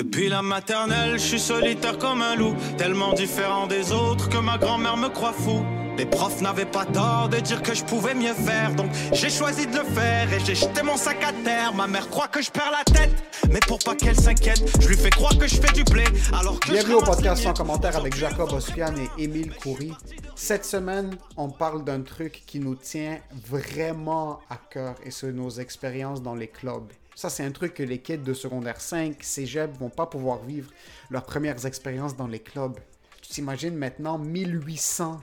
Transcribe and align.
Depuis 0.00 0.30
la 0.30 0.40
maternelle, 0.40 1.18
je 1.18 1.26
suis 1.26 1.38
solitaire 1.38 1.98
comme 1.98 2.22
un 2.22 2.34
loup, 2.34 2.54
tellement 2.78 3.12
différent 3.12 3.66
des 3.66 3.92
autres 3.92 4.30
que 4.30 4.38
ma 4.38 4.56
grand-mère 4.56 4.96
me 4.96 5.08
croit 5.10 5.34
fou. 5.34 5.62
Les 5.98 6.06
profs 6.06 6.40
n'avaient 6.40 6.64
pas 6.64 6.86
tort 6.86 7.28
de 7.28 7.36
dire 7.36 7.62
que 7.62 7.74
je 7.74 7.84
pouvais 7.84 8.14
mieux 8.14 8.32
faire, 8.32 8.74
donc 8.74 8.90
j'ai 9.12 9.28
choisi 9.28 9.66
de 9.66 9.76
le 9.76 9.84
faire 9.84 10.32
et 10.32 10.40
j'ai 10.40 10.54
jeté 10.54 10.82
mon 10.82 10.96
sac 10.96 11.22
à 11.22 11.34
terre. 11.44 11.74
Ma 11.74 11.86
mère 11.86 12.08
croit 12.08 12.28
que 12.28 12.40
je 12.40 12.50
perds 12.50 12.72
la 12.72 12.82
tête, 12.90 13.12
mais 13.50 13.60
pour 13.68 13.78
pas 13.78 13.94
qu'elle 13.94 14.18
s'inquiète, 14.18 14.62
je 14.80 14.88
lui 14.88 14.96
fais 14.96 15.10
croire 15.10 15.36
que 15.36 15.46
je 15.46 15.56
fais 15.56 15.72
du 15.74 15.84
blé. 15.84 16.04
Alors 16.32 16.58
que 16.58 16.70
Bienvenue 16.70 16.94
au 16.94 17.02
podcast 17.02 17.42
sans 17.42 17.52
commentaire 17.52 17.94
avec 17.94 18.16
Jacob 18.16 18.50
Ospian 18.54 18.94
et 18.96 19.22
Émile 19.22 19.52
Coury. 19.62 19.92
Cette 20.34 20.64
semaine, 20.64 21.10
on 21.36 21.50
parle 21.50 21.84
d'un 21.84 22.00
truc 22.00 22.42
qui 22.46 22.58
nous 22.58 22.74
tient 22.74 23.18
vraiment 23.46 24.40
à 24.48 24.56
cœur 24.56 24.94
et 25.04 25.10
c'est 25.10 25.30
nos 25.30 25.50
expériences 25.50 26.22
dans 26.22 26.34
les 26.34 26.48
clubs. 26.48 26.90
Ça, 27.20 27.28
c'est 27.28 27.44
un 27.44 27.52
truc 27.52 27.74
que 27.74 27.82
les 27.82 27.98
kids 27.98 28.16
de 28.16 28.32
secondaire 28.32 28.80
5, 28.80 29.22
cégep 29.22 29.76
vont 29.76 29.90
pas 29.90 30.06
pouvoir 30.06 30.42
vivre 30.42 30.70
leurs 31.10 31.26
premières 31.26 31.66
expériences 31.66 32.16
dans 32.16 32.26
les 32.26 32.38
clubs. 32.38 32.80
Tu 33.20 33.28
t'imagines 33.28 33.76
maintenant 33.76 34.16
1800 34.16 35.20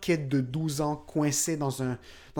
kids 0.00 0.16
de 0.16 0.40
12 0.40 0.80
ans 0.80 0.96
coincés 0.96 1.58
dans, 1.58 1.82
un, 1.82 1.98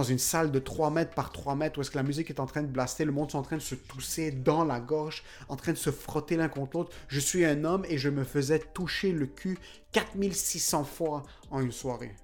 une 0.08 0.18
salle 0.18 0.50
de 0.50 0.58
3 0.58 0.88
mètres 0.88 1.14
par 1.14 1.30
3 1.30 1.56
mètres 1.56 1.78
où 1.78 1.82
est-ce 1.82 1.90
que 1.90 1.98
la 1.98 2.02
musique 2.02 2.30
est 2.30 2.40
en 2.40 2.46
train 2.46 2.62
de 2.62 2.66
blaster, 2.66 3.04
le 3.04 3.12
monde 3.12 3.28
est 3.32 3.34
en 3.34 3.42
train 3.42 3.56
de 3.56 3.60
se 3.60 3.74
tousser 3.74 4.30
dans 4.30 4.64
la 4.64 4.80
gorge, 4.80 5.24
en 5.50 5.56
train 5.56 5.72
de 5.72 5.76
se 5.76 5.90
frotter 5.90 6.38
l'un 6.38 6.48
contre 6.48 6.78
l'autre. 6.78 6.96
Je 7.08 7.20
suis 7.20 7.44
un 7.44 7.64
homme 7.64 7.84
et 7.90 7.98
je 7.98 8.08
me 8.08 8.24
faisais 8.24 8.60
toucher 8.60 9.12
le 9.12 9.26
cul 9.26 9.58
4600 9.92 10.84
fois 10.84 11.22
en 11.50 11.60
une 11.60 11.70
soirée. 11.70 12.16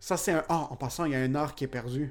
Ça, 0.00 0.16
c'est 0.16 0.32
un... 0.32 0.44
Ah, 0.48 0.66
en 0.70 0.74
passant, 0.74 1.04
il 1.04 1.12
y 1.12 1.14
a 1.14 1.20
un 1.20 1.36
art 1.36 1.54
qui 1.54 1.62
est 1.62 1.68
perdu. 1.68 2.10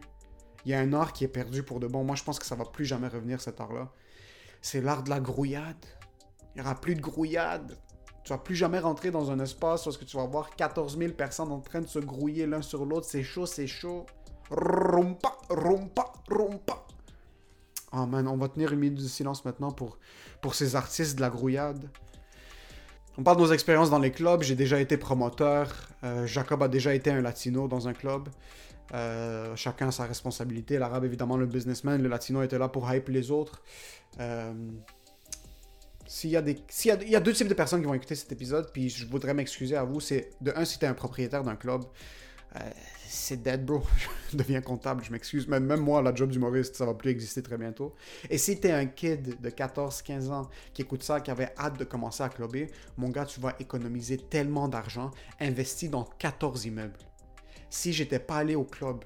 Il 0.68 0.72
y 0.72 0.74
a 0.74 0.82
un 0.82 0.92
art 0.92 1.14
qui 1.14 1.24
est 1.24 1.30
perdu 1.30 1.64
pour 1.64 1.80
de 1.80 1.88
bon. 1.88 2.04
Moi, 2.04 2.18
je 2.18 2.26
pense 2.26 2.40
que 2.40 2.46
ça 2.46 2.54
va 2.54 2.66
plus 2.66 2.84
jamais 2.84 3.08
revenir, 3.08 3.40
cet 3.40 3.62
art-là. 3.62 3.90
C'est 4.62 4.82
l'art 4.82 5.02
de 5.02 5.10
la 5.10 5.22
grouillade. 5.22 5.86
Il 6.54 6.62
n'y 6.62 6.68
aura 6.68 6.76
plus 6.76 6.94
de 6.94 7.00
grouillade. 7.00 7.78
Tu 8.26 8.34
vas 8.34 8.38
plus 8.38 8.56
jamais 8.56 8.80
rentrer 8.80 9.10
dans 9.10 9.32
un 9.32 9.40
espace 9.40 9.86
parce 9.86 9.96
que 9.96 10.04
tu 10.04 10.18
vas 10.18 10.26
voir 10.26 10.58
14 10.58 10.98
000 10.98 11.14
personnes 11.14 11.54
en 11.54 11.62
train 11.62 11.80
de 11.80 11.88
se 11.88 12.00
grouiller 12.00 12.46
l'un 12.46 12.62
sur 12.62 12.84
l'autre. 12.84 13.08
C'est 13.10 13.24
chaud, 13.24 13.46
c'est 13.46 13.66
chaud. 13.66 14.08
Rumpa, 14.52 15.38
rumpa, 15.50 16.12
rumpa. 16.28 16.86
Oh 17.94 18.06
man, 18.06 18.28
on 18.28 18.36
va 18.36 18.50
tenir 18.50 18.74
une 18.74 18.80
minute 18.80 19.00
de 19.00 19.08
silence 19.08 19.46
maintenant 19.46 19.72
pour, 19.72 19.98
pour 20.42 20.54
ces 20.54 20.76
artistes 20.76 21.16
de 21.16 21.22
la 21.22 21.30
grouillade. 21.30 21.90
On 23.18 23.24
parle 23.24 23.38
de 23.38 23.44
nos 23.44 23.54
expériences 23.54 23.90
dans 23.90 24.00
les 24.00 24.12
clubs. 24.12 24.44
J'ai 24.44 24.56
déjà 24.56 24.82
été 24.82 24.98
promoteur. 24.98 25.74
Euh, 26.04 26.28
Jacob 26.28 26.62
a 26.62 26.68
déjà 26.68 26.94
été 26.94 27.10
un 27.10 27.22
latino 27.22 27.70
dans 27.70 27.88
un 27.88 27.94
club. 27.94 28.28
Euh, 28.94 29.56
chacun 29.56 29.92
sa 29.92 30.06
responsabilité. 30.06 30.78
L'arabe, 30.78 31.06
évidemment, 31.06 31.38
le 31.38 31.46
businessman. 31.46 32.02
Le 32.02 32.10
latino 32.10 32.42
était 32.42 32.58
là 32.58 32.70
pour 32.70 32.92
hype 32.92 33.10
les 33.10 33.32
autres. 33.32 33.62
Euh, 34.20 34.54
s'il 36.08 36.30
y, 36.30 36.38
a 36.38 36.42
y, 36.42 36.92
a, 36.92 37.04
il 37.04 37.10
y 37.10 37.16
a 37.16 37.20
deux 37.20 37.34
types 37.34 37.50
de 37.50 37.54
personnes 37.54 37.82
qui 37.82 37.86
vont 37.86 37.94
écouter 37.94 38.16
cet 38.16 38.32
épisode, 38.32 38.72
puis 38.72 38.90
je 38.90 39.06
voudrais 39.06 39.34
m'excuser 39.34 39.76
à 39.76 39.84
vous. 39.84 40.00
C'est 40.00 40.30
de 40.40 40.54
un, 40.56 40.64
si 40.64 40.80
t'es 40.80 40.88
un 40.88 40.94
propriétaire 40.94 41.44
d'un 41.44 41.58
club, 41.58 41.84
euh, 42.56 42.60
c'est 43.06 43.44
dead, 43.44 43.66
bro. 43.66 43.84
je 44.32 44.38
deviens 44.38 44.62
comptable, 44.62 45.04
je 45.04 45.12
m'excuse. 45.12 45.50
Même, 45.50 45.66
même 45.66 45.82
moi, 45.82 46.02
la 46.02 46.16
job 46.16 46.30
d'humoriste, 46.30 46.76
ça 46.78 46.86
va 46.86 46.94
plus 46.94 47.10
exister 47.10 47.44
très 47.44 47.58
bientôt. 47.58 47.94
Et 48.30 48.38
si 48.38 48.58
t'es 48.58 48.72
un 48.72 48.86
kid 48.86 49.42
de 49.42 49.50
14-15 49.50 50.30
ans 50.30 50.50
qui 50.74 50.82
écoute 50.82 51.04
ça, 51.04 51.20
qui 51.20 51.30
avait 51.30 51.54
hâte 51.58 51.78
de 51.78 51.84
commencer 51.84 52.24
à 52.24 52.30
clubber, 52.30 52.72
mon 52.96 53.10
gars, 53.10 53.26
tu 53.26 53.42
vas 53.42 53.56
économiser 53.60 54.18
tellement 54.18 54.70
d'argent 54.70 55.12
investi 55.42 55.90
dans 55.90 56.06
14 56.06 56.66
immeubles. 56.66 57.07
Si 57.70 57.94
j'étais 57.94 58.20
pas 58.20 58.38
allé 58.38 58.56
au 58.56 58.64
club 58.64 59.04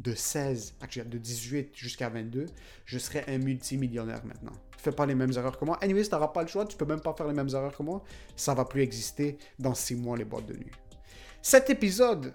de 0.00 0.14
16, 0.14 0.74
actually, 0.80 1.08
de 1.08 1.18
18 1.18 1.70
jusqu'à 1.74 2.08
22, 2.08 2.46
je 2.84 2.98
serais 2.98 3.24
un 3.28 3.38
multimillionnaire 3.38 4.24
maintenant. 4.24 4.52
Fais 4.78 4.92
pas 4.92 5.04
les 5.04 5.14
mêmes 5.14 5.32
erreurs 5.32 5.58
que 5.58 5.64
moi. 5.64 5.78
Anyways, 5.82 6.08
t'auras 6.08 6.28
pas 6.28 6.42
le 6.42 6.48
choix, 6.48 6.64
tu 6.64 6.76
peux 6.76 6.86
même 6.86 7.00
pas 7.00 7.12
faire 7.12 7.28
les 7.28 7.34
mêmes 7.34 7.50
erreurs 7.50 7.76
que 7.76 7.82
moi. 7.82 8.02
Ça 8.34 8.54
va 8.54 8.64
plus 8.64 8.80
exister 8.80 9.36
dans 9.58 9.74
6 9.74 9.96
mois, 9.96 10.16
les 10.16 10.24
boîtes 10.24 10.46
de 10.46 10.54
nuit. 10.54 10.72
Cet 11.42 11.68
épisode, 11.68 12.34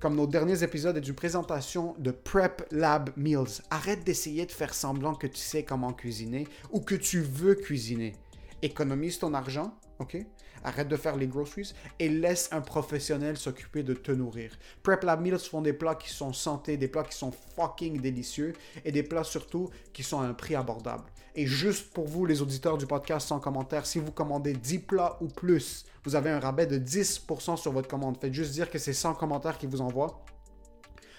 comme 0.00 0.16
nos 0.16 0.26
derniers 0.26 0.62
épisodes, 0.62 0.96
est 0.96 1.06
une 1.06 1.14
présentation 1.14 1.94
de 1.98 2.10
Prep 2.10 2.66
Lab 2.72 3.10
Meals. 3.16 3.62
Arrête 3.70 4.04
d'essayer 4.04 4.44
de 4.44 4.52
faire 4.52 4.74
semblant 4.74 5.14
que 5.14 5.28
tu 5.28 5.38
sais 5.38 5.64
comment 5.64 5.92
cuisiner 5.92 6.48
ou 6.72 6.80
que 6.80 6.96
tu 6.96 7.20
veux 7.20 7.54
cuisiner. 7.54 8.14
Économise 8.62 9.18
ton 9.20 9.32
argent, 9.34 9.72
ok? 10.00 10.18
Arrête 10.64 10.88
de 10.88 10.96
faire 10.96 11.16
les 11.16 11.26
groceries 11.26 11.74
et 11.98 12.08
laisse 12.08 12.48
un 12.50 12.60
professionnel 12.60 13.36
s'occuper 13.36 13.82
de 13.82 13.94
te 13.94 14.10
nourrir. 14.10 14.50
Prep 14.82 15.04
Lab 15.04 15.20
Meals 15.20 15.38
font 15.38 15.60
des 15.60 15.74
plats 15.74 15.94
qui 15.94 16.10
sont 16.10 16.32
santé, 16.32 16.76
des 16.76 16.88
plats 16.88 17.04
qui 17.04 17.16
sont 17.16 17.32
fucking 17.56 18.00
délicieux 18.00 18.54
et 18.84 18.90
des 18.90 19.02
plats 19.02 19.24
surtout 19.24 19.70
qui 19.92 20.02
sont 20.02 20.20
à 20.20 20.24
un 20.24 20.34
prix 20.34 20.54
abordable. 20.54 21.04
Et 21.36 21.46
juste 21.46 21.92
pour 21.92 22.06
vous, 22.06 22.26
les 22.26 22.42
auditeurs 22.42 22.78
du 22.78 22.86
podcast 22.86 23.28
sans 23.28 23.40
commentaire, 23.40 23.86
si 23.86 23.98
vous 23.98 24.12
commandez 24.12 24.52
10 24.52 24.78
plats 24.80 25.18
ou 25.20 25.26
plus, 25.26 25.84
vous 26.04 26.14
avez 26.14 26.30
un 26.30 26.38
rabais 26.38 26.66
de 26.66 26.78
10% 26.78 27.56
sur 27.56 27.72
votre 27.72 27.88
commande. 27.88 28.16
Faites 28.20 28.32
juste 28.32 28.52
dire 28.52 28.70
que 28.70 28.78
c'est 28.78 28.92
100 28.92 29.14
commentaires 29.14 29.58
qui 29.58 29.66
vous 29.66 29.80
envoient. 29.80 30.23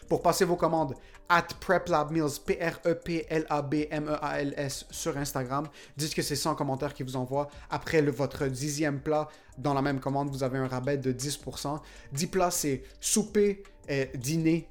Pour 0.07 0.21
passer 0.21 0.45
vos 0.45 0.55
commandes, 0.55 0.93
at 1.29 1.47
PrepLabMeals, 1.59 2.39
P-R-E-P-L-A-B-M-E-A-L-S 2.45 4.85
sur 4.91 5.17
Instagram. 5.17 5.67
Dites 5.97 6.13
que 6.13 6.21
c'est 6.21 6.35
100 6.35 6.55
commentaires 6.55 6.93
qui 6.93 7.03
vous 7.03 7.16
envoient. 7.16 7.47
Après 7.69 8.01
votre 8.01 8.47
dixième 8.47 9.01
plat, 9.01 9.27
dans 9.57 9.73
la 9.73 9.81
même 9.81 9.99
commande, 9.99 10.29
vous 10.29 10.43
avez 10.43 10.59
un 10.59 10.67
rabais 10.67 10.97
de 10.97 11.11
10%. 11.11 11.79
10 12.13 12.27
plats, 12.27 12.51
c'est 12.51 12.83
souper, 12.99 13.63
et 13.88 14.11
dîner, 14.16 14.69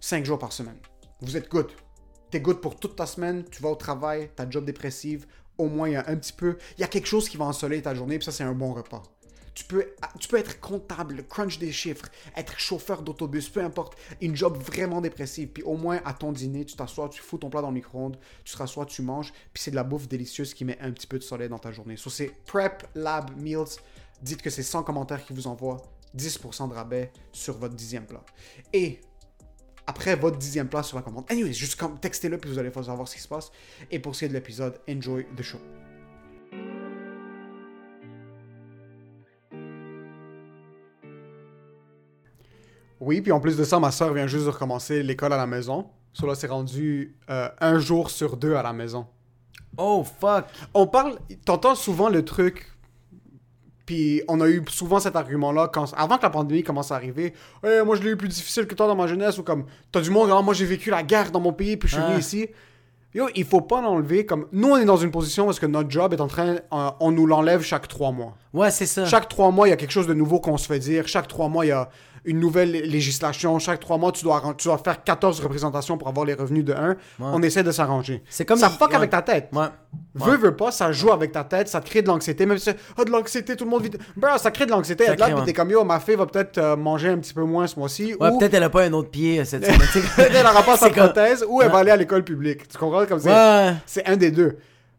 5 0.00 0.24
jours 0.24 0.38
par 0.38 0.52
semaine. 0.52 0.78
Vous 1.20 1.36
êtes 1.36 1.50
good. 1.50 1.70
T'es 2.30 2.40
good 2.40 2.60
pour 2.60 2.76
toute 2.76 2.96
ta 2.96 3.06
semaine, 3.06 3.44
tu 3.50 3.62
vas 3.62 3.68
au 3.68 3.76
travail, 3.76 4.30
ta 4.34 4.48
job 4.48 4.64
dépressive, 4.64 5.26
au 5.56 5.68
moins 5.68 6.02
un 6.06 6.16
petit 6.16 6.32
peu, 6.32 6.56
il 6.76 6.80
y 6.80 6.84
a 6.84 6.88
quelque 6.88 7.06
chose 7.06 7.28
qui 7.28 7.36
va 7.36 7.44
ensoleiller 7.44 7.82
ta 7.82 7.94
journée, 7.94 8.18
puis 8.18 8.24
ça 8.24 8.32
c'est 8.32 8.42
un 8.42 8.54
bon 8.54 8.72
repas. 8.72 9.02
Tu 9.54 9.64
peux, 9.64 9.86
tu 10.18 10.28
peux 10.28 10.36
être 10.36 10.60
comptable, 10.60 11.24
crunch 11.28 11.58
des 11.58 11.70
chiffres, 11.70 12.06
être 12.36 12.58
chauffeur 12.58 13.02
d'autobus, 13.02 13.48
peu 13.48 13.62
importe, 13.62 13.96
une 14.20 14.34
job 14.34 14.56
vraiment 14.58 15.00
dépressive, 15.00 15.48
puis 15.48 15.62
au 15.62 15.76
moins 15.76 16.00
à 16.04 16.12
ton 16.12 16.32
dîner, 16.32 16.64
tu 16.64 16.74
t'assois, 16.74 17.08
tu 17.08 17.22
fous 17.22 17.38
ton 17.38 17.50
plat 17.50 17.62
dans 17.62 17.68
le 17.68 17.74
micro-ondes, 17.74 18.18
tu 18.44 18.52
te 18.52 18.58
rassois, 18.58 18.84
tu 18.84 19.02
manges, 19.02 19.32
puis 19.52 19.62
c'est 19.62 19.70
de 19.70 19.76
la 19.76 19.84
bouffe 19.84 20.08
délicieuse 20.08 20.54
qui 20.54 20.64
met 20.64 20.78
un 20.80 20.90
petit 20.90 21.06
peu 21.06 21.18
de 21.18 21.22
soleil 21.22 21.48
dans 21.48 21.58
ta 21.58 21.70
journée. 21.70 21.96
So 21.96 22.10
c'est 22.10 22.32
Prep 22.46 22.86
Lab 22.94 23.30
Meals, 23.40 23.78
dites 24.22 24.42
que 24.42 24.50
c'est 24.50 24.62
100 24.62 24.82
commentaires 24.82 25.24
qui 25.24 25.32
vous 25.32 25.46
envoient 25.46 25.82
10% 26.16 26.68
de 26.68 26.74
rabais 26.74 27.12
sur 27.32 27.56
votre 27.58 27.74
dixième 27.74 28.06
plat. 28.06 28.24
Et 28.72 29.00
après 29.86 30.16
votre 30.16 30.38
dixième 30.38 30.68
plat 30.68 30.82
sur 30.82 30.96
la 30.96 31.02
commande. 31.02 31.24
Anyways, 31.28 31.52
juste 31.52 31.76
comme 31.76 31.98
textez-le 31.98 32.38
puis 32.38 32.50
vous 32.50 32.58
allez 32.58 32.72
savoir 32.72 33.06
ce 33.06 33.16
qui 33.16 33.22
se 33.22 33.28
passe. 33.28 33.50
Et 33.90 33.98
pour 33.98 34.14
ce 34.14 34.20
qui 34.20 34.24
est 34.26 34.28
de 34.28 34.34
l'épisode, 34.34 34.80
enjoy 34.88 35.26
the 35.36 35.42
show. 35.42 35.58
Oui, 43.04 43.20
puis 43.20 43.32
en 43.32 43.40
plus 43.40 43.56
de 43.56 43.64
ça, 43.64 43.78
ma 43.78 43.90
soeur 43.90 44.12
vient 44.12 44.26
juste 44.26 44.44
de 44.46 44.50
recommencer 44.50 45.02
l'école 45.02 45.32
à 45.32 45.36
la 45.36 45.46
maison. 45.46 45.86
Cela 46.12 46.34
s'est 46.34 46.46
rendu 46.46 47.16
euh, 47.30 47.48
un 47.60 47.78
jour 47.78 48.10
sur 48.10 48.36
deux 48.36 48.54
à 48.54 48.62
la 48.62 48.72
maison. 48.72 49.06
Oh 49.76 50.04
fuck! 50.20 50.44
On 50.72 50.86
parle, 50.86 51.18
t'entends 51.44 51.74
souvent 51.74 52.08
le 52.08 52.24
truc, 52.24 52.70
puis 53.86 54.22
on 54.28 54.40
a 54.40 54.48
eu 54.48 54.62
souvent 54.68 55.00
cet 55.00 55.16
argument-là 55.16 55.68
quand, 55.72 55.92
avant 55.96 56.16
que 56.16 56.22
la 56.22 56.30
pandémie 56.30 56.62
commence 56.62 56.90
à 56.92 56.96
arriver. 56.96 57.34
Eh, 57.66 57.82
moi, 57.84 57.96
je 57.96 58.02
l'ai 58.02 58.10
eu 58.10 58.16
plus 58.16 58.28
difficile 58.28 58.66
que 58.66 58.74
toi 58.74 58.86
dans 58.86 58.94
ma 58.96 59.06
jeunesse, 59.06 59.36
ou 59.38 59.42
comme, 59.42 59.66
t'as 59.92 60.00
du 60.00 60.10
monde, 60.10 60.30
ah, 60.32 60.40
moi 60.42 60.54
j'ai 60.54 60.64
vécu 60.64 60.90
la 60.90 61.02
guerre 61.02 61.30
dans 61.30 61.40
mon 61.40 61.52
pays, 61.52 61.76
puis 61.76 61.88
je 61.88 61.94
suis 61.96 62.02
Ah. 62.04 62.08
venu 62.10 62.20
ici. 62.20 62.48
Yo, 63.12 63.26
il 63.36 63.44
faut 63.44 63.60
pas 63.60 63.80
l'enlever 63.80 64.26
comme. 64.26 64.46
Nous, 64.50 64.68
on 64.68 64.76
est 64.76 64.84
dans 64.84 64.96
une 64.96 65.12
position 65.12 65.44
parce 65.44 65.60
que 65.60 65.66
notre 65.66 65.88
job 65.88 66.12
est 66.12 66.20
en 66.20 66.26
train. 66.26 66.56
euh, 66.72 66.90
on 66.98 67.12
nous 67.12 67.26
l'enlève 67.26 67.62
chaque 67.62 67.86
trois 67.86 68.10
mois. 68.10 68.36
Ouais, 68.52 68.72
c'est 68.72 68.86
ça. 68.86 69.04
Chaque 69.06 69.28
trois 69.28 69.52
mois, 69.52 69.68
il 69.68 69.70
y 69.70 69.72
a 69.72 69.76
quelque 69.76 69.92
chose 69.92 70.08
de 70.08 70.14
nouveau 70.14 70.40
qu'on 70.40 70.56
se 70.56 70.66
fait 70.66 70.80
dire. 70.80 71.06
Chaque 71.06 71.28
trois 71.28 71.48
mois, 71.48 71.64
il 71.64 71.68
y 71.68 71.72
a 71.72 71.90
une 72.24 72.40
nouvelle 72.40 72.70
législation. 72.72 73.58
Chaque 73.58 73.80
trois 73.80 73.98
mois, 73.98 74.12
tu 74.12 74.24
dois, 74.24 74.42
tu 74.56 74.68
dois 74.68 74.78
faire 74.78 75.02
14 75.04 75.40
représentations 75.40 75.98
pour 75.98 76.08
avoir 76.08 76.24
les 76.26 76.34
revenus 76.34 76.64
de 76.64 76.72
1. 76.72 76.96
On 77.20 77.42
essaie 77.42 77.62
de 77.62 77.70
s'arranger. 77.70 78.22
C'est 78.28 78.44
comme 78.44 78.58
Ça 78.58 78.70
il- 78.72 78.78
fuck 78.78 78.90
ouais. 78.90 78.96
avec 78.96 79.10
ta 79.10 79.22
tête. 79.22 79.48
Ouais. 79.52 79.66
Veux, 80.14 80.36
veux 80.36 80.56
pas, 80.56 80.70
ça 80.70 80.90
joue 80.92 81.10
avec 81.12 81.32
ta 81.32 81.44
tête, 81.44 81.68
ça 81.68 81.80
te 81.80 81.88
crée 81.88 82.02
de 82.02 82.08
l'anxiété. 82.08 82.46
Même 82.46 82.58
si 82.58 82.70
ah, 82.96 83.04
de 83.04 83.10
l'anxiété, 83.10 83.56
tout 83.56 83.64
le 83.64 83.70
monde 83.70 83.82
vit. 83.82 83.90
Bro, 84.16 84.38
ça 84.38 84.50
crée 84.50 84.66
de 84.66 84.70
l'anxiété. 84.70 85.04
Ça 85.06 85.16
là, 85.16 85.26
crée, 85.26 85.34
puis 85.34 85.44
t'es 85.44 85.52
comme 85.52 85.70
yo, 85.70 85.84
ma 85.84 86.00
fille 86.00 86.16
va 86.16 86.26
peut-être 86.26 86.58
euh, 86.58 86.76
manger 86.76 87.08
un 87.10 87.18
petit 87.18 87.34
peu 87.34 87.42
moins 87.44 87.66
ce 87.66 87.78
mois-ci. 87.78 88.14
Ouais, 88.20 88.28
ou 88.30 88.38
peut-être 88.38 88.54
elle 88.54 88.62
a 88.62 88.70
pas 88.70 88.84
un 88.84 88.92
autre 88.92 89.10
pied 89.10 89.40
euh, 89.40 89.44
cette 89.44 89.64
semaine. 89.66 89.80
elle 90.18 90.46
aura 90.46 90.62
pas 90.62 90.76
sa 90.78 90.90
prothèse, 90.90 91.44
ou 91.48 91.62
elle 91.62 91.70
va 91.70 91.78
aller 91.78 91.90
à 91.90 91.96
l'école 91.96 92.24
publique. 92.24 92.66
Tu 92.68 92.78
comprends? 92.78 93.04
Comme 93.06 93.20
Ouais. 93.20 93.74
c'est 93.86 94.06
un 94.08 94.16
des 94.16 94.30
deux. 94.30 94.56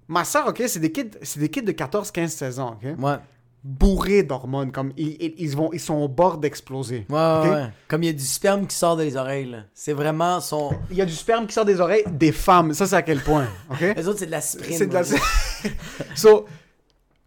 Ma 0.07 0.23
soeur, 0.23 0.47
ok, 0.47 0.61
c'est 0.67 0.79
des 0.79 0.91
kids, 0.91 1.11
c'est 1.23 1.39
des 1.39 1.49
kids 1.49 1.63
de 1.63 1.71
14, 1.71 2.11
15, 2.11 2.31
16 2.31 2.59
ans, 2.59 2.77
ok? 2.81 2.89
Ouais. 2.99 3.15
Bourrés 3.67 4.21
d'hormones, 4.21 4.71
comme 4.71 4.93
ils, 4.95 5.33
ils, 5.39 5.55
vont, 5.55 5.71
ils 5.73 5.79
sont 5.79 5.95
au 5.95 6.07
bord 6.07 6.37
d'exploser. 6.37 7.07
Ouais. 7.09 7.65
Comme 7.87 8.03
il 8.03 8.05
y 8.05 8.09
a 8.09 8.13
du 8.13 8.23
sperme 8.23 8.67
qui 8.67 8.75
sort 8.75 8.95
des 8.95 9.17
oreilles. 9.17 9.57
C'est 9.73 9.93
vraiment 9.93 10.39
son. 10.39 10.71
Il 10.91 10.97
y 10.97 11.01
a 11.01 11.05
du 11.05 11.13
sperme 11.13 11.47
qui 11.47 11.53
sort 11.53 11.65
des 11.65 11.79
oreilles 11.79 12.03
des 12.11 12.31
femmes. 12.31 12.75
Ça, 12.75 12.85
c'est 12.85 12.95
à 12.95 13.01
quel 13.01 13.21
point, 13.21 13.47
ok? 13.71 13.81
Les 13.97 14.07
autres, 14.07 14.19
c'est 14.19 14.27
de 14.27 14.31
la. 14.31 14.41
C'est 14.41 14.85
de 14.85 14.93
la... 14.93 15.01
so, 16.15 16.45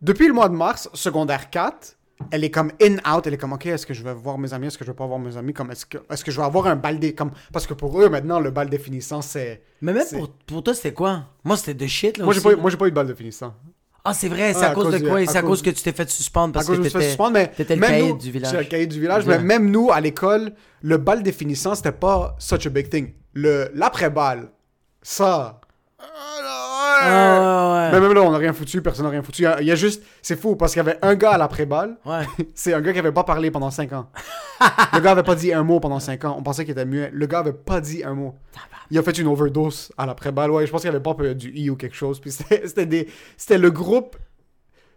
depuis 0.01 0.29
le 0.29 0.33
mois 0.33 0.49
de 0.49 0.55
mars, 0.55 0.89
secondaire 0.95 1.51
4, 1.51 1.97
elle 2.31 2.45
est 2.45 2.51
comme 2.51 2.71
in-out. 2.81 3.27
Elle 3.27 3.35
est 3.35 3.39
comme, 3.39 3.53
OK, 3.53 3.67
est-ce 3.67 3.87
que 3.87 3.95
je 3.95 4.05
vais 4.05 4.15
voir 4.15 4.39
mes 4.39 4.53
amis? 4.53 4.69
Est-ce 4.69 4.79
que 4.79 4.85
je 4.85 4.91
vais 4.91 4.97
pas 4.97 5.07
voir 5.07 5.19
mes 5.19 5.37
amis? 5.37 5.53
Comme, 5.53 5.73
est-ce 5.73 5.87
que, 5.87 5.99
est-ce 6.09 6.25
que 6.25 6.31
je 6.31 6.37
vais 6.37 6.47
avoir 6.47 6.67
un 6.67 6.77
bal 6.77 6.99
des... 6.99 7.15
Comme... 7.15 7.33
Parce 7.53 7.67
que 7.67 7.75
pour 7.75 8.01
eux, 8.01 8.09
maintenant, 8.09 8.39
le 8.39 8.51
bal 8.51 8.69
définissant, 8.69 9.23
c'est... 9.23 9.63
Mais 9.81 9.93
même 9.93 10.07
pour, 10.09 10.31
pour 10.47 10.63
toi, 10.63 10.75
c'était 10.75 10.93
quoi? 10.93 11.25
Moi, 11.45 11.57
c'était 11.57 11.75
de 11.75 11.87
shit, 11.87 12.19
là. 12.19 12.25
Moi, 12.25 12.35
j'ai 12.35 12.41
pas, 12.41 12.51
là. 12.51 12.57
moi, 12.57 12.71
j'ai 12.71 12.77
pas 12.77 12.87
eu 12.87 12.91
de 12.91 12.95
bal 12.95 13.07
définissant. 13.07 13.55
Ah, 14.09 14.15
c'est 14.15 14.29
vrai, 14.29 14.55
c'est 14.55 14.65
à, 14.65 14.71
cause 14.71 14.93
de 14.93 15.07
quoi? 15.07 15.25
C'est 15.27 15.37
à 15.37 15.41
cause- 15.43 15.51
cause 15.51 15.63
que 15.63 15.71
tu 15.71 15.83
t'es 15.83 15.93
fait 15.93 16.09
suspendre 16.09 16.51
À 16.51 16.53
parce 16.55 16.67
cause 16.67 16.79
que 16.79 16.83
faire 16.85 16.93
t'étais... 16.93 17.07
suspendre, 17.09 17.33
mais 17.33 17.49
t'étais 17.49 17.77
le 17.77 18.19
du 18.19 18.31
village. 18.31 18.51
j'étais 18.51 18.63
le 18.65 18.69
caïd 18.69 18.89
du 18.91 19.01
village, 19.01 19.27
mais 19.27 19.39
même 19.39 19.71
nous, 19.71 19.91
à 19.93 20.01
l'école, 20.01 20.53
le 20.83 20.97
bal 20.97 21.23
définissant, 21.23 21.75
c'était 21.75 21.93
pas 21.93 22.37
such 22.39 22.67
a 22.67 22.71
big 22.71 22.89
thing. 22.89 23.13
Le, 23.35 23.71
l'après-balle, 23.75 24.51
ça... 25.03 25.61
Ouais, 27.05 27.91
Mais 27.93 28.01
même 28.01 28.13
là, 28.13 28.23
on 28.23 28.31
n'a 28.31 28.39
rien 28.39 28.53
foutu, 28.53 28.83
personne 28.83 29.05
n'a 29.05 29.11
rien 29.11 29.23
foutu. 29.23 29.43
Il 29.43 29.45
y 29.45 29.47
a- 29.47 29.61
il 29.61 29.67
y 29.67 29.71
a 29.73 29.75
juste... 29.75 30.03
C'est 30.23 30.39
fou, 30.41 30.57
parce 30.57 30.73
qu'il 30.73 30.83
y 30.83 30.87
avait 30.89 30.99
un 31.03 31.15
gars 31.15 31.31
à 31.33 31.39
l'après-balle, 31.39 31.97
ouais. 32.07 32.27
C'est 32.55 32.75
un 32.75 32.81
gars 32.81 32.93
qui 32.93 32.99
avait 32.99 33.13
pas 33.13 33.25
parlé 33.25 33.51
pendant 33.51 33.71
5 33.71 33.93
ans. 33.93 34.11
le 34.93 35.01
gars 35.01 35.13
avait 35.13 35.23
pas 35.23 35.35
dit 35.35 35.53
un 35.53 35.63
mot 35.63 35.81
pendant 35.81 36.01
5 36.01 36.25
ans. 36.25 36.37
On 36.39 36.43
pensait 36.43 36.65
qu'il 36.65 36.73
était 36.73 36.85
muet. 36.85 37.11
Le 37.13 37.27
gars 37.27 37.41
avait 37.41 37.53
pas 37.53 37.81
dit 37.81 38.03
un 38.05 38.15
mot. 38.15 38.35
Il 38.91 38.99
a 38.99 39.03
fait 39.03 39.17
une 39.19 39.27
overdose 39.27 39.93
à 39.99 40.07
l'après-balle. 40.07 40.51
Ouais, 40.51 40.67
je 40.67 40.71
pense 40.73 40.81
qu'il 40.81 40.91
avait 40.91 41.01
pas 41.01 41.15
du 41.35 41.51
I 41.55 41.71
ou 41.71 41.77
quelque 41.77 41.97
chose. 41.97 42.21
Puis 42.21 42.31
c'était 42.33 42.67
c'était 42.67 42.87
des... 42.87 43.09
C'était 43.37 43.59
le 43.59 43.71
groupe... 43.71 44.17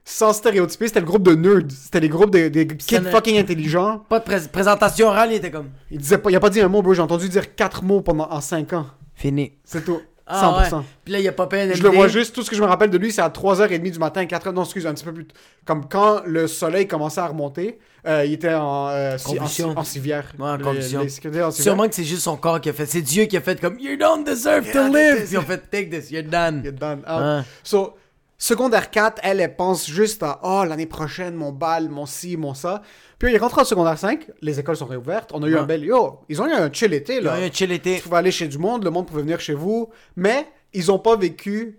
Sans 0.04 0.34
stéréotyper, 0.34 0.88
c'était 0.88 1.00
le 1.00 1.06
groupe 1.06 1.22
de 1.22 1.36
nerds. 1.36 1.70
C'était 1.70 2.00
les 2.00 2.10
groupes 2.10 2.32
de, 2.32 2.48
des 2.48 2.66
kids 2.66 2.96
fucking 3.12 3.38
intelligents. 3.38 4.00
Pas 4.10 4.18
de 4.18 4.24
pré- 4.24 4.48
présentation 4.52 5.08
orale, 5.10 5.30
il 5.32 5.36
était 5.36 5.52
comme... 5.52 5.70
Il 5.92 6.00
disait 6.00 6.18
pas, 6.18 6.32
il 6.32 6.36
a 6.36 6.40
pas 6.40 6.50
dit 6.50 6.60
un 6.60 6.70
mot, 6.70 6.82
bro. 6.82 6.96
J'ai 6.96 7.04
entendu 7.04 7.30
dire 7.30 7.54
quatre 7.54 7.84
mots 7.84 8.02
pendant 8.02 8.28
en 8.32 8.42
5 8.42 8.74
ans. 8.74 8.88
Fini. 9.14 9.54
C'est 9.64 9.86
tout. 9.86 10.02
Ah, 10.32 10.64
100%. 10.70 10.78
ouais. 10.78 10.84
Puis 11.04 11.14
là, 11.14 11.20
il 11.20 11.28
a 11.28 11.32
pas 11.32 11.48
un 11.52 11.74
Je 11.74 11.84
le 11.84 11.90
vois 11.90 12.08
juste, 12.08 12.34
tout 12.34 12.44
ce 12.44 12.50
que 12.50 12.56
je 12.56 12.62
me 12.62 12.68
rappelle 12.68 12.90
de 12.90 12.98
lui, 12.98 13.12
c'est 13.12 13.22
à 13.22 13.30
3h30 13.30 13.92
du 13.92 14.00
matin, 14.00 14.24
4h, 14.26 14.52
non, 14.54 14.64
excuse, 14.64 14.86
un 14.88 14.94
petit 14.94 15.04
peu 15.06 15.14
plus. 15.14 15.28
Comme 15.66 15.88
quand 15.90 16.22
le 16.26 16.48
soleil 16.48 16.88
commençait 16.88 17.20
à 17.22 17.28
remonter, 17.28 17.80
euh, 18.08 18.26
il 18.26 18.34
était 18.34 18.54
en, 18.54 18.88
euh, 18.90 19.18
en, 19.26 19.78
en 19.78 19.84
civière. 19.84 20.32
Ouais, 20.40 20.46
en 20.50 20.56
Les- 20.58 20.64
convulsion. 20.64 21.02
les 21.02 21.10
sécurités 21.10 21.44
en 21.44 21.52
civière. 21.52 21.64
Sûrement 21.74 21.88
que 21.88 21.96
c'est 21.96 22.04
juste 22.04 22.24
son 22.24 22.38
corps 22.38 22.60
qui 22.62 22.70
a 22.70 22.74
fait. 22.74 22.86
C'est 22.86 23.02
Dieu 23.02 23.26
qui 23.26 23.38
a 23.38 23.42
fait 23.42 23.60
comme 23.62 23.78
You 23.80 23.96
don't 23.98 24.24
deserve 24.24 24.66
Yeah, 24.66 24.74
to 24.88 24.94
live. 24.94 25.28
ils 25.32 25.38
ont 25.38 25.42
fait 25.44 25.70
Take 25.70 25.90
this, 25.90 26.10
you're 26.12 26.24
done. 26.24 26.62
You're 26.64 26.74
done. 26.74 27.02
Ah. 27.06 27.44
So, 27.64 27.94
secondaire 28.38 28.90
4, 28.90 29.20
elle, 29.24 29.40
elle 29.40 29.56
pense 29.56 29.88
juste 29.88 30.24
à 30.24 30.40
Oh, 30.44 30.64
l'année 30.68 30.88
prochaine, 30.88 31.36
mon 31.36 31.52
bal, 31.52 31.90
mon 31.90 32.06
ci, 32.08 32.38
mon 32.38 32.54
ça. 32.56 32.82
Puis 33.22 33.32
il 33.32 33.36
est 33.36 33.38
rentré 33.40 33.62
en 33.62 33.66
secondaire 33.66 34.00
5, 34.00 34.26
les 34.42 34.60
écoles 34.60 34.76
sont 34.78 34.88
réouvertes. 34.88 35.30
On 35.32 35.44
a 35.44 35.48
eu 35.48 35.54
Ouais. 35.54 35.60
un 35.60 35.64
bel. 35.64 35.84
Yo, 35.86 36.22
ils 36.28 36.42
ont 36.42 36.48
eu 36.48 36.52
un 36.54 36.74
chill 36.74 36.92
été, 36.92 37.22
là. 37.22 37.34
a 37.34 37.40
eu 37.40 37.44
un 37.44 37.52
chill 37.52 37.72
été. 37.72 37.98
Tu 37.98 38.02
pouvais 38.02 38.18
aller 38.18 38.32
chez 38.32 38.48
du 38.48 38.58
monde, 38.58 38.84
le 38.84 38.90
monde 38.90 39.06
pouvait 39.06 39.22
venir 39.22 39.40
chez 39.40 39.54
vous. 39.54 39.90
Mais 40.16 40.48
ils 40.74 40.92
ont 40.92 40.98
pas 40.98 41.16
vécu 41.16 41.78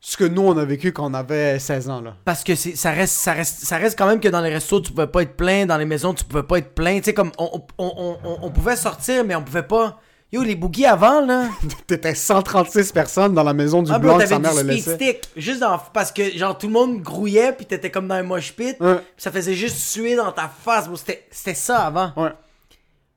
ce 0.00 0.16
que 0.16 0.24
nous, 0.24 0.42
on 0.42 0.56
a 0.58 0.64
vécu 0.64 0.92
quand 0.92 1.08
on 1.08 1.14
avait 1.14 1.60
16 1.60 1.88
ans, 1.88 2.00
là. 2.00 2.16
Parce 2.24 2.42
que 2.42 2.56
ça 2.56 2.90
reste, 2.90 3.14
ça 3.14 3.32
reste, 3.32 3.60
ça 3.64 3.76
reste 3.76 3.96
quand 3.96 4.08
même 4.08 4.18
que 4.18 4.26
dans 4.28 4.40
les 4.40 4.50
restos 4.52 4.80
tu 4.80 4.90
pouvais 4.92 5.06
pas 5.06 5.22
être 5.22 5.36
plein, 5.36 5.66
dans 5.66 5.78
les 5.78 5.84
maisons 5.84 6.14
tu 6.14 6.24
pouvais 6.24 6.42
pas 6.42 6.58
être 6.58 6.74
plein. 6.74 6.96
Tu 6.98 7.04
sais 7.04 7.14
comme 7.14 7.30
on, 7.38 7.48
on, 7.78 7.84
on, 7.96 8.16
on, 8.24 8.38
on 8.42 8.50
pouvait 8.50 8.74
sortir 8.74 9.24
mais 9.24 9.36
on 9.36 9.42
pouvait 9.44 9.62
pas. 9.62 10.00
Yo 10.32 10.42
les 10.42 10.56
boogies 10.56 10.86
avant 10.86 11.20
là. 11.20 11.48
T'étais 11.86 12.14
136 12.14 12.90
personnes 12.92 13.32
dans 13.34 13.44
la 13.44 13.54
maison 13.54 13.82
du 13.82 13.92
Ah 13.92 13.98
blanc 13.98 14.18
sa 14.26 14.38
mère 14.40 14.54
du 14.54 14.62
le 14.62 14.68
laissait. 14.68 14.96
stick 14.96 15.28
juste 15.36 15.60
dans 15.60 15.78
parce 15.92 16.10
que 16.10 16.36
genre 16.36 16.58
tout 16.58 16.66
le 16.66 16.72
monde 16.72 17.00
grouillait 17.00 17.52
puis 17.52 17.64
t'étais 17.64 17.90
comme 17.90 18.08
dans 18.08 18.16
un 18.16 18.24
mosh 18.24 18.52
pit. 18.52 18.76
Ouais. 18.80 18.98
Ça 19.16 19.30
faisait 19.30 19.54
juste 19.54 19.76
suer 19.76 20.16
dans 20.16 20.32
ta 20.32 20.48
face. 20.48 20.88
bro. 20.88 20.96
C'était, 20.96 21.54
ça 21.54 21.86
avant. 21.86 22.12
Ouais. 22.16 22.32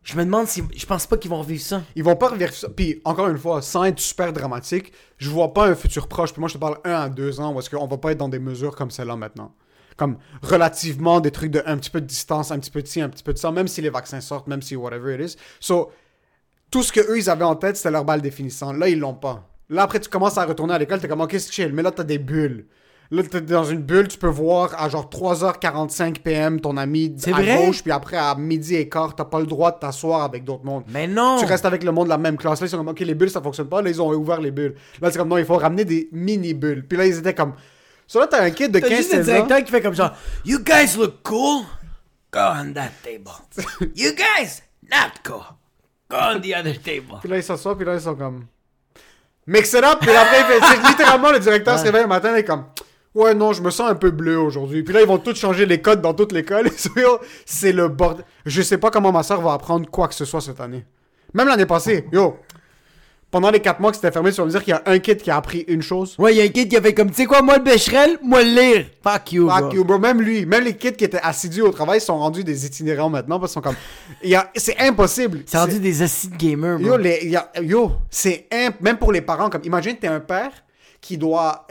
Je 0.04 0.16
me 0.16 0.24
demande 0.24 0.48
si 0.48 0.64
je 0.76 0.86
pense 0.86 1.08
pas 1.08 1.18
qu'ils 1.18 1.32
vont 1.32 1.40
revivre 1.40 1.64
ça. 1.64 1.82
Ils 1.96 2.04
vont 2.04 2.16
pas 2.16 2.30
revivre 2.30 2.54
ça. 2.54 2.70
Puis, 2.70 3.02
encore 3.04 3.28
une 3.28 3.38
fois, 3.38 3.62
sans 3.62 3.84
être 3.84 4.00
super 4.00 4.32
dramatique, 4.32 4.94
je 5.18 5.30
vois 5.30 5.54
pas 5.54 5.68
un 5.68 5.76
futur 5.76 6.08
proche. 6.08 6.32
Puis 6.32 6.40
moi, 6.40 6.48
je 6.48 6.54
te 6.54 6.60
parle 6.60 6.78
un 6.86 6.94
à 6.94 7.10
deux 7.10 7.40
ans 7.40 7.58
est-ce 7.60 7.70
qu'on 7.70 7.88
va 7.88 7.98
pas 7.98 8.12
être 8.12 8.18
dans 8.18 8.30
des 8.30 8.40
mesures 8.40 8.76
comme 8.76 8.92
celle-là 8.92 9.16
maintenant. 9.16 9.54
Comme 9.98 10.18
relativement 10.42 11.20
des 11.20 11.32
trucs 11.32 11.52
de 11.52 11.62
un 11.66 11.78
petit 11.78 11.90
peu 11.90 12.00
de 12.00 12.06
distance, 12.06 12.52
un 12.52 12.60
petit 12.60 12.72
peu 12.72 12.82
de 12.82 12.88
ci, 12.88 13.02
un 13.02 13.10
petit 13.10 13.24
peu 13.24 13.34
de 13.34 13.38
ça, 13.38 13.52
même 13.52 13.68
si 13.68 13.82
les 13.82 13.90
vaccins 13.90 14.22
sortent, 14.22 14.48
même 14.48 14.62
si 14.62 14.76
whatever 14.76 15.14
it 15.16 15.32
is. 15.32 15.36
So, 15.60 15.92
tout 16.71 16.83
ce 16.83 16.92
que 16.92 17.00
eux 17.00 17.18
ils 17.18 17.30
avaient 17.30 17.44
en 17.45 17.56
tête, 17.56 17.77
c'était 17.77 17.92
leur 17.92 18.06
balle 18.06 18.21
définissant. 18.21 18.74
Là, 18.74 18.88
ils 18.89 19.00
l'ont 19.00 19.13
pas. 19.13 19.48
Là, 19.69 19.83
après, 19.83 20.00
tu 20.00 20.10
commences 20.10 20.38
à 20.38 20.45
retourner 20.45 20.74
à 20.74 20.77
l'école, 20.80 21.00
t'es 21.00 21.07
comme, 21.07 21.21
ok, 21.21 21.31
c'est 21.33 21.51
chill. 21.51 21.74
Mais 21.74 21.83
là, 21.83 21.92
t'as 21.92 22.04
des 22.04 22.18
bulles. 22.18 22.66
Là, 23.12 23.24
t'es 23.24 23.42
dans 23.42 23.63
une 23.63 23.81
bulle, 23.81 24.07
tu 24.07 24.19
peux 24.19 24.27
voir 24.27 24.74
à 24.80 24.88
genre 24.88 25.10
3h45 25.12 26.19
PM 26.19 26.62
ton 26.62 26.77
ami 26.77 27.16
à 27.25 27.31
vrai? 27.31 27.66
gauche, 27.66 27.81
puis 27.81 27.92
après 27.92 28.18
à 28.18 28.36
midi 28.36 28.75
et 28.75 28.88
quart, 28.88 29.16
t'as 29.16 29.25
pas 29.25 29.39
le 29.39 29.48
droit 29.48 29.71
de 29.71 29.80
t'asseoir 29.80 30.21
avec 30.24 30.44
d'autres 30.44 30.63
mondes 30.63 30.83
Mais 30.89 31.07
non. 31.07 31.38
tu 31.39 31.45
restes 31.45 31.66
avec 31.66 31.83
le 31.83 31.92
monde 31.92 32.06
de 32.06 32.10
la 32.10 32.19
même 32.19 32.38
classe. 32.38 32.62
Là, 32.62 32.68
ils 32.68 32.69
sont 32.69 32.77
comme, 32.77 32.89
OK, 32.89 33.00
les 33.00 33.16
bulles, 33.16 33.31
ça 33.31 33.42
fonctionne 33.42 33.68
pas. 33.68 33.81
Là, 33.81 33.89
ils 33.89 34.00
ont 34.01 34.12
ouvert 34.13 34.39
les 34.39 34.51
bulles. 34.51 34.75
Là, 35.01 35.10
c'est 35.12 35.18
comme, 35.18 35.27
non, 35.30 35.38
il 35.39 35.45
faut 35.45 35.57
ramener 35.57 35.86
des 35.86 36.07
mini-bulles. 36.12 36.86
Puis 36.88 36.98
là, 36.98 37.06
ils 37.07 37.18
étaient 37.18 37.33
comme. 37.33 37.54
So 38.06 38.19
là, 38.19 38.27
t'as 38.27 38.44
un 38.44 38.51
kid 38.51 38.71
de 38.71 38.80
T'as 38.80 38.89
juste 38.89 39.13
le 39.13 39.19
15-16 39.19 39.21
ans. 39.21 39.25
directeur 39.25 39.63
qui 39.63 39.71
fait 39.71 39.81
comme 39.81 39.94
genre 39.95 40.12
You 40.45 40.60
guys 40.63 40.95
look 40.98 41.21
cool? 41.24 41.63
Go 42.31 42.39
on 42.39 42.74
that 42.74 42.92
table. 43.04 43.31
You 43.95 44.12
guys 44.13 44.62
not 44.83 45.13
cool. 45.24 45.44
On 46.12 46.40
the 46.40 46.54
other 46.60 46.80
table. 46.82 47.20
Puis 47.22 47.30
là, 47.30 47.38
ils 47.38 47.44
s'assoient, 47.44 47.76
puis 47.76 47.86
là, 47.86 47.94
ils 47.96 48.02
sont 48.02 48.16
comme. 48.16 48.46
Mix 49.46 49.74
it 49.74 49.84
up. 49.84 50.00
Puis 50.02 50.10
après, 50.12 50.40
il 50.42 50.46
fait- 50.46 50.66
c'est 50.66 50.88
littéralement 50.90 51.32
le 51.32 51.40
directeur 51.40 51.78
se 51.80 51.84
réveille 51.84 52.02
le 52.04 52.08
matin 52.08 52.36
et 52.36 52.40
est 52.40 52.44
comme. 52.44 52.66
Ouais, 53.16 53.34
non, 53.34 53.54
je 53.54 53.62
me 53.62 53.72
sens 53.72 53.90
un 53.90 53.96
peu 53.96 54.12
bleu 54.12 54.38
aujourd'hui. 54.40 54.84
Puis 54.84 54.94
là, 54.94 55.02
ils 55.02 55.08
vont 55.08 55.18
tous 55.18 55.36
changer 55.36 55.66
les 55.66 55.82
codes 55.82 56.02
dans 56.02 56.14
toute 56.14 56.32
l'école. 56.32 56.70
c'est 57.46 57.72
le 57.72 57.88
bordel. 57.88 58.24
Je 58.46 58.62
sais 58.62 58.78
pas 58.78 58.92
comment 58.92 59.12
ma 59.12 59.24
soeur 59.24 59.42
va 59.42 59.54
apprendre 59.54 59.90
quoi 59.90 60.08
que 60.08 60.14
ce 60.14 60.26
soit 60.26 60.42
cette 60.42 60.60
année. 60.62 60.86
Même 61.34 61.48
l'année 61.48 61.66
passée, 61.66 62.06
yo. 62.12 62.38
Pendant 63.31 63.52
les 63.52 63.60
4 63.60 63.80
mois 63.80 63.92
que 63.92 63.96
c'était 63.98 64.12
fermé, 64.12 64.31
tu 64.31 64.38
vas 64.38 64.46
me 64.46 64.50
dire 64.50 64.64
qu'il 64.64 64.72
y 64.72 64.74
a 64.74 64.81
un 64.88 64.98
kid 64.98 65.18
qui 65.22 65.30
a 65.30 65.36
appris 65.38 65.64
une 65.68 65.84
chose. 65.84 66.16
Ouais, 66.18 66.34
y 66.34 66.42
a 66.42 66.46
un 66.46 66.48
kid 66.48 66.68
qui 66.68 66.76
a 66.76 66.81
fait 66.81 66.96
comme, 66.96 67.10
tu 67.10 67.16
sais 67.18 67.26
quoi, 67.26 67.44
moi 67.44 67.58
le 67.58 67.64
bécherel, 67.64 68.18
moi 68.24 68.42
le 68.42 68.50
lire. 68.50 68.86
Fuck 69.04 69.31
you, 69.34 69.48
Fuck 69.50 69.60
bro. 69.62 69.72
you, 69.74 69.84
bro. 69.86 70.00
Même 70.00 70.20
lui, 70.20 70.48
même 70.48 70.64
les 70.64 70.76
kids 70.76 70.94
qui 70.94 71.04
étaient 71.04 71.20
assidus 71.22 71.62
au 71.62 71.70
travail 71.72 72.02
sont 72.02 72.18
rendus 72.18 72.44
des 72.44 72.66
itinérants 72.66 73.10
maintenant 73.10 73.40
parce 73.40 73.52
qu'ils 73.52 73.62
sont 73.62 73.70
comme. 73.70 73.76
Il 74.24 74.30
y 74.31 74.36
a- 74.36 74.50
C'est 74.56 74.80
impossible. 74.80 75.44
C'est 75.46 75.60
rendu 75.60 75.80
des 75.80 76.02
acides 76.02 76.36
gamers, 76.38 76.80
bro. 76.80 76.88
Yo, 76.88 76.98
les- 76.98 77.20
il 77.24 77.68
yo, 77.70 77.92
c'est 78.10 78.48
imp- 78.52 78.81
même 78.81 78.98
pour 78.98 79.12
les 79.12 79.22
parents, 79.22 79.50
comme 79.52 79.62
imagine 79.64 79.96
t'es 79.96 80.08
un 80.08 80.20
père 80.22 80.52
qui 81.01 81.18
doit 81.18 81.66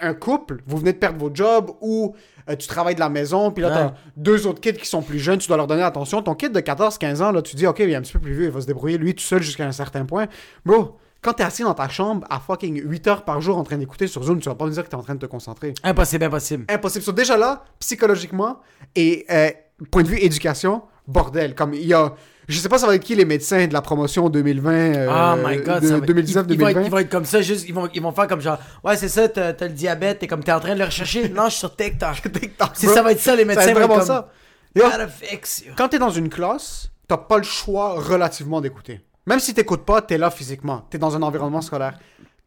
un 0.00 0.14
couple, 0.14 0.62
vous 0.66 0.76
venez 0.78 0.92
de 0.92 0.98
perdre 0.98 1.18
vos 1.18 1.30
jobs 1.34 1.70
ou 1.80 2.14
euh, 2.48 2.56
tu 2.56 2.66
travailles 2.68 2.94
de 2.94 3.00
la 3.00 3.08
maison, 3.08 3.50
puis 3.50 3.62
là 3.62 3.68
Ouais. 3.68 3.74
t'as 3.74 3.94
deux 4.16 4.46
autres 4.46 4.60
kids 4.60 4.74
qui 4.74 4.86
sont 4.86 5.02
plus 5.02 5.18
jeunes, 5.18 5.38
tu 5.38 5.48
dois 5.48 5.56
leur 5.56 5.66
donner 5.66 5.82
attention. 5.82 6.22
Ton 6.22 6.34
kid 6.34 6.52
de 6.52 6.60
14-15 6.60 7.22
ans, 7.22 7.32
là, 7.32 7.42
tu 7.42 7.56
dis 7.56 7.66
ok, 7.66 7.80
il 7.80 7.90
est 7.90 7.94
un 7.96 8.00
petit 8.02 8.12
peu 8.12 8.20
plus 8.20 8.32
vieux, 8.34 8.44
il 8.44 8.50
va 8.50 8.60
se 8.60 8.66
débrouiller 8.66 8.96
lui 8.98 9.14
tout 9.14 9.22
seul 9.24 9.42
jusqu'à 9.42 9.66
un 9.66 9.72
certain 9.72 10.04
point. 10.04 10.26
Bro, 10.64 10.96
quand 11.20 11.32
t'es 11.32 11.42
assis 11.42 11.62
dans 11.64 11.74
ta 11.74 11.88
chambre 11.88 12.24
à 12.30 12.38
fucking 12.38 12.80
8 12.84 13.06
heures 13.08 13.24
par 13.24 13.40
jour 13.40 13.58
en 13.58 13.64
train 13.64 13.76
d'écouter 13.76 14.06
sur 14.06 14.22
Zoom, 14.22 14.38
tu 14.40 14.48
vas 14.48 14.54
pas 14.54 14.66
me 14.66 14.70
dire 14.70 14.84
que 14.84 14.88
t'es 14.88 14.94
en 14.94 15.02
train 15.02 15.16
de 15.16 15.20
te 15.20 15.26
concentrer. 15.26 15.74
Impossible, 15.82 16.24
impossible. 16.24 16.64
Impossible. 16.68 17.04
So, 17.04 17.12
déjà 17.12 17.36
là, 17.36 17.64
psychologiquement 17.80 18.60
et 18.94 19.26
euh, 19.30 19.50
point 19.90 20.04
de 20.04 20.08
vue 20.08 20.18
éducation, 20.20 20.82
bordel. 21.08 21.54
Comme 21.56 21.74
il 21.74 21.86
y 21.86 21.94
a. 21.94 22.14
Je 22.46 22.58
sais 22.58 22.68
pas 22.70 22.78
ça 22.78 22.86
va 22.86 22.94
être 22.94 23.02
qui 23.04 23.14
les 23.14 23.26
médecins 23.26 23.66
de 23.66 23.72
la 23.74 23.82
promotion 23.82 24.30
2020. 24.30 24.72
euh, 24.72 25.08
oh 25.10 25.46
my 25.46 25.56
god, 25.58 25.82
de 25.82 25.88
ça 25.88 25.94
va- 25.98 26.06
2019 26.06 26.46
ils, 26.48 26.54
ils 26.54 26.60
vont 26.60 26.68
être, 26.68 26.74
2020 26.76 26.86
ils 26.86 26.90
vont 26.90 26.98
être 26.98 27.10
comme 27.10 27.24
ça, 27.26 27.42
juste, 27.42 27.68
ils 27.68 27.74
vont, 27.74 27.88
ils 27.92 28.00
vont 28.00 28.12
faire 28.12 28.26
comme 28.26 28.40
genre, 28.40 28.56
ouais, 28.84 28.96
c'est 28.96 29.08
ça, 29.08 29.28
t'as 29.28 29.52
le 29.60 29.68
diabète, 29.74 30.20
t'es 30.20 30.26
comme, 30.26 30.42
t'es 30.42 30.52
en 30.52 30.60
train 30.60 30.72
de 30.72 30.78
le 30.78 30.86
rechercher. 30.86 31.28
non, 31.28 31.44
je 31.46 31.50
suis 31.50 31.58
sur 31.58 31.76
TikTok. 31.76 32.28
Bro. 32.58 32.68
ça 32.74 33.02
va 33.02 33.12
être 33.12 33.20
ça, 33.20 33.36
les 33.36 33.44
médecins 33.44 33.66
Ça 33.66 33.74
va 33.74 33.80
être 33.80 33.88
vont 33.88 33.94
vraiment 33.96 33.98
comme, 33.98 34.06
ça. 34.06 34.32
Yo, 34.74 34.84
Gotta 34.84 35.08
fix 35.08 35.64
you. 35.66 35.72
quand 35.76 35.88
t'es 35.88 35.98
dans 35.98 36.08
une 36.10 36.30
classe, 36.30 36.90
t'as 37.06 37.18
pas 37.18 37.36
le 37.36 37.42
choix 37.42 38.00
relativement 38.00 38.62
d'écouter. 38.62 39.02
Même 39.26 39.40
si 39.40 39.52
t'écoutes 39.52 39.84
pas, 39.84 40.00
t'es 40.00 40.16
là 40.16 40.30
physiquement. 40.30 40.86
T'es 40.88 40.96
dans 40.96 41.14
un 41.16 41.20
environnement 41.22 41.60
scolaire. 41.60 41.98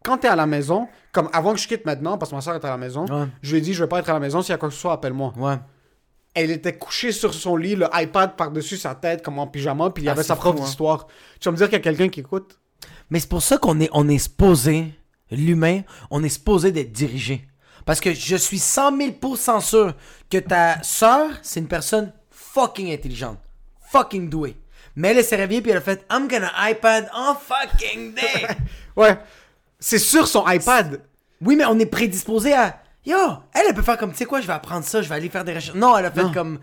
Quand 0.04 0.18
t'es 0.18 0.28
à 0.30 0.36
la 0.36 0.48
maison, 0.48 0.88
comme 1.12 1.30
avant 1.32 1.54
que 1.54 1.60
je 1.60 1.68
quitte 1.68 1.86
maintenant, 1.86 2.18
parce 2.18 2.32
que 2.32 2.36
ma 2.36 2.42
soeur 2.42 2.56
est 2.56 2.66
à 2.66 2.70
la 2.70 2.78
maison, 2.78 3.06
Ouais. 3.06 3.28
je 3.44 3.52
lui 3.52 3.60
ai 3.60 3.62
dit, 3.62 3.76
je 3.76 3.84
vais 3.84 3.88
pas 3.88 4.00
être 4.00 4.10
à 4.10 4.14
la 4.14 4.20
maison, 4.20 4.42
s'il 4.42 4.50
y 4.50 4.56
a 4.56 4.58
quoi 4.58 4.70
que 4.70 4.74
ce 4.74 4.82
soit, 4.82 4.94
appelle-moi. 4.94 5.32
Ouais. 5.38 5.58
Elle 6.34 6.52
était 6.52 6.78
couchée 6.78 7.12
sur 7.12 7.34
son 7.34 7.58
lit, 7.58 7.76
le 7.76 7.88
iPad 7.94 8.36
par-dessus 8.38 8.78
sa 8.78 8.96
tête, 8.96 9.22
comme 9.24 9.38
en 9.40 9.48
pyjama, 9.48 9.90
puis 9.90 10.04
il 10.04 10.06
y 10.06 10.10
Ah, 10.10 10.14
avait 10.14 10.24
sa 10.24 10.36
fou, 10.36 10.50
hein. 10.50 10.54
d'histoire. 10.54 11.08
Tu 11.40 11.48
vas 11.50 11.52
me 11.52 11.58
dire 11.58 11.68
qu'il 11.68 11.74
y 11.78 11.82
a 11.82 11.84
quelqu'un 11.84 12.08
qui 12.10 12.22
écoute? 12.22 12.58
Mais 13.10 13.20
c'est 13.20 13.28
pour 13.30 13.42
ça 13.42 13.58
qu'on 13.58 13.80
est, 13.82 13.90
on 13.92 14.08
est 14.08 14.18
supposé, 14.18 14.94
l'humain, 15.30 15.82
on 16.10 16.24
est 16.24 16.30
supposé 16.30 16.72
d'être 16.72 16.92
dirigé. 16.94 17.46
Parce 17.86 18.00
que 18.00 18.14
je 18.14 18.36
suis 18.38 18.60
100 18.60 18.98
000% 18.98 19.60
sûr 19.62 19.94
que 20.30 20.38
ta 20.38 20.82
soeur, 20.84 21.30
c'est 21.42 21.60
une 21.60 21.68
personne 21.68 22.14
fucking 22.30 22.94
intelligente. 22.94 23.40
Fucking 23.92 24.30
douée. 24.30 24.56
Mais 24.96 25.10
elle 25.10 25.24
s'est 25.24 25.36
réveillée 25.36 25.62
puis 25.62 25.72
elle 25.72 25.78
a 25.78 25.82
fait 25.82 26.06
I'm 26.12 26.28
gonna 26.30 26.52
iPad 26.70 27.10
en 27.14 27.34
fucking 27.36 28.14
day. 28.14 28.48
Ouais. 28.96 29.18
C'est 29.80 30.00
sur 30.00 30.28
son 30.28 30.48
iPad. 30.48 31.02
oui, 31.42 31.56
mais 31.56 31.66
on 31.66 31.80
est 31.80 31.86
prédisposé 31.86 32.54
à 32.54 32.82
Yo, 33.06 33.18
elle, 33.54 33.64
elle 33.70 33.74
peut 33.76 33.82
faire 33.82 33.98
comme 33.98 34.12
tu 34.12 34.18
sais 34.18 34.26
quoi, 34.26 34.42
je 34.42 34.48
vais 34.48 34.54
apprendre 34.54 34.86
ça, 34.86 35.02
je 35.02 35.10
vais 35.10 35.16
aller 35.16 35.30
faire 35.30 35.44
des 35.44 35.54
recherches. 35.54 35.76
Non, 35.78 35.98
elle 35.98 36.06
a 36.06 36.12
fait 36.12 36.24
Non. 36.24 36.32
comme 36.34 36.60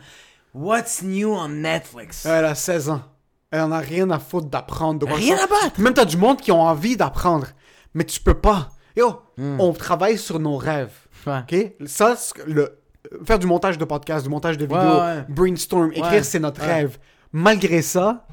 What's 0.54 1.02
new 1.02 1.32
on 1.32 1.48
Netflix? 1.48 2.24
Elle 2.26 2.44
a 2.44 2.54
16 2.54 2.90
ans. 2.90 3.02
Elle 3.50 3.60
en 3.62 3.72
a 3.72 3.78
rien 3.78 4.08
à 4.10 4.18
foutre 4.18 4.46
d'apprendre. 4.48 5.00
de 5.06 5.12
Rien 5.12 5.36
à 5.36 5.46
battre. 5.46 5.80
Même 5.80 5.94
t'as 5.94 6.04
du 6.04 6.16
monde 6.16 6.40
qui 6.40 6.52
ont 6.52 6.62
envie 6.62 6.96
d'apprendre. 6.96 7.46
Mais 7.94 8.04
tu 8.04 8.20
peux 8.20 8.34
pas. 8.38 8.68
Yo, 8.96 9.20
Hmm. 9.36 9.60
on 9.60 9.72
travaille 9.72 10.18
sur 10.18 10.38
nos 10.38 10.56
rêves. 10.56 10.92
Ouais. 11.26 11.40
OK? 11.40 11.86
Ça, 11.86 12.14
c'est 12.16 12.34
que 12.34 12.42
le... 12.50 12.78
faire 13.24 13.38
du 13.38 13.46
montage 13.46 13.78
de 13.78 13.84
podcast, 13.84 14.24
du 14.24 14.30
montage 14.30 14.58
de 14.58 14.64
vidéos, 14.66 15.00
ouais. 15.00 15.24
brainstorm, 15.28 15.90
écrire, 15.92 16.04
Ouais. 16.12 16.22
c'est 16.22 16.40
notre 16.40 16.60
Ouais. 16.60 16.66
rêve. 16.74 16.98
Malgré 17.32 17.82
ça, 17.82 18.26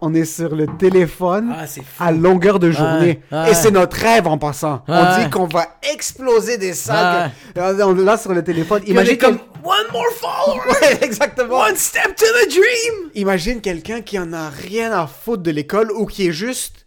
on 0.00 0.14
est 0.14 0.24
sur 0.24 0.54
le 0.56 0.66
téléphone 0.78 1.54
Ah, 1.56 1.64
à 2.06 2.10
longueur 2.12 2.58
de 2.58 2.70
journée. 2.70 3.20
Et 3.48 3.54
c'est 3.54 3.70
notre 3.70 3.96
rêve 3.96 4.26
en 4.26 4.38
passant. 4.38 4.82
On 4.88 5.22
dit 5.22 5.30
qu'on 5.30 5.46
va 5.46 5.66
exploser 5.92 6.58
des 6.58 6.72
salles. 6.74 7.30
que- 7.54 7.60
On 7.82 7.98
est 7.98 8.04
là 8.04 8.16
sur 8.16 8.32
le 8.32 8.42
téléphone. 8.42 8.82
Imagine 8.86 9.18
comme 9.18 9.38
One 9.64 9.86
more 9.92 10.04
follower! 10.16 10.60
Ouais, 10.82 10.98
exactement. 11.04 11.60
One 11.60 11.76
step 11.76 12.16
to 12.16 12.24
the 12.24 12.48
dream! 12.48 13.10
Imagine 13.14 13.60
quelqu'un 13.60 14.00
qui 14.00 14.18
en 14.18 14.32
a 14.32 14.48
rien 14.50 14.90
à 14.92 15.06
foutre 15.06 15.42
de 15.44 15.50
l'école 15.52 15.92
ou 15.92 16.06
qui 16.06 16.26
est 16.26 16.32
juste. 16.32 16.84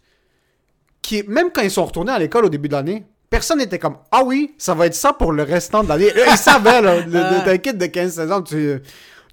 qui 1.00 1.18
est... 1.20 1.28
Même 1.28 1.50
quand 1.54 1.62
ils 1.62 1.70
sont 1.70 1.86
retournés 1.86 2.12
à 2.12 2.18
l'école 2.18 2.44
au 2.44 2.48
début 2.50 2.68
de 2.68 2.74
l'année, 2.74 3.04
personne 3.30 3.58
n'était 3.58 3.78
comme 3.78 3.96
Ah 4.12 4.24
oui, 4.26 4.54
ça 4.58 4.74
va 4.74 4.84
être 4.86 4.94
ça 4.94 5.14
pour 5.14 5.32
le 5.32 5.42
restant 5.42 5.82
de 5.84 5.88
l'année. 5.88 6.10
Ils 6.30 6.36
savaient, 6.36 6.82
là, 6.82 7.56
kid 7.56 7.78
de 7.78 7.86
15-16 7.86 8.30
ans, 8.30 8.42
tu, 8.42 8.78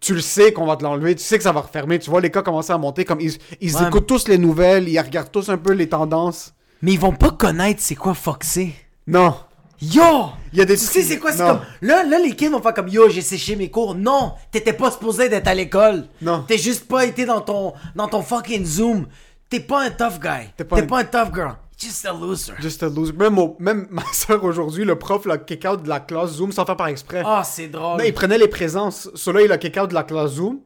tu 0.04 0.14
le 0.14 0.22
sais 0.22 0.52
qu'on 0.52 0.66
va 0.66 0.76
te 0.76 0.84
l'enlever, 0.84 1.16
tu 1.16 1.24
sais 1.24 1.38
que 1.38 1.44
ça 1.44 1.54
va 1.54 1.62
refermer, 1.62 1.98
tu 1.98 2.10
vois 2.10 2.20
les 2.20 2.30
cas 2.30 2.42
commencer 2.42 2.74
à 2.74 2.78
monter, 2.78 3.06
comme 3.06 3.22
ils, 3.22 3.38
ils 3.62 3.76
Ouais, 3.78 3.88
écoutent 3.88 4.06
tous 4.06 4.28
les 4.28 4.38
nouvelles, 4.38 4.90
ils 4.90 5.00
regardent 5.00 5.32
tous 5.32 5.50
un 5.50 5.58
peu 5.58 5.72
les 5.72 5.88
tendances. 5.88 6.54
Mais 6.82 6.92
ils 6.92 7.00
vont 7.00 7.14
pas 7.14 7.32
connaître 7.32 7.82
c'est 7.82 7.96
quoi 7.96 8.14
Foxy. 8.14 8.74
Non. 9.08 9.34
Yo! 9.82 10.04
Il 10.52 10.60
y 10.60 10.62
a 10.62 10.66
des 10.66 10.76
Tu 10.76 10.84
sais 10.84 11.02
c'est 11.02 11.20
quoi? 11.20 11.32
C'est 11.32 11.46
comme. 11.46 11.62
Là, 11.82 12.04
là, 12.04 12.20
les 12.20 12.36
kids 12.36 12.50
vont 12.50 12.62
faire 12.62 12.74
comme 12.74 12.90
Yo, 12.90 13.10
j'ai 13.10 13.22
séché 13.22 13.56
mes 13.56 13.70
cours. 13.70 13.96
Non! 13.96 14.34
T'étais 14.52 14.74
pas 14.74 14.92
supposé 14.92 15.30
d'être 15.30 15.48
à 15.48 15.56
l'école. 15.56 16.06
Non. 16.22 16.44
T'es 16.48 16.58
juste 16.58 16.88
pas 16.88 17.06
été 17.06 17.26
dans 17.26 17.42
ton, 17.42 17.74
dans 17.96 18.08
ton 18.08 18.22
fucking 18.22 18.66
Zoom. 18.66 19.08
T'es 19.50 19.62
pas 19.62 19.84
un 19.84 19.90
tough 19.90 20.20
guy. 20.22 20.50
T'es 20.58 20.66
pas 20.66 21.00
un 21.00 21.04
tough 21.06 21.34
girl. 21.34 21.56
Just 21.84 22.06
a 22.06 22.14
loser. 22.14 22.54
Just 22.60 22.84
a 22.84 22.88
loser. 22.90 23.14
Même, 23.14 23.38
au- 23.40 23.56
même 23.60 23.88
ma 23.92 24.04
soeur 24.14 24.44
aujourd'hui, 24.44 24.86
le 24.86 24.98
prof 24.98 25.26
l'a 25.26 25.38
kick 25.38 25.66
out 25.66 25.84
de 25.84 25.90
la 25.90 26.00
classe 26.00 26.32
Zoom 26.34 26.52
sans 26.52 26.66
faire 26.66 26.78
par 26.78 26.88
exprès. 26.88 27.24
Ah, 27.26 27.44
c'est 27.44 27.68
drôle. 27.68 27.98
Là, 28.00 28.06
il 28.06 28.14
prenait 28.14 28.38
les 28.38 28.48
présences. 28.48 29.10
Celui-là, 29.16 29.46
il 29.46 29.52
a 29.52 29.58
kick 29.58 29.78
out 29.78 29.90
de 29.90 29.94
la 29.94 30.04
classe 30.04 30.32
Zoom. 30.32 30.60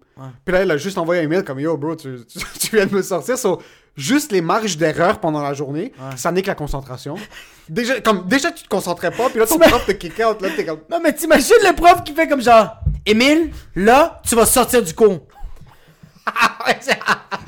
Puis 0.45 0.53
là, 0.53 0.63
il 0.63 0.71
a 0.71 0.77
juste 0.77 0.97
envoyé 0.97 1.21
un 1.21 1.25
email 1.25 1.43
comme 1.43 1.59
Yo, 1.59 1.77
bro, 1.77 1.95
tu, 1.95 2.17
tu, 2.27 2.39
tu 2.59 2.75
viens 2.75 2.85
de 2.87 2.95
me 2.95 3.01
sortir. 3.03 3.37
So, 3.37 3.61
juste 3.95 4.31
les 4.31 4.41
marges 4.41 4.75
d'erreur 4.77 5.19
pendant 5.19 5.41
la 5.41 5.53
journée, 5.53 5.93
ça 6.15 6.31
n'est 6.31 6.41
que 6.41 6.47
la 6.47 6.55
concentration. 6.55 7.15
Déjà, 7.69 7.99
comme, 7.99 8.25
déjà, 8.27 8.49
tu 8.51 8.63
te 8.63 8.69
concentrais 8.69 9.11
pas. 9.11 9.29
Puis 9.29 9.39
là, 9.39 9.45
ton 9.45 9.59
prof 9.59 9.85
te 9.85 9.91
kick 9.91 10.13
out. 10.25 10.41
Là, 10.41 10.47
t'es 10.55 10.65
comme. 10.65 10.79
Non, 10.89 10.99
mais 11.03 11.11
t'imagines 11.13 11.57
le 11.65 11.75
prof 11.75 12.01
qui 12.05 12.13
fait 12.13 12.25
comme 12.27 12.41
genre 12.41 12.77
Émile, 13.05 13.51
là, 13.75 14.21
tu 14.25 14.35
vas 14.35 14.45
sortir 14.45 14.81
du 14.81 14.93
cours. 14.93 15.19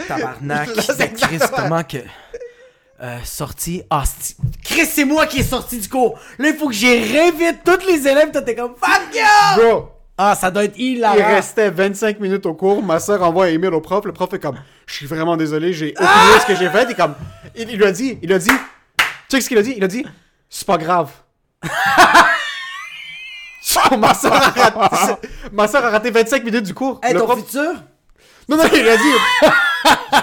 Tabarnak. 0.08 0.70
C'est 0.82 1.02
exactement- 1.02 1.58
comment 1.58 1.84
que. 1.84 1.98
Euh, 3.02 3.18
sorti. 3.24 3.82
Ah, 3.90 4.04
Chris, 4.64 4.86
c'est 4.86 5.06
moi 5.06 5.26
qui 5.26 5.40
est 5.40 5.44
sorti 5.44 5.80
du 5.80 5.88
cours. 5.88 6.20
Là, 6.38 6.50
il 6.50 6.56
faut 6.56 6.68
que 6.68 6.74
j'y 6.74 7.00
réinvite 7.00 7.64
tous 7.64 7.86
les 7.88 8.06
élèves. 8.08 8.32
Toi, 8.32 8.42
t'es 8.42 8.56
comme 8.56 8.76
Fuck 8.76 9.16
you! 9.16 9.62
Bro, 9.62 9.90
Ah, 10.18 10.36
ça 10.36 10.52
doit 10.52 10.66
être 10.66 10.76
il 10.78 10.98
hilarant. 10.98 11.16
restait 11.16 11.70
25 11.70 12.20
minutes 12.20 12.46
au 12.46 12.54
cours. 12.54 12.84
Ma 12.84 13.00
soeur 13.00 13.24
envoie 13.24 13.46
un 13.46 13.50
email 13.50 13.70
au 13.72 13.80
prof. 13.80 14.04
Le 14.04 14.12
prof 14.12 14.34
est 14.34 14.40
comme 14.40 14.58
Je 14.86 14.94
suis 14.94 15.06
vraiment 15.06 15.38
désolé, 15.38 15.72
j'ai 15.72 15.92
idée 15.92 16.02
de 16.02 16.42
ce 16.42 16.46
que 16.46 16.56
j'ai 16.56 16.70
fait. 16.70 16.92
Et 16.92 16.94
comme. 16.94 17.16
Il, 17.56 17.70
il 17.70 17.78
lui 17.78 17.86
a 17.86 17.92
dit 17.94 18.20
Il 18.22 18.34
a 18.34 18.40
dit. 18.40 18.52
Tu 19.30 19.38
sais 19.38 19.42
ce 19.42 19.48
qu'il 19.48 19.58
a 19.58 19.62
dit? 19.62 19.76
Il 19.78 19.84
a 19.84 19.88
dit 19.88 20.06
C'est 20.50 20.68
pas 20.68 20.78
grave. 20.78 21.10
Ma, 24.00 24.14
soeur 24.14 24.34
a 24.34 24.40
raté, 24.50 25.28
ma 25.52 25.68
soeur 25.68 25.86
a 25.86 25.90
raté 25.92 26.10
25 26.10 26.44
minutes 26.44 26.66
du 26.66 26.74
cours. 26.74 27.00
Hey, 27.04 27.14
le 27.14 27.20
ton 27.20 27.26
prof, 27.26 27.40
futur? 27.40 27.74
Non, 28.50 28.58
non, 28.58 28.64
il 28.74 28.88
a 28.90 28.98
dit. 28.98 29.04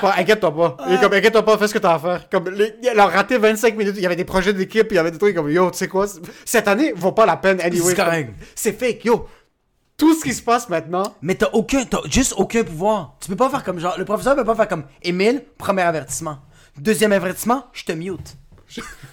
Inquiète-toi 0.19 0.55
pas. 0.55 0.77
Il 0.89 0.95
est 0.95 1.01
comme, 1.01 1.13
inquiète-toi 1.13 1.45
pas, 1.45 1.57
fais 1.59 1.69
ce 1.69 1.73
que 1.75 1.79
t'as 1.79 1.95
à 1.95 1.99
faire. 1.99 2.29
Comme, 2.29 2.51
les- 2.51 2.75
il 2.83 2.99
a 2.99 3.07
raté 3.07 3.39
25 3.39 3.77
minutes. 3.77 3.95
Il 3.97 4.03
y 4.03 4.07
avait 4.07 4.17
des 4.17 4.25
projets 4.25 4.53
d'équipe, 4.53 4.89
il 4.91 4.95
y 4.95 4.99
avait 4.99 5.11
des 5.11 5.19
trucs 5.19 5.35
comme, 5.35 5.49
yo, 5.49 5.71
tu 5.71 5.79
sais 5.79 5.89
quoi, 5.89 6.07
cette 6.45 6.69
année 6.69 6.93
vaut 6.95 7.13
pas 7.13 7.25
la 7.25 7.37
peine, 7.37 7.61
anyway. 7.61 7.95
C'est 8.55 8.79
fake, 8.79 9.05
yo. 9.05 9.27
Tout 9.97 10.15
ce 10.15 10.23
qui 10.25 10.35
se 10.35 10.43
passe 10.43 10.69
maintenant, 10.69 11.15
Mais 11.23 11.37
t'as 11.37 11.49
aucun, 11.55 11.85
t'as 11.85 12.01
juste 12.11 12.35
aucun 12.37 12.63
pouvoir. 12.65 13.15
Tu 13.21 13.29
peux 13.29 13.37
pas 13.37 13.49
faire 13.49 13.65
comme 13.65 13.79
genre, 13.79 13.95
le 13.97 14.05
professeur 14.05 14.37
peut 14.37 14.45
pas 14.45 14.55
faire 14.55 14.69
comme 14.69 14.85
Émile, 15.03 15.43
premier 15.57 15.83
avertissement. 15.83 16.39
Deuxième 16.77 17.13
avertissement, 17.13 17.67
je 17.73 17.85
te 17.85 17.93
mute. 17.93 18.37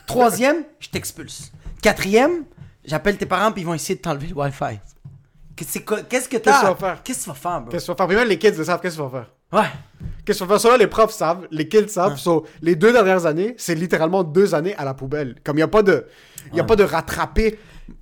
Troisième, 0.08 0.64
je 0.80 0.90
t'expulse. 0.90 1.52
Quatrième, 1.82 2.44
j'appelle 2.84 3.18
tes 3.18 3.26
parents 3.26 3.52
puis 3.54 3.62
ils 3.62 3.66
vont 3.66 3.74
essayer 3.74 3.96
de 3.96 4.02
t'enlever 4.02 4.28
le 4.28 4.34
Wi-Fi. 4.36 4.80
Qu'est-ce 5.56 5.80
que 5.80 6.38
tu 6.38 6.50
vas 6.50 6.76
faire? 6.76 7.04
Qu'est-ce 7.04 7.20
que 7.20 7.24
tu 7.24 7.30
vas 7.30 7.36
faire, 7.36 7.62
bro? 7.62 7.70
qu'est-ce 7.72 7.88
que 7.88 7.92
tu 7.92 7.98
vas 7.98 8.08
faire? 8.08 8.26
Les 8.26 8.40
kids 8.40 8.52
le 8.52 8.64
savent, 8.64 8.82
qu'est-ce 8.82 8.98
que 8.98 9.04
tu 9.04 9.10
vas 9.10 9.20
faire? 9.20 9.60
Ouais. 9.60 9.70
Qu'est-ce 10.26 10.40
que 10.40 10.44
tu 10.44 10.50
vas 10.50 10.56
faire? 10.56 10.62
Ça, 10.62 10.70
là, 10.70 10.78
les 10.78 10.88
profs 10.88 11.14
savent, 11.14 11.48
les 11.52 11.68
kids 11.68 11.90
savent. 11.90 12.18
So, 12.18 12.46
les 12.62 12.76
deux 12.76 12.92
dernières 12.92 13.26
années, 13.26 13.56
c'est 13.58 13.76
littéralement 13.76 14.24
deux 14.24 14.56
années 14.56 14.76
à 14.76 14.86
la 14.86 14.94
poubelle. 14.94 15.36
Comme 15.44 15.58
il 15.58 15.62
y 15.62 15.64
a 15.64 15.68
pas 15.68 15.84
de, 15.84 16.08
il 16.52 16.58
y 16.58 16.60
a 16.60 16.64
pas 16.64 16.76
de 16.76 16.84
rattraper. 16.84 17.60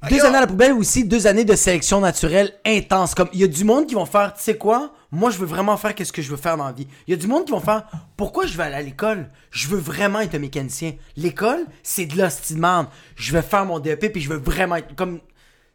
Deux 0.10 0.18
Yo, 0.18 0.26
années 0.26 0.38
à 0.38 0.42
la 0.42 0.48
poubelle 0.48 0.74
aussi, 0.74 1.04
deux 1.04 1.26
années 1.28 1.44
de 1.44 1.56
sélection 1.56 2.00
naturelle 2.00 2.54
intense. 2.66 3.16
Comme 3.16 3.30
il 3.34 3.40
y 3.40 3.44
a 3.44 3.48
du 3.48 3.64
monde 3.64 3.88
qui 3.88 3.96
vont 3.96 4.06
faire, 4.06 4.34
tu 4.34 4.44
sais 4.44 4.56
quoi? 4.56 4.94
Moi, 5.12 5.32
je 5.32 5.40
veux 5.40 5.46
vraiment 5.46 5.76
faire 5.76 5.94
qu'est-ce 5.96 6.14
que 6.14 6.22
je 6.22 6.30
veux 6.30 6.38
faire 6.38 6.56
dans 6.56 6.66
la 6.66 6.72
vie. 6.72 6.88
Il 7.08 7.12
y 7.12 7.14
a 7.14 7.18
du 7.18 7.28
monde 7.28 7.46
qui 7.46 7.52
vont 7.52 7.60
faire, 7.60 7.84
pourquoi 8.16 8.46
je 8.46 8.56
vais 8.56 8.64
aller 8.64 8.76
à 8.76 8.82
l'école? 8.82 9.30
Je 9.50 9.68
veux 9.68 9.80
vraiment 9.80 10.20
être 10.20 10.36
un 10.36 10.40
mécanicien. 10.40 10.94
L'école, 11.18 11.66
c'est 11.84 12.06
de 12.06 12.18
l'hostie 12.18 12.54
de 12.54 12.60
merde. 12.60 12.88
Je 13.16 13.34
vais 13.34 13.42
faire 13.42 13.66
mon 13.66 13.80
DEP 13.80 14.14
puis 14.14 14.22
je 14.22 14.30
veux 14.30 14.38
vraiment 14.38 14.76
être 14.76 14.96
comme, 14.96 15.20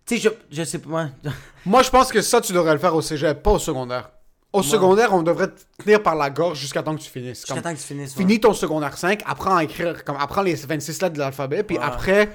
tu 0.07 0.17
sais, 0.17 0.21
je, 0.21 0.29
je 0.51 0.65
sais 0.65 0.79
pas. 0.79 0.89
moi. 0.89 1.09
Moi, 1.67 1.83
je 1.83 1.91
pense 1.91 2.13
que 2.13 2.23
ça, 2.23 2.41
tu 2.41 2.53
devrais 2.53 2.73
le 2.73 2.79
faire 2.79 2.95
au 2.95 3.03
cégep, 3.03 3.43
pas 3.43 3.51
au 3.53 3.59
secondaire. 3.59 4.11
Au 4.53 4.63
secondaire, 4.63 5.13
on 5.13 5.23
devrait 5.23 5.49
te 5.49 5.83
tenir 5.83 6.03
par 6.03 6.15
la 6.15 6.31
gorge 6.31 6.59
jusqu'à 6.59 6.83
temps 6.83 6.97
que 6.97 7.03
tu 7.03 7.11
finisses. 7.11 7.45
Comme- 7.45 7.57
J'attends 7.57 7.75
que 7.75 7.79
tu 7.79 7.85
finisses. 7.85 8.13
ouais. 8.17 8.23
Finis 8.23 8.41
ton 8.41 8.55
secondaire 8.55 8.97
5, 8.97 9.21
apprends 9.27 9.57
à 9.57 9.65
écrire, 9.65 10.03
comme 10.05 10.17
apprends 10.19 10.41
les 10.43 10.55
26 10.55 11.03
lettres 11.03 11.15
de 11.15 11.19
l'alphabet, 11.19 11.63
puis 11.63 11.77
après, 11.77 12.31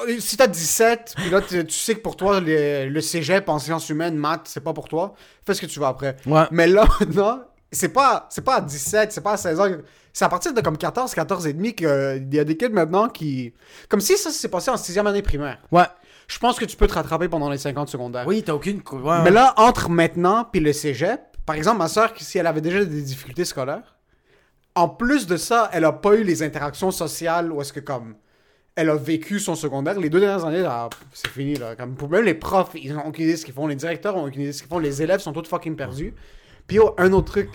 euh, 0.00 0.16
si 0.18 0.36
t'as 0.36 0.46
17, 0.48 1.14
puis 1.16 1.30
là 1.30 1.40
tu, 1.40 1.70
sais 1.70 1.94
que 1.94 2.00
pour 2.00 2.16
toi, 2.16 2.40
le, 2.40 2.88
le 2.88 3.00
cégep 3.00 3.48
en 3.48 3.58
sciences 3.58 3.88
humaines, 3.88 4.16
maths, 4.16 4.42
c'est 4.46 4.60
pas 4.62 4.74
pour 4.74 4.88
toi, 4.88 5.14
fais 5.46 5.54
ce 5.54 5.60
que 5.62 5.66
tu 5.66 5.78
veux 5.78 5.86
après. 5.86 6.16
Ouais. 6.26 6.42
Mais 6.50 6.66
là, 6.66 6.84
maintenant, 7.00 7.44
c'est 7.72 7.88
pas, 7.90 8.26
c'est 8.30 8.44
pas 8.44 8.56
à 8.56 8.60
17, 8.60 9.12
c'est 9.12 9.22
pas 9.22 9.32
à 9.32 9.36
16 9.38 9.60
ans, 9.60 9.68
c'est 10.12 10.24
à 10.24 10.28
partir 10.28 10.52
de 10.52 10.60
comme 10.60 10.76
14, 10.76 11.14
14 11.14 11.46
et 11.46 11.52
demi 11.54 11.74
qu'il 11.74 12.28
y 12.30 12.38
a 12.38 12.44
des 12.44 12.56
kids 12.56 12.68
maintenant 12.68 13.08
qui... 13.08 13.54
Comme 13.88 14.00
si 14.00 14.18
ça 14.18 14.30
s'est 14.30 14.48
passé 14.48 14.70
en 14.70 14.76
sixième 14.76 15.06
année 15.06 15.22
primaire. 15.22 15.58
Ouais. 15.72 15.86
Je 16.26 16.38
pense 16.38 16.58
que 16.58 16.64
tu 16.64 16.76
peux 16.76 16.86
te 16.86 16.94
rattraper 16.94 17.28
pendant 17.28 17.50
les 17.50 17.58
50 17.58 17.88
secondaires. 17.88 18.26
Oui, 18.26 18.42
t'as 18.42 18.54
aucune. 18.54 18.82
ouais, 18.92 19.22
Mais 19.22 19.30
là, 19.30 19.54
entre 19.56 19.90
maintenant 19.90 20.46
puis 20.50 20.60
le 20.60 20.72
cégep, 20.72 21.20
par 21.44 21.56
exemple, 21.56 21.78
ma 21.78 21.88
soeur, 21.88 22.12
si 22.16 22.38
elle 22.38 22.46
avait 22.46 22.60
déjà 22.60 22.84
des 22.84 23.02
difficultés 23.02 23.44
scolaires, 23.44 23.96
en 24.74 24.88
plus 24.88 25.26
de 25.26 25.36
ça, 25.36 25.70
elle 25.72 25.84
a 25.84 25.92
pas 25.92 26.14
eu 26.14 26.24
les 26.24 26.42
interactions 26.42 26.90
sociales 26.90 27.52
où 27.52 27.60
est-ce 27.60 27.72
que 27.72 27.80
comme 27.80 28.14
elle 28.76 28.90
a 28.90 28.96
vécu 28.96 29.38
son 29.38 29.54
secondaire. 29.54 29.98
Les 30.00 30.10
deux 30.10 30.20
dernières 30.20 30.44
années, 30.44 30.62
là, 30.62 30.88
c'est 31.12 31.28
fini 31.28 31.54
là. 31.54 31.76
Comme 31.76 31.94
pour 31.94 32.10
même 32.10 32.24
les 32.24 32.34
profs, 32.34 32.72
ils 32.74 32.96
ont 32.96 33.06
aucune 33.06 33.24
idée 33.24 33.34
de 33.34 33.38
ce 33.38 33.44
qu'ils 33.44 33.54
font, 33.54 33.66
les 33.66 33.76
directeurs 33.76 34.16
ont 34.16 34.24
aucune 34.26 34.40
idée 34.42 34.50
de 34.50 34.56
ce 34.56 34.62
qu'ils 34.62 34.68
font, 34.68 34.78
les 34.78 35.02
élèves 35.02 35.20
sont 35.20 35.32
tous 35.32 35.48
fucking 35.48 35.76
perdus. 35.76 36.14
Puis 36.66 36.78
oh, 36.80 36.94
un 36.98 37.12
autre 37.12 37.30
truc, 37.32 37.50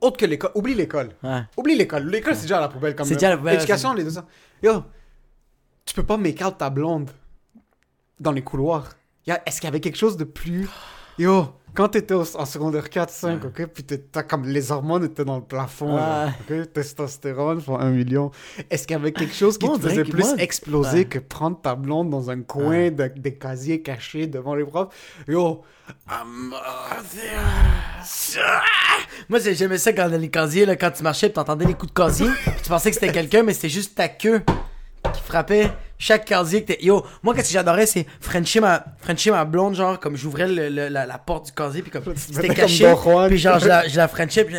autre 0.00 0.16
que 0.16 0.26
l'école, 0.26 0.50
oublie 0.54 0.74
l'école. 0.74 1.10
Ouais. 1.22 1.42
Oublie 1.56 1.76
l'école. 1.76 2.08
L'école, 2.08 2.34
c'est 2.34 2.42
déjà 2.42 2.58
à 2.58 2.62
la 2.62 2.68
poubelle. 2.68 2.96
Comme 2.96 3.06
C'est 3.06 3.14
déjà 3.14 3.28
à 3.28 3.30
la 3.30 3.36
poubelle, 3.36 3.54
L'éducation, 3.54 3.92
les 3.92 4.02
deux. 4.02 4.12
Yo, 4.62 4.82
tu 5.90 5.94
peux 5.96 6.06
pas 6.06 6.16
make 6.16 6.40
out 6.40 6.56
ta 6.56 6.70
blonde 6.70 7.10
dans 8.20 8.30
les 8.30 8.42
couloirs. 8.42 8.90
Est-ce 9.26 9.56
qu'il 9.60 9.64
y 9.64 9.68
avait 9.68 9.80
quelque 9.80 9.98
chose 9.98 10.16
de 10.16 10.22
plus? 10.24 10.68
Yo, 11.18 11.46
quand 11.74 11.88
t'étais 11.88 12.14
en 12.14 12.44
secondaire 12.46 12.88
4, 12.90 13.10
5, 13.10 13.44
ok, 13.44 13.66
puis 13.66 13.82
t'as 13.84 14.22
comme 14.22 14.44
les 14.46 14.70
hormones 14.70 15.04
étaient 15.04 15.24
dans 15.24 15.36
le 15.38 15.42
plafond, 15.44 15.96
là, 15.96 16.32
ok, 16.48 16.72
testostérone 16.72 17.60
pour 17.60 17.80
un 17.80 17.90
million. 17.90 18.30
Est-ce 18.70 18.86
qu'il 18.86 18.96
y 18.96 19.00
avait 19.00 19.10
quelque 19.12 19.34
chose 19.34 19.58
qui 19.58 19.66
te 19.68 19.78
faisait 19.80 20.04
plus 20.04 20.22
moi- 20.22 20.34
exploser 20.38 21.04
que 21.06 21.18
prendre 21.18 21.60
ta 21.60 21.74
blonde 21.74 22.08
dans 22.10 22.30
un 22.30 22.40
coin 22.42 22.90
de- 22.90 23.10
des 23.16 23.34
casiers 23.34 23.82
cachés 23.82 24.28
devant 24.28 24.54
les 24.54 24.64
profs? 24.64 24.94
Yo, 25.26 25.62
I'm, 26.08 26.54
Moi, 29.28 29.38
j'ai- 29.40 29.54
j'aimais 29.54 29.78
ça 29.78 29.92
quand 29.92 30.08
dans 30.08 30.20
les 30.20 30.30
casiers, 30.30 30.66
là, 30.66 30.76
quand 30.76 30.90
tu 30.90 31.02
marchais, 31.02 31.30
t'entendais 31.30 31.66
les 31.66 31.74
coups 31.74 31.92
de 31.92 31.96
casier, 31.98 32.28
tu 32.62 32.68
pensais 32.68 32.90
que 32.90 32.94
c'était 32.94 33.12
quelqu'un, 33.12 33.42
mais 33.42 33.52
c'était 33.52 33.68
juste 33.68 33.94
ta 33.96 34.08
queue 34.08 34.42
qui 35.12 35.20
frappait 35.22 35.70
chaque 35.98 36.24
casier 36.24 36.62
que 36.62 36.72
t'es. 36.72 36.78
Yo, 36.84 37.04
moi, 37.22 37.34
qu'est-ce 37.34 37.48
que 37.48 37.52
j'adorais, 37.54 37.86
c'est 37.86 38.06
Frencher 38.20 38.60
ma, 38.60 38.84
Frencher 38.98 39.30
ma 39.30 39.44
blonde, 39.44 39.74
genre, 39.74 39.98
comme 40.00 40.16
j'ouvrais 40.16 40.48
le- 40.48 40.68
le- 40.68 40.88
la, 40.88 41.06
la 41.06 41.18
porte 41.18 41.46
du 41.46 41.52
casier, 41.52 41.82
puis 41.82 41.90
comme 41.90 42.02
c'était 42.16 42.48
caché, 42.54 42.92
comme 43.02 43.28
puis 43.28 43.38
genre, 43.38 43.58
je 43.58 43.68
la, 43.68 43.86
je 43.88 43.96
la 43.96 44.08
Frenchais, 44.08 44.44
puis 44.44 44.56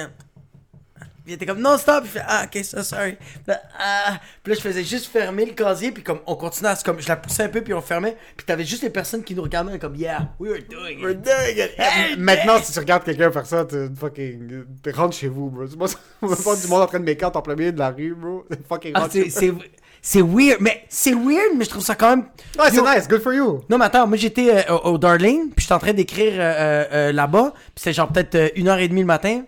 Puis 1.23 1.33
il 1.33 1.35
était 1.35 1.45
comme 1.45 1.61
non 1.61 1.77
stop, 1.77 2.01
il 2.05 2.09
fait 2.09 2.23
ah 2.27 2.45
ok 2.45 2.63
ça 2.63 2.83
sorry. 2.83 3.13
Puis 3.13 3.27
là, 3.45 3.61
ah. 3.79 4.19
Puis 4.41 4.53
là 4.53 4.57
je 4.59 4.63
faisais 4.67 4.83
juste 4.83 5.05
fermer 5.05 5.45
le 5.45 5.51
casier 5.53 5.91
puis 5.91 6.01
comme 6.01 6.17
on 6.25 6.35
continuait 6.35 6.71
à 6.71 6.75
se 6.75 6.83
comme 6.83 6.99
je 6.99 7.07
la 7.07 7.15
poussais 7.15 7.43
un 7.43 7.49
peu 7.49 7.61
puis 7.61 7.75
on 7.75 7.81
fermait 7.81 8.17
puis 8.35 8.43
t'avais 8.43 8.65
juste 8.65 8.81
les 8.81 8.89
personnes 8.89 9.23
qui 9.23 9.35
nous 9.35 9.43
regardaient 9.43 9.77
comme 9.77 9.95
yeah 9.95 10.29
we 10.39 10.49
were 10.49 10.61
doing 10.67 10.99
We're 10.99 11.11
it. 11.11 11.21
doing 11.21 11.57
it. 11.63 11.71
Hey, 11.77 12.15
Maintenant, 12.17 12.57
si 12.63 12.73
tu 12.73 12.79
regardes 12.79 13.03
quelqu'un 13.03 13.31
faire 13.31 13.45
ça, 13.45 13.65
tu 13.65 13.87
fucking. 13.95 14.63
tu 14.83 14.89
rentres 14.89 15.15
chez 15.15 15.27
vous, 15.27 15.51
bro. 15.51 15.65
Moi, 15.77 15.87
on 16.23 16.27
va 16.27 16.35
pas 16.35 16.55
du 16.55 16.67
monde 16.67 16.81
en 16.81 16.87
train 16.87 16.99
de 16.99 17.11
out 17.25 17.35
en 17.35 17.41
plein 17.43 17.55
milieu 17.55 17.71
de 17.71 17.77
la 17.79 17.91
rue, 17.91 18.15
bro. 18.15 18.43
Fucking 18.67 18.93
Ah, 18.95 19.01
rentre 19.01 19.11
c'est 19.13 19.29
chez 19.29 19.51
vous. 19.51 19.61
C'est 20.01 20.21
weird 20.21 20.57
mais 20.59 20.83
c'est 20.89 21.13
weird 21.13 21.55
mais 21.57 21.65
je 21.65 21.69
trouve 21.69 21.83
ça 21.83 21.95
quand 21.95 22.09
même. 22.09 22.25
Ouais, 22.59 22.71
c'est 22.71 22.81
nice, 22.81 23.07
good 23.07 23.21
for 23.21 23.33
you. 23.33 23.61
Non 23.69 23.77
mais 23.77 23.85
attends 23.85 24.07
moi 24.07 24.17
j'étais 24.17 24.49
euh, 24.69 24.75
au, 24.75 24.93
au 24.93 24.97
Darling 24.97 25.49
puis 25.51 25.61
j'étais 25.63 25.73
en 25.73 25.79
train 25.79 25.93
d'écrire 25.93 26.33
euh, 26.37 26.85
euh, 26.91 27.11
là-bas 27.11 27.53
puis 27.55 27.83
c'est 27.83 27.93
genre 27.93 28.07
peut-être 28.11 28.51
une 28.55 28.67
heure 28.67 28.79
et 28.79 28.87
demie 28.87 29.01
le 29.01 29.07
matin. 29.07 29.43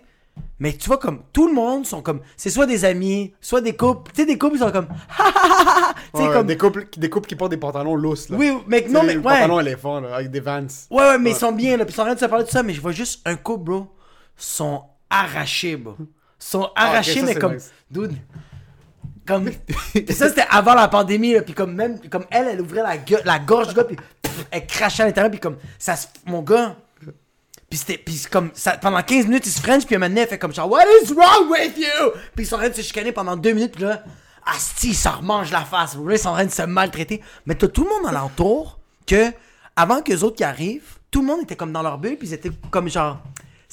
Mais 0.58 0.72
tu 0.72 0.86
vois 0.86 0.98
comme 0.98 1.22
tout 1.32 1.46
le 1.48 1.54
monde 1.54 1.84
sont 1.86 2.00
comme 2.02 2.20
c'est 2.36 2.50
soit 2.50 2.66
des 2.66 2.84
amis 2.84 3.34
soit 3.40 3.60
des 3.60 3.74
couples 3.76 4.10
tu 4.14 4.22
sais 4.22 4.26
des 4.26 4.38
couples 4.38 4.56
ils 4.56 4.60
sont 4.60 4.70
comme 4.70 4.86
Ouais, 6.14 6.28
comme 6.32 6.46
des, 6.46 6.56
couples, 6.56 6.86
des 6.96 7.10
couples 7.10 7.28
qui 7.28 7.34
portent 7.34 7.50
des 7.50 7.56
pantalons 7.56 7.96
lousses, 7.96 8.28
là. 8.28 8.36
oui 8.38 8.52
mais 8.68 8.86
non 8.88 9.02
mais 9.02 9.16
ouais 9.16 9.22
pantalons 9.22 9.58
éléphants, 9.60 10.00
là, 10.00 10.14
avec 10.14 10.30
des 10.30 10.38
vans. 10.38 10.60
Ouais, 10.90 11.02
ouais, 11.02 11.18
mais 11.18 11.30
Ouais. 11.30 11.36
ils 11.36 11.38
sont 11.38 11.50
bien, 11.52 11.76
là. 11.76 11.84
Puis 11.84 11.92
ils 11.92 11.96
sont 11.96 12.02
en 12.02 12.04
train 12.06 12.14
de 12.14 12.20
se 12.20 12.24
parler 12.26 12.44
de 12.44 12.50
ça, 12.50 12.62
mais 12.62 12.72
je 12.72 12.80
vois 12.80 12.92
juste 12.92 13.20
un 13.26 13.34
couple, 13.34 13.64
bro. 13.64 13.86
sont 14.36 14.82
arrachés, 15.10 15.74
bro. 15.76 15.96
sont 16.38 16.70
arrachés, 16.76 17.20
Ah, 17.22 17.26
ça, 17.26 17.32
mais 17.32 17.34
comme. 17.34 17.54
nice. 17.54 17.72
Dude. 17.90 18.12
Comme. 19.26 19.50
Ça, 20.10 20.28
c'était 20.28 20.46
avant 20.50 20.74
la 20.74 20.88
pandémie, 20.88 21.32
là. 21.34 21.42
Puis 21.42 21.54
comme 21.54 21.74
même. 21.74 21.98
Comme 22.10 22.24
elle, 22.30 22.48
elle 22.48 22.60
ouvrait 22.60 22.82
la, 22.82 22.96
gueule- 22.98 23.22
la 23.24 23.38
gorge 23.38 23.68
du 23.68 23.74
gars, 23.74 23.84
puis 23.84 23.96
pff, 24.22 24.46
elle 24.50 24.66
crachait 24.66 25.02
à 25.02 25.06
l'intérieur, 25.06 25.30
puis 25.30 25.40
comme. 25.40 25.56
Ça 25.78 25.96
se. 25.96 26.06
Mon 26.26 26.42
gars. 26.42 26.76
Puis 27.70 27.78
c'était. 27.78 27.98
Puis 27.98 28.22
comme. 28.30 28.50
Ça, 28.54 28.76
pendant 28.76 29.02
15 29.02 29.26
minutes, 29.26 29.46
il 29.46 29.52
se 29.52 29.60
French, 29.60 29.86
puis 29.86 29.94
un 29.96 29.98
moment 29.98 30.08
donné, 30.10 30.22
elle 30.22 30.28
fait 30.28 30.38
comme 30.38 30.52
genre, 30.54 30.70
What 30.70 30.84
is 31.02 31.12
wrong 31.12 31.50
with 31.50 31.76
you? 31.78 32.10
Puis 32.34 32.44
ils 32.44 32.46
sont 32.46 32.56
en 32.56 32.58
train 32.58 32.68
de 32.68 32.74
se 32.74 32.82
chicaner 32.82 33.12
pendant 33.12 33.36
2 33.36 33.52
minutes, 33.52 33.72
puis 33.72 33.84
là. 33.84 34.02
Asti, 34.46 34.92
ça 34.92 35.12
remange 35.12 35.50
la 35.50 35.62
face. 35.64 35.96
Ils 36.10 36.18
sont 36.18 36.28
en 36.28 36.34
train 36.34 36.44
de 36.44 36.50
se 36.50 36.60
maltraiter. 36.62 37.22
Mais 37.46 37.54
t'as 37.54 37.68
tout 37.68 37.84
le 37.84 37.88
monde 37.88 38.06
alentour 38.06 38.78
que, 39.06 39.32
avant 39.74 40.02
que 40.02 40.12
les 40.12 40.22
autres 40.22 40.36
qui 40.36 40.44
arrivent, 40.44 40.98
tout 41.10 41.22
le 41.22 41.28
monde 41.28 41.40
était 41.44 41.56
comme 41.56 41.72
dans 41.72 41.80
leur 41.80 41.96
bulle, 41.96 42.18
puis 42.18 42.28
ils 42.28 42.34
étaient 42.34 42.50
comme 42.70 42.90
genre, 42.90 43.22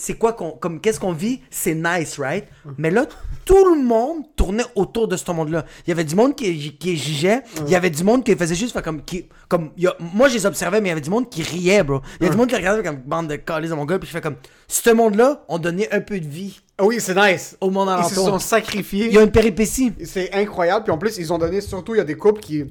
c'est 0.03 0.15
quoi 0.15 0.33
qu'on, 0.33 0.51
comme, 0.51 0.81
qu'est-ce 0.81 0.99
qu'on 0.99 1.13
vit? 1.13 1.41
C'est 1.51 1.75
nice, 1.75 2.17
right? 2.17 2.45
Mais 2.79 2.89
là, 2.89 3.05
tout 3.45 3.75
le 3.75 3.83
monde 3.83 4.23
tournait 4.35 4.63
autour 4.73 5.07
de 5.07 5.15
ce 5.15 5.31
monde-là. 5.31 5.63
Il 5.85 5.89
y 5.89 5.93
avait 5.93 6.03
du 6.03 6.15
monde 6.15 6.35
qui, 6.35 6.75
qui 6.77 6.97
jugeait, 6.97 7.43
il 7.67 7.71
y 7.71 7.75
avait 7.75 7.91
du 7.91 8.03
monde 8.03 8.23
qui 8.23 8.35
faisait 8.35 8.55
juste, 8.55 8.81
comme, 8.81 9.03
qui, 9.03 9.27
comme, 9.47 9.69
il 9.77 9.83
y 9.83 9.87
a- 9.87 9.95
moi 9.99 10.27
je 10.27 10.33
les 10.33 10.45
observais, 10.47 10.81
mais 10.81 10.87
il 10.87 10.89
y 10.89 10.93
avait 10.93 11.01
du 11.01 11.11
monde 11.11 11.29
qui 11.29 11.43
riait, 11.43 11.83
bro. 11.83 12.01
Il 12.19 12.23
y 12.25 12.27
a 12.27 12.31
du 12.31 12.37
monde 12.37 12.49
qui 12.49 12.55
regardait 12.55 12.81
comme 12.81 12.97
bande 13.05 13.27
de 13.27 13.35
calices 13.35 13.69
de 13.69 13.75
mon 13.75 13.85
gars, 13.85 13.99
puis 13.99 14.07
je 14.07 14.13
fais 14.13 14.21
comme, 14.21 14.37
ce 14.67 14.89
monde-là, 14.89 15.45
on 15.49 15.59
donnait 15.59 15.93
un 15.93 16.01
peu 16.01 16.19
de 16.19 16.27
vie 16.27 16.59
Ah 16.79 16.85
oui, 16.85 16.97
c'est 16.99 17.13
nice. 17.15 17.55
au 17.61 17.69
monde 17.69 17.89
Ils 17.99 18.09
se 18.09 18.15
sont 18.15 18.21
alentour. 18.21 18.41
sacrifiés. 18.41 19.05
Il 19.07 19.13
y 19.13 19.17
a 19.19 19.21
une 19.21 19.29
péripétie. 19.31 19.93
C'est 20.03 20.33
incroyable. 20.33 20.85
Puis 20.85 20.91
en 20.91 20.97
plus, 20.97 21.17
ils 21.19 21.31
ont 21.31 21.37
donné, 21.37 21.61
surtout, 21.61 21.93
il 21.93 21.99
y 21.99 22.01
a 22.01 22.05
des 22.05 22.15
couples 22.15 22.41
qui, 22.41 22.65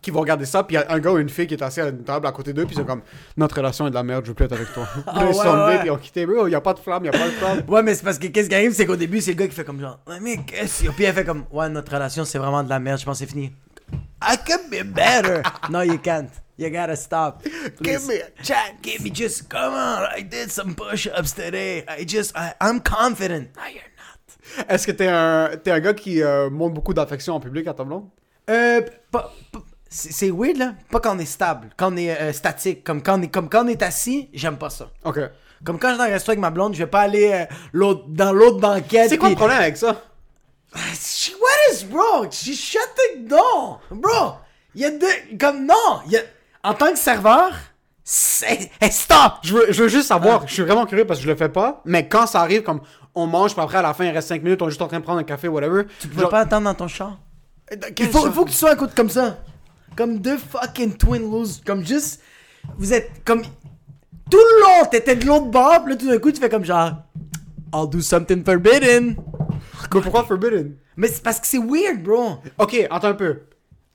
qui 0.00 0.10
vont 0.10 0.20
regarder 0.20 0.44
ça. 0.44 0.62
Puis 0.62 0.76
il 0.76 0.80
y 0.80 0.82
a 0.82 0.90
un 0.92 0.98
gars 1.00 1.10
ou 1.10 1.18
une 1.18 1.28
fille 1.28 1.46
qui 1.46 1.54
est 1.54 1.62
assis 1.62 1.80
à 1.80 1.88
une 1.88 2.04
table 2.04 2.26
à 2.26 2.32
côté 2.32 2.52
d'eux. 2.52 2.64
Puis 2.66 2.74
ils 2.76 2.78
sont 2.78 2.84
comme, 2.84 3.02
notre 3.36 3.56
relation 3.56 3.86
est 3.86 3.90
de 3.90 3.94
la 3.94 4.02
merde, 4.02 4.24
je 4.24 4.30
veux 4.30 4.34
plus 4.34 4.44
être 4.44 4.52
avec 4.52 4.72
toi. 4.72 4.86
Ah 5.06 5.14
ils 5.22 5.26
ouais, 5.26 5.32
sont 5.32 5.66
ouais. 5.66 5.78
puis 5.78 5.86
ils 5.88 5.90
ont 5.90 5.96
quitté. 5.96 6.26
Bro, 6.26 6.46
il 6.46 6.50
n'y 6.50 6.56
a 6.56 6.60
pas 6.60 6.74
de 6.74 6.78
flamme, 6.78 7.04
il 7.04 7.10
n'y 7.10 7.16
a 7.16 7.18
pas 7.18 7.26
de 7.26 7.32
flamme. 7.32 7.62
Ouais, 7.68 7.82
mais 7.82 7.94
c'est 7.94 8.04
parce 8.04 8.18
que 8.18 8.26
qu'est-ce 8.28 8.48
qui 8.48 8.54
arrive, 8.54 8.72
c'est 8.72 8.86
qu'au 8.86 8.96
début, 8.96 9.20
c'est 9.20 9.32
le 9.32 9.36
gars 9.36 9.48
qui 9.48 9.54
fait 9.54 9.64
comme 9.64 9.80
genre, 9.80 9.98
ouais, 10.06 10.20
mais 10.20 10.38
qu'est-ce 10.38 10.84
que. 10.84 10.90
Puis 10.90 11.04
elle 11.04 11.14
fait 11.14 11.24
comme, 11.24 11.44
ouais, 11.52 11.68
notre 11.68 11.92
relation, 11.92 12.24
c'est 12.24 12.38
vraiment 12.38 12.62
de 12.62 12.68
la 12.68 12.78
merde, 12.78 12.98
je 13.00 13.04
pense 13.04 13.18
que 13.18 13.24
c'est 13.26 13.30
fini. 13.32 13.52
I 14.22 14.36
could 14.36 14.68
be 14.70 14.82
better. 14.84 15.42
no, 15.70 15.82
you 15.82 15.98
can't. 15.98 16.28
You 16.58 16.70
gotta 16.70 16.96
stop. 16.96 17.42
Give 17.80 18.04
me 18.08 18.14
a 18.20 18.42
chance. 18.42 18.74
Give 18.82 19.00
me 19.04 19.10
just, 19.14 19.48
come 19.48 19.74
on. 19.74 20.02
I 20.16 20.22
did 20.22 20.50
some 20.50 20.74
push-ups 20.74 21.32
today. 21.32 21.84
I 21.88 22.04
just, 22.04 22.36
I, 22.36 22.52
I'm 22.60 22.80
confident. 22.80 23.50
No, 23.56 23.62
you're 23.72 23.82
not. 23.96 24.66
Est-ce 24.68 24.84
que 24.86 24.92
t'es 24.92 25.06
un, 25.06 25.50
t'es 25.62 25.70
un 25.70 25.78
gars 25.78 25.94
qui 25.94 26.20
euh, 26.20 26.50
montre 26.50 26.74
beaucoup 26.74 26.92
d'affection 26.94 27.34
en 27.36 27.40
public 27.40 27.66
à 27.68 27.74
ta 27.74 27.84
blonde? 27.84 28.08
Euh, 28.50 28.80
pas- 29.12 29.32
pas- 29.52 29.60
c'est 29.88 30.30
weird, 30.30 30.56
là. 30.58 30.74
Pas 30.90 31.00
quand 31.00 31.16
on 31.16 31.18
est 31.18 31.24
stable, 31.24 31.70
quand 31.76 31.92
on 31.92 31.96
est 31.96 32.10
euh, 32.20 32.32
statique. 32.32 32.84
Comme 32.84 33.02
quand 33.02 33.18
on 33.18 33.22
est, 33.22 33.28
comme 33.28 33.48
quand 33.48 33.64
on 33.64 33.68
est 33.68 33.82
assis, 33.82 34.28
j'aime 34.32 34.56
pas 34.58 34.70
ça. 34.70 34.88
Ok. 35.04 35.18
Comme 35.64 35.78
quand 35.78 35.88
je 35.88 35.94
suis 35.94 35.98
dans 35.98 36.04
un 36.04 36.08
resto 36.12 36.30
avec 36.30 36.40
ma 36.40 36.50
blonde, 36.50 36.74
je 36.74 36.78
vais 36.78 36.86
pas 36.86 37.00
aller 37.00 37.32
euh, 37.32 37.44
l'autre- 37.72 38.04
dans 38.08 38.32
l'autre 38.32 38.60
banquette. 38.60 39.08
C'est 39.08 39.18
quoi 39.18 39.28
le 39.28 39.34
puis- 39.34 39.40
problème 39.40 39.58
avec 39.60 39.76
ça? 39.76 40.02
She, 40.94 41.32
what 41.40 41.72
is 41.74 41.84
bro? 41.84 42.30
She 42.30 42.54
shut 42.54 42.80
the 42.96 43.26
door, 43.28 43.80
bro. 43.90 44.34
Il 44.74 44.82
y 44.82 44.84
a 44.84 44.90
deux, 44.90 45.06
comme 45.40 45.64
non, 45.66 46.00
y 46.08 46.16
a, 46.16 46.20
en 46.62 46.74
tant 46.74 46.92
que 46.92 46.98
serveur, 46.98 47.52
c'est, 48.04 48.70
hey, 48.80 48.92
stop. 48.92 49.34
Je 49.42 49.54
veux, 49.54 49.72
je 49.72 49.82
veux 49.82 49.88
juste 49.88 50.10
Ah. 50.10 50.14
savoir, 50.14 50.46
je 50.46 50.52
suis 50.52 50.62
vraiment 50.62 50.84
curieux 50.86 51.06
parce 51.06 51.18
que 51.20 51.24
je 51.24 51.30
le 51.30 51.36
fais 51.36 51.48
pas, 51.48 51.80
mais 51.86 52.06
quand 52.06 52.26
ça 52.26 52.40
arrive, 52.42 52.62
comme 52.62 52.80
on 53.14 53.26
mange, 53.26 53.54
puis 53.54 53.62
après 53.62 53.78
à 53.78 53.82
la 53.82 53.94
fin 53.94 54.04
il 54.04 54.10
reste 54.10 54.28
5 54.28 54.42
minutes, 54.42 54.60
on 54.62 54.66
est 54.66 54.70
juste 54.70 54.82
en 54.82 54.88
train 54.88 54.98
de 55.00 55.04
prendre 55.04 55.18
un 55.20 55.24
café, 55.24 55.48
whatever. 55.48 55.84
Tu 56.00 56.08
peux 56.08 56.28
pas 56.28 56.40
attendre 56.40 56.64
dans 56.64 56.74
ton 56.74 56.86
char. 56.88 57.18
Il 57.72 57.78
Il 57.98 58.06
faut, 58.10 58.30
faut 58.30 58.44
que 58.44 58.50
tu 58.50 58.56
sois 58.56 58.72
un 58.72 58.76
coup 58.76 58.86
comme 58.94 59.10
ça, 59.10 59.38
comme 59.98 60.18
deux 60.20 60.38
fucking 60.38 60.96
twin 60.96 61.22
losers, 61.30 61.62
comme 61.66 61.84
juste, 61.84 62.22
vous 62.78 62.92
êtes 62.92 63.10
comme 63.24 63.42
tout 63.42 64.36
le 64.38 64.62
long, 64.62 64.88
t'étais 64.90 65.16
de 65.16 65.26
l'autre 65.26 65.46
bord, 65.46 65.82
puis 65.82 65.92
là 65.94 65.98
tout 65.98 66.06
d'un 66.08 66.18
coup 66.18 66.30
tu 66.30 66.40
fais 66.40 66.48
comme 66.48 66.64
genre, 66.64 66.92
I'll 67.74 67.88
do 67.90 68.00
something 68.00 68.44
forbidden. 68.44 69.16
Pourquoi 69.90 70.24
Forbidden? 70.24 70.76
Mais 70.96 71.08
c'est 71.08 71.22
parce 71.22 71.40
que 71.40 71.46
c'est 71.46 71.58
weird, 71.58 72.02
bro. 72.02 72.38
Ok, 72.58 72.86
attends 72.90 73.08
un 73.08 73.14
peu. 73.14 73.40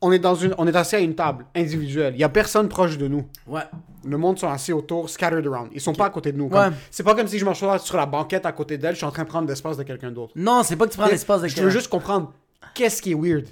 On 0.02 0.12
est, 0.12 0.20
dans 0.20 0.36
une, 0.36 0.54
on 0.58 0.68
est 0.68 0.76
assis 0.76 0.96
à 0.98 1.00
une 1.00 1.16
table 1.16 1.46
individuelle. 1.56 2.14
Il 2.16 2.20
y 2.20 2.24
a 2.26 2.30
personne 2.30 2.68
proche 2.68 2.98
de 2.98 3.08
nous. 3.08 3.26
Ouais. 3.48 3.62
Le 4.06 4.18
monde 4.18 4.38
sont 4.38 4.50
assis 4.50 4.74
autour, 4.74 5.10
scattered 5.10 5.48
around. 5.48 5.70
Ils 5.74 5.80
sont 5.80 5.94
pas 5.94 6.08
à 6.08 6.10
côté 6.10 6.34
de 6.34 6.38
nous. 6.38 6.50
Comme- 6.50 6.60
Ouais. 6.60 6.70
C'est 6.92 7.04
pas 7.04 7.16
comme 7.16 7.28
si 7.28 7.40
je 7.40 7.46
m'assois 7.46 7.80
sur 7.80 7.96
la 7.96 8.06
banquette 8.06 8.46
à 8.46 8.52
côté 8.52 8.78
d'elle, 8.78 8.92
je 8.94 8.98
suis 8.98 9.06
en 9.06 9.12
train 9.12 9.24
de 9.24 9.30
prendre 9.30 9.48
l'espace 9.48 9.78
de 9.78 9.84
quelqu'un 9.84 10.12
d'autre. 10.12 10.34
Non, 10.36 10.62
c'est 10.64 10.76
pas 10.76 10.86
que 10.88 10.92
tu 10.92 10.98
prends 10.98 11.08
l'espace 11.08 11.42
de 11.42 11.48
Je 11.48 11.54
veux 11.56 11.62
quelqu'un. 11.62 11.70
juste 11.72 11.88
comprendre 11.90 12.34
qu'est-ce 12.76 13.02
qui 13.02 13.12
est 13.12 13.16
weird. 13.16 13.46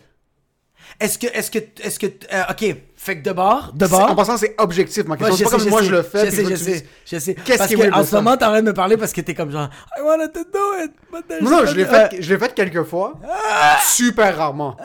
Est-ce 1.00 1.18
que, 1.18 1.28
est-ce 1.28 1.50
que, 1.50 1.60
est-ce 1.82 2.00
que, 2.00 2.06
euh, 2.08 2.44
ok, 2.52 2.76
fait 2.96 3.18
que 3.20 3.24
de 3.28 3.34
bord, 3.34 3.72
de 3.74 3.88
bord? 3.88 4.12
En 4.12 4.16
passant, 4.16 4.38
c'est 4.38 4.54
objectif. 4.60 5.06
Ma 5.06 5.16
Ouais, 5.16 5.30
question, 5.30 5.38
c'est 5.38 5.44
pas 5.58 5.58
comme 5.58 5.70
moi 5.70 5.82
je 5.82 5.92
le 5.92 6.04
fais. 6.04 6.26
Je 6.28 6.32
sais, 6.36 6.46
je 6.46 6.56
sais, 6.56 6.86
je 7.06 7.18
sais. 7.20 7.34
Qu'est-ce 7.36 7.68
qui 7.68 7.74
est 7.74 7.78
que 7.78 7.82
weird 7.82 7.96
en 7.96 8.04
ce 8.04 8.16
moment, 8.16 8.38
t'es 8.38 8.46
en 8.46 8.50
train 8.50 8.62
de 8.62 8.68
me 8.68 8.74
parler 8.74 8.98
parce 8.98 9.12
que 9.12 9.22
t'es 9.22 9.34
comme 9.34 9.52
genre, 9.52 9.70
I 9.98 10.02
wanted 10.02 10.32
to 10.34 10.44
do 10.44 10.84
it, 10.84 10.92
but 11.12 11.42
Non, 11.42 11.50
non, 11.50 11.66
je 11.66 11.74
l'ai 11.76 11.86
fait, 11.86 12.22
je 12.22 12.34
l'ai 12.34 12.40
fait 12.40 12.54
quelques 12.54 12.84
fois. 12.84 13.14
Super 13.84 14.38
rarement. 14.38 14.78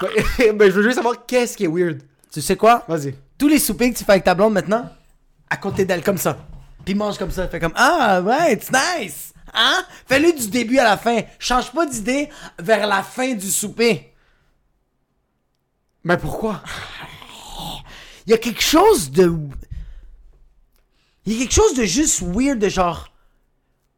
Mais 0.38 0.66
je 0.66 0.72
veux 0.72 0.82
juste 0.82 0.96
savoir 0.96 1.24
qu'est-ce 1.26 1.56
qui 1.56 1.64
est 1.64 1.68
weird? 1.68 2.02
Tu 2.32 2.40
sais 2.42 2.56
quoi? 2.56 2.84
Vas-y. 2.88 3.14
Tous 3.38 3.48
les 3.48 3.58
soupers 3.58 3.90
que 3.92 3.98
tu 3.98 4.04
fais 4.04 4.12
avec 4.12 4.24
ta 4.24 4.34
blonde 4.34 4.52
maintenant, 4.54 4.88
à 5.48 5.56
côté 5.56 5.84
d'elle 5.84 6.02
comme 6.02 6.18
ça. 6.18 6.36
Puis 6.84 6.94
mange 6.94 7.18
comme 7.18 7.30
ça. 7.30 7.48
Fais 7.48 7.60
comme, 7.60 7.72
ah, 7.76 8.20
ouais, 8.22 8.54
it's 8.54 8.70
nice. 8.70 9.32
Hein? 9.54 9.84
Fais-le 10.08 10.32
du 10.32 10.48
début 10.48 10.78
à 10.78 10.84
la 10.84 10.96
fin. 10.96 11.20
Change 11.38 11.70
pas 11.72 11.84
d'idée 11.86 12.28
vers 12.58 12.86
la 12.86 13.02
fin 13.02 13.34
du 13.34 13.50
souper. 13.50 14.11
Mais 16.04 16.16
pourquoi? 16.16 16.62
Il 18.26 18.30
y 18.30 18.34
a 18.34 18.38
quelque 18.38 18.62
chose 18.62 19.10
de. 19.10 19.32
Il 21.24 21.32
y 21.32 21.36
a 21.36 21.38
quelque 21.40 21.54
chose 21.54 21.74
de 21.74 21.84
juste 21.84 22.22
weird 22.22 22.58
de 22.58 22.68
genre. 22.68 23.08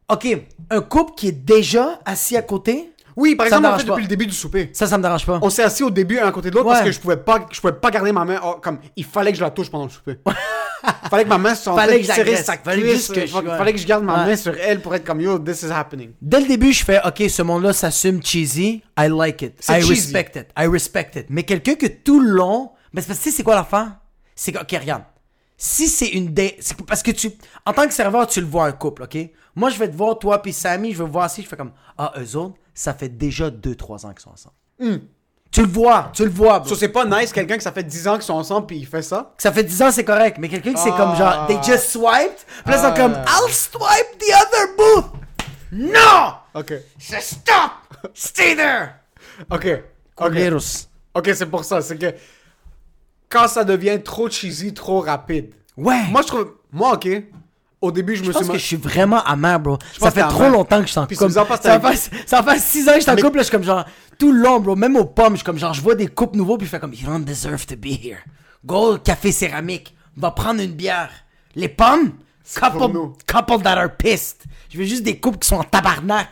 Ok, 0.09 0.27
un 0.69 0.81
couple 0.81 1.13
qui 1.15 1.29
est 1.29 1.31
déjà 1.31 1.99
assis 2.05 2.37
à 2.37 2.43
côté, 2.43 2.91
Oui, 3.15 3.35
par 3.35 3.45
Ça 3.45 3.55
exemple, 3.57 3.63
dérange 3.67 3.81
fait 3.81 3.87
pas. 3.87 3.93
depuis 3.93 4.03
le 4.03 4.07
début 4.09 4.25
du 4.27 4.33
souper. 4.33 4.69
ça, 4.73 4.87
ça 4.87 4.97
me 4.97 5.03
dérange 5.03 5.25
pas. 5.25 5.39
On 5.41 5.49
s'est 5.49 5.63
assis 5.63 5.83
au 5.83 5.89
début 5.89 6.19
un 6.19 6.27
à 6.27 6.31
côté 6.31 6.49
de 6.49 6.55
l'autre 6.55 6.67
parce 6.69 6.81
que 6.83 6.91
je 6.91 6.99
pouvais 6.99 7.17
pas, 7.17 7.45
je 7.51 7.61
pouvais 7.61 7.73
pas 7.73 7.89
garder 7.91 8.11
ma 8.11 8.25
main. 8.25 8.39
oh, 8.43 8.55
comme 8.61 8.79
il 8.95 9.05
fallait 9.05 9.31
que 9.31 9.37
je 9.37 9.43
la 9.43 9.51
touche 9.51 9.69
pendant 9.71 9.85
le 9.85 9.89
souper. 9.89 10.17
fallait 11.09 11.23
que 11.23 11.29
ma 11.29 11.37
main 11.37 11.55
soit 11.55 11.73
en 11.73 11.75
Fallait 11.77 12.01
que 12.01 12.05
sa 12.07 12.13
Fallait 12.57 12.81
cuisse. 12.81 13.07
que 13.07 13.21
je- 13.25 13.27
Fallait- 13.31 13.49
ouais. 13.49 13.57
fallait 13.57 13.73
que 13.73 13.79
je 13.79 13.87
garde 13.87 14.03
ma 14.03 14.19
Ouais. 14.21 14.25
main 14.31 14.35
sur 14.35 14.53
elle 14.59 14.81
pour 14.81 14.93
être 14.95 15.05
comme 15.05 15.21
yo, 15.21 15.39
this 15.39 15.61
is 15.63 15.71
happening. 15.71 16.11
Dès 16.21 16.41
le 16.41 16.47
début, 16.47 16.73
je 16.73 16.83
fais, 16.83 16.99
ok, 17.05 17.23
ce 17.29 17.41
monde-là 17.41 17.73
s'assume 17.73 18.21
cheesy, 18.21 18.83
I 18.99 19.07
like 19.09 19.41
it, 19.41 19.53
I 19.69 19.81
cheesy. 19.81 19.89
respect 19.89 20.31
it, 20.35 20.47
I 20.57 20.67
respect 20.67 21.11
it. 21.15 21.25
Mais 21.29 21.43
quelqu'un 21.43 21.75
que 21.75 21.87
tout 21.87 22.19
le 22.19 22.29
long, 22.31 22.71
ben 22.93 23.01
c'est 23.07 23.31
c'est 23.31 23.43
quoi 23.43 23.55
l'affaire? 23.55 23.93
C'est 24.35 24.51
que, 24.51 24.59
ok, 24.59 24.77
regarde, 24.81 25.03
si 25.57 25.87
c'est 25.87 26.09
une 26.09 26.33
date, 26.33 26.55
parce 26.85 27.01
que 27.01 27.11
tu, 27.11 27.31
en 27.65 27.71
tant 27.71 27.87
que 27.87 27.93
serveur, 27.93 28.27
tu 28.27 28.41
le 28.41 28.45
vois 28.47 28.65
un 28.65 28.73
couple, 28.73 29.03
ok? 29.03 29.17
Moi, 29.55 29.69
je 29.69 29.79
vais 29.79 29.87
te 29.89 29.95
voir, 29.95 30.19
toi 30.19 30.41
puis 30.41 30.51
Sammy, 30.51 30.91
je 30.91 31.01
vais 31.01 31.09
voir 31.09 31.29
si 31.29 31.41
je 31.41 31.47
fais 31.47 31.55
comme, 31.55 31.71
ah, 31.97 32.11
eux 32.19 32.35
autres, 32.35 32.55
ça 32.75 32.93
fait 32.93 33.09
déjà 33.09 33.49
2-3 33.49 34.05
ans 34.05 34.13
qu'ils 34.13 34.19
sont 34.21 34.29
ensemble. 34.31 35.01
Tu 35.51 35.61
le 35.61 35.67
vois, 35.67 36.11
tu 36.13 36.23
le 36.25 36.29
vois, 36.29 36.59
bro. 36.59 36.67
So, 36.67 36.75
c'est 36.75 36.89
pas 36.89 37.05
nice 37.05 37.31
quelqu'un 37.31 37.55
que 37.55 37.63
ça 37.63 37.71
fait 37.71 37.83
10 37.83 38.07
ans 38.09 38.13
qu'ils 38.15 38.23
sont 38.23 38.33
ensemble 38.33 38.67
puis 38.67 38.77
il 38.77 38.85
fait 38.85 39.01
ça? 39.01 39.33
Ça 39.37 39.51
fait 39.53 39.63
10 39.63 39.81
ans, 39.83 39.91
c'est 39.91 40.03
correct, 40.03 40.37
mais 40.37 40.49
quelqu'un 40.49 40.73
qui 40.73 40.81
c'est 40.81 40.91
comme 40.91 41.15
genre, 41.15 41.47
they 41.47 41.57
just 41.63 41.91
swiped, 41.91 42.45
puis 42.65 42.73
là, 42.73 42.77
sont 42.81 42.87
Ah. 42.87 42.91
comme, 42.91 43.13
I'll 43.13 43.51
swipe 43.51 44.17
the 44.19 44.33
other 44.35 44.75
booth! 44.77 45.11
Non! 45.71 46.33
Ok. 46.53 46.73
Just 46.99 47.39
stop! 47.41 47.71
Stay 48.13 48.55
there! 48.55 48.95
Ok. 49.49 49.67
Ok. 50.17 50.33
Ok, 51.13 51.31
c'est 51.33 51.45
pour 51.45 51.63
ça. 51.63 51.81
C'est 51.81 51.97
que 51.97 52.13
quand 53.29 53.47
ça 53.47 53.63
devient 53.63 53.99
trop 54.03 54.29
cheesy, 54.29 54.73
trop 54.73 54.99
rapide. 55.01 55.53
Ouais. 55.77 56.03
Moi, 56.09 56.21
je 56.21 56.27
trouve. 56.27 56.53
Moi, 56.71 56.93
ok. 56.93 57.07
Au 57.85 57.91
début, 57.91 58.15
je 58.15 58.21
me 58.21 58.27
je 58.27 58.31
pense 58.31 58.43
suis. 58.43 58.51
que 58.51 58.57
je 58.57 58.63
suis 58.65 58.75
vraiment 58.75 59.23
amer, 59.23 59.59
bro. 59.59 59.77
Ça 59.99 60.11
fait 60.11 60.21
trop 60.27 60.49
longtemps 60.49 60.79
que 60.81 60.87
je 60.87 60.91
suis 60.91 60.99
en 60.99 61.05
Puis 61.05 61.15
couple. 61.17 61.31
Ça 61.31 61.45
fait, 61.45 62.11
ça 62.25 62.43
fait 62.43 62.59
6 62.59 62.87
ans 62.89 62.91
que 62.93 62.97
je 62.97 63.01
suis 63.03 63.11
en 63.11 63.15
Mais- 63.15 63.21
couple, 63.21 63.37
là, 63.37 63.41
je 63.43 63.47
suis 63.47 63.51
comme 63.51 63.63
genre, 63.63 63.85
tout 64.17 64.31
le 64.31 64.39
long, 64.41 64.59
bro. 64.59 64.75
Même 64.75 64.95
aux 64.95 65.05
pommes, 65.05 65.33
je 65.33 65.37
suis 65.37 65.45
comme 65.45 65.57
genre, 65.59 65.73
je 65.73 65.81
vois 65.81 65.95
des 65.95 66.07
couples 66.07 66.37
nouveaux, 66.37 66.57
puis 66.57 66.65
je 66.65 66.71
fais 66.71 66.79
comme, 66.79 66.93
you 66.93 67.05
don't 67.07 67.23
deserve 67.23 67.65
to 67.65 67.75
be 67.75 67.87
here. 68.03 68.19
Go 68.65 68.93
au 68.95 68.97
café 68.97 69.31
céramique. 69.31 69.95
Va 70.17 70.31
prendre 70.31 70.61
une 70.61 70.71
bière. 70.73 71.09
Les 71.55 71.67
pommes, 71.69 72.13
couple, 72.59 72.97
couple 73.31 73.61
that 73.63 73.77
are 73.79 73.89
pissed. 73.97 74.43
Je 74.69 74.77
veux 74.77 74.85
juste 74.85 75.03
des 75.03 75.19
couples 75.19 75.37
qui 75.39 75.47
sont 75.47 75.57
en 75.57 75.63
tabarnak. 75.63 76.29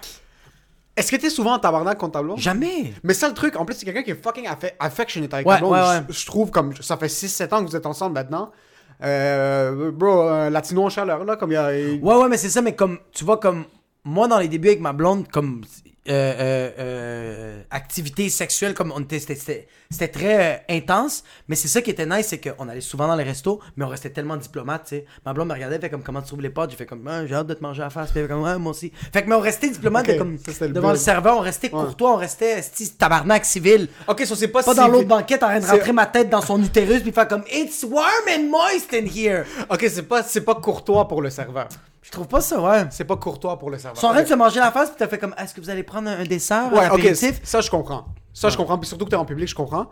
Est-ce 0.96 1.12
que 1.12 1.16
t'es 1.16 1.30
souvent 1.30 1.54
en 1.54 1.60
tabarnak 1.60 1.98
contre 1.98 2.14
ta 2.14 2.22
blonde? 2.22 2.38
Jamais. 2.40 2.94
Mais 3.04 3.14
ça, 3.16 3.28
le 3.28 3.34
truc, 3.34 3.56
en 3.56 3.66
plus, 3.66 3.76
c'est 3.76 3.86
quelqu'un 3.86 4.04
qui 4.04 4.12
est 4.12 4.22
fucking 4.24 4.48
affe- 4.48 4.74
affectionate 4.80 5.34
avec 5.34 5.48
Ouais, 5.48 5.56
ta 5.56 5.60
blonde. 5.62 5.74
ouais, 5.74 5.80
Je- 5.80 6.00
ouais. 6.00 6.06
Je, 6.10 6.26
trouve 6.28 6.52
comme. 6.52 6.74
Ça 6.82 6.98
fait 6.98 7.08
6-7 7.10 7.52
ans 7.54 7.64
que 7.64 7.70
vous 7.70 7.76
êtes 7.76 7.86
ensemble 7.88 8.14
maintenant. 8.14 8.52
Euh, 9.02 9.92
bro, 9.92 10.30
euh, 10.30 10.50
latino 10.50 10.84
en 10.84 10.90
chaleur, 10.90 11.24
là, 11.24 11.36
comme 11.36 11.52
il 11.52 11.56
y 11.56 11.58
a. 11.58 11.68
Ouais, 11.68 12.16
ouais, 12.16 12.30
mais 12.30 12.38
c'est 12.38 12.50
ça, 12.50 12.62
mais 12.62 12.76
comme, 12.76 13.00
tu 13.12 13.24
vois, 13.24 13.38
comme, 13.38 13.66
moi, 14.04 14.28
dans 14.28 14.40
les 14.40 14.48
débuts 14.48 14.70
avec 14.70 14.82
ma 14.82 14.94
blonde, 14.94 15.28
comme, 15.30 15.62
euh, 16.10 16.12
euh, 16.12 16.72
euh, 16.80 17.62
activité 17.72 18.30
sexuelle, 18.30 18.74
comme, 18.74 18.92
on 18.96 19.00
était, 19.02 19.20
c'était- 19.20 19.68
c'était 19.90 20.08
très 20.10 20.54
euh, 20.56 20.58
intense, 20.78 21.24
mais 21.48 21.56
c'est 21.56 21.68
ça 21.70 21.82
qui 21.82 21.92
était 21.92 22.06
nice, 22.06 22.28
c'est 22.28 22.40
qu'on 22.42 22.68
allait 22.68 22.82
souvent 22.82 23.08
dans 23.08 23.16
les 23.16 23.24
restos, 23.24 23.60
mais 23.78 23.86
on 23.86 23.88
restait 23.88 24.10
tellement 24.10 24.36
diplomate, 24.36 24.84
tu 24.84 24.90
sais. 24.98 25.06
Ma 25.26 25.34
blonde 25.34 25.48
me 25.48 25.54
regardait, 25.54 25.80
fait 25.80 25.90
comme, 25.90 26.04
comment 26.04 26.22
tu 26.22 26.28
trouves 26.28 26.42
les 26.42 26.50
potes? 26.50 26.72
J'ai 26.72 26.76
fait 26.76 26.86
comme, 26.86 27.08
Ah, 27.08 27.26
j'ai 27.26 27.34
hâte 27.36 27.48
de 27.48 27.54
te 27.54 27.64
manger 27.64 27.82
à 27.82 27.86
la 27.86 27.90
face, 27.90 28.12
puis 28.12 28.20
elle 28.20 28.28
fait 28.28 28.34
comme, 28.34 28.44
ouais, 28.44 28.58
moi 28.58 28.72
aussi. 28.72 28.92
Fait 29.14 29.24
que, 29.24 29.30
mais 29.30 29.36
on 29.36 29.40
restait 29.40 29.70
diplomate, 29.70 30.06
Ok, 30.08 30.14
de 30.14 30.18
comme, 30.18 30.38
ça, 30.38 30.68
le 30.68 30.74
devant 30.74 30.88
le 30.90 30.94
build. 30.96 31.04
serveur, 31.06 31.38
on 31.38 31.42
restait 31.42 31.70
courtois, 31.70 32.14
on 32.14 32.18
restait, 32.18 32.62
tabarnak 32.98 33.46
civil. 33.46 33.88
Ok, 34.08 34.26
ça, 34.26 34.36
c'est 34.36 34.48
pas, 34.50 34.62
Pas 34.64 34.74
dans 34.74 34.88
l'autre 34.88 35.08
banquette 35.08 35.42
en 35.44 35.48
train 35.48 35.60
de 35.60 35.66
rentrer 35.66 35.94
ma 35.94 36.06
tête 36.06 36.30
dans 36.30 36.42
son 36.42 36.62
utérus, 36.62 37.02
puis 37.02 37.12
faire 37.14 37.28
comme, 37.28 37.44
it's 37.52 37.84
warm 37.90 38.06
and 38.30 38.50
moist 38.50 38.94
in 38.94 39.06
here. 39.06 39.44
Ok, 39.70 39.86
c'est 39.90 40.04
pas, 40.04 40.22
c'est 40.24 40.42
pas 40.42 40.56
courtois 40.56 41.08
pour 41.08 41.22
le 41.22 41.30
serveur. 41.30 41.70
Je 42.04 42.12
trouve 42.12 42.28
pas 42.28 42.42
ça, 42.42 42.62
ouais. 42.62 42.86
C'est 42.92 43.06
pas 43.06 43.16
courtois 43.18 43.58
pour 43.58 43.72
le 43.72 43.78
serveur. 43.80 43.98
Ils 43.98 44.02
sont 44.02 44.08
en 44.08 44.12
train 44.12 44.22
de 44.24 44.28
se 44.28 44.34
manger 44.36 44.60
la 44.60 44.72
face, 44.72 44.90
puis 44.90 44.98
t'as 45.00 45.08
fait 45.08 45.18
comme, 45.18 45.34
est-ce 45.38 45.54
que 45.56 45.62
vous 45.62 45.70
allez 45.70 45.84
prendre 45.84 46.10
un, 46.10 46.20
un 46.20 46.24
dessert, 46.26 46.72
Ouais, 46.72 46.86
un 46.86 46.92
ok, 46.92 47.16
ça 47.44 47.62
je 47.62 47.70
comprends. 47.72 48.06
Ça 48.34 48.50
je 48.50 48.58
comprends, 48.58 48.78
puis 48.78 48.88
surtout 48.88 49.06
que 49.06 49.10
t'es 49.10 49.16
en 49.16 49.26
public, 49.26 49.48
je 49.48 49.56
comprends. 49.56 49.90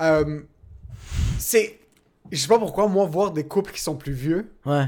Euh, 0.00 0.40
c'est. 1.38 1.78
Je 2.30 2.38
sais 2.38 2.48
pas 2.48 2.58
pourquoi, 2.58 2.86
moi, 2.88 3.04
voir 3.06 3.32
des 3.32 3.44
couples 3.46 3.72
qui 3.72 3.80
sont 3.80 3.96
plus 3.96 4.12
vieux, 4.12 4.52
Ouais. 4.64 4.86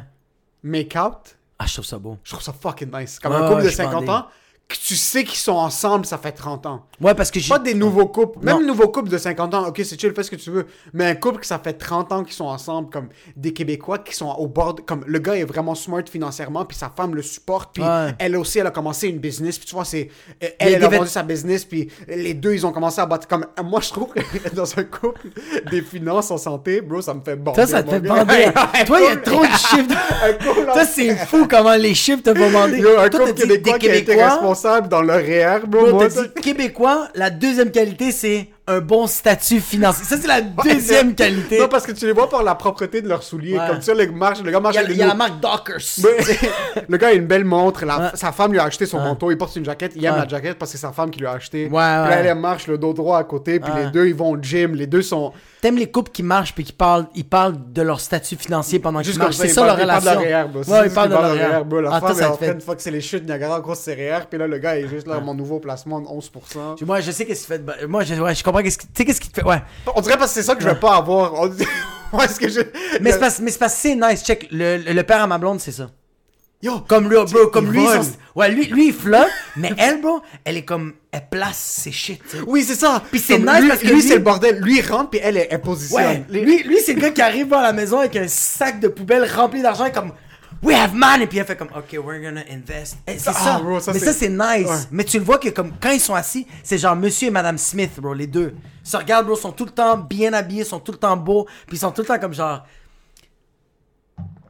make 0.62 0.94
out, 0.96 1.36
Ah, 1.58 1.66
je 1.66 1.72
trouve 1.74 1.84
ça 1.84 1.98
beau. 1.98 2.16
je 2.22 2.30
trouve 2.30 2.42
ça 2.42 2.52
fucking 2.52 2.90
nice. 2.96 3.18
Comme 3.18 3.32
Ouais, 3.32 3.38
un 3.38 3.42
couple 3.42 3.54
ouais, 3.56 3.62
de 3.64 3.68
je 3.68 3.74
suis 3.74 3.76
50 3.82 3.94
bandé. 4.06 4.08
ans, 4.10 4.26
que 4.68 4.76
tu 4.76 4.96
sais 4.96 5.22
qu'ils 5.24 5.36
sont 5.38 5.52
ensemble, 5.52 6.06
ça 6.06 6.16
fait 6.16 6.32
30 6.32 6.64
ans. 6.64 6.86
Ouais, 6.98 7.14
parce 7.14 7.30
que 7.30 7.38
j'ai. 7.40 7.50
Pas 7.50 7.58
des 7.58 7.74
nouveaux 7.74 8.06
couples. 8.06 8.38
Même 8.42 8.60
Non. 8.60 8.66
nouveaux 8.68 8.88
couples 8.88 9.10
de 9.10 9.18
50 9.18 9.52
ans, 9.52 9.66
ok, 9.68 9.80
c'est 9.84 10.00
chill, 10.00 10.12
fais 10.14 10.22
ce 10.22 10.30
que 10.30 10.36
tu 10.36 10.50
veux. 10.50 10.66
Mais 10.94 11.04
un 11.06 11.14
couple 11.14 11.40
que 11.40 11.46
ça 11.46 11.58
fait 11.58 11.74
30 11.74 12.10
ans 12.12 12.24
qu'ils 12.24 12.32
sont 12.32 12.46
ensemble, 12.46 12.88
comme 12.88 13.08
des 13.36 13.52
Québécois 13.52 13.98
qui 13.98 14.14
sont 14.14 14.30
au 14.30 14.46
bord. 14.46 14.74
de- 14.74 14.80
Comme 14.82 15.04
le 15.06 15.18
gars 15.18 15.34
est 15.36 15.44
vraiment 15.44 15.74
smart 15.74 16.02
financièrement, 16.10 16.64
puis 16.64 16.76
sa 16.78 16.88
femme 16.88 17.14
le 17.14 17.20
supporte, 17.22 17.74
puis 17.74 17.82
Ouais. 17.82 18.14
elle 18.18 18.36
aussi, 18.36 18.60
elle 18.60 18.66
a 18.66 18.70
commencé 18.70 19.08
une 19.08 19.18
business, 19.18 19.58
puis 19.58 19.66
tu 19.68 19.74
vois, 19.74 19.84
c'est. 19.84 20.08
Elle, 20.40 20.48
a 20.48 20.52
elle 20.70 20.78
des 20.78 20.84
a 20.84 20.88
vêt- 20.88 20.96
vendu 20.98 21.10
sa 21.10 21.22
business, 21.22 21.64
puis 21.66 21.90
les 22.08 22.32
deux, 22.32 22.54
ils 22.54 22.64
ont 22.66 22.72
commencé 22.72 23.00
à 23.00 23.06
battre. 23.06 23.28
Comme, 23.28 23.46
moi, 23.64 23.80
je 23.80 23.90
trouve 23.90 24.08
que 24.14 24.20
dans 24.54 24.78
un 24.78 24.84
couple, 24.84 25.28
des 25.70 25.82
finances 25.82 26.30
en 26.30 26.38
santé, 26.38 26.80
bro, 26.80 27.02
ça 27.02 27.12
me 27.12 27.20
fait 27.22 27.36
bander. 27.36 27.56
Toi, 27.56 27.66
ça 27.66 27.82
te 27.82 27.86
mon 27.88 27.92
fait 27.92 28.00
gars. 28.02 28.24
bander. 28.24 28.44
Un 28.80 28.84
Toi, 28.84 29.00
il 29.00 29.04
y 29.04 29.08
a 29.08 29.16
couple- 29.16 29.30
trop 29.30 29.42
de 29.42 29.50
chiffres. 29.50 29.96
un 30.24 30.32
couple 30.32 30.64
Toi, 30.72 30.84
c'est 30.86 31.14
fou 31.26 31.46
comment 31.46 31.74
les 31.74 31.94
chiffres 31.94 32.22
te 32.22 32.34
font 32.34 32.50
bander. 32.50 32.78
Yo, 32.78 32.98
un 32.98 33.08
Toi, 33.10 33.26
couple 33.26 33.34
dit 33.34 33.72
québécois? 33.78 34.51
Responsable 34.52 34.88
dans 34.88 35.02
leur 35.02 35.18
REER, 35.18 35.66
bro. 35.66 35.90
Moi, 35.90 36.08
t'as 36.08 36.22
dit 36.22 36.28
Québécois, 36.42 37.08
la 37.14 37.30
deuxième 37.30 37.70
qualité, 37.70 38.12
c'est 38.12 38.48
un 38.68 38.80
bon 38.80 39.06
statut 39.08 39.60
financier. 39.60 40.04
Ça, 40.04 40.16
c'est 40.20 40.28
la 40.28 40.40
deuxième 40.40 41.14
qualité. 41.16 41.58
Non, 41.58 41.68
parce 41.68 41.84
que 41.84 41.90
tu 41.92 42.06
les 42.06 42.12
vois 42.12 42.28
par 42.30 42.44
la 42.44 42.54
propreté 42.54 43.02
de 43.02 43.08
leurs 43.08 43.24
souliers. 43.24 43.58
Ouais. 43.58 43.66
Comme 43.68 43.82
ça, 43.82 43.92
le, 43.92 44.06
marche, 44.12 44.40
le 44.42 44.50
gars 44.52 44.60
marche 44.60 44.76
Il 44.76 44.82
y 44.82 44.84
a, 44.86 44.90
il 44.90 44.96
y 44.96 45.02
a 45.02 45.06
la 45.08 45.14
marque 45.14 45.40
Dockers. 45.40 45.80
Le 46.88 46.96
gars 46.96 47.08
a 47.08 47.12
une 47.12 47.26
belle 47.26 47.44
montre. 47.44 47.84
la- 47.84 47.98
Ouais. 47.98 48.08
Sa 48.14 48.32
femme 48.32 48.52
lui 48.52 48.58
a 48.58 48.64
acheté 48.64 48.86
son 48.86 48.98
Ouais. 48.98 49.04
manteau. 49.04 49.30
Il 49.30 49.36
porte 49.38 49.56
une 49.56 49.64
jaquette. 49.64 49.92
Il 49.96 50.04
aime 50.04 50.16
la 50.16 50.28
jaquette 50.28 50.58
parce 50.58 50.72
que 50.72 50.78
c'est 50.78 50.86
sa 50.86 50.92
femme 50.92 51.10
qui 51.10 51.18
lui 51.20 51.26
a 51.26 51.32
acheté. 51.32 51.66
Puis 51.66 51.74
là, 51.76 52.10
elle 52.20 52.38
marche 52.38 52.66
le 52.68 52.78
dos 52.78 52.92
droit 52.92 53.18
à 53.18 53.24
côté. 53.24 53.58
Puis 53.60 53.72
les 53.76 53.90
deux, 53.90 54.06
ils 54.06 54.14
vont 54.14 54.30
au 54.30 54.36
gym. 54.40 54.74
Les 54.74 54.86
deux 54.86 55.02
sont. 55.02 55.32
T'aimes 55.60 55.76
les 55.78 55.90
couples 55.90 56.10
qui 56.10 56.22
marchent 56.24 56.54
puis 56.54 56.64
qui 56.64 56.72
parlent, 56.72 57.06
ils 57.14 57.24
parlent 57.24 57.54
de 57.72 57.82
leur 57.82 58.00
statut 58.00 58.34
financier 58.36 58.78
pendant 58.80 59.00
qu'ils 59.00 59.16
marchent. 59.18 59.36
C'est 59.36 59.48
ça 59.48 59.64
leur 59.64 59.78
relation. 59.78 60.20
C'est 60.20 60.70
Ouais, 60.72 60.86
ils 60.86 60.92
parlent 60.92 61.08
de 61.08 61.14
leur 61.14 61.32
REER. 61.32 61.82
La 61.82 61.90
Ah, 61.92 62.00
femme 62.00 62.18
est 62.20 62.24
en 62.24 62.36
train 62.36 62.54
de 62.54 62.62
fuck, 62.62 62.80
c'est 62.80 62.90
les 62.90 63.00
chutes 63.00 63.24
Niagara 63.26 63.62
ses 63.74 63.94
REER. 63.94 64.20
Puis 64.28 64.38
là, 64.38 64.46
le 64.46 64.58
gars 64.58 64.76
est 64.76 64.88
juste 64.88 65.06
là, 65.06 65.20
mon 65.20 65.34
nouveau 65.34 65.58
placement 65.60 66.00
de 66.00 66.06
11%. 66.06 66.76
Moi, 66.84 67.00
je 67.00 67.10
sais 67.10 67.24
qu'est-ce 67.26 67.42
qui 67.42 67.46
fait 67.46 67.86
Moi, 67.86 68.02
je 68.04 68.42
comprends 68.52 68.62
qu'est-ce 68.62 68.78
qui... 68.78 68.86
Tu 68.86 68.92
sais 68.96 69.04
qu'est-ce 69.04 69.20
qui 69.20 69.28
te 69.30 69.40
fait... 69.40 69.46
Ouais. 69.46 69.62
On 69.94 70.00
dirait 70.00 70.16
parce 70.18 70.32
que 70.32 70.40
c'est 70.40 70.46
ça 70.46 70.54
que 70.54 70.62
je 70.62 70.68
vais 70.68 70.74
pas 70.80 70.96
avoir. 70.96 71.34
On 71.34 71.48
Ouais, 72.16 72.24
est-ce 72.26 72.38
que 72.38 72.48
je. 72.48 72.60
Mais 73.00 73.12
c'est 73.12 73.18
parce, 73.18 73.40
mais 73.40 73.50
c'est 73.50 73.58
parce 73.58 73.72
que 73.74 73.80
c'est 73.80 73.94
nice. 73.94 74.22
Check, 74.22 74.48
le, 74.50 74.76
le, 74.76 74.92
le 74.92 75.02
père 75.02 75.22
à 75.22 75.26
ma 75.26 75.38
blonde, 75.38 75.60
c'est 75.60 75.72
ça. 75.72 75.90
Yo! 76.62 76.80
Comme 76.86 77.08
lui, 77.08 77.16
bro, 77.16 77.46
comme 77.48 77.64
il 77.66 77.70
lui, 77.72 77.84
vole. 77.86 78.04
son- 78.04 78.10
ouais, 78.38 78.50
lui, 78.50 78.66
lui, 78.66 78.88
il 78.88 78.92
flotte, 78.94 79.30
mais 79.56 79.72
elle, 79.78 80.00
bro, 80.02 80.20
elle 80.44 80.58
est 80.58 80.64
comme, 80.64 80.92
elle 81.10 81.26
place 81.30 81.56
ses 81.58 81.90
shit, 81.90 82.20
tu 82.30 82.36
sais. 82.36 82.42
Oui, 82.46 82.62
c'est 82.62 82.74
ça. 82.76 83.02
Puis 83.10 83.18
c'est 83.18 83.40
Comme 83.40 83.50
nice 83.50 83.62
lui, 83.62 83.68
parce 83.68 83.80
que 83.80 83.86
lui, 83.86 83.94
lui- 83.94 84.02
c'est 84.02 84.14
le 84.16 84.20
bordel. 84.20 84.60
Lui, 84.60 84.78
il 84.78 84.86
rentre, 84.88 85.08
puis 85.10 85.20
elle, 85.22 85.38
elle, 85.38 85.48
elle 85.50 85.60
positionne. 85.62 86.04
Ouais, 86.04 86.24
Les- 86.28 86.42
lui, 86.42 86.62
lui 86.62 86.76
c'est 86.84 86.92
le 86.92 87.00
gars 87.00 87.10
qui 87.10 87.22
arrive 87.22 87.48
dans 87.48 87.60
la 87.62 87.72
maison 87.72 87.98
avec 87.98 88.14
un 88.14 88.28
sac 88.28 88.78
de 88.78 88.88
poubelle 88.88 89.28
rempli 89.34 89.60
d'argent 89.62 89.86
et 89.86 89.92
comme 89.92 90.12
We 90.62 90.74
have 90.76 90.94
money! 90.94 91.26
Puis 91.26 91.38
elle 91.38 91.44
fait 91.46 91.56
comme 91.56 91.70
OK, 91.76 91.92
we're 92.04 92.22
gonna 92.22 92.42
invest. 92.50 92.96
Eh, 93.06 93.18
C'est 93.18 93.30
Ah, 93.30 93.32
ça. 93.32 93.58
bro, 93.60 93.80
ça, 93.80 93.92
Mais 93.92 93.98
ça, 93.98 94.12
c'est 94.12 94.28
nice. 94.28 94.68
Ouais. 94.68 94.76
Mais 94.92 95.04
tu 95.04 95.18
le 95.18 95.24
vois 95.24 95.38
que 95.38 95.48
comme 95.48 95.72
quand 95.80 95.90
ils 95.90 96.00
sont 96.00 96.14
assis, 96.14 96.46
c'est 96.62 96.78
genre 96.78 96.94
monsieur 96.94 97.28
et 97.28 97.30
madame 97.32 97.58
Smith, 97.58 97.90
bro, 97.98 98.14
les 98.14 98.28
deux. 98.28 98.54
Ils 98.84 98.88
se 98.88 98.96
regardent, 98.96 99.26
bro, 99.26 99.34
sont 99.36 99.50
tout 99.52 99.64
le 99.64 99.72
temps 99.72 99.96
bien 99.98 100.32
habillés, 100.32 100.62
sont 100.64 100.78
tout 100.78 100.92
le 100.92 100.98
temps 100.98 101.16
beaux, 101.16 101.46
puis 101.66 101.76
ils 101.76 101.80
sont 101.80 101.90
tout 101.90 102.02
le 102.02 102.06
temps 102.06 102.18
comme 102.18 102.32
genre. 102.34 102.64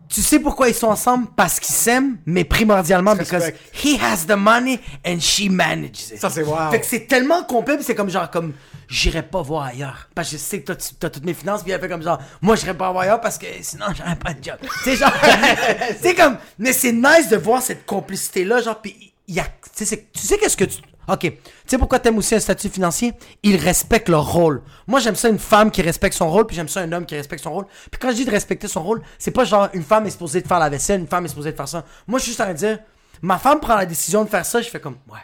Tu 0.09 0.21
sais 0.21 0.39
pourquoi 0.39 0.69
ils 0.69 0.75
sont 0.75 0.89
ensemble? 0.89 1.29
Parce 1.35 1.59
qu'ils 1.59 1.75
s'aiment, 1.75 2.19
mais 2.27 2.45
primordialement 2.45 3.15
because 3.17 3.45
Respect. 3.45 3.59
he 3.83 3.99
has 3.99 4.27
the 4.27 4.37
money 4.37 4.79
and 5.07 5.21
she 5.21 5.49
manages 5.49 6.11
it. 6.13 6.19
Ça, 6.21 6.29
c'est 6.29 6.43
wow. 6.43 6.71
Fait 6.71 6.81
que 6.81 6.87
c'est 6.87 7.07
tellement 7.07 7.43
complet, 7.45 7.79
c'est 7.81 7.95
comme 7.95 8.11
genre, 8.11 8.31
comme, 8.31 8.53
j'irai 8.89 9.23
pas 9.23 9.43
voir 9.43 9.65
ailleurs. 9.65 10.09
Parce 10.15 10.31
que 10.31 10.37
je 10.37 10.43
sais 10.43 10.61
que 10.61 10.67
toi, 10.67 10.77
tu 10.77 11.07
as 11.07 11.11
toutes 11.11 11.25
mes 11.25 11.35
finances, 11.35 11.63
puis 11.63 11.73
elle 11.73 11.81
fait 11.81 11.89
comme 11.89 12.03
genre, 12.03 12.19
moi, 12.41 12.57
j'irai 12.57 12.75
pas 12.77 12.91
voir 12.93 13.03
ailleurs 13.05 13.21
parce 13.21 13.39
que 13.39 13.47
sinon, 13.63 13.87
j'aurais 13.97 14.17
pas 14.17 14.35
de 14.35 14.43
job. 14.45 14.57
c'est 14.85 14.97
genre, 14.97 15.13
c'est 16.01 16.15
comme, 16.15 16.37
mais 16.59 16.73
c'est 16.73 16.93
nice 16.93 17.29
de 17.31 17.37
voir 17.37 17.63
cette 17.63 17.87
complicité-là, 17.87 18.61
genre, 18.61 18.81
puis 18.81 19.13
il 19.29 19.35
y 19.35 19.41
a, 19.41 19.45
tu 19.45 19.51
sais, 19.75 19.85
c'est- 19.85 20.13
tu 20.13 20.21
sais 20.21 20.39
qu'est-ce 20.39 20.57
que 20.57 20.65
tu. 20.65 20.79
Ok, 21.09 21.19
tu 21.23 21.33
sais 21.67 21.79
pourquoi 21.79 21.99
t'aimes 21.99 22.17
aussi 22.19 22.35
un 22.37 22.39
statut 22.41 22.69
financier? 22.69 23.13
Ils 23.43 23.57
respectent 23.57 24.09
leur 24.09 24.25
rôle. 24.33 24.63
Moi, 24.87 25.01
j'aime 25.01 25.17
ça 25.17 25.29
une 25.29 25.39
femme 25.41 25.73
qui 25.73 25.83
respecte 25.83 26.15
son 26.17 26.31
rôle, 26.31 26.47
puis 26.47 26.55
j'aime 26.55 26.69
ça 26.69 26.81
un 26.81 26.93
homme 26.93 27.07
qui 27.07 27.17
respecte 27.17 27.43
son 27.43 27.53
rôle. 27.53 27.67
Puis 27.91 27.99
quand 28.01 28.11
je 28.11 28.17
dis 28.17 28.25
de 28.25 28.31
respecter 28.31 28.69
son 28.69 28.85
rôle, 28.85 29.03
c'est 29.19 29.33
pas 29.33 29.43
genre 29.45 29.69
une 29.73 29.83
femme 29.83 30.07
est 30.07 30.11
supposée 30.11 30.41
de 30.43 30.47
faire 30.47 30.61
la 30.61 30.69
vaisselle, 30.69 31.01
une 31.01 31.09
femme 31.09 31.25
est 31.25 31.29
supposée 31.29 31.51
de 31.51 31.57
faire 31.57 31.67
ça. 31.67 31.85
Moi, 32.07 32.21
je 32.21 32.23
suis 32.23 32.31
juste 32.31 32.41
en 32.41 32.45
train 32.45 32.53
de 32.53 32.59
dire, 32.59 32.79
ma 33.21 33.39
femme 33.39 33.59
prend 33.59 33.75
la 33.75 33.85
décision 33.85 34.23
de 34.23 34.29
faire 34.31 34.47
ça, 34.47 34.63
je 34.63 34.69
fais 34.69 34.79
comme, 34.81 34.97
ouais, 35.13 35.19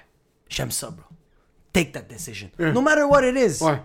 j'aime 0.48 0.72
ça, 0.72 0.90
bro. 0.90 1.04
Take 1.72 1.92
that 1.92 2.02
decision. 2.08 2.48
No 2.58 2.80
matter 2.80 3.04
what 3.04 3.22
it 3.22 3.36
is. 3.36 3.62
Ouais. 3.62 3.80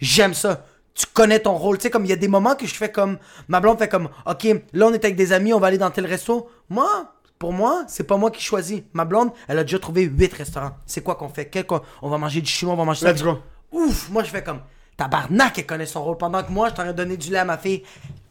J'aime 0.00 0.34
ça. 0.34 0.64
Tu 0.94 1.06
connais 1.14 1.38
ton 1.38 1.54
rôle. 1.56 1.78
Tu 1.78 1.82
sais, 1.84 1.90
comme 1.90 2.04
il 2.04 2.08
y 2.08 2.12
a 2.12 2.16
des 2.16 2.26
moments 2.28 2.56
que 2.56 2.66
je 2.66 2.74
fais 2.74 2.90
comme. 2.90 3.18
Ma 3.46 3.60
blonde 3.60 3.78
fait 3.78 3.88
comme. 3.88 4.08
Ok, 4.26 4.44
là 4.72 4.86
on 4.86 4.92
est 4.92 5.04
avec 5.04 5.14
des 5.16 5.32
amis, 5.32 5.52
on 5.54 5.60
va 5.60 5.68
aller 5.68 5.78
dans 5.78 5.90
tel 5.90 6.06
resto. 6.06 6.50
Moi, 6.68 7.12
pour 7.38 7.52
moi, 7.52 7.84
c'est 7.86 8.02
pas 8.04 8.16
moi 8.16 8.30
qui 8.32 8.42
choisis. 8.42 8.82
Ma 8.92 9.04
blonde, 9.04 9.30
elle 9.46 9.58
a 9.60 9.62
déjà 9.62 9.78
trouvé 9.78 10.02
8 10.02 10.34
restaurants. 10.34 10.72
C'est 10.86 11.02
quoi 11.02 11.14
qu'on 11.14 11.28
fait? 11.28 11.46
Quel 11.46 11.64
qu'on- 11.66 11.80
On 12.02 12.08
va 12.10 12.18
manger 12.18 12.40
du 12.40 12.50
chinois, 12.50 12.74
on 12.74 12.76
va 12.76 12.84
manger 12.84 13.02
ça? 13.06 13.12
Let's 13.12 13.22
go. 13.22 13.38
Ouf, 13.70 14.08
moi 14.10 14.24
je 14.24 14.30
fais 14.30 14.42
comme. 14.42 14.60
Tabarnak, 14.96 15.56
elle 15.58 15.66
connaît 15.66 15.86
son 15.86 16.02
rôle. 16.02 16.16
Pendant 16.18 16.42
que 16.42 16.50
moi, 16.50 16.70
je 16.70 16.74
t'aurais 16.74 16.92
donné 16.94 17.16
du 17.16 17.30
lait 17.30 17.38
à 17.38 17.44
ma 17.44 17.58
fille. 17.58 17.84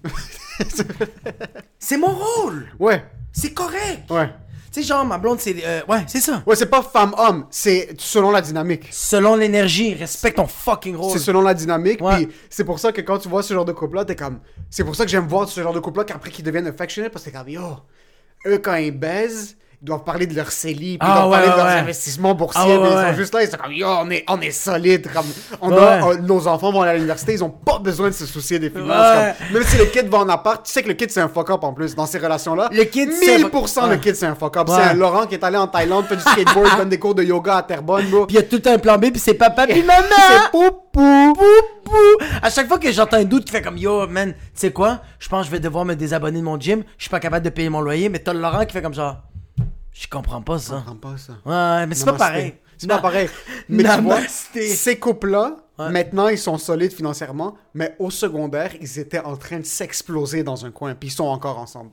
c'est 1.79 1.97
mon 1.97 2.07
rôle. 2.13 2.67
Ouais. 2.79 3.03
C'est 3.31 3.53
correct. 3.53 4.09
Ouais. 4.09 4.29
Tu 4.71 4.81
sais, 4.81 4.87
genre, 4.87 5.05
ma 5.05 5.17
blonde, 5.17 5.39
c'est. 5.39 5.55
euh, 5.65 5.81
ouais, 5.87 6.03
c'est 6.07 6.19
ça. 6.19 6.43
Ouais, 6.45 6.55
c'est 6.55 6.65
pas 6.69 6.81
femme-homme. 6.81 7.45
C'est 7.49 7.95
selon 7.97 8.31
la 8.31 8.41
dynamique. 8.41 8.87
Selon 8.91 9.35
l'énergie, 9.35 9.93
respecte 9.93 10.37
ton 10.37 10.47
fucking 10.47 10.95
rôle. 10.95 11.11
C'est 11.11 11.19
selon 11.23 11.41
la 11.41 11.53
dynamique. 11.53 12.01
Ouais. 12.01 12.25
Puis 12.25 12.35
c'est 12.49 12.63
pour 12.65 12.77
ça 12.79 12.91
que 12.91 13.01
quand 13.01 13.17
tu 13.19 13.29
vois 13.29 13.43
ce 13.43 13.53
genre 13.53 13.65
de 13.65 13.71
couple-là, 13.71 14.05
t'es 14.05 14.15
comme. 14.15 14.39
C'est 14.69 14.83
pour 14.83 14.95
ça 14.95 15.05
que 15.05 15.11
j'aime 15.11 15.27
voir 15.27 15.47
ce 15.47 15.61
genre 15.61 15.73
de 15.73 15.79
couple-là 15.79 16.03
qu'après 16.05 16.29
qu'ils 16.31 16.43
deviennent 16.45 16.67
affectionnés 16.67 17.09
parce 17.09 17.23
que 17.23 17.29
t'es 17.29 17.37
comme, 17.37 17.47
yo, 17.49 17.61
eux 18.45 18.57
quand 18.59 18.75
ils 18.75 18.91
baisent, 18.91 19.55
ils 19.79 19.85
doivent 19.85 20.03
parler 20.03 20.25
de 20.25 20.35
leur 20.35 20.51
CELI, 20.51 20.97
puis 20.97 20.99
Ah, 21.01 21.07
ils 21.07 21.13
doivent 21.13 21.25
ouais, 21.29 21.37
parler 21.37 21.51
de 21.51 21.55
leurs 21.57 21.65
ouais. 21.65 21.79
investissements 21.81 22.33
boursiers, 22.33 22.61
Ah, 22.63 22.79
puis 22.81 22.89
ils 22.91 23.09
sont 23.11 23.13
juste 23.15 23.33
là, 23.35 23.43
ils 23.43 23.49
sont 23.49 23.57
comme, 23.57 23.71
yo, 23.73 23.87
on 23.87 24.09
est, 24.09 24.23
on 24.27 24.41
est 24.41 24.49
solide. 24.51 25.07
Comme, 25.13 25.25
on 25.61 25.71
a, 25.71 26.13
euh, 26.13 26.17
nos 26.17 26.47
enfants 26.47 26.71
vont 26.71 26.81
aller 26.81 26.91
à 26.91 26.93
l'université, 26.95 27.33
ils 27.33 27.43
ont 27.43 27.49
pas 27.51 27.77
besoin 27.77 28.07
de 28.09 28.13
se 28.15 28.25
soucier 28.25 28.57
des 28.57 28.71
finances. 28.71 28.87
Comme- 28.89 29.53
même 29.53 29.63
si 29.67 29.77
le 29.77 29.85
kid 29.85 30.07
va 30.07 30.17
en 30.19 30.29
appart, 30.29 30.65
tu 30.65 30.71
sais 30.71 30.81
que 30.81 30.87
le 30.87 30.95
kid 30.95 31.11
c'est 31.11 31.21
un 31.21 31.27
fuck-up 31.29 31.63
en 31.63 31.73
plus 31.73 31.93
dans 31.95 32.07
ces 32.07 32.17
relations-là. 32.17 32.69
Le 32.71 32.83
kid, 32.85 33.11
c'est- 33.13 33.37
1000% 33.37 33.87
le 33.87 33.97
kid 33.97 34.15
c'est 34.15 34.25
un 34.25 34.33
fuck-up. 34.35 34.67
C'est 34.67 34.81
un 34.81 34.93
Laurent 34.93 35.27
qui 35.27 35.35
est 35.35 35.43
allé 35.43 35.57
en 35.57 35.67
Thaïlande, 35.67 36.05
fait 36.05 36.15
du 36.15 36.21
skateboard, 36.23 36.69
donne 36.77 36.89
des 36.89 36.97
cours 36.99 37.13
de 37.15 37.23
yoga 37.23 37.57
à 37.57 37.61
Terrebonne, 37.63 38.07
bro. 38.09 38.25
Puis 38.25 38.35
il 38.37 38.39
y 38.39 38.43
a 38.43 38.47
tout 38.47 38.61
un 38.65 38.79
plan 38.79 38.97
B, 38.97 39.11
puis 39.11 39.19
c'est 39.19 39.35
papa, 39.35 39.67
puis 39.67 39.83
maman. 39.83 40.01
C'est 40.17 40.51
poupou. 40.51 41.33
Poupou. 41.35 42.25
À 42.41 42.49
chaque 42.49 42.67
fois 42.67 42.79
que 42.79 42.91
j'entends 42.91 43.17
un 43.17 43.23
doute 43.23 43.45
qui 43.45 43.51
fait 43.51 43.61
comme 43.61 43.77
yo, 43.77 44.07
man, 44.07 44.33
tu 44.33 44.37
sais 44.55 44.71
quoi? 44.71 45.01
Je 45.19 45.29
pense 45.29 45.41
que 45.41 45.45
je 45.47 45.51
vais 45.51 45.59
devoir 45.59 45.85
me 45.85 45.93
désabonner 45.93 46.39
de 46.39 46.43
mon 46.43 46.59
gym. 46.59 46.83
Je 46.97 47.03
suis 47.03 47.09
pas 47.11 47.19
capable 47.19 47.45
de 47.45 47.49
payer 47.51 47.69
mon 47.69 47.81
loyer, 47.81 48.09
mais 48.09 48.19
t'as 48.19 48.33
le 48.33 48.39
Laurent 48.39 48.65
qui 48.65 48.73
fait 48.73 48.81
comme 48.81 48.93
genre. 48.93 49.17
Je 49.99 50.07
comprends 50.07 50.41
pas 50.41 50.59
ça. 50.59 50.83
Je 50.85 50.91
comprends 50.91 51.11
pas 51.11 51.17
ça. 51.17 51.33
Ouais, 51.45 51.87
mais 51.87 51.95
c'est 51.95 52.05
pas 52.05 52.13
pareil. 52.13 52.53
C'est 52.77 52.87
pas 52.87 52.99
pareil. 52.99 53.29
Mais 53.69 53.83
tu 53.83 54.01
vois, 54.01 54.19
ces 54.27 54.97
couples-là, 54.97 55.57
Ouais. 55.79 55.89
maintenant, 55.91 56.27
ils 56.27 56.39
sont 56.39 56.57
solides 56.57 56.91
financièrement, 56.91 57.55
mais 57.75 57.95
au 57.99 58.09
secondaire, 58.09 58.71
ils 58.81 58.97
étaient 58.99 59.19
en 59.19 59.35
train 59.37 59.59
de 59.59 59.65
s'exploser 59.65 60.41
dans 60.43 60.65
un 60.65 60.71
coin, 60.71 60.95
puis 60.95 61.09
ils 61.09 61.11
sont 61.11 61.25
encore 61.25 61.59
ensemble. 61.59 61.91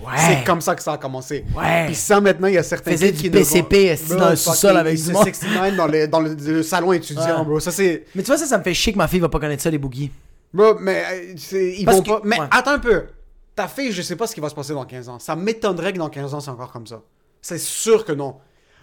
Ouais. 0.00 0.12
C'est 0.16 0.44
comme 0.44 0.60
ça 0.60 0.76
que 0.76 0.82
ça 0.82 0.92
a 0.92 0.98
commencé. 0.98 1.44
Ouais. 1.56 1.86
Puis 1.86 1.94
ça, 1.96 2.20
maintenant, 2.20 2.46
il 2.48 2.54
y 2.54 2.58
a 2.58 2.62
certains 2.62 2.92
Faisait 2.92 3.10
kids 3.12 3.16
du 3.16 3.22
qui 3.22 3.30
PCP, 3.30 3.94
vont- 3.94 4.16
dans 4.18 4.30
le 4.30 4.36
sous-sol 4.36 4.76
avec 4.76 4.96
du 5.02 5.12
monde. 5.12 5.22
69 5.24 5.76
dans, 5.76 5.86
le, 5.88 6.06
dans 6.08 6.20
le, 6.20 6.34
le 6.34 6.62
salon 6.62 6.92
étudiant, 6.92 7.38
Ouais. 7.40 7.44
bro. 7.44 7.58
Ça, 7.60 7.70
c'est... 7.72 8.04
Mais 8.14 8.22
tu 8.22 8.28
vois, 8.28 8.38
ça, 8.38 8.46
ça 8.46 8.58
me 8.58 8.62
fait 8.64 8.74
chier 8.74 8.92
que 8.92 8.98
ma 8.98 9.08
fille 9.08 9.20
va 9.20 9.28
pas 9.28 9.40
connaître 9.40 9.62
ça, 9.62 9.70
les 9.70 9.78
boogies. 9.78 10.10
Bro, 10.54 10.76
mais 10.80 11.04
euh, 11.12 11.34
ils 11.76 11.84
Parce 11.84 11.96
vont 11.98 12.02
que- 12.04 12.10
pas... 12.10 12.20
Mais 12.24 12.38
attends 12.50 12.72
un 12.72 12.78
peu. 12.80 13.06
Ta 13.56 13.66
fille, 13.68 13.90
je 13.92 14.02
sais 14.02 14.16
pas 14.16 14.26
ce 14.28 14.34
qui 14.34 14.40
va 14.40 14.48
se 14.48 14.54
passer 14.54 14.72
dans 14.72 14.84
15 14.84 15.08
ans. 15.08 15.18
Ça 15.18 15.34
m'étonnerait 15.34 15.92
que 15.92 15.98
dans 15.98 16.10
15 16.10 16.34
ans, 16.34 16.40
c'est 16.40 16.50
encore 16.50 16.70
comme 16.72 16.86
ça. 16.86 17.00
C'est 17.46 17.58
sûr 17.58 18.04
que 18.04 18.10
non. 18.12 18.36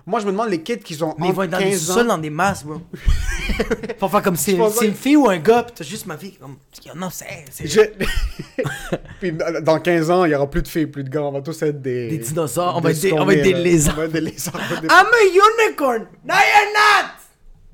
Moi, 0.05 0.21
je 0.21 0.25
me 0.25 0.31
demande 0.31 0.49
les 0.49 0.61
kids 0.61 0.79
qui 0.79 1.01
ont 1.03 1.15
Mais 1.17 1.27
ils 1.27 1.33
vont 1.33 1.43
être 1.43 1.51
dans 1.51 1.57
des 1.57 1.65
15 1.71 1.89
ans... 1.89 1.93
sous-sols, 1.93 2.07
dans 2.07 2.17
des 2.17 2.29
masses, 2.29 2.63
bro. 2.63 2.81
Faut 3.99 4.07
faire 4.09 4.21
comme 4.21 4.35
c'est 4.37 4.55
pense 4.55 4.73
c'est 4.73 4.79
pas- 4.79 4.85
une 4.85 4.93
fille 4.93 5.15
ou 5.17 5.29
un 5.29 5.37
gars, 5.37 5.63
pis 5.63 5.73
t'as 5.75 5.83
juste 5.83 6.05
ma 6.05 6.17
fille 6.17 6.33
comme. 6.37 6.55
Non, 6.95 7.09
c'est. 7.09 7.25
c'est- 7.51 7.67
Je- 7.67 7.81
Puis 9.19 9.33
dans 9.33 9.79
15 9.79 10.09
ans, 10.11 10.23
il 10.25 10.31
y 10.31 10.35
aura 10.35 10.49
plus 10.49 10.61
de 10.61 10.67
filles, 10.69 10.87
plus 10.87 11.03
de 11.03 11.09
gars. 11.09 11.23
On 11.23 11.31
va 11.31 11.41
tous 11.41 11.61
être 11.61 11.81
des. 11.81 12.09
Des 12.09 12.17
dinosaures, 12.19 12.75
on 12.77 12.81
va 12.81 12.91
être 12.91 13.01
des- 13.01 13.11
on 13.13 13.25
va 13.25 13.33
être 13.33 13.43
des 13.43 13.51
là. 13.53 13.59
lézards. 13.59 13.93
On 13.95 13.99
va 13.99 14.05
être 14.05 14.11
des 14.13 14.21
lézards. 14.21 14.53
on 14.55 14.57
va 14.59 14.75
être 14.75 14.81
des- 14.81 14.87
I'm 14.87 15.05
a 15.05 15.67
unicorn! 15.67 16.07
No, 16.25 16.33
you're 16.33 16.73
not! 16.73 17.09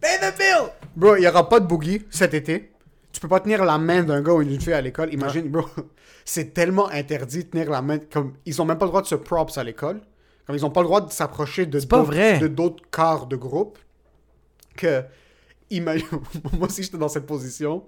Pay 0.02 0.18
the 0.20 0.38
bill! 0.38 0.70
Bro, 0.96 1.18
il 1.18 1.24
y 1.24 1.28
aura 1.28 1.48
pas 1.48 1.60
de 1.60 1.68
boogie 1.68 2.02
cet 2.10 2.34
été. 2.34 2.72
Tu 3.12 3.20
peux 3.20 3.28
pas 3.28 3.40
tenir 3.40 3.64
la 3.64 3.78
main 3.78 4.04
d'un 4.04 4.22
gars 4.22 4.34
ou 4.34 4.44
d'une 4.44 4.60
fille 4.62 4.74
à 4.74 4.82
l'école. 4.82 5.14
Imagine, 5.14 5.50
bro, 5.50 5.66
c'est 6.26 6.54
tellement 6.54 6.90
interdit 6.90 7.44
de 7.44 7.50
tenir 7.50 7.70
la 7.70 7.82
main. 7.82 8.00
Comme 8.12 8.34
ils 8.46 8.60
ont 8.62 8.66
même 8.66 8.78
pas 8.78 8.86
le 8.86 8.90
droit 8.90 9.02
de 9.02 9.08
se 9.08 9.16
props 9.16 9.58
à 9.58 9.64
l'école. 9.64 10.02
Comme 10.50 10.56
ils 10.58 10.66
ont 10.66 10.72
pas 10.72 10.82
le 10.82 10.88
droit 10.88 11.02
de 11.02 11.12
s'approcher 11.12 11.68
de 11.68 11.80
d'autres- 11.80 12.02
vrai. 12.06 12.40
de 12.40 12.48
d'autres 12.48 12.84
quarts 12.90 13.28
de 13.28 13.36
groupe. 13.36 13.78
Que 14.76 15.04
moi 15.84 15.94
aussi 16.62 16.82
j'étais 16.82 16.98
dans 16.98 17.08
cette 17.08 17.28
position. 17.28 17.84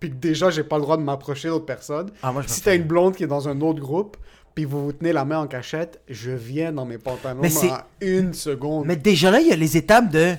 Puis 0.00 0.10
que 0.10 0.14
déjà 0.16 0.50
j'ai 0.50 0.64
pas 0.64 0.76
le 0.76 0.82
droit 0.82 0.98
de 0.98 1.02
m'approcher 1.02 1.48
d'autres 1.48 1.64
personnes. 1.64 2.10
Ah, 2.22 2.30
moi, 2.30 2.42
si 2.46 2.60
t'as 2.60 2.76
une 2.76 2.82
blonde 2.82 3.16
qui 3.16 3.24
est 3.24 3.26
dans 3.26 3.48
un 3.48 3.58
autre 3.62 3.80
groupe. 3.80 4.18
Puis 4.54 4.66
vous 4.66 4.84
vous 4.84 4.92
tenez 4.92 5.14
la 5.14 5.24
main 5.24 5.38
en 5.38 5.46
cachette, 5.46 6.02
je 6.10 6.32
viens 6.32 6.72
dans 6.72 6.84
mes 6.84 6.98
pantalons 6.98 7.40
Mais 7.40 7.48
en 7.70 7.78
une 8.02 8.34
seconde. 8.34 8.84
Mais 8.84 8.96
déjà 8.96 9.30
là, 9.30 9.40
il 9.40 9.46
y 9.48 9.52
a 9.52 9.56
les 9.56 9.78
étapes 9.78 10.10
de. 10.10 10.34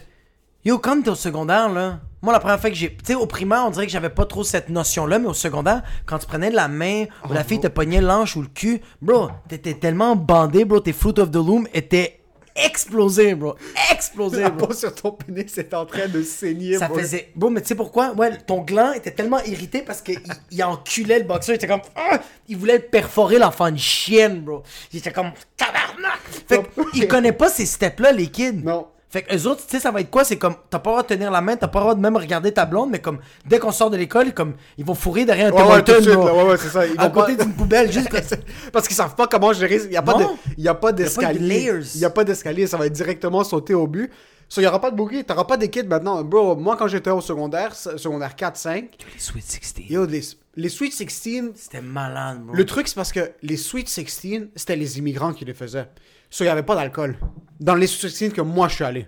Yo, 0.65 0.79
quand 0.79 0.99
t'es 1.03 1.09
au 1.11 1.15
secondaire, 1.15 1.69
là. 1.69 1.99
Moi, 2.23 2.33
la 2.33 2.39
première 2.39 2.59
fois 2.59 2.71
que 2.71 2.75
j'ai. 2.75 2.89
Tu 2.89 3.05
sais, 3.05 3.13
au 3.15 3.27
primaire, 3.27 3.65
on 3.67 3.69
dirait 3.69 3.85
que 3.85 3.91
j'avais 3.91 4.09
pas 4.09 4.25
trop 4.25 4.43
cette 4.43 4.69
notion-là, 4.69 5.19
mais 5.19 5.27
au 5.27 5.35
secondaire, 5.35 5.83
quand 6.07 6.17
tu 6.17 6.25
prenais 6.25 6.49
de 6.49 6.55
la 6.55 6.67
main, 6.67 7.05
ou 7.29 7.33
la 7.33 7.43
fille 7.43 7.59
te 7.59 7.67
pognait 7.67 8.01
l'anche 8.01 8.35
ou 8.35 8.41
le 8.41 8.47
cul, 8.47 8.81
bro, 8.99 9.29
t'étais 9.47 9.75
tellement 9.75 10.15
bandé, 10.15 10.65
bro, 10.65 10.79
tes 10.79 10.91
Fruit 10.91 11.19
of 11.19 11.29
the 11.29 11.35
Loom 11.35 11.67
étaient 11.71 12.19
explosé, 12.55 13.35
bro. 13.35 13.55
Explosé, 13.91 14.41
La 14.41 14.49
bro. 14.49 14.65
peau 14.67 14.73
sur 14.73 14.95
ton 14.95 15.11
pénis 15.11 15.55
est 15.55 15.71
en 15.75 15.85
train 15.85 16.07
de 16.07 16.23
saigner. 16.23 16.79
Ça 16.79 16.87
bro. 16.87 16.97
faisait. 16.97 17.31
Bon, 17.35 17.51
mais 17.51 17.61
tu 17.61 17.67
sais 17.67 17.75
pourquoi? 17.75 18.13
Ouais, 18.13 18.35
ton 18.37 18.61
gland 18.61 18.93
était 18.93 19.11
tellement 19.11 19.43
irrité 19.43 19.83
parce 19.83 20.01
qu'il 20.01 20.19
il 20.49 20.63
enculait 20.63 21.19
le 21.19 21.25
boxeur. 21.25 21.53
Il 21.53 21.57
était 21.57 21.67
comme. 21.67 21.81
Ah! 21.95 22.19
Il 22.47 22.57
voulait 22.57 22.79
perforer 22.79 23.37
l'enfant 23.37 23.67
une 23.67 23.77
chienne, 23.77 24.41
bro. 24.41 24.63
Il 24.91 24.97
était 24.97 25.11
comme. 25.11 25.31
Tabarnak! 25.57 26.21
Fait 26.47 26.63
qu'il 26.91 27.07
connaît 27.07 27.33
pas 27.33 27.49
ces 27.49 27.67
steps-là, 27.67 28.11
les 28.13 28.27
kids. 28.27 28.63
Non. 28.63 28.87
Fait 29.15 29.21
que 29.21 29.33
eux 29.33 29.47
autres, 29.47 29.61
tu 29.65 29.71
sais, 29.71 29.79
ça 29.79 29.91
va 29.91 30.01
être 30.01 30.11
quoi? 30.11 30.25
C'est 30.25 30.35
comme, 30.37 30.55
t'as 30.69 30.77
pas 30.77 30.89
le 30.89 30.93
droit 30.95 31.03
de 31.03 31.07
tenir 31.07 31.31
la 31.31 31.39
main, 31.39 31.55
t'as 31.55 31.69
pas 31.69 31.79
le 31.79 31.83
droit 31.83 31.95
de 31.95 32.01
même 32.01 32.17
regarder 32.17 32.51
ta 32.51 32.65
blonde, 32.65 32.89
mais 32.91 32.99
comme, 32.99 33.19
dès 33.45 33.59
qu'on 33.59 33.71
sort 33.71 33.89
de 33.89 33.95
l'école, 33.95 34.33
comme, 34.33 34.55
ils 34.77 34.83
vont 34.83 34.93
fourrer 34.93 35.23
derrière 35.23 35.47
un 35.47 35.51
Ouais, 35.57 35.75
ouais, 35.75 35.83
tout 35.85 35.93
de 35.93 36.01
suite, 36.01 36.09
là, 36.15 36.33
ouais, 36.33 36.43
ouais, 36.43 36.57
c'est 36.57 36.67
ça. 36.67 36.85
Ils 36.85 36.99
à 36.99 37.07
vont 37.07 37.11
pas- 37.11 37.21
côté 37.21 37.37
d'une 37.41 37.53
poubelle, 37.53 37.89
juste 37.89 38.09
Parce 38.73 38.87
qu'ils 38.89 38.97
savent 38.97 39.15
pas 39.15 39.27
comment 39.27 39.53
gérer. 39.53 39.79
Il 39.85 39.93
y 39.93 39.95
a 39.95 40.01
pas 40.01 40.15
de, 40.15 40.23
Non. 40.23 40.37
il 40.57 40.63
y 40.65 40.67
a 40.67 40.73
pas 40.73 40.91
de 40.91 40.97
d'escalier. 41.03 41.71
Il 41.93 42.01
y 42.01 42.03
a 42.03 42.09
pas 42.09 42.25
d'escalier. 42.25 42.67
Ça 42.67 42.75
va 42.75 42.87
être 42.87 42.91
directement 42.91 43.41
sauter 43.45 43.73
au 43.73 43.87
but. 43.87 44.11
So, 44.49 44.59
il 44.59 44.65
y 44.65 44.67
aura 44.67 44.81
pas 44.81 44.91
de 44.91 44.97
bouquet. 44.97 45.23
T'auras 45.23 45.45
pas 45.45 45.57
kids 45.57 45.83
maintenant. 45.87 46.21
Bro, 46.25 46.57
moi, 46.57 46.75
quand 46.77 46.89
j'étais 46.89 47.09
au 47.09 47.21
secondaire, 47.21 47.73
secondaire 47.73 48.35
4, 48.35 48.57
5, 48.57 48.89
Les 49.13 49.19
Sweet 49.19 49.45
16. 49.45 49.73
yo, 49.89 50.05
les, 50.05 50.21
les 50.55 50.69
Sweet 50.69 50.93
16, 50.93 51.51
C'était 51.55 51.81
malade, 51.81 52.41
bro. 52.43 52.55
le 52.55 52.65
truc, 52.65 52.87
c'est 52.87 52.95
parce 52.95 53.11
que 53.11 53.31
les 53.41 53.57
Sweet 53.57 53.89
16, 53.89 54.49
c'était 54.55 54.75
les 54.75 54.97
immigrants 54.97 55.33
qui 55.33 55.45
les 55.45 55.53
faisaient. 55.53 55.87
So, 56.29 56.43
il 56.43 56.47
y 56.47 56.49
avait 56.49 56.63
pas 56.63 56.75
d'alcool. 56.75 57.17
Dans 57.59 57.75
les 57.75 57.87
Sweet 57.87 58.11
16 58.13 58.33
que 58.33 58.41
moi, 58.41 58.67
je 58.67 58.75
suis 58.75 58.83
allé. 58.83 59.07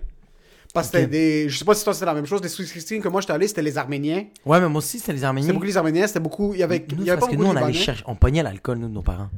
Parce 0.74 0.90
que 0.90 0.98
c'était 0.98 1.06
des. 1.08 1.48
Je 1.48 1.58
sais 1.58 1.64
pas 1.64 1.74
si 1.74 1.82
toi, 1.82 1.94
c'était 1.94 2.06
la 2.06 2.14
même 2.14 2.26
chose. 2.26 2.42
Les 2.42 2.48
Sweet 2.48 2.68
16 2.68 3.00
que 3.02 3.08
moi, 3.08 3.20
j'étais 3.20 3.32
allé, 3.32 3.48
c'était 3.48 3.62
les 3.62 3.78
Arméniens. 3.78 4.26
Ouais, 4.44 4.60
mais 4.60 4.68
moi 4.68 4.78
aussi, 4.78 4.98
c'était 4.98 5.14
les 5.14 5.24
Arméniens. 5.24 5.46
C'était 5.46 5.54
beaucoup 5.54 5.66
les 5.66 5.76
Arméniens. 5.76 6.06
C'était 6.06 6.20
beaucoup. 6.20 6.54
Il 6.54 6.60
y 6.60 6.62
avait, 6.62 6.84
Nous, 6.90 7.02
il 7.02 7.06
y 7.06 7.10
avait 7.10 7.18
parce 7.18 7.30
pas 7.30 7.36
que 7.36 7.40
nous, 7.42 7.48
on 7.48 7.56
allait 7.56 7.72
chercher, 7.72 8.04
on 8.06 8.14
pognait 8.14 8.42
l'alcool, 8.42 8.78
nous, 8.78 8.88
de 8.88 8.92
nos 8.92 9.02
parents. 9.02 9.30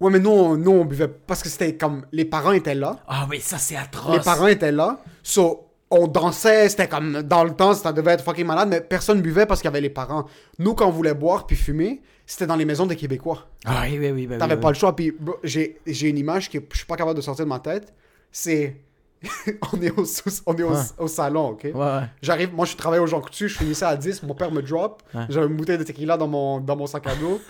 Ouais, 0.00 0.10
mais 0.10 0.18
nous, 0.18 0.30
on, 0.30 0.56
nous, 0.56 0.72
on 0.72 0.84
buvait. 0.84 1.08
Parce 1.08 1.42
que 1.42 1.48
c'était 1.48 1.76
comme. 1.76 2.04
Les 2.12 2.24
parents 2.24 2.52
étaient 2.52 2.74
là. 2.74 2.98
Ah 3.06 3.26
oui, 3.30 3.40
ça, 3.40 3.58
c'est 3.58 3.76
atroce. 3.76 4.16
Les 4.16 4.22
parents 4.22 4.48
étaient 4.48 4.72
là. 4.72 5.00
So, 5.22 5.65
on 5.90 6.06
dansait. 6.06 6.68
C'était 6.68 6.88
comme. 6.88 7.22
Dans 7.22 7.44
le 7.44 7.50
temps, 7.52 7.74
ça 7.74 7.92
devait 7.92 8.12
être 8.12 8.24
fucking 8.24 8.46
malade. 8.46 8.68
Mais 8.68 8.80
personne 8.80 9.20
buvait 9.20 9.46
parce 9.46 9.60
qu'il 9.60 9.68
y 9.68 9.72
avait 9.72 9.80
les 9.80 9.90
parents. 9.90 10.26
Nous, 10.58 10.74
quand 10.74 10.86
on 10.86 10.90
voulait 10.90 11.14
boire 11.14 11.46
puis 11.46 11.56
fumer, 11.56 12.02
c'était 12.26 12.46
dans 12.46 12.56
les 12.56 12.64
maisons 12.64 12.86
des 12.86 12.96
Québécois. 12.96 13.46
Ah 13.64 13.82
oui, 13.84 13.98
oui, 13.98 14.10
oui. 14.10 14.26
ben 14.26 14.38
T'avais 14.38 14.54
oui, 14.54 14.60
pas 14.60 14.68
oui. 14.68 14.74
le 14.74 14.78
choix. 14.78 14.96
Puis 14.96 15.14
j'ai 15.44 16.08
une 16.08 16.18
image 16.18 16.50
que 16.50 16.58
je 16.72 16.76
suis 16.76 16.86
pas 16.86 16.96
capable 16.96 17.16
de 17.16 17.22
sortir 17.22 17.44
de 17.44 17.48
ma 17.50 17.58
tête. 17.60 17.92
C'est. 18.32 18.76
on 19.72 19.80
est, 19.80 19.90
au, 19.98 20.04
sous- 20.04 20.42
on 20.44 20.54
est 20.56 20.62
au, 20.62 20.72
Ouais. 20.72 20.80
au 20.98 21.08
salon, 21.08 21.48
ok? 21.48 21.62
Ouais, 21.64 21.72
ouais. 21.72 22.00
J'arrive, 22.20 22.52
moi 22.54 22.66
je 22.66 22.76
travaillais 22.76 23.02
au 23.02 23.06
Jean 23.06 23.20
Coutu, 23.22 23.48
je 23.48 23.56
finissais 23.56 23.86
à 23.86 23.96
10, 23.96 24.22
mon 24.24 24.34
père 24.34 24.52
me 24.52 24.60
drop. 24.60 25.02
J'avais 25.30 25.46
une 25.46 25.56
bouteille 25.56 25.78
de 25.78 25.84
tequila 25.84 26.18
dans 26.18 26.28
mon, 26.28 26.60
dans 26.60 26.76
mon 26.76 26.86
sac 26.86 27.06
à 27.06 27.14
dos. 27.16 27.40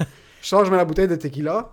je 0.40 0.46
sors, 0.48 0.64
je 0.64 0.70
mets 0.70 0.76
la 0.76 0.84
bouteille 0.84 1.08
de 1.08 1.16
tequila. 1.16 1.72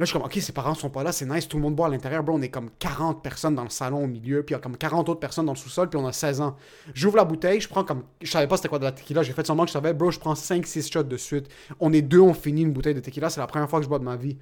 Là, 0.00 0.06
je 0.06 0.12
suis 0.12 0.18
comme, 0.18 0.24
ok, 0.24 0.32
ses 0.32 0.52
parents 0.52 0.74
sont 0.74 0.88
pas 0.88 1.02
là, 1.02 1.12
c'est 1.12 1.26
nice, 1.26 1.46
tout 1.46 1.58
le 1.58 1.62
monde 1.62 1.74
boit 1.76 1.84
à 1.86 1.90
l'intérieur. 1.90 2.22
Bro, 2.22 2.36
on 2.38 2.40
est 2.40 2.48
comme 2.48 2.70
40 2.78 3.22
personnes 3.22 3.54
dans 3.54 3.64
le 3.64 3.68
salon 3.68 4.02
au 4.04 4.06
milieu, 4.06 4.42
puis 4.42 4.54
il 4.54 4.56
y 4.56 4.58
a 4.58 4.58
comme 4.58 4.78
40 4.78 5.10
autres 5.10 5.20
personnes 5.20 5.44
dans 5.44 5.52
le 5.52 5.58
sous-sol, 5.58 5.90
puis 5.90 6.00
on 6.00 6.06
a 6.06 6.12
16 6.12 6.40
ans. 6.40 6.56
J'ouvre 6.94 7.18
la 7.18 7.24
bouteille, 7.26 7.60
je 7.60 7.68
prends 7.68 7.84
comme. 7.84 8.04
Je 8.22 8.30
savais 8.30 8.46
pas 8.46 8.56
c'était 8.56 8.70
quoi 8.70 8.78
de 8.78 8.84
la 8.84 8.92
tequila, 8.92 9.22
j'ai 9.22 9.34
fait 9.34 9.46
semblant 9.46 9.64
que 9.64 9.68
je 9.68 9.74
savais, 9.74 9.92
bro, 9.92 10.10
je 10.10 10.18
prends 10.18 10.32
5-6 10.32 10.90
shots 10.90 11.02
de 11.02 11.16
suite. 11.18 11.50
On 11.80 11.92
est 11.92 12.00
deux, 12.00 12.20
on 12.20 12.32
finit 12.32 12.62
une 12.62 12.72
bouteille 12.72 12.94
de 12.94 13.00
tequila, 13.00 13.28
c'est 13.28 13.40
la 13.40 13.46
première 13.46 13.68
fois 13.68 13.78
que 13.80 13.84
je 13.84 13.90
bois 13.90 13.98
de 13.98 14.04
ma 14.04 14.16
vie. 14.16 14.38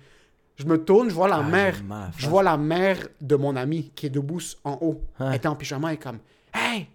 Je 0.55 0.64
me 0.64 0.77
tourne, 0.77 1.09
je 1.09 1.14
vois 1.14 1.27
la 1.27 1.38
Ah, 1.38 1.42
mère. 1.42 1.83
Je 2.16 2.29
vois 2.29 2.44
la 2.44 2.57
mère 2.57 3.09
de 3.21 3.35
mon 3.35 3.57
ami 3.57 3.90
qui 3.97 4.07
est 4.07 4.11
debout 4.11 4.40
en 4.62 4.79
haut. 4.81 5.01
Elle 5.18 5.35
était 5.35 5.49
en 5.49 5.57
pyjama 5.57 5.92
et 5.92 5.97
comme 5.97 6.18
Hey! 6.55 6.81
Là, 6.83 6.87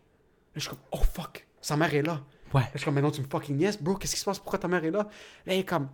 je 0.55 0.59
suis 0.61 0.69
comme 0.69 0.79
Oh 0.93 0.99
fuck! 1.13 1.45
Sa 1.59 1.75
mère 1.75 1.93
est 1.93 2.01
là. 2.01 2.21
Ouais. 2.53 2.61
Là, 2.61 2.67
je 2.73 2.77
suis 2.79 2.85
comme 2.85 2.95
Mais 2.95 3.01
non, 3.01 3.11
tu 3.11 3.21
me 3.21 3.27
fucking 3.29 3.57
niaises, 3.57 3.77
bro, 3.81 3.95
qu'est-ce 3.95 4.13
qui 4.13 4.19
se 4.21 4.25
passe? 4.25 4.39
Pourquoi 4.39 4.57
ta 4.59 4.69
mère 4.69 4.85
est 4.85 4.91
là? 4.91 4.99
Là, 4.99 5.07
elle 5.47 5.59
est 5.59 5.63
comme 5.63 5.87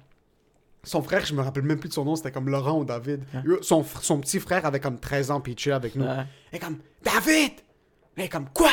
Son 0.83 1.01
frère, 1.01 1.25
je 1.25 1.33
me 1.33 1.41
rappelle 1.41 1.63
même 1.63 1.79
plus 1.79 1.89
de 1.89 1.93
son 1.93 2.05
nom, 2.05 2.15
c'était 2.15 2.31
comme 2.31 2.49
Laurent 2.49 2.79
ou 2.79 2.85
David. 2.85 3.23
Son, 3.61 3.83
son 3.83 4.19
petit 4.19 4.39
frère 4.39 4.65
avait 4.65 4.79
comme 4.79 4.99
13 4.99 5.31
ans 5.31 5.41
puis 5.41 5.53
il 5.53 5.71
avec 5.71 5.95
nous. 5.95 6.05
Ouais. 6.05 6.25
Elle 6.51 6.57
est 6.57 6.59
comme 6.59 6.77
David! 7.03 7.51
Est 8.17 8.29
comme 8.29 8.49
Quoi? 8.53 8.71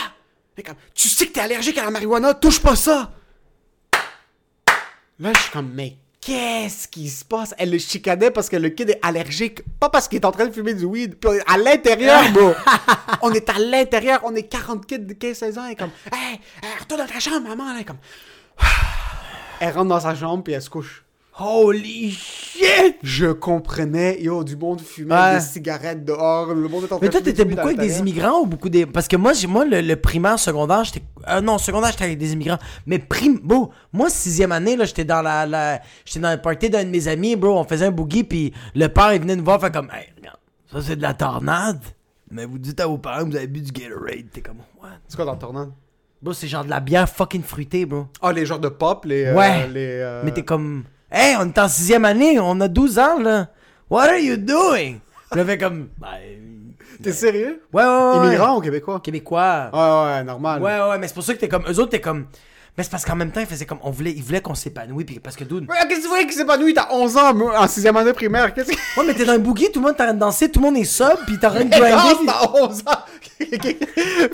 Est 0.57 0.63
comme 0.63 0.77
Tu 0.95 1.09
sais 1.09 1.27
que 1.27 1.33
t'es 1.33 1.41
allergique 1.41 1.79
à 1.79 1.85
la 1.85 1.91
marijuana, 1.91 2.35
touche 2.35 2.61
pas 2.61 2.77
ça! 2.77 3.13
Là, 5.19 5.33
je 5.35 5.41
suis 5.41 5.51
comme, 5.51 5.71
mais 5.73 5.97
qu'est-ce 6.21 6.89
qui 6.89 7.09
se 7.09 7.25
passe? 7.25 7.55
Elle 7.57 7.71
le 7.71 7.79
chicanait 7.79 8.31
parce 8.31 8.49
que 8.49 8.57
le 8.57 8.69
kid 8.69 8.91
est 8.91 8.99
allergique, 9.03 9.63
pas 9.81 9.89
parce 9.89 10.09
qu'il 10.09 10.17
est 10.19 10.27
en 10.27 10.33
train 10.33 10.47
de 10.47 10.53
fumer 10.53 10.75
du 10.75 10.85
weed. 10.85 11.17
Puis 11.19 11.31
on 11.31 11.35
est 11.35 11.51
à 11.51 11.57
l'intérieur, 11.57 12.31
bro. 12.33 12.53
on 13.23 13.33
est 13.33 13.49
à 13.49 13.59
l'intérieur, 13.59 14.21
on 14.25 14.35
est 14.35 14.43
40 14.43 14.85
kids 14.85 14.99
de 14.99 15.15
15-16 15.15 15.59
ans. 15.59 15.65
Elle 15.65 15.73
est 15.73 15.77
comme, 15.77 15.91
hey, 16.13 16.41
hey, 16.63 16.79
retourne 16.79 17.01
dans 17.01 17.07
ta 17.07 17.19
chambre, 17.19 17.49
maman. 17.49 17.73
Elle 17.75 17.81
est 17.81 17.85
comme, 17.85 17.99
elle 19.61 19.73
rentre 19.73 19.89
dans 19.89 20.01
sa 20.01 20.15
chambre 20.15 20.45
puis 20.45 20.53
elle 20.53 20.63
se 20.63 20.69
couche. 20.69 21.06
Holy 21.39 22.11
shit! 22.13 22.97
Je 23.03 23.27
comprenais, 23.27 24.23
yo, 24.23 24.43
du 24.43 24.57
monde 24.57 24.81
fumait 24.81 25.15
Ouais. 25.15 25.35
des 25.35 25.41
cigarettes 25.41 26.03
dehors, 26.05 26.55
le 26.55 26.67
monde 26.69 26.85
est 26.85 26.93
en 26.93 26.97
train 26.97 26.99
Mais 27.03 27.09
de 27.09 27.13
toi, 27.13 27.21
t'étais 27.21 27.45
beaucoup 27.45 27.67
avec 27.67 27.79
des 27.79 27.99
immigrants 27.99 28.41
ou 28.41 28.47
beaucoup 28.47 28.71
des. 28.71 28.87
Parce 28.87 29.07
que 29.07 29.17
moi, 29.17 29.35
j'ai- 29.35 29.47
moi 29.47 29.65
le, 29.67 29.83
le 29.83 29.97
primaire, 29.97 30.39
secondaire, 30.39 30.85
j'étais. 30.85 31.03
euh, 31.29 31.43
non, 31.43 31.59
secondaire, 31.59 31.91
j'étais 31.91 32.05
avec 32.05 32.17
des 32.19 32.33
immigrants. 32.33 32.59
Mais 32.87 32.99
prim. 32.99 33.39
Bro, 33.43 33.71
moi, 33.93 34.09
sixième 34.09 34.51
année, 34.53 34.77
là, 34.77 34.87
j'étais 34.87 35.05
dans 35.05 35.21
la. 35.21 35.45
la... 35.45 35.81
J'étais 36.07 36.21
dans 36.21 36.31
le 36.33 36.41
party 36.41 36.71
d'un 36.71 36.85
de 36.85 36.89
mes 36.89 37.07
amis, 37.07 37.37
bro. 37.37 37.59
On 37.59 37.65
faisait 37.65 37.87
un 37.87 37.91
boogie, 37.91 38.25
puis 38.25 38.55
le 38.75 38.87
père, 38.89 39.13
il 39.13 39.21
venait 39.21 39.37
nous 39.37 39.45
voir, 39.45 39.61
fait 39.61 39.71
comme. 39.73 39.91
Hey, 39.93 40.07
regarde, 40.17 40.39
ça, 40.73 40.79
c'est 40.81 40.97
de 40.97 41.03
la 41.03 41.13
tornade. 41.13 41.81
Mais 42.31 42.47
vous 42.47 42.59
dites 42.59 42.81
à 42.81 42.87
vos 42.87 42.97
parents 42.99 43.25
que 43.25 43.31
vous 43.31 43.37
avez 43.37 43.47
bu 43.47 43.61
du 43.61 43.73
Gatorade. 43.73 44.31
T'es 44.33 44.41
comme. 44.41 44.57
What? 44.83 44.89
C'est 45.07 45.17
quoi 45.17 45.27
dans 45.27 45.35
le 45.35 45.39
tornade? 45.39 45.71
Bro, 46.23 46.33
c'est 46.33 46.49
genre 46.49 46.65
de 46.65 46.71
la 46.71 46.81
bière 46.81 47.07
fucking 47.11 47.43
fruitée, 47.43 47.85
bro. 47.85 48.07
Ah, 48.23 48.33
les 48.33 48.47
genres 48.47 48.59
de 48.59 48.69
pop, 48.71 49.05
les. 49.05 49.27
euh, 49.27 49.35
Ouais. 49.37 49.69
les, 49.69 49.99
euh, 50.01 50.23
Mais 50.25 50.33
t'es 50.33 50.43
comme. 50.43 50.85
Hey, 51.11 51.37
on 51.39 51.47
est 51.47 51.59
en 51.59 51.69
sixième 51.69 52.05
année, 52.05 52.39
on 52.41 52.61
a 52.61 52.69
12 52.69 52.99
ans, 52.99 53.19
là. 53.21 53.49
What 53.89 54.09
are 54.09 54.19
you 54.19 54.37
doing? 54.37 54.99
Là, 55.33 55.45
fait 55.45 55.59
comme. 55.59 55.89
Ben, 55.99 56.19
T'es 57.03 57.13
sérieux? 57.13 57.63
Ouais, 57.73 57.85
ouais, 57.85 57.89
ouais. 57.89 58.19
ouais. 58.19 58.27
Immigrant 58.29 58.57
ou 58.57 58.61
québécois? 58.61 59.01
Québécois. 59.01 59.71
Ouais, 59.73 59.79
ouais, 60.15 60.25
normal. 60.25 60.63
Ouais, 60.63 60.81
ouais, 60.81 60.99
mais 60.99 61.07
c'est 61.09 61.15
pour 61.15 61.23
ça 61.23 61.35
que 61.35 61.39
t'es 61.39 61.49
comme. 61.49 61.65
Eux 61.69 61.79
autres, 61.79 61.91
t'es 61.91 62.01
comme. 62.01 62.27
Mais 62.77 62.85
c'est 62.85 62.91
parce 62.91 63.05
qu'en 63.05 63.17
même 63.17 63.31
temps, 63.31 63.41
ils 63.41 63.47
faisaient 63.47 63.65
comme. 63.65 63.79
On 63.83 63.91
voulait, 63.91 64.13
ils 64.13 64.23
voulaient 64.23 64.41
qu'on 64.43 64.55
s'épanouisse. 64.55 65.07
Puis 65.07 65.19
parce 65.19 65.35
que, 65.37 65.45
dude. 65.45 65.69
Ouais, 65.69 65.77
qu'est-ce 65.89 66.01
que 66.01 66.03
tu 66.03 66.09
voulais 66.09 66.25
qu'il 66.27 66.33
s'épanouit? 66.35 66.75
T'as 66.75 66.89
11 66.93 67.17
ans, 67.17 67.33
en 67.57 67.67
6 67.67 67.87
année 67.87 68.13
primaire. 68.13 68.53
Qu'est-ce 68.53 68.71
que. 68.71 69.01
Ouais, 69.01 69.07
mais 69.07 69.15
t'es 69.15 69.25
dans 69.25 69.33
un 69.33 69.39
boogie, 69.39 69.71
tout 69.73 69.81
le 69.81 69.87
monde 69.87 69.97
t'arrête 69.97 70.17
de 70.17 70.21
danser, 70.21 70.51
tout 70.51 70.61
le 70.61 70.67
monde 70.67 70.77
est 70.77 70.85
sub, 70.85 71.07
puis 71.27 71.39
t'es 71.39 71.47
en 71.47 71.51
train 71.51 71.65
de 71.65 71.71
grinder. 71.71 72.27
t'as 72.27 72.61
11 72.61 72.81
ans! 72.87 73.01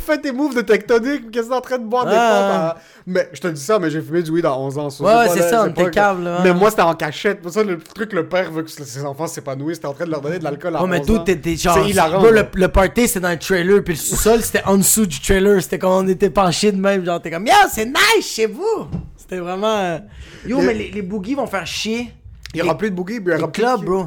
Fais 0.00 0.18
tes 0.18 0.32
moves 0.32 0.54
de 0.54 0.60
tectonique, 0.60 1.30
qu'est-ce 1.30 1.44
que 1.46 1.50
t'es 1.50 1.56
en 1.56 1.60
train 1.60 1.78
de 1.78 1.84
boire 1.84 2.04
des 2.06 2.12
Ah. 2.14 2.74
potes? 2.76 2.78
hein? 2.78 2.82
Mais 3.06 3.28
je 3.32 3.40
te 3.40 3.48
dis 3.48 3.60
ça, 3.60 3.78
mais 3.80 3.90
j'ai 3.90 4.00
fumé 4.00 4.22
du 4.22 4.30
weed 4.30 4.46
à 4.46 4.56
11 4.56 4.78
ans. 4.78 4.90
ça, 4.90 5.02
Ouais, 5.04 5.28
c'est 5.34 5.48
ça, 5.48 5.64
on 5.64 5.70
était 5.70 5.90
cave, 5.90 6.22
là. 6.22 6.40
Mais 6.44 6.54
moi, 6.54 6.70
c'était 6.70 6.82
en 6.82 6.94
cachette. 6.94 7.40
Pour 7.42 7.50
ça, 7.52 7.64
le 7.64 7.78
truc, 7.78 8.12
le 8.12 8.28
père 8.28 8.50
veut 8.52 8.62
que 8.62 8.70
ses 8.70 9.04
enfants 9.04 9.26
s'épanouissent. 9.26 9.76
C'était 9.76 9.88
en 9.88 9.92
train 9.94 10.04
de 10.04 10.10
leur 10.10 10.20
donner 10.20 10.38
de 10.38 10.44
l'alcool 10.44 10.76
à 10.76 10.82
Ouais, 10.82 10.88
mais 10.88 11.00
11 11.00 11.06
tout, 11.06 11.16
ans. 11.16 11.24
t'es 11.24 11.56
genre. 11.56 11.74
C'est 11.82 11.90
hilarant. 11.90 12.20
bro, 12.20 12.30
le, 12.30 12.68
party, 12.68 13.08
c'était 13.08 13.20
dans 13.20 13.30
le 13.30 13.38
trailer, 13.38 13.82
puis 13.82 13.94
le 13.94 13.98
sous-sol, 14.00 14.40
c'était 14.42 14.62
en 14.66 14.76
dessous 14.76 15.06
du 15.06 15.20
trailer. 15.20 15.60
C'était 15.62 15.78
quand 15.80 15.98
on 16.04 16.06
était 16.06 16.30
penchés 16.30 16.70
de 16.70 16.80
même. 16.80 17.04
Genre, 17.04 17.20
t'es 17.20 17.30
comme, 17.32 17.46
yeah, 17.46 17.66
c'est 17.72 17.86
nice 17.86 18.31
chez 18.32 18.46
vous. 18.46 18.86
C'était 19.16 19.38
vraiment. 19.38 19.76
euh, 19.78 19.98
Yo, 20.46 20.58
Les- 20.60 20.66
mais 20.66 20.74
les, 20.74 20.90
les 20.90 21.02
boogies 21.02 21.34
vont 21.34 21.46
faire 21.46 21.66
chier. 21.66 22.12
Il 22.54 22.58
y 22.58 22.62
aura 22.62 22.76
plus 22.76 22.90
de 22.90 22.94
boogie, 22.96 23.20
puis 23.20 23.32
il 23.32 23.34
y 23.34 23.36
Les 23.36 23.42
aura 23.42 23.52
plus 23.52 23.62
clubs, 23.62 23.80
de- 23.80 23.84
bro. 23.86 24.06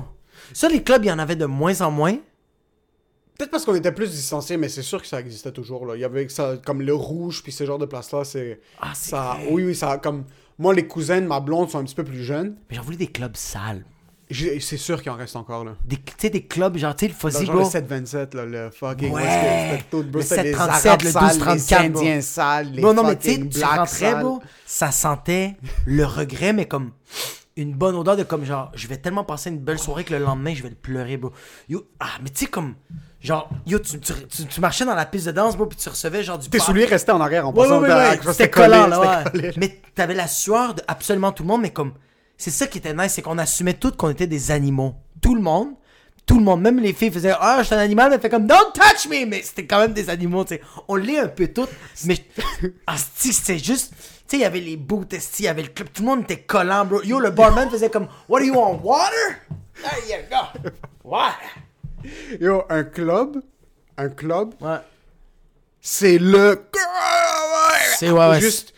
Ça, 0.54 0.68
les 0.70 0.84
clubs, 0.84 1.04
il 1.04 1.08
y 1.08 1.12
en 1.12 1.20
avait 1.20 1.36
de 1.36 1.46
moins 1.46 1.82
en 1.82 1.90
moins. 1.92 2.16
Peut-être 3.38 3.52
parce 3.52 3.66
qu'on 3.66 3.76
était 3.76 3.92
plus 3.92 4.12
distanciés, 4.12 4.56
mais 4.56 4.70
c'est 4.70 4.82
sûr 4.82 5.02
que 5.02 5.08
ça 5.08 5.20
existait 5.20 5.52
toujours. 5.52 5.86
Là. 5.86 5.96
Il 5.96 6.00
y 6.02 6.06
avait 6.06 6.30
ça, 6.30 6.56
comme 6.66 6.82
le 6.82 6.94
rouge, 6.94 7.44
puis 7.44 7.52
ce 7.52 7.66
genre 7.66 7.78
de 7.80 7.86
place-là, 7.86 8.24
c'est. 8.24 8.62
Ah, 8.80 8.92
c'est 8.96 9.10
ça, 9.12 9.36
vrai. 9.40 9.48
Oui, 9.52 9.64
oui, 9.66 9.76
ça. 9.76 9.98
Comme. 9.98 10.24
Moi, 10.58 10.74
les 10.74 10.88
cousins 10.88 11.20
de 11.20 11.28
ma 11.28 11.42
blonde 11.42 11.70
sont 11.70 11.80
un 11.80 11.84
petit 11.84 11.96
peu 11.96 12.06
plus 12.06 12.24
jeunes. 12.24 12.56
Mais 12.70 12.78
j'en 12.78 12.82
voulais 12.84 12.96
des 12.98 13.08
clubs 13.08 13.36
sales. 13.36 13.84
C'est 14.32 14.78
sûr 14.78 15.02
qu'il 15.04 15.12
en 15.12 15.16
reste 15.16 15.36
encore, 15.36 15.64
là. 15.64 15.74
Tu 15.88 15.98
sais, 16.18 16.30
des 16.32 16.46
clubs, 16.46 16.76
genre, 16.78 16.96
tu 16.96 17.06
sais, 17.06 17.12
le 17.12 17.14
Fuzzy, 17.18 17.46
genre 17.46 17.56
le 17.56 17.62
bro. 17.62 17.70
727, 17.70 18.34
là, 18.34 18.46
le 18.46 18.70
fucking. 18.72 19.12
Ouais. 19.12 19.84
que 19.92 19.98
Le 19.98 20.22
c'était 20.22 20.44
les 20.44 20.54
737, 20.54 20.86
Arabes 20.88 21.02
le 21.04 21.10
sales, 21.12 21.24
1234, 21.24 21.82
Les. 21.82 21.86
Indiens 22.00 22.22
sales, 22.22 22.72
les 22.72 22.82
Bon, 22.82 22.94
non, 22.94 23.04
mais 23.04 23.16
tu 23.18 23.32
sais, 23.34 23.48
tu 23.48 23.64
rentrais, 23.64 24.16
bro, 24.16 24.42
ça 24.66 24.92
sentait 24.92 25.56
le 25.86 26.06
regret, 26.06 26.54
mais 26.54 26.66
comme 26.66 26.92
une 27.58 27.74
bonne 27.74 27.96
odeur 27.96 28.18
de 28.18 28.24
comme 28.24 28.44
genre, 28.44 28.72
je 28.76 28.88
vais 28.88 28.98
tellement 28.98 29.24
passer 29.24 29.50
une 29.50 29.60
belle 29.60 29.80
soirée 29.80 30.04
que 30.04 30.14
le 30.14 30.20
lendemain, 30.20 30.54
je 30.56 30.64
vais 30.64 30.70
le 30.70 30.76
pleurer, 30.76 31.18
bro. 31.18 31.32
Yo, 31.70 31.88
ah, 32.00 32.08
mais 32.24 32.30
tu 32.30 32.46
sais, 32.46 32.46
comme, 32.48 32.74
genre, 33.22 33.48
yo, 33.68 33.78
tu, 33.80 34.00
tu, 34.00 34.12
tu- 34.28 34.46
tu 34.46 34.60
marchais 34.60 34.86
dans 34.86 34.96
la 34.96 35.06
piste 35.06 35.28
de 35.28 35.32
danse, 35.34 35.56
bro, 35.56 35.68
puis 35.68 35.78
tu 35.78 35.88
recevais 35.88 36.24
genre 36.24 36.40
du 36.40 36.50
Tes 36.50 36.60
souliers 36.60 36.86
restaient 36.86 37.12
en 37.12 37.22
arrière 37.22 37.48
en 37.48 37.54
Ouais, 37.54 37.64
passant. 37.64 37.80
ouais, 37.82 37.90
ouais, 37.94 38.20
C'était 38.32 38.50
collé, 38.50 38.68
collant, 38.70 38.88
là, 38.88 39.00
ouais. 39.24 39.32
collé. 39.32 39.52
Mais 39.58 39.80
t'avais 39.94 40.16
la 40.16 40.28
sueur 40.28 40.74
de 40.74 40.82
absolument 40.88 41.32
tout 41.32 41.44
le 41.44 41.48
monde, 41.48 41.62
mais 41.62 41.72
comme, 41.72 41.94
c'est 42.38 42.52
ça 42.52 42.68
qui 42.68 42.78
était 42.80 42.94
nice, 42.94 43.14
c'est 43.14 43.22
qu'on 43.22 43.38
assumait 43.38 43.74
tout 43.74 43.92
qu'on 43.92 44.10
était 44.10 44.28
des 44.28 44.52
animaux. 44.52 44.96
Tout 45.22 45.36
le 45.36 45.42
monde. 45.42 45.70
Tout 46.26 46.40
le 46.40 46.44
monde, 46.44 46.62
même 46.62 46.80
les 46.80 46.92
filles 46.94 47.12
faisaient 47.12 47.36
Ah, 47.40 47.58
je 47.60 47.66
suis 47.66 47.76
un 47.76 47.80
animal, 47.80 48.10
mais 48.10 48.18
fait 48.18 48.30
comme 48.30 48.48
Don't 48.48 48.74
touch 48.74 49.08
me! 49.08 49.26
Mais 49.28 49.44
c'était 49.44 49.68
quand 49.68 49.80
même 49.80 49.94
des 49.94 50.10
animaux, 50.10 50.44
tu 50.44 50.56
sais. 50.56 50.62
On 50.88 50.96
l'est 50.96 51.20
un 51.20 51.28
peu 51.28 51.48
toutes, 51.50 51.70
mais 52.06 52.18
Asti, 52.88 53.32
c'était 53.32 53.60
juste. 53.60 53.92
Tu 53.92 53.98
sais, 54.28 54.38
il 54.38 54.40
y 54.40 54.46
avait 54.46 54.60
les 54.60 54.80
esti, 55.12 55.44
il 55.44 55.46
y 55.46 55.48
avait 55.48 55.62
le 55.62 55.68
club, 55.68 55.90
tout 55.94 56.02
le 56.02 56.08
monde 56.08 56.24
était 56.24 56.40
collant, 56.42 56.84
bro. 56.84 57.04
Yo, 57.04 57.20
le 57.20 57.30
barman 57.30 57.70
faisait 57.70 57.92
comme 57.92 58.08
What 58.28 58.40
do 58.40 58.46
you 58.48 58.56
want? 58.56 58.80
Water? 58.84 59.40
There 59.76 60.02
you 60.10 60.24
go. 60.32 60.70
Water. 61.04 61.36
Yo, 62.42 62.64
un 62.70 62.84
club, 62.86 63.44
un 63.98 64.10
club, 64.10 64.56
Ouais. 64.62 64.78
c'est 65.80 66.18
le. 66.18 66.66
C'est 68.00 68.10
ouais, 68.10 68.30
ouais. 68.30 68.42
Juste. 68.42 68.74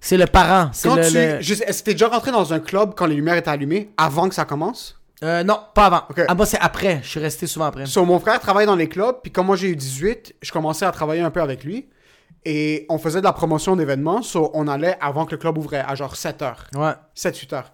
C'est 0.00 0.16
le 0.16 0.26
parent. 0.26 0.70
C'est 0.72 0.88
Quand 0.88 0.96
le. 0.96 1.02
tu. 1.08 1.14
le- 1.14 1.68
Est-ce 1.68 1.80
que 1.80 1.84
t'es 1.84 1.92
déjà 1.92 2.08
rentré 2.08 2.32
dans 2.32 2.52
un 2.52 2.60
club 2.60 2.92
quand 2.96 3.06
les 3.06 3.14
lumières 3.14 3.36
étaient 3.36 3.50
allumées 3.50 3.90
avant 3.96 4.28
que 4.28 4.34
ça 4.34 4.44
commence? 4.44 4.96
Euh, 5.22 5.42
non, 5.44 5.58
pas 5.74 5.86
avant. 5.86 6.02
Ok. 6.08 6.22
Ah, 6.26 6.34
moi, 6.34 6.46
c'est 6.46 6.58
après. 6.58 7.00
Je 7.02 7.08
suis 7.10 7.20
resté 7.20 7.46
souvent 7.46 7.66
après. 7.66 7.84
So, 7.84 8.04
mon 8.06 8.18
frère 8.18 8.40
travaille 8.40 8.64
dans 8.64 8.76
les 8.76 8.88
clubs, 8.88 9.16
puis 9.22 9.30
comme 9.30 9.46
moi 9.46 9.56
j'ai 9.56 9.68
eu 9.68 9.76
18, 9.76 10.36
je 10.40 10.50
commençais 10.50 10.86
à 10.86 10.92
travailler 10.92 11.20
un 11.20 11.30
peu 11.30 11.42
avec 11.42 11.62
lui. 11.64 11.88
Et 12.46 12.86
on 12.88 12.96
faisait 12.96 13.18
de 13.20 13.24
la 13.24 13.34
promotion 13.34 13.76
d'événements, 13.76 14.22
so 14.22 14.50
on 14.54 14.66
allait 14.66 14.96
avant 15.02 15.26
que 15.26 15.32
le 15.32 15.36
club 15.36 15.58
ouvrait, 15.58 15.84
à 15.86 15.94
genre 15.94 16.16
7 16.16 16.40
heures. 16.40 16.64
Ouais. 16.74 16.92
7-8 17.14 17.52
heures. 17.54 17.70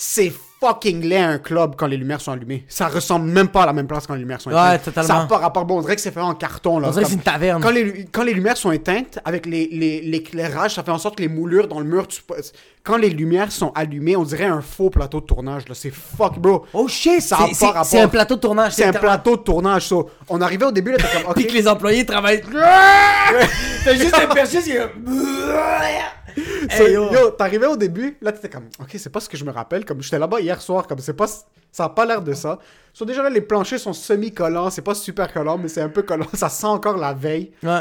C'est 0.00 0.32
fucking 0.60 1.02
laid 1.04 1.18
un 1.18 1.38
club 1.38 1.74
quand 1.76 1.86
les 1.88 1.96
lumières 1.96 2.20
sont 2.20 2.30
allumées. 2.32 2.64
Ça 2.68 2.86
ressemble 2.88 3.26
même 3.28 3.48
pas 3.48 3.62
à 3.64 3.66
la 3.66 3.72
même 3.72 3.86
place 3.88 4.06
quand 4.06 4.14
les 4.14 4.20
lumières 4.20 4.40
sont 4.40 4.50
Ouais, 4.50 4.56
éteintes. 4.76 4.84
totalement. 4.84 5.08
Ça 5.08 5.14
n'a 5.20 5.26
pas 5.26 5.38
rapport. 5.38 5.64
Bon, 5.64 5.78
on 5.78 5.80
dirait 5.82 5.94
que 5.96 6.00
c'est 6.02 6.10
fait 6.12 6.20
en 6.20 6.34
carton. 6.34 6.78
Là. 6.78 6.88
On 6.88 6.90
dirait 6.92 7.02
que 7.04 7.08
c'est 7.10 7.14
une 7.16 7.20
taverne. 7.20 7.60
quand 7.62 7.70
les, 7.70 7.82
lu- 7.84 8.06
quand 8.10 8.22
les 8.24 8.32
lumières 8.32 8.56
sont 8.56 8.70
éteintes, 8.72 9.18
avec 9.24 9.44
les- 9.46 9.68
les- 9.72 10.00
l'éclairage, 10.02 10.74
ça 10.76 10.82
fait 10.84 10.90
en 10.92 10.98
sorte 10.98 11.16
que 11.16 11.22
les 11.22 11.28
moulures 11.28 11.66
dans 11.68 11.78
le 11.80 11.84
mur, 11.84 12.06
tu- 12.08 12.22
quand 12.84 12.96
les 12.96 13.10
lumières 13.10 13.50
sont 13.52 13.70
allumées, 13.74 14.16
on 14.16 14.22
dirait 14.24 14.44
un 14.46 14.60
faux 14.60 14.90
plateau 14.90 15.20
de 15.20 15.26
tournage. 15.26 15.68
là. 15.68 15.74
C'est 15.76 15.92
fuck, 15.92 16.38
bro. 16.38 16.64
Oh 16.72 16.86
shit, 16.88 17.20
Ça 17.20 17.36
a 17.36 17.38
c'est- 17.38 17.44
pas 17.50 17.54
c'est 17.54 17.66
rapport. 17.66 17.84
c'est 17.84 18.00
un 18.00 18.08
plateau 18.08 18.34
de 18.36 18.40
tournage. 18.40 18.72
C'est 18.72 18.84
un 18.84 18.92
plateau 18.92 19.36
de 19.36 19.42
tournage. 19.42 19.86
so, 19.86 20.10
on 20.28 20.40
arrivait 20.40 20.66
au 20.66 20.72
début, 20.72 20.92
là, 20.92 20.98
t'es 20.98 21.20
comme, 21.22 21.26
ok. 21.30 21.34
Puis 21.34 21.46
que 21.46 21.52
les 21.54 21.66
employés 21.68 22.04
travaillent. 22.06 22.42
T'as 23.84 23.94
juste 23.94 24.14
un 24.14 24.32
perché, 24.34 24.60
c'est. 24.60 24.78
So, 26.70 26.84
Hey, 26.84 26.92
yo. 26.94 27.12
yo, 27.12 27.30
t'arrivais 27.30 27.66
au 27.66 27.76
début, 27.76 28.16
là 28.20 28.32
t'étais 28.32 28.48
comme, 28.48 28.68
ok, 28.80 28.90
c'est 28.96 29.10
pas 29.10 29.20
ce 29.20 29.28
que 29.28 29.36
je 29.36 29.44
me 29.44 29.50
rappelle, 29.50 29.84
comme 29.84 30.02
j'étais 30.02 30.18
là-bas 30.18 30.40
hier 30.40 30.60
soir, 30.60 30.86
comme 30.86 30.98
c'est 30.98 31.14
pas, 31.14 31.26
ça 31.72 31.84
a 31.84 31.88
pas 31.88 32.04
l'air 32.06 32.22
de 32.22 32.32
ça. 32.32 32.58
So, 32.92 33.04
déjà 33.04 33.22
là, 33.22 33.30
les 33.30 33.40
planchers 33.40 33.78
sont 33.80 33.92
semi-collants, 33.92 34.70
c'est 34.70 34.82
pas 34.82 34.94
super 34.94 35.32
collant, 35.32 35.58
mais 35.58 35.68
c'est 35.68 35.82
un 35.82 35.88
peu 35.88 36.02
collant, 36.02 36.26
ça 36.34 36.48
sent 36.48 36.66
encore 36.66 36.96
la 36.96 37.12
veille. 37.12 37.52
Ouais. 37.62 37.80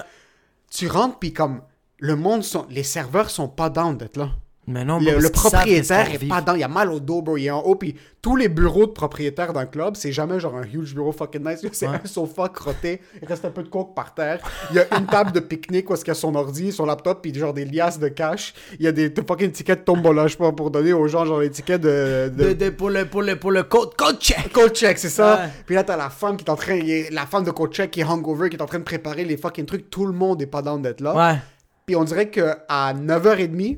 Tu 0.71 0.87
rentres, 0.87 1.17
puis 1.19 1.33
comme, 1.33 1.61
le 1.99 2.15
monde, 2.15 2.43
sont, 2.43 2.65
les 2.69 2.83
serveurs 2.83 3.29
sont 3.29 3.47
pas 3.47 3.69
down 3.69 3.97
d'être 3.97 4.17
là. 4.17 4.29
Mais 4.69 4.83
non, 4.83 4.99
Le, 4.99 5.19
le 5.19 5.29
propriétaire 5.29 6.11
est 6.13 6.27
pas 6.27 6.41
dans, 6.41 6.53
il 6.53 6.61
a 6.63 6.67
mal 6.67 6.91
au 6.91 6.99
dos, 6.99 7.21
bro, 7.21 7.37
il 7.37 7.45
est 7.45 7.49
en 7.51 7.61
haut, 7.61 7.75
puis 7.75 7.95
tous 8.21 8.35
les 8.35 8.49
bureaux 8.49 8.85
de 8.85 8.91
propriétaires 8.91 9.53
d'un 9.53 9.65
club, 9.65 9.95
c'est 9.95 10.11
jamais 10.11 10.41
genre 10.41 10.57
un 10.57 10.63
huge 10.65 10.93
bureau 10.93 11.13
fucking 11.13 11.41
nice, 11.47 11.65
c'est 11.71 11.87
Ouais. 11.87 11.95
un 12.03 12.05
sofa 12.05 12.49
crotté, 12.49 12.99
il 13.21 13.25
reste 13.27 13.45
un 13.45 13.49
peu 13.51 13.63
de 13.63 13.69
coke 13.69 13.95
par 13.95 14.13
terre, 14.13 14.39
il 14.71 14.75
y 14.75 14.79
a 14.79 14.97
une 14.99 15.05
table 15.05 15.31
de 15.31 15.39
pique-nique 15.39 15.89
où 15.89 15.93
est-ce 15.93 16.03
qu'il 16.03 16.11
y 16.11 16.17
a 16.17 16.19
son 16.19 16.35
ordi, 16.35 16.73
son 16.73 16.85
laptop, 16.85 17.21
puis 17.21 17.33
genre 17.33 17.53
des 17.53 17.63
liasses 17.63 17.97
de 17.99 18.09
cash, 18.09 18.53
il 18.77 18.83
y 18.83 18.87
a 18.89 18.91
des 18.91 19.09
des 19.09 19.21
fucking 19.23 19.51
tickets 19.51 19.79
de 19.79 19.83
tombola, 19.85 20.27
je 20.27 20.33
sais 20.33 20.37
pas, 20.37 20.51
pour 20.51 20.69
donner 20.69 20.91
aux 20.91 21.07
gens 21.07 21.23
genre 21.23 21.39
des 21.39 21.49
tickets 21.49 21.79
de... 21.79 22.29
de... 22.35 22.49
De, 22.49 22.53
de- 22.53 22.69
pour 22.71 22.89
le, 22.89 23.05
pour 23.05 23.21
le, 23.21 23.37
pour 23.37 23.51
le 23.51 23.63
code, 23.63 23.95
code 23.95 24.19
check. 24.19 24.51
Code 24.51 24.75
check, 24.75 24.97
c'est 24.97 25.07
ça. 25.07 25.35
Ouais. 25.43 25.49
Puis 25.65 25.75
là, 25.75 25.83
t'as 25.85 25.95
la 25.95 26.09
femme 26.09 26.35
qui 26.35 26.43
est 26.43 26.49
en 26.49 26.55
train, 26.57 26.77
la 27.11 27.25
femme 27.25 27.45
de 27.45 27.51
code 27.51 27.71
check 27.71 27.91
qui 27.91 28.01
est 28.01 28.03
hungover, 28.03 28.49
qui 28.49 28.57
est 28.57 28.61
en 28.61 28.65
train 28.65 28.79
de 28.79 28.83
préparer 28.83 29.23
les 29.23 29.37
fucking 29.37 29.65
trucs. 29.65 29.89
Tout 29.89 30.05
le 30.05 30.11
monde 30.11 30.41
est 30.41 30.45
pas 30.47 30.61
down 30.61 30.81
d'être 30.81 30.99
là. 30.99 31.15
Ouais. 31.15 31.37
Puis 31.85 31.95
on 31.95 32.03
dirait 32.03 32.29
que 32.29 32.49
à 32.67 32.93
9h30, 32.93 33.77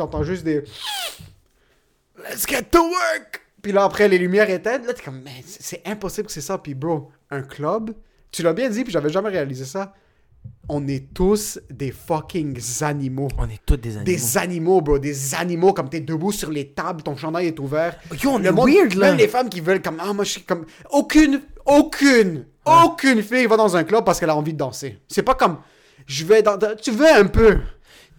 t'entends 0.00 0.24
juste 0.24 0.44
des 0.44 0.62
Let's 2.18 2.46
get 2.46 2.64
to 2.70 2.78
work! 2.82 3.40
Puis 3.62 3.72
là, 3.72 3.84
après, 3.84 4.08
les 4.08 4.18
lumières 4.18 4.48
éteintes, 4.50 4.86
là, 4.86 4.92
t'es 4.94 5.02
comme, 5.02 5.20
mais 5.22 5.42
c'est 5.46 5.82
impossible 5.86 6.26
que 6.26 6.32
c'est 6.32 6.40
ça. 6.40 6.58
Puis 6.58 6.74
bro, 6.74 7.10
un 7.30 7.42
club, 7.42 7.92
tu 8.32 8.42
l'as 8.42 8.52
bien 8.52 8.68
dit, 8.70 8.84
puis 8.84 8.92
j'avais 8.92 9.10
jamais 9.10 9.28
réalisé 9.30 9.64
ça. 9.64 9.94
On 10.70 10.86
est 10.88 11.12
tous 11.12 11.58
des 11.70 11.90
fucking 11.92 12.58
animaux. 12.82 13.28
On 13.36 13.48
est 13.48 13.60
tous 13.66 13.76
des 13.76 13.90
animaux. 13.96 14.04
Des 14.04 14.38
animaux, 14.38 14.80
bro, 14.80 14.98
des 14.98 15.34
animaux, 15.34 15.72
comme 15.74 15.90
t'es 15.90 16.00
debout 16.00 16.32
sur 16.32 16.50
les 16.50 16.68
tables, 16.72 17.02
ton 17.02 17.16
chandail 17.16 17.48
est 17.48 17.58
ouvert. 17.60 17.96
Yo, 18.22 18.30
on 18.30 18.38
Le 18.38 18.46
est 18.46 18.52
monde- 18.52 18.70
weird, 18.70 18.94
là. 18.94 19.08
Même 19.10 19.18
les 19.18 19.28
femmes 19.28 19.50
qui 19.50 19.60
veulent, 19.60 19.82
comme, 19.82 19.98
ah, 20.00 20.12
moi, 20.14 20.24
je 20.24 20.30
suis 20.30 20.42
comme. 20.42 20.64
Aucune, 20.90 21.42
aucune, 21.66 22.46
aucune 22.64 23.22
fille 23.22 23.46
va 23.46 23.56
dans 23.58 23.76
un 23.76 23.84
club 23.84 24.04
parce 24.04 24.18
qu'elle 24.20 24.30
a 24.30 24.36
envie 24.36 24.52
de 24.54 24.58
danser. 24.58 24.98
C'est 25.08 25.22
pas 25.22 25.34
comme, 25.34 25.58
je 26.06 26.24
vais 26.24 26.42
dans. 26.42 26.58
Tu 26.80 26.90
veux 26.90 27.08
un 27.12 27.26
peu. 27.26 27.58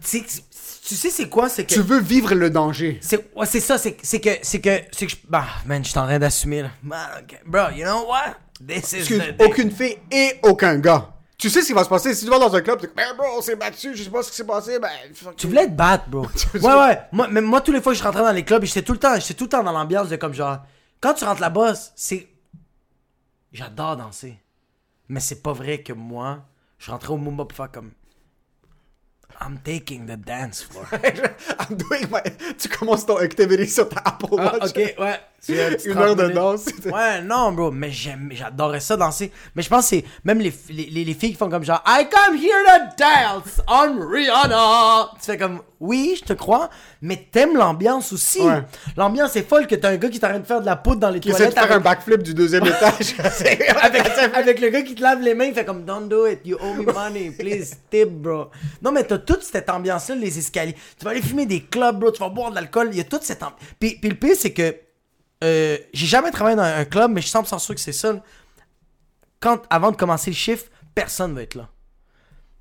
Tu 0.03 0.19
sais- 0.19 0.43
tu 0.83 0.95
sais, 0.95 1.09
c'est 1.09 1.29
quoi? 1.29 1.47
C'est 1.47 1.65
que. 1.65 1.73
Tu 1.73 1.81
veux 1.81 1.99
vivre 1.99 2.33
le 2.33 2.49
danger. 2.49 2.99
C'est 3.01 3.31
ouais, 3.35 3.45
c'est 3.45 3.59
ça, 3.59 3.77
c'est 3.77 3.97
c'est 4.01 4.19
que 4.19 4.31
c'est 4.41 4.59
que 4.59 4.81
c'est 4.91 5.05
que 5.05 5.11
je 5.11 5.17
bah 5.27 5.45
man, 5.65 5.83
je 5.83 5.89
suis 5.89 5.99
en 5.99 6.05
train 6.05 6.17
d'assumer 6.17 6.63
là. 6.63 6.71
Man. 6.81 7.07
Bro, 7.45 7.71
you 7.75 7.85
know 7.85 8.07
what? 8.07 8.37
This 8.65 8.93
is 8.93 9.07
the 9.07 9.41
aucune 9.41 9.71
fille 9.71 9.97
et 10.11 10.39
aucun 10.43 10.79
gars. 10.79 11.13
Tu 11.37 11.49
sais 11.49 11.61
ce 11.61 11.67
qui 11.67 11.73
va 11.73 11.83
se 11.83 11.89
passer? 11.89 12.13
Si 12.13 12.25
tu 12.25 12.29
vas 12.29 12.37
dans 12.37 12.53
un 12.53 12.61
club, 12.61 12.79
tu 12.79 12.85
dis, 12.85 12.93
ben 12.95 13.15
bro, 13.17 13.25
on 13.37 13.41
s'est 13.41 13.55
battu, 13.55 13.95
je 13.95 14.03
sais 14.03 14.11
pas 14.11 14.21
ce 14.21 14.29
qui 14.29 14.37
s'est 14.37 14.45
passé, 14.45 14.79
ben. 14.79 14.89
Tu 15.37 15.47
voulais 15.47 15.65
te 15.65 15.71
battre, 15.71 16.07
bro. 16.07 16.27
ouais, 16.53 16.61
ouais. 16.61 16.99
Moi, 17.11 17.27
même 17.29 17.45
moi, 17.45 17.61
tous 17.61 17.71
les 17.71 17.81
fois 17.81 17.93
que 17.93 17.97
je 17.97 18.03
rentrais 18.03 18.21
dans 18.21 18.31
les 18.31 18.45
clubs, 18.45 18.63
j'étais 18.63 18.83
tout 18.83 18.93
le 18.93 18.99
temps, 18.99 19.15
j'étais 19.19 19.33
tout 19.33 19.45
le 19.45 19.49
temps 19.49 19.63
dans 19.63 19.71
l'ambiance 19.71 20.09
de 20.09 20.17
comme 20.17 20.33
genre, 20.33 20.59
quand 20.99 21.15
tu 21.15 21.23
rentres 21.25 21.41
là-bas, 21.41 21.73
c'est, 21.95 22.27
j'adore 23.51 23.97
danser, 23.97 24.37
mais 25.09 25.19
c'est 25.19 25.41
pas 25.41 25.53
vrai 25.53 25.81
que 25.81 25.93
moi, 25.93 26.45
je 26.77 26.91
rentrais 26.91 27.13
au 27.13 27.17
Mumba 27.17 27.45
pour 27.45 27.57
faire 27.57 27.71
comme, 27.71 27.91
I'm 29.43 29.57
taking 29.63 30.05
the 30.05 30.17
dance 30.17 30.61
floor. 30.61 30.87
I'm 31.59 31.75
doing 31.75 32.09
my... 32.11 32.21
Tu 32.59 32.69
commences 32.69 33.05
ton 33.05 33.17
activity 33.19 33.67
sur 33.67 33.89
ta 33.89 34.01
Apple 34.05 34.37
Ah, 34.37 34.53
Watch. 34.59 34.69
ok, 34.69 34.75
ouais. 34.77 34.95
C'est 34.95 34.99
un 34.99 35.19
petit 35.19 35.30
Une 35.49 35.93
30 35.93 35.97
heure 35.97 36.15
de 36.15 36.21
minutes. 36.23 36.35
danse. 36.35 36.65
Ouais, 36.85 37.21
non, 37.21 37.51
bro, 37.51 37.71
mais 37.71 37.91
j'adorais 37.91 38.79
ça 38.79 38.95
danser. 38.97 39.31
Mais 39.55 39.63
je 39.63 39.69
pense 39.69 39.85
que 39.89 39.95
c'est 39.97 40.05
même 40.23 40.39
les, 40.39 40.53
les, 40.69 40.85
les, 40.85 41.03
les 41.03 41.13
filles 41.13 41.31
qui 41.31 41.37
font 41.37 41.49
comme 41.49 41.63
genre, 41.63 41.83
I 41.87 42.05
come 42.09 42.35
here 42.35 42.63
to 42.65 42.95
dance 42.97 43.61
on 43.67 44.07
Rihanna. 44.07 45.11
Tu 45.19 45.25
fais 45.25 45.37
comme, 45.37 45.61
oui, 45.79 46.15
je 46.19 46.25
te 46.25 46.33
crois, 46.33 46.69
mais 47.01 47.27
t'aimes 47.31 47.57
l'ambiance 47.57 48.13
aussi. 48.13 48.41
Ouais. 48.41 48.61
L'ambiance 48.97 49.35
est 49.35 49.47
folle 49.47 49.65
que 49.65 49.75
t'as 49.75 49.89
un 49.89 49.97
gars 49.97 50.09
qui 50.09 50.19
t'arrête 50.19 50.43
de 50.43 50.47
faire 50.47 50.61
de 50.61 50.65
la 50.67 50.75
poudre 50.75 50.99
dans 50.99 51.09
les 51.09 51.19
Qui 51.19 51.29
essaie 51.29 51.47
de 51.47 51.51
toilettes 51.51 51.67
faire 51.69 51.77
un 51.77 51.81
backflip 51.81 52.21
du 52.21 52.33
deuxième 52.35 52.65
étage. 52.67 53.15
avec, 53.81 54.07
avec 54.35 54.61
le 54.61 54.69
gars 54.69 54.81
qui 54.83 54.93
te 54.95 55.01
lave 55.01 55.21
les 55.21 55.33
mains, 55.33 55.45
il 55.45 55.53
fait 55.55 55.65
comme, 55.65 55.85
don't 55.85 56.07
do 56.07 56.27
it, 56.27 56.39
you 56.45 56.57
owe 56.61 56.75
me 56.75 56.91
money, 56.93 57.31
please, 57.31 57.71
tip, 57.89 58.09
bro. 58.09 58.47
Non, 58.81 58.91
mais 58.91 59.03
t'as 59.03 59.17
toute 59.17 59.41
cette 59.43 59.69
ambiance-là, 59.69 60.15
les 60.15 60.37
escaliers. 60.37 60.75
Tu 60.99 61.03
vas 61.05 61.11
aller 61.11 61.21
fumer 61.21 61.45
des 61.47 61.61
clubs, 61.61 61.97
bro, 61.99 62.11
tu 62.11 62.19
vas 62.19 62.29
boire 62.29 62.51
de 62.51 62.55
l'alcool, 62.55 62.89
il 62.91 62.97
y 62.97 63.01
a 63.01 63.05
toute 63.05 63.23
cette 63.23 63.41
ambiance. 63.41 63.59
Puis, 63.79 63.97
puis 63.99 64.09
le 64.11 64.15
pire, 64.15 64.35
c'est 64.37 64.53
que 64.53 64.75
euh, 65.43 65.77
j'ai 65.93 66.05
jamais 66.07 66.31
travaillé 66.31 66.55
dans 66.55 66.63
un 66.63 66.85
club, 66.85 67.11
mais 67.11 67.21
je 67.21 67.27
suis 67.27 67.37
100% 67.37 67.59
sûr 67.59 67.75
que 67.75 67.81
c'est 67.81 67.91
ça. 67.93 68.13
Quand, 69.39 69.61
avant 69.69 69.91
de 69.91 69.95
commencer 69.97 70.29
le 70.29 70.35
chiffre, 70.35 70.65
personne 70.93 71.33
va 71.33 71.41
être 71.43 71.55
là. 71.55 71.69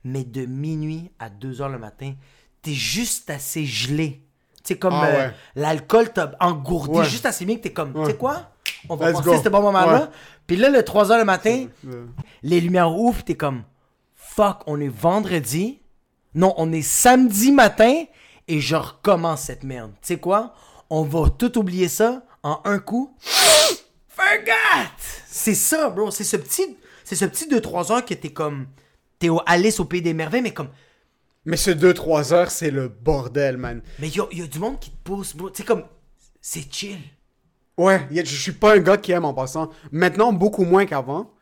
Mais 0.04 0.24
de 0.24 0.46
minuit 0.46 1.10
à 1.18 1.28
2 1.28 1.60
heures 1.60 1.68
le 1.68 1.78
matin, 1.78 2.14
t'es 2.62 2.72
juste 2.72 3.28
assez 3.30 3.66
gelé. 3.66 4.22
Sais, 4.64 4.76
comme 4.76 4.94
Ah 4.94 5.06
euh, 5.06 5.28
ouais. 5.28 5.34
l'alcool 5.56 6.12
t'a 6.12 6.32
engourdi 6.40 6.98
Ouais. 6.98 7.04
juste 7.04 7.26
assez 7.26 7.44
bien 7.44 7.56
que 7.56 7.62
t'es 7.62 7.72
comme, 7.72 7.92
tu 7.94 8.04
sais 8.06 8.16
quoi? 8.16 8.50
On 8.88 8.96
va 8.96 9.12
passer 9.12 9.42
ce 9.42 9.48
bon 9.48 9.62
moment-là. 9.62 10.10
Puis 10.46 10.56
là, 10.56 10.68
le 10.70 10.82
3 10.82 11.12
heures 11.12 11.18
le 11.18 11.24
matin, 11.24 11.66
les 12.42 12.60
lumières 12.60 12.92
ouvrent, 12.94 13.22
t'es 13.24 13.36
comme, 13.36 13.62
fuck, 14.14 14.62
on 14.66 14.80
est 14.80 14.88
vendredi. 14.88 15.80
Non, 16.34 16.54
on 16.58 16.72
est 16.72 16.82
samedi 16.82 17.52
matin 17.52 18.04
et 18.48 18.60
je 18.60 18.76
recommence 18.76 19.42
cette 19.42 19.64
merde. 19.64 19.92
Tu 20.00 20.08
sais 20.08 20.18
quoi? 20.18 20.54
On 20.88 21.02
va 21.02 21.28
tout 21.30 21.58
oublier 21.58 21.88
ça 21.88 22.22
en 22.42 22.60
un 22.64 22.78
coup. 22.78 23.14
Forgot! 24.08 24.90
C'est 25.26 25.54
ça, 25.54 25.90
bro. 25.90 26.10
C'est 26.10 26.24
ce 26.24 26.36
petit, 26.36 26.76
c'est 27.04 27.16
ce 27.16 27.24
petit 27.24 27.46
2-3 27.48 27.92
heures 27.92 28.04
que 28.04 28.14
t'es 28.14 28.30
comme, 28.30 28.66
t'es 29.18 29.28
au 29.28 29.40
Alice 29.46 29.80
au 29.80 29.84
Pays 29.84 30.02
des 30.02 30.14
Merveilles, 30.14 30.42
mais 30.42 30.52
comme, 30.52 30.70
Mais 31.44 31.56
ce 31.56 31.70
2-3 31.70 32.32
heures, 32.32 32.50
c'est 32.50 32.70
le 32.70 32.88
bordel, 32.88 33.56
man. 33.56 33.82
mais 33.98 34.08
y 34.08 34.20
a, 34.20 34.26
y 34.32 34.42
a 34.42 34.46
du 34.46 34.58
monde 34.58 34.78
qui 34.78 34.90
te 34.90 35.02
pousse, 35.04 35.34
bro. 35.34 35.50
Sais, 35.54 35.64
comme, 35.64 35.84
c'est 36.40 36.72
chill. 36.72 36.98
Ouais, 37.76 38.06
je 38.10 38.22
suis 38.24 38.52
pas 38.52 38.74
un 38.74 38.78
gars 38.78 38.98
qui 38.98 39.12
aime 39.12 39.24
en 39.24 39.32
passant. 39.32 39.70
Maintenant, 39.90 40.32
beaucoup 40.32 40.64
moins 40.64 40.84
qu'avant. 40.84 41.32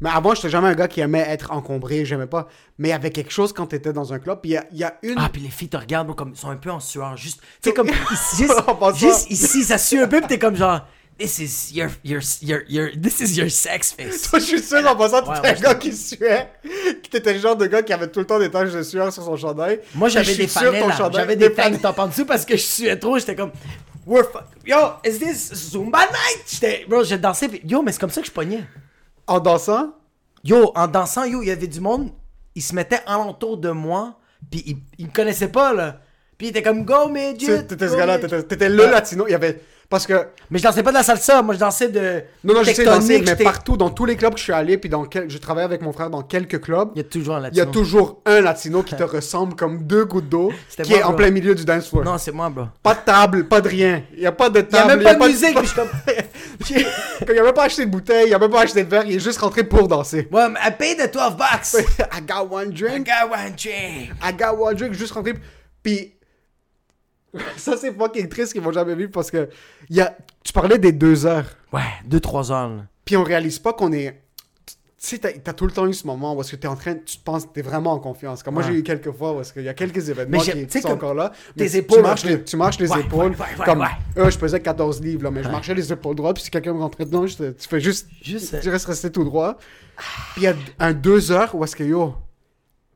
Mais 0.00 0.10
avant, 0.10 0.34
j'étais 0.34 0.48
jamais 0.48 0.68
un 0.68 0.74
gars 0.74 0.88
qui 0.88 1.00
aimait 1.00 1.24
être 1.28 1.52
encombré, 1.52 2.04
j'aimais 2.04 2.26
pas. 2.26 2.48
Mais 2.78 2.88
il 2.88 2.92
y 2.92 2.94
avait 2.94 3.10
quelque 3.10 3.32
chose 3.32 3.52
quand 3.52 3.66
t'étais 3.66 3.92
dans 3.92 4.12
un 4.12 4.18
club. 4.18 4.40
Puis 4.40 4.52
il 4.52 4.54
y 4.54 4.56
a, 4.56 4.64
il 4.72 4.78
y 4.78 4.84
a 4.84 4.96
une. 5.02 5.16
Ah, 5.18 5.28
puis 5.30 5.42
les 5.42 5.50
filles 5.50 5.68
te 5.68 5.76
regardent, 5.76 6.06
bro, 6.06 6.16
comme, 6.16 6.32
ils 6.34 6.38
sont 6.38 6.48
un 6.50 6.56
peu 6.56 6.70
en 6.70 6.80
sueur. 6.80 7.16
Juste, 7.16 7.40
tu 7.62 7.68
sais, 7.68 7.74
comme, 7.74 7.88
juste, 8.36 8.54
juste 8.96 9.30
ici, 9.30 9.62
ça 9.62 9.78
sue 9.78 10.00
un 10.00 10.08
peu, 10.08 10.20
pis 10.22 10.28
t'es 10.28 10.38
comme 10.38 10.56
genre, 10.56 10.86
this 11.18 11.38
is 11.38 11.74
your, 11.74 11.90
your, 12.02 12.22
your, 12.40 12.60
your, 12.68 12.88
this 13.00 13.20
is 13.20 13.36
your 13.36 13.50
sex 13.50 13.92
face. 13.92 14.22
Toi, 14.30 14.38
je 14.38 14.44
suis 14.46 14.62
sûr 14.62 14.78
en 14.86 14.96
passant, 14.96 15.20
t'étais 15.20 15.40
ouais, 15.40 15.58
un 15.58 15.60
gars 15.60 15.74
qui 15.74 15.94
suait. 15.94 16.48
Qui 17.02 17.10
t'étais 17.10 17.34
le 17.34 17.38
genre 17.38 17.56
de 17.56 17.66
gars 17.66 17.82
qui 17.82 17.92
avait 17.92 18.08
tout 18.08 18.20
le 18.20 18.26
temps 18.26 18.38
des 18.38 18.50
taches 18.50 18.72
de 18.72 18.82
sueur 18.82 19.12
sur 19.12 19.22
son 19.22 19.36
chandail. 19.36 19.80
Moi, 19.94 20.08
Puis 20.08 20.14
j'avais 20.14 20.34
des 20.34 20.46
fanelles, 20.46 20.84
J'avais 21.12 21.36
des 21.36 21.52
top 21.52 21.98
en 21.98 22.06
dessous 22.06 22.24
parce 22.24 22.46
que 22.46 22.56
je 22.56 22.62
suais 22.62 22.98
trop. 22.98 23.18
J'étais 23.18 23.36
comme, 23.36 23.52
we're 24.06 24.24
fuck. 24.24 24.46
Yo, 24.66 24.78
is 25.04 25.18
this 25.18 25.52
Zumba 25.70 26.06
night? 26.06 26.44
J'étais, 26.50 26.86
bro, 26.88 27.04
j'ai 27.04 27.18
dansé. 27.18 27.48
Yo, 27.64 27.82
mais 27.82 27.92
c'est 27.92 28.00
comme 28.00 28.10
ça 28.10 28.22
que 28.22 28.26
je 28.26 28.32
pognais. 28.32 28.64
En 29.30 29.38
dansant, 29.38 29.94
Yo, 30.42 30.72
en 30.74 30.88
dansant, 30.88 31.24
yo, 31.24 31.40
il 31.42 31.48
y 31.48 31.50
avait 31.52 31.68
du 31.68 31.80
monde. 31.80 32.10
Ils 32.56 32.62
se 32.62 32.74
mettaient 32.74 33.00
alentour 33.06 33.58
de 33.58 33.70
moi. 33.70 34.18
Puis 34.50 34.62
ils, 34.66 34.76
ils 34.98 35.06
me 35.06 35.12
connaissaient 35.12 35.52
pas, 35.52 35.72
là. 35.72 36.00
Puis 36.36 36.48
ils 36.48 36.50
étaient 36.50 36.62
comme, 36.62 36.84
go, 36.84 37.08
midget. 37.08 37.46
sais, 37.46 37.66
t'étais 37.66 37.88
ce 37.88 37.96
gars-là, 37.96 38.18
t'étais 38.18 38.68
le 38.68 38.86
latino. 38.86 39.26
Il 39.28 39.30
y 39.30 39.34
avait. 39.34 39.62
Parce 39.90 40.06
que. 40.06 40.28
Mais 40.50 40.58
je 40.60 40.62
dansais 40.62 40.84
pas 40.84 40.90
de 40.92 40.96
la 40.96 41.02
salsa. 41.02 41.42
Moi, 41.42 41.54
je 41.54 41.58
dansais 41.58 41.88
de. 41.88 42.22
Non, 42.44 42.54
non, 42.54 42.62
je 42.62 42.70
sais 42.72 42.84
danser, 42.84 43.22
mais 43.26 43.34
partout, 43.34 43.76
dans 43.76 43.90
tous 43.90 44.04
les 44.04 44.14
clubs 44.14 44.32
que 44.32 44.38
je 44.38 44.44
suis 44.44 44.52
allé, 44.52 44.78
puis 44.78 44.88
dans 44.88 45.04
quel... 45.04 45.28
je 45.28 45.36
travaillais 45.36 45.64
avec 45.64 45.82
mon 45.82 45.92
frère 45.92 46.10
dans 46.10 46.22
quelques 46.22 46.60
clubs, 46.60 46.90
Il 46.94 46.98
y 46.98 47.00
a 47.00 47.04
toujours 47.08 47.34
un 47.34 47.48
il 47.50 47.56
y 47.56 47.60
a 47.60 47.64
latino. 47.64 47.72
toujours 47.72 48.22
un 48.24 48.40
latino 48.40 48.82
qui 48.84 48.94
te 48.94 49.02
ressemble 49.02 49.56
comme 49.56 49.82
deux 49.82 50.04
gouttes 50.04 50.28
d'eau, 50.28 50.52
C'était 50.68 50.84
qui 50.84 50.90
moi, 50.92 51.00
est 51.00 51.02
en 51.02 51.12
plein 51.14 51.30
milieu 51.32 51.56
du 51.56 51.64
dance 51.64 51.88
floor. 51.88 52.04
Non, 52.04 52.18
c'est 52.18 52.30
moi, 52.30 52.48
bro. 52.50 52.66
Pas 52.84 52.94
de 52.94 53.00
table, 53.04 53.48
pas 53.48 53.60
de 53.60 53.68
rien. 53.68 54.04
Il 54.14 54.20
y 54.20 54.26
a 54.26 54.32
pas 54.32 54.48
de 54.48 54.60
Il 54.60 54.62
y 54.62 54.78
a 54.78 54.82
table. 54.82 55.02
même 55.02 55.02
pas 55.02 55.26
de 55.26 55.32
musique. 55.32 55.56
puis 55.58 55.66
je 55.66 56.64
suis 56.64 56.74
comme, 57.26 57.34
il 57.34 57.38
a 57.40 57.42
même 57.42 57.52
pas 57.52 57.64
acheté 57.64 57.84
de 57.84 57.90
bouteille, 57.90 58.28
il 58.28 58.34
a 58.34 58.38
même 58.38 58.50
pas 58.50 58.60
acheté 58.62 58.84
de 58.84 58.88
verre, 58.90 59.04
il 59.06 59.16
est 59.16 59.18
juste 59.20 59.40
rentré 59.40 59.64
pour 59.64 59.88
danser. 59.88 60.28
ouais, 60.30 60.48
mais 60.50 60.60
I 60.64 60.70
paid 60.78 60.98
the 60.98 61.12
12 61.12 61.36
bucks. 61.36 61.74
I 62.16 62.20
got 62.24 62.48
one 62.48 62.68
I 62.70 62.74
drink. 62.74 63.06
got 63.08 63.28
one 63.28 63.56
drink. 63.56 64.12
I 64.22 64.32
got 64.38 64.56
one 64.56 64.76
drink, 64.76 64.94
juste 64.94 65.14
rentré. 65.14 65.34
Puis 65.82 66.14
Ça, 67.56 67.76
c'est 67.76 67.92
fucking 67.92 68.28
triste 68.28 68.52
qu'ils 68.52 68.62
vont 68.62 68.72
jamais 68.72 68.94
vivre 68.94 69.10
parce 69.12 69.30
que 69.30 69.48
y 69.88 70.00
a... 70.00 70.16
tu 70.42 70.52
parlais 70.52 70.78
des 70.78 70.92
deux 70.92 71.26
heures. 71.26 71.46
Ouais, 71.72 71.82
2-3 72.08 72.50
heures. 72.52 72.68
là. 72.68 72.82
Puis 73.04 73.16
on 73.16 73.22
réalise 73.22 73.58
pas 73.58 73.72
qu'on 73.72 73.92
est. 73.92 74.20
Tu 74.66 74.76
sais, 75.16 75.18
t'as 75.18 75.30
as 75.50 75.54
tout 75.54 75.64
le 75.66 75.72
temps 75.72 75.86
eu 75.86 75.94
ce 75.94 76.06
moment 76.06 76.34
où 76.34 76.40
est-ce 76.42 76.50
que 76.50 76.56
t'es 76.56 76.68
en 76.68 76.76
train, 76.76 76.94
tu 76.94 77.16
te 77.16 77.24
penses, 77.24 77.50
t'es 77.50 77.62
vraiment 77.62 77.92
en 77.92 77.98
confiance. 77.98 78.42
Comme 78.42 78.52
moi, 78.54 78.62
Ouais. 78.62 78.68
j'ai 78.70 78.78
eu 78.80 78.82
quelques 78.82 79.10
fois 79.12 79.32
où 79.32 79.40
est-ce 79.40 79.50
qu'il 79.54 79.62
y 79.62 79.68
a 79.70 79.72
quelques 79.72 80.10
événements 80.10 80.36
Mais 80.44 80.52
qui, 80.52 80.66
tu 80.66 80.80
sont 80.82 80.88
encore 80.90 81.14
là. 81.14 81.30
tes 81.56 81.64
mais 81.64 81.70
tu- 81.70 81.76
épaules, 81.78 81.96
tu 81.98 82.02
marches, 82.02 82.24
les, 82.24 82.44
tu 82.44 82.56
marches 82.58 82.78
les 82.78 82.90
Ouais, 82.92 83.00
épaules. 83.00 83.30
ouais, 83.30 83.64
comme, 83.64 83.82
euh, 84.18 84.28
je 84.30 84.38
pesais 84.38 84.60
14 84.60 85.00
livres, 85.00 85.22
là, 85.24 85.30
mais 85.30 85.42
je 85.42 85.48
marchais 85.48 85.74
les 85.74 85.90
épaules 85.90 86.16
droites, 86.16 86.34
puis 86.36 86.44
si 86.44 86.50
quelqu'un 86.50 86.74
me 86.74 86.80
rentrait 86.80 87.06
dedans, 87.06 87.26
je- 87.26 87.34
tu 87.52 87.66
fais 87.68 87.80
juste, 87.80 88.08
Juste, 88.22 88.52
euh, 88.52 88.60
tu 88.60 88.68
restes 88.68 88.84
resté 88.86 89.10
tout 89.10 89.24
droit. 89.24 89.56
Puis 90.34 90.38
il 90.38 90.42
y 90.42 90.46
a 90.48 90.54
un 90.78 90.92
deux 90.92 91.32
heures 91.32 91.54
où 91.54 91.64
est-ce 91.64 91.76
que, 91.76 91.84
yo, 91.84 92.14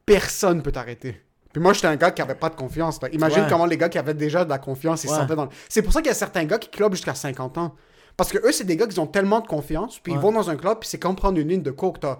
personne 0.05 0.62
peut 0.62 0.72
t'arrêter. 0.72 1.20
Puis 1.55 1.63
moi, 1.63 1.73
j'étais 1.73 1.87
un 1.87 1.95
gars 1.97 2.11
qui 2.11 2.21
avait 2.21 2.35
pas 2.35 2.51
de 2.51 2.57
confiance. 2.57 2.99
Imagine 3.13 3.43
Ouais. 3.45 3.47
comment 3.49 3.65
les 3.65 3.79
gars 3.79 3.89
qui 3.89 3.97
avaient 3.97 4.13
déjà 4.13 4.45
de 4.45 4.51
la 4.51 4.59
confiance, 4.59 5.05
ils 5.05 5.09
se 5.09 5.13
Ouais. 5.15 5.21
sentaient 5.21 5.37
dans 5.37 5.45
le... 5.45 5.51
C'est 5.71 5.81
pour 5.83 5.93
ça 5.93 6.01
qu'il 6.03 6.09
y 6.09 6.11
a 6.11 6.15
certains 6.15 6.45
gars 6.45 6.59
qui 6.59 6.69
clubent 6.69 6.95
jusqu'à 6.95 7.15
50 7.15 7.57
ans. 7.59 7.75
Parce 8.17 8.31
que 8.31 8.39
eux, 8.47 8.53
c'est 8.53 8.65
des 8.65 8.77
gars 8.77 8.87
qui 8.89 8.99
ont 9.01 9.07
tellement 9.07 9.41
de 9.41 9.47
confiance, 9.47 9.99
puis 10.01 10.13
ils 10.13 10.19
vont 10.19 10.33
dans 10.33 10.51
un 10.51 10.57
club, 10.57 10.79
puis 10.81 10.89
c'est 10.89 10.99
comme 10.99 11.17
prendre 11.17 11.39
une 11.39 11.49
ligne 11.49 11.63
de 11.63 11.71
coke, 11.71 12.01
t'as 12.01 12.19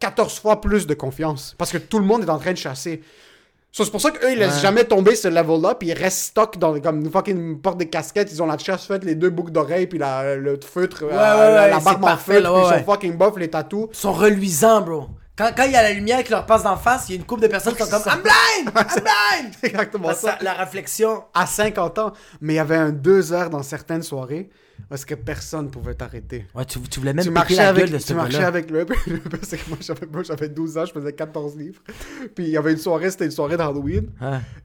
14 0.00 0.38
fois 0.38 0.60
plus 0.60 0.86
de 0.86 0.94
confiance. 0.94 1.54
Parce 1.58 1.72
que 1.72 1.78
tout 1.78 1.98
le 1.98 2.04
monde 2.04 2.22
est 2.22 2.30
en 2.30 2.38
train 2.38 2.52
de 2.52 2.56
chasser. 2.58 3.02
So, 3.72 3.84
c'est 3.84 3.90
pour 3.90 4.00
ça 4.00 4.10
qu'eux, 4.10 4.32
ils 4.32 4.38
laissent 4.38 4.62
jamais 4.62 4.84
tomber 4.84 5.14
ce 5.16 5.28
level-là, 5.28 5.74
puis 5.74 5.88
ils 5.88 5.92
restent 5.94 6.28
stock 6.28 6.56
dans 6.58 6.80
comme 6.80 7.00
une 7.00 7.10
fucking 7.10 7.60
porte 7.60 7.76
des 7.78 7.88
casquettes, 7.90 8.30
ils 8.32 8.42
ont 8.42 8.46
la 8.46 8.56
chasse 8.56 8.86
faite, 8.86 9.04
les 9.04 9.14
deux 9.16 9.30
boucles 9.30 9.52
d'oreilles, 9.52 9.86
puis 9.86 9.98
la, 9.98 10.34
le 10.36 10.58
feutre, 10.64 11.02
euh, 11.04 11.10
la, 11.10 11.68
la 11.68 11.80
barbe 11.80 12.04
en 12.04 12.16
feutre, 12.16 12.42
là, 12.42 12.52
puis 12.52 12.62
ils 12.76 12.78
sont 12.78 12.84
fucking 12.92 13.16
buff, 13.18 13.36
les 13.36 13.50
tatous. 13.50 13.88
Ils 13.92 13.96
sont 13.96 14.12
reluisants, 14.12 14.80
bro. 14.80 15.08
Quand, 15.36 15.50
quand 15.54 15.64
il 15.64 15.72
y 15.72 15.76
a 15.76 15.82
la 15.82 15.92
lumière 15.92 16.24
qui 16.24 16.30
leur 16.30 16.46
passe 16.46 16.62
d'en 16.62 16.76
face, 16.76 17.08
il 17.08 17.12
y 17.12 17.14
a 17.14 17.20
une 17.20 17.26
couple 17.26 17.42
de 17.42 17.48
personnes 17.48 17.74
qui 17.74 17.82
sont 17.82 17.90
comme 17.90 18.02
I'm 18.06 18.22
blind! 18.22 18.74
I'm 18.74 19.02
blind! 19.02 19.54
C'est 19.60 19.66
exactement 19.70 20.14
ça. 20.14 20.38
la 20.40 20.54
réflexion. 20.54 21.24
À 21.34 21.44
50 21.46 21.98
ans. 21.98 22.12
Mais 22.40 22.54
il 22.54 22.56
y 22.56 22.58
avait 22.58 22.76
un 22.76 22.90
deux 22.90 23.34
heures 23.34 23.50
dans 23.50 23.62
certaines 23.62 24.02
soirées, 24.02 24.48
parce 24.88 25.04
que 25.04 25.14
personne 25.14 25.70
pouvait 25.70 25.92
t'arrêter. 25.94 26.46
Ouais, 26.54 26.64
tu, 26.64 26.80
tu 26.80 27.00
voulais 27.00 27.12
même 27.12 27.22
tu 27.22 27.30
marchais 27.30 27.56
la 27.56 27.68
avec, 27.68 27.84
gueule 27.84 27.92
de 27.92 27.98
ce 27.98 28.06
tu 28.06 28.14
marchais 28.14 28.44
avec 28.44 28.70
le. 28.70 28.86
c'est 29.42 29.58
que 29.58 29.68
moi 29.68 29.76
j'avais, 29.80 30.06
moi, 30.06 30.22
j'avais 30.22 30.48
12 30.48 30.78
ans, 30.78 30.86
je 30.86 30.92
faisais 30.92 31.12
14 31.12 31.56
livres. 31.56 31.82
Puis 32.34 32.44
il 32.44 32.50
y 32.50 32.56
avait 32.56 32.72
une 32.72 32.78
soirée, 32.78 33.10
c'était 33.10 33.26
une 33.26 33.30
soirée 33.30 33.58
d'Halloween. 33.58 34.08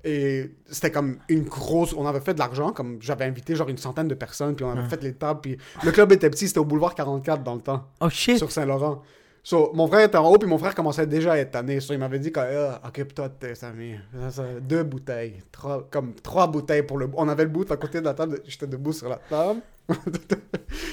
Et 0.06 0.52
c'était 0.70 0.92
comme 0.92 1.18
une 1.28 1.44
grosse. 1.44 1.94
On 1.98 2.08
avait 2.08 2.22
fait 2.22 2.34
de 2.34 2.40
l'argent, 2.40 2.72
comme 2.72 2.98
j'avais 3.02 3.26
invité 3.26 3.56
genre 3.56 3.68
une 3.68 3.78
centaine 3.78 4.08
de 4.08 4.16
personnes, 4.16 4.56
puis 4.56 4.64
on 4.64 4.72
avait 4.72 4.88
fait 4.88 5.04
les 5.04 5.14
tables. 5.16 5.42
Puis 5.42 5.58
le 5.84 5.92
club 5.92 6.14
était 6.14 6.30
petit, 6.30 6.48
c'était 6.48 6.60
au 6.60 6.66
boulevard 6.66 6.96
44 6.96 7.44
dans 7.44 7.56
le 7.56 7.62
temps, 7.62 7.90
Oh 8.00 8.10
shit. 8.10 8.38
sur 8.38 8.50
Saint-Laurent. 8.54 9.02
So, 9.44 9.72
mon 9.74 9.88
frère 9.88 10.02
était 10.06 10.18
en 10.18 10.30
haut, 10.32 10.38
puis 10.38 10.48
mon 10.48 10.58
frère 10.60 10.76
commençait 10.76 11.08
déjà 11.08 11.34
à 11.34 11.38
être 11.38 11.52
tanné. 11.52 11.80
So, 11.80 11.94
il 11.94 12.00
m'avait 12.00 12.20
dit, 12.20 12.32
que, 12.32 12.40
ah, 12.40 12.80
occupe-toi 12.88 13.30
de 13.30 13.34
tes 13.34 13.66
amis. 13.66 13.96
Ça, 14.20 14.30
ça, 14.32 14.44
Deux 14.62 14.84
bouteilles. 14.84 15.42
Trois, 15.52 15.88
comme 15.90 16.14
trois 16.16 16.46
bouteilles 16.48 16.84
pour 16.84 16.98
le. 17.00 17.10
On 17.16 17.28
avait 17.28 17.44
le 17.44 17.50
bout 17.50 17.70
à 17.72 17.78
côté 17.78 18.00
de 18.00 18.06
la 18.06 18.14
table. 18.14 18.40
J'étais 18.46 18.68
debout 18.68 18.94
sur 18.94 19.10
la 19.10 19.18
table. 19.18 19.62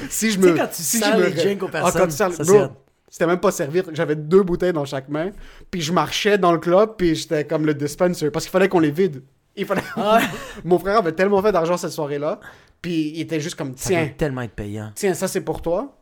si 0.09 0.31
je 0.31 0.37
Tu 0.39 0.43
sais, 0.45 0.53
me. 0.53 0.57
quand 0.57 0.67
tu 0.69 0.83
si 0.83 0.99
sers 0.99 1.13
je 1.13 1.19
me... 1.23 1.29
les 1.29 1.61
aux 1.63 1.69
Ah, 1.75 1.91
quand 1.93 2.07
tu 2.07 2.11
sers- 2.13 2.33
ça, 2.33 2.73
c'était 3.09 3.27
même 3.27 3.41
pas 3.41 3.51
servir. 3.51 3.85
J'avais 3.93 4.17
deux 4.17 4.43
bouteilles 4.43 4.73
dans 4.73 4.85
chaque 4.85 5.09
main. 5.09 5.31
Puis 5.71 5.81
je 5.81 5.93
marchais 5.93 6.39
dans 6.39 6.53
le 6.53 6.59
club, 6.59 6.95
puis 6.97 7.15
j'étais 7.15 7.45
comme 7.45 7.65
le 7.67 7.75
dispenser. 7.75 8.31
Parce 8.31 8.45
qu'il 8.45 8.53
fallait 8.53 8.69
qu'on 8.69 8.81
les 8.81 8.91
vide. 8.91 9.23
Il 9.57 9.67
fallait... 9.67 9.83
Ah. 9.97 10.21
Mon 10.65 10.79
frère 10.79 10.99
avait 10.99 11.13
tellement 11.13 11.43
fait 11.43 11.53
d'argent 11.53 11.77
cette 11.77 11.91
soirée-là. 11.93 12.39
Puis 12.81 13.13
il 13.15 13.21
était 13.21 13.41
juste 13.41 13.57
comme, 13.57 13.77
Ça 13.77 13.89
tiens, 13.89 14.05
doit 14.05 14.15
tellement 14.17 14.43
être 14.43 14.53
payant. 14.55 14.93
tiens, 14.95 15.15
ça 15.15 15.27
c'est 15.27 15.41
pour 15.41 15.63
toi. 15.63 15.97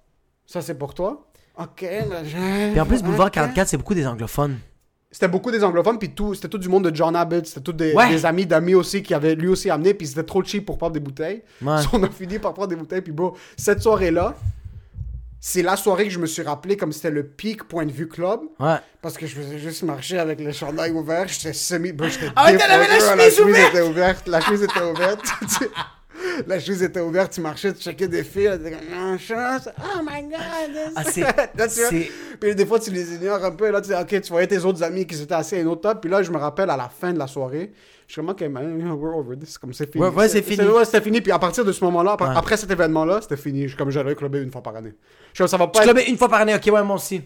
Ça 0.47 0.61
c'est 0.63 0.75
pour 0.77 0.95
toi. 0.95 1.26
Ok, 1.59 1.81
ben, 1.83 2.25
je- 2.25 2.71
Puis 2.73 2.81
en 2.81 2.87
plus, 2.87 3.03
Boulevard 3.03 3.29
ok. 3.29 3.33
44, 3.35 3.69
c'est 3.69 3.77
beaucoup 3.77 3.95
des 3.95 4.07
anglophones. 4.07 4.59
C'était 5.11 5.29
beaucoup 5.29 5.51
des 5.51 5.65
anglophones, 5.65 5.99
puis 5.99 6.11
tout, 6.11 6.35
c'était 6.35 6.49
tout 6.49 6.59
du 6.59 6.69
monde 6.69 6.91
de 6.91 6.95
John 6.95 7.17
Abbott, 7.17 7.47
c'était 7.47 7.61
tout 7.63 7.73
des, 7.73 7.95
Ouais. 7.95 8.11
des 8.11 8.27
amis 8.27 8.45
d'amis 8.45 8.75
aussi 8.75 9.03
qui 9.03 9.15
avaient 9.15 9.35
lui 9.35 9.49
aussi 9.49 9.71
amené, 9.71 9.95
puis 9.95 10.07
c'était 10.07 10.25
trop 10.25 10.45
cheap 10.45 10.67
pour 10.67 10.77
prendre 10.77 10.93
des 10.93 11.01
bouteilles. 11.01 11.43
Ouais. 11.63 11.81
So, 11.83 11.89
on 11.95 12.03
a 12.03 12.11
fini 12.11 12.39
par 12.39 12.53
prendre 12.53 12.69
des 12.69 12.77
bouteilles, 12.77 13.01
puis 13.01 13.13
bro, 13.13 13.35
cette 13.57 13.81
soirée-là, 13.81 14.35
c'est 15.41 15.63
la 15.63 15.77
soirée 15.77 16.05
que 16.05 16.11
je 16.11 16.19
me 16.19 16.27
suis 16.27 16.43
rappelé 16.43 16.77
comme 16.77 16.93
c'était 16.93 17.11
le 17.11 17.23
pic 17.25 17.65
point 17.65 17.87
de 17.87 17.93
vue 17.93 18.09
club, 18.09 18.41
Ouais. 18.61 18.77
parce 19.01 19.17
que 19.17 19.27
je 19.27 19.35
faisais 19.37 19.59
juste 19.59 19.83
marcher 19.85 20.19
avec 20.19 20.41
le 20.41 20.53
chandail 20.53 20.91
ouvert, 20.91 21.27
j'étais 21.29 21.55
semi... 21.55 21.93
Bro, 21.93 22.09
j'étais 22.09 22.27
Ah 22.37 22.47
ouais, 22.47 22.59
t'avais 22.59 22.87
la 22.89 22.99
chemise 23.31 23.41
ouverte! 23.41 23.75
était 23.75 23.83
ouverte, 23.83 24.29
la 24.29 24.41
chemise 24.43 24.63
était 24.65 24.83
ouverte. 24.83 25.25
Tu- 26.19 26.45
La 26.47 26.59
chemise 26.61 26.83
était 26.83 27.01
ouverte, 27.01 27.33
tu 27.33 27.41
marchais, 27.41 27.73
tu 27.73 27.81
checkais 27.83 28.09
des 28.09 28.25
filles, 28.25 28.51
comme, 28.63 28.73
oh, 29.15 29.19
chance, 29.19 29.69
oh 29.79 30.01
my 30.03 30.23
god, 30.23 30.93
Ah, 30.97 31.05
c'est- 31.05 31.21
Là, 31.57 31.69
tu 31.69 32.11
puis 32.41 32.55
des 32.55 32.67
fois, 32.67 32.79
tu 32.79 32.91
les 32.91 33.15
ignores 33.15 33.43
un 33.45 33.51
peu. 33.53 33.71
Là, 33.71 33.81
tu 33.81 33.89
dis, 33.89 33.95
OK, 33.95 34.21
tu 34.21 34.29
voyais 34.31 34.47
tes 34.47 34.59
autres 34.59 34.83
amis 34.83 35.07
qui 35.07 35.21
étaient 35.21 35.33
assis 35.35 35.55
à 35.57 35.61
une 35.61 35.69
autre 35.69 35.81
table. 35.83 36.01
Puis 36.01 36.11
là, 36.11 36.23
je 36.23 36.31
me 36.31 36.37
rappelle 36.37 36.69
à 36.71 36.77
la 36.77 36.89
fin 36.91 37.13
de 37.13 37.19
la 37.19 37.27
soirée, 37.27 37.73
je 38.07 38.13
suis 38.13 38.21
comme, 38.21 38.29
OK, 38.31 38.43
man, 38.43 38.77
we're 39.01 39.17
over 39.17 39.37
this. 39.39 39.57
Comme 39.59 39.73
c'est 39.73 39.91
fini. 39.91 40.05
Ouais, 40.05 40.11
ouais, 40.11 40.29
c'est 40.29 40.43
fini. 40.43 40.65
Ouais, 40.67 40.85
c'était 40.85 41.01
fini. 41.01 41.21
Puis 41.21 41.33
à 41.33 41.39
partir 41.39 41.65
de 41.65 41.73
ce 41.73 41.83
moment-là, 41.85 42.13
après, 42.13 42.29
Ouais. 42.29 42.35
après 42.37 42.57
cet 42.57 42.71
événement-là, 42.71 43.21
c'était 43.23 43.37
fini. 43.37 43.71
Comme, 43.77 43.91
j'allais 43.91 44.15
clubber 44.15 44.41
une 44.43 44.51
fois 44.51 44.63
par 44.63 44.77
année. 44.77 44.93
Je 45.33 45.37
suis 45.37 45.39
comme, 45.39 45.49
ça 45.49 45.57
va 45.57 45.67
Tu 45.67 45.73
pas 45.73 45.79
être- 45.79 45.85
clubais 45.93 46.05
une 46.11 46.19
fois 46.19 46.29
par 46.29 46.41
année, 46.43 46.55
ok, 46.55 46.67
ouais, 46.73 46.83
moi 46.83 46.97
aussi. 46.97 47.23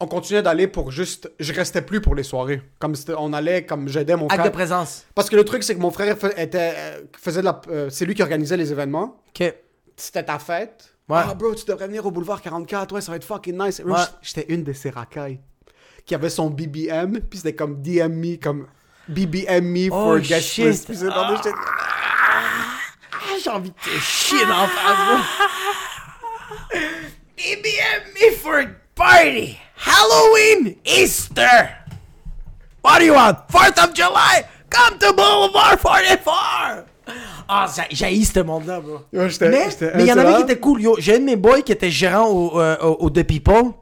On 0.00 0.06
continuait 0.06 0.42
d'aller 0.42 0.66
pour 0.66 0.90
juste. 0.90 1.30
Je 1.38 1.52
restais 1.52 1.82
plus 1.82 2.00
pour 2.00 2.14
les 2.14 2.24
soirées. 2.24 2.60
Comme 2.80 2.94
on 3.16 3.32
allait, 3.32 3.64
comme 3.64 3.88
j'aidais 3.88 4.16
mon 4.16 4.26
Acte 4.26 4.36
de 4.38 4.40
frère. 4.42 4.52
présence. 4.52 5.04
Parce 5.14 5.30
que 5.30 5.36
le 5.36 5.44
truc, 5.44 5.62
c'est 5.62 5.74
que 5.74 5.80
mon 5.80 5.90
frère 5.92 6.16
était, 6.36 6.72
euh, 6.76 7.00
faisait 7.18 7.40
de 7.40 7.44
la. 7.46 7.60
euh, 7.68 7.88
c'est 7.90 8.04
lui 8.04 8.14
qui 8.14 8.22
organisait 8.22 8.56
les 8.56 8.72
événements. 8.72 9.16
Ok. 9.28 9.54
C'était 9.96 10.24
ta 10.24 10.38
fête. 10.40 10.90
Ouais. 11.08 11.20
Ah, 11.24 11.34
bro, 11.34 11.54
tu 11.54 11.64
devrais 11.64 11.86
venir 11.86 12.04
au 12.04 12.10
boulevard 12.10 12.42
44. 12.42 12.92
Ouais, 12.94 13.00
ça 13.00 13.12
va 13.12 13.16
être 13.16 13.24
fucking 13.24 13.56
nice. 13.56 13.80
Ouais. 13.84 13.94
J'étais 14.22 14.46
une 14.52 14.64
de 14.64 14.72
ces 14.72 14.90
racailles 14.90 15.38
qui 16.04 16.14
avait 16.14 16.30
son 16.30 16.50
BBM. 16.50 17.20
Puis 17.30 17.38
c'était 17.38 17.54
comme 17.54 17.80
DM 17.80 18.08
me, 18.14 18.36
comme 18.36 18.66
BBM 19.08 19.64
me 19.64 19.88
for 19.90 20.14
Oh, 20.16 20.18
guest 20.18 20.48
shit. 20.48 20.64
list. 20.66 20.86
Puis 20.86 20.96
c'est 20.96 21.06
dans 21.06 21.36
j'étais- 21.36 21.50
Ah, 21.52 23.36
j'ai 23.42 23.50
envie 23.50 23.70
de 23.70 23.74
te 23.76 23.90
chier 24.00 24.44
dans 24.44 24.62
la 24.62 24.66
face. 24.66 25.20
BBM 27.36 28.02
me 28.14 28.30
for 28.36 28.54
a 28.58 28.66
party. 28.94 29.58
Halloween, 29.84 30.76
Easter. 30.84 31.68
What 32.82 32.98
do 33.00 33.04
you 33.06 33.14
want? 33.14 33.36
4th 33.48 33.78
of 33.82 33.94
July? 33.94 34.44
Come 34.70 34.98
to 34.98 35.12
Boulevard 35.12 35.78
44. 35.78 36.84
Ah, 37.46 37.66
j'ai 37.76 37.94
j'haïs 37.94 38.24
ce 38.32 38.40
monde-là, 38.40 38.80
bro. 38.80 39.00
Ouais, 39.12 39.28
Mais 39.42 39.68
il 39.98 40.06
y 40.06 40.12
en 40.12 40.18
avait 40.18 40.36
qui 40.36 40.42
étaient 40.42 40.58
cool. 40.58 40.80
Yo, 40.80 40.96
j'ai 40.98 41.16
un 41.16 41.18
de 41.18 41.24
mes 41.24 41.36
boys 41.36 41.60
qui 41.60 41.72
était 41.72 41.90
gérant 41.90 42.28
au, 42.28 42.58
euh, 42.58 42.76
au, 42.80 43.04
au 43.04 43.10
The 43.10 43.22
People. 43.22 43.72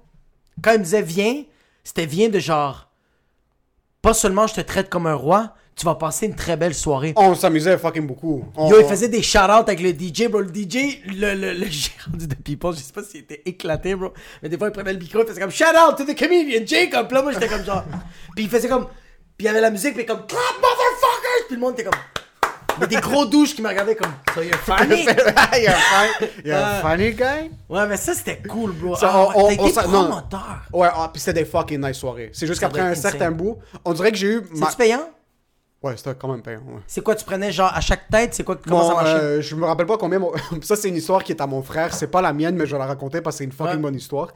Quand 0.63 0.73
il 0.73 0.79
me 0.81 0.85
disait 0.85 1.03
viens, 1.03 1.45
c'était 1.85 2.07
viens 2.07 2.29
de 2.29 2.41
genre. 2.41 2.89
Pas 4.03 4.15
seulement 4.15 4.49
je 4.49 4.55
te 4.55 4.61
traite 4.61 4.89
comme 4.91 5.07
un 5.07 5.15
roi, 5.15 5.55
tu 5.75 5.87
vas 5.87 5.95
passer 5.95 6.27
une 6.27 6.35
très 6.35 6.57
belle 6.57 6.75
soirée. 6.75 7.13
On 7.17 7.35
s'amusait 7.35 7.77
fucking 7.79 8.07
beaucoup. 8.07 8.45
On- 8.57 8.71
Yo, 8.71 8.81
il 8.81 8.87
faisait 8.87 9.09
des 9.09 9.23
shout-outs 9.23 9.63
avec 9.69 9.81
le 9.81 9.91
DJ, 9.93 10.29
bro. 10.29 10.41
Le 10.41 10.49
DJ, 10.49 11.01
le, 11.07 11.35
le, 11.35 11.53
le 11.55 11.67
gérant 11.67 12.13
du 12.15 12.29
The 12.29 12.35
People, 12.43 12.73
je 12.75 12.81
sais 12.81 12.93
pas 12.93 13.03
s'il 13.03 13.21
était 13.21 13.43
éclaté, 13.47 13.95
bro. 13.95 14.13
Mais 14.43 14.49
des 14.49 14.59
fois, 14.59 14.69
il 14.69 14.73
prenait 14.73 14.93
le 14.93 14.99
micro, 14.99 15.21
il 15.23 15.27
faisait 15.27 15.41
comme 15.41 15.51
shout-out 15.51 15.97
to 15.97 16.05
the 16.05 16.17
comedian 16.19 16.63
Jacob. 16.67 17.07
Puis 17.09 17.17
là, 17.17 17.23
moi, 17.23 17.33
j'étais 17.33 17.49
comme 17.49 17.65
genre. 17.65 17.85
Puis 18.37 18.45
il 18.45 18.51
faisait 18.51 18.69
comme. 18.69 18.85
Puis 19.39 19.41
il 19.41 19.45
y 19.47 19.49
avait 19.49 19.61
la 19.63 19.71
musique, 19.71 19.95
puis 19.95 20.05
comme 20.05 20.27
clap, 20.27 20.41
motherfuckers. 20.61 21.47
Puis 21.49 21.57
le 21.57 21.61
monde 21.61 21.73
était 21.73 21.85
comme. 21.85 21.99
Mais 22.81 22.87
des 22.87 22.97
gros 22.97 23.27
douches 23.27 23.55
qui 23.55 23.63
me 23.63 23.69
regardaient 23.69 23.95
comme. 23.97 24.13
So 24.35 24.43
you're 24.43 24.55
funny? 24.65 25.05
you're 25.05 25.15
funny, 25.15 26.29
you're 26.45 26.57
Ouais. 26.57 26.81
funny 26.83 27.11
guy? 27.13 27.51
Ouais, 27.69 27.87
mais 27.87 27.97
ça, 27.97 28.15
c'était 28.15 28.41
cool, 28.49 28.73
bro. 28.73 28.97
Ça, 28.97 29.11
Ah, 29.13 29.29
on- 29.35 29.49
T'as 29.57 29.87
on- 29.87 29.91
non. 29.91 30.23
Ouais, 30.73 30.89
ah, 30.95 31.11
puis 31.13 31.21
c'était 31.21 31.41
des 31.41 31.45
fucking 31.47 31.81
nice 31.85 31.97
soirées. 31.99 32.31
C'est 32.33 32.47
juste 32.47 32.61
qu'après 32.61 32.81
un 32.81 32.95
certain 32.95 33.31
bout, 33.31 33.59
on 33.85 33.93
dirait 33.93 34.11
que 34.13 34.17
j'ai 34.19 34.29
eu. 34.29 34.43
ma- 34.53 34.67
C'est-tu 34.67 34.77
payant? 34.79 35.03
Ouais, 35.83 35.97
c'était 35.97 36.15
quand 36.15 36.29
même 36.29 36.43
payant. 36.43 36.61
ouais. 36.61 36.81
C'est 36.87 37.03
quoi, 37.03 37.15
tu 37.17 37.25
prenais 37.25 37.51
genre 37.51 37.73
à 37.75 37.81
chaque 37.81 38.09
tête? 38.09 38.35
C'est 38.35 38.45
quoi, 38.45 38.57
comment 38.57 38.89
ça 38.89 38.95
marchait? 38.95 39.13
euh, 39.15 39.41
je 39.41 39.57
me 39.57 39.65
rappelle 39.65 39.87
pas 39.87 39.99
combien. 39.99 40.19
mon- 40.21 40.33
ça, 40.63 40.77
c'est 40.77 40.89
une 40.89 40.97
histoire 40.97 41.25
qui 41.25 41.33
est 41.33 41.41
à 41.41 41.47
mon 41.47 41.63
frère. 41.63 41.93
C'est 41.95 42.07
pas 42.07 42.23
la 42.23 42.33
mienne, 42.33 42.55
mais 42.57 42.67
je 42.67 42.73
vais 42.73 42.79
la 42.79 42.87
raconter 42.87 43.21
parce 43.21 43.35
que 43.35 43.39
c'est 43.39 43.45
une 43.45 43.53
fucking 43.53 43.75
Ouais. 43.77 43.81
bonne 43.83 43.97
histoire. 43.97 44.29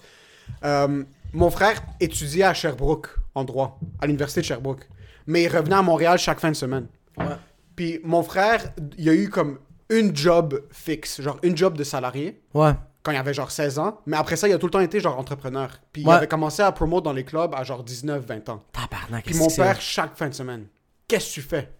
Euh, 0.64 1.04
mon 1.32 1.50
frère 1.50 1.80
étudiait 2.00 2.44
à 2.44 2.54
Sherbrooke, 2.54 3.08
en 3.34 3.44
droit, 3.44 3.78
à 4.00 4.06
l'université 4.06 4.40
de 4.40 4.46
Sherbrooke. 4.46 4.88
Mais 5.26 5.42
il 5.44 5.48
revenait 5.48 5.74
à 5.76 5.82
Montréal 5.82 6.18
chaque 6.18 6.40
fin 6.40 6.50
de 6.50 6.56
semaine. 6.56 6.86
Ouais. 7.16 7.26
Puis 7.74 8.00
mon 8.04 8.22
frère, 8.22 8.72
il 8.96 9.08
a 9.08 9.14
eu 9.14 9.28
comme 9.28 9.58
une 9.90 10.16
job 10.16 10.62
fixe, 10.72 11.20
genre 11.20 11.38
une 11.42 11.56
job 11.56 11.76
de 11.76 11.84
salarié, 11.84 12.40
Ouais. 12.54 12.72
quand 13.02 13.12
il 13.12 13.16
avait 13.18 13.34
genre 13.34 13.50
16 13.50 13.78
ans. 13.78 14.00
Mais 14.06 14.16
après 14.16 14.36
ça, 14.36 14.48
il 14.48 14.52
a 14.54 14.58
tout 14.58 14.66
le 14.66 14.70
temps 14.72 14.80
été 14.80 14.98
genre 15.00 15.18
entrepreneur. 15.18 15.68
Puis 15.92 16.02
il 16.02 16.10
avait 16.10 16.26
commencé 16.26 16.62
à 16.62 16.72
promouvoir 16.72 17.02
dans 17.02 17.12
les 17.12 17.24
clubs 17.24 17.54
à 17.54 17.62
genre 17.64 17.84
19-20 17.84 18.48
ans. 18.50 18.62
Tabarnak, 18.72 19.24
Puis 19.24 19.36
mon 19.36 19.48
père, 19.48 19.80
chaque 19.80 20.16
fin 20.16 20.28
de 20.28 20.34
semaine, 20.34 20.66
qu'est-ce 21.08 21.28
que 21.28 21.34
tu 21.34 21.42
fais? 21.42 21.70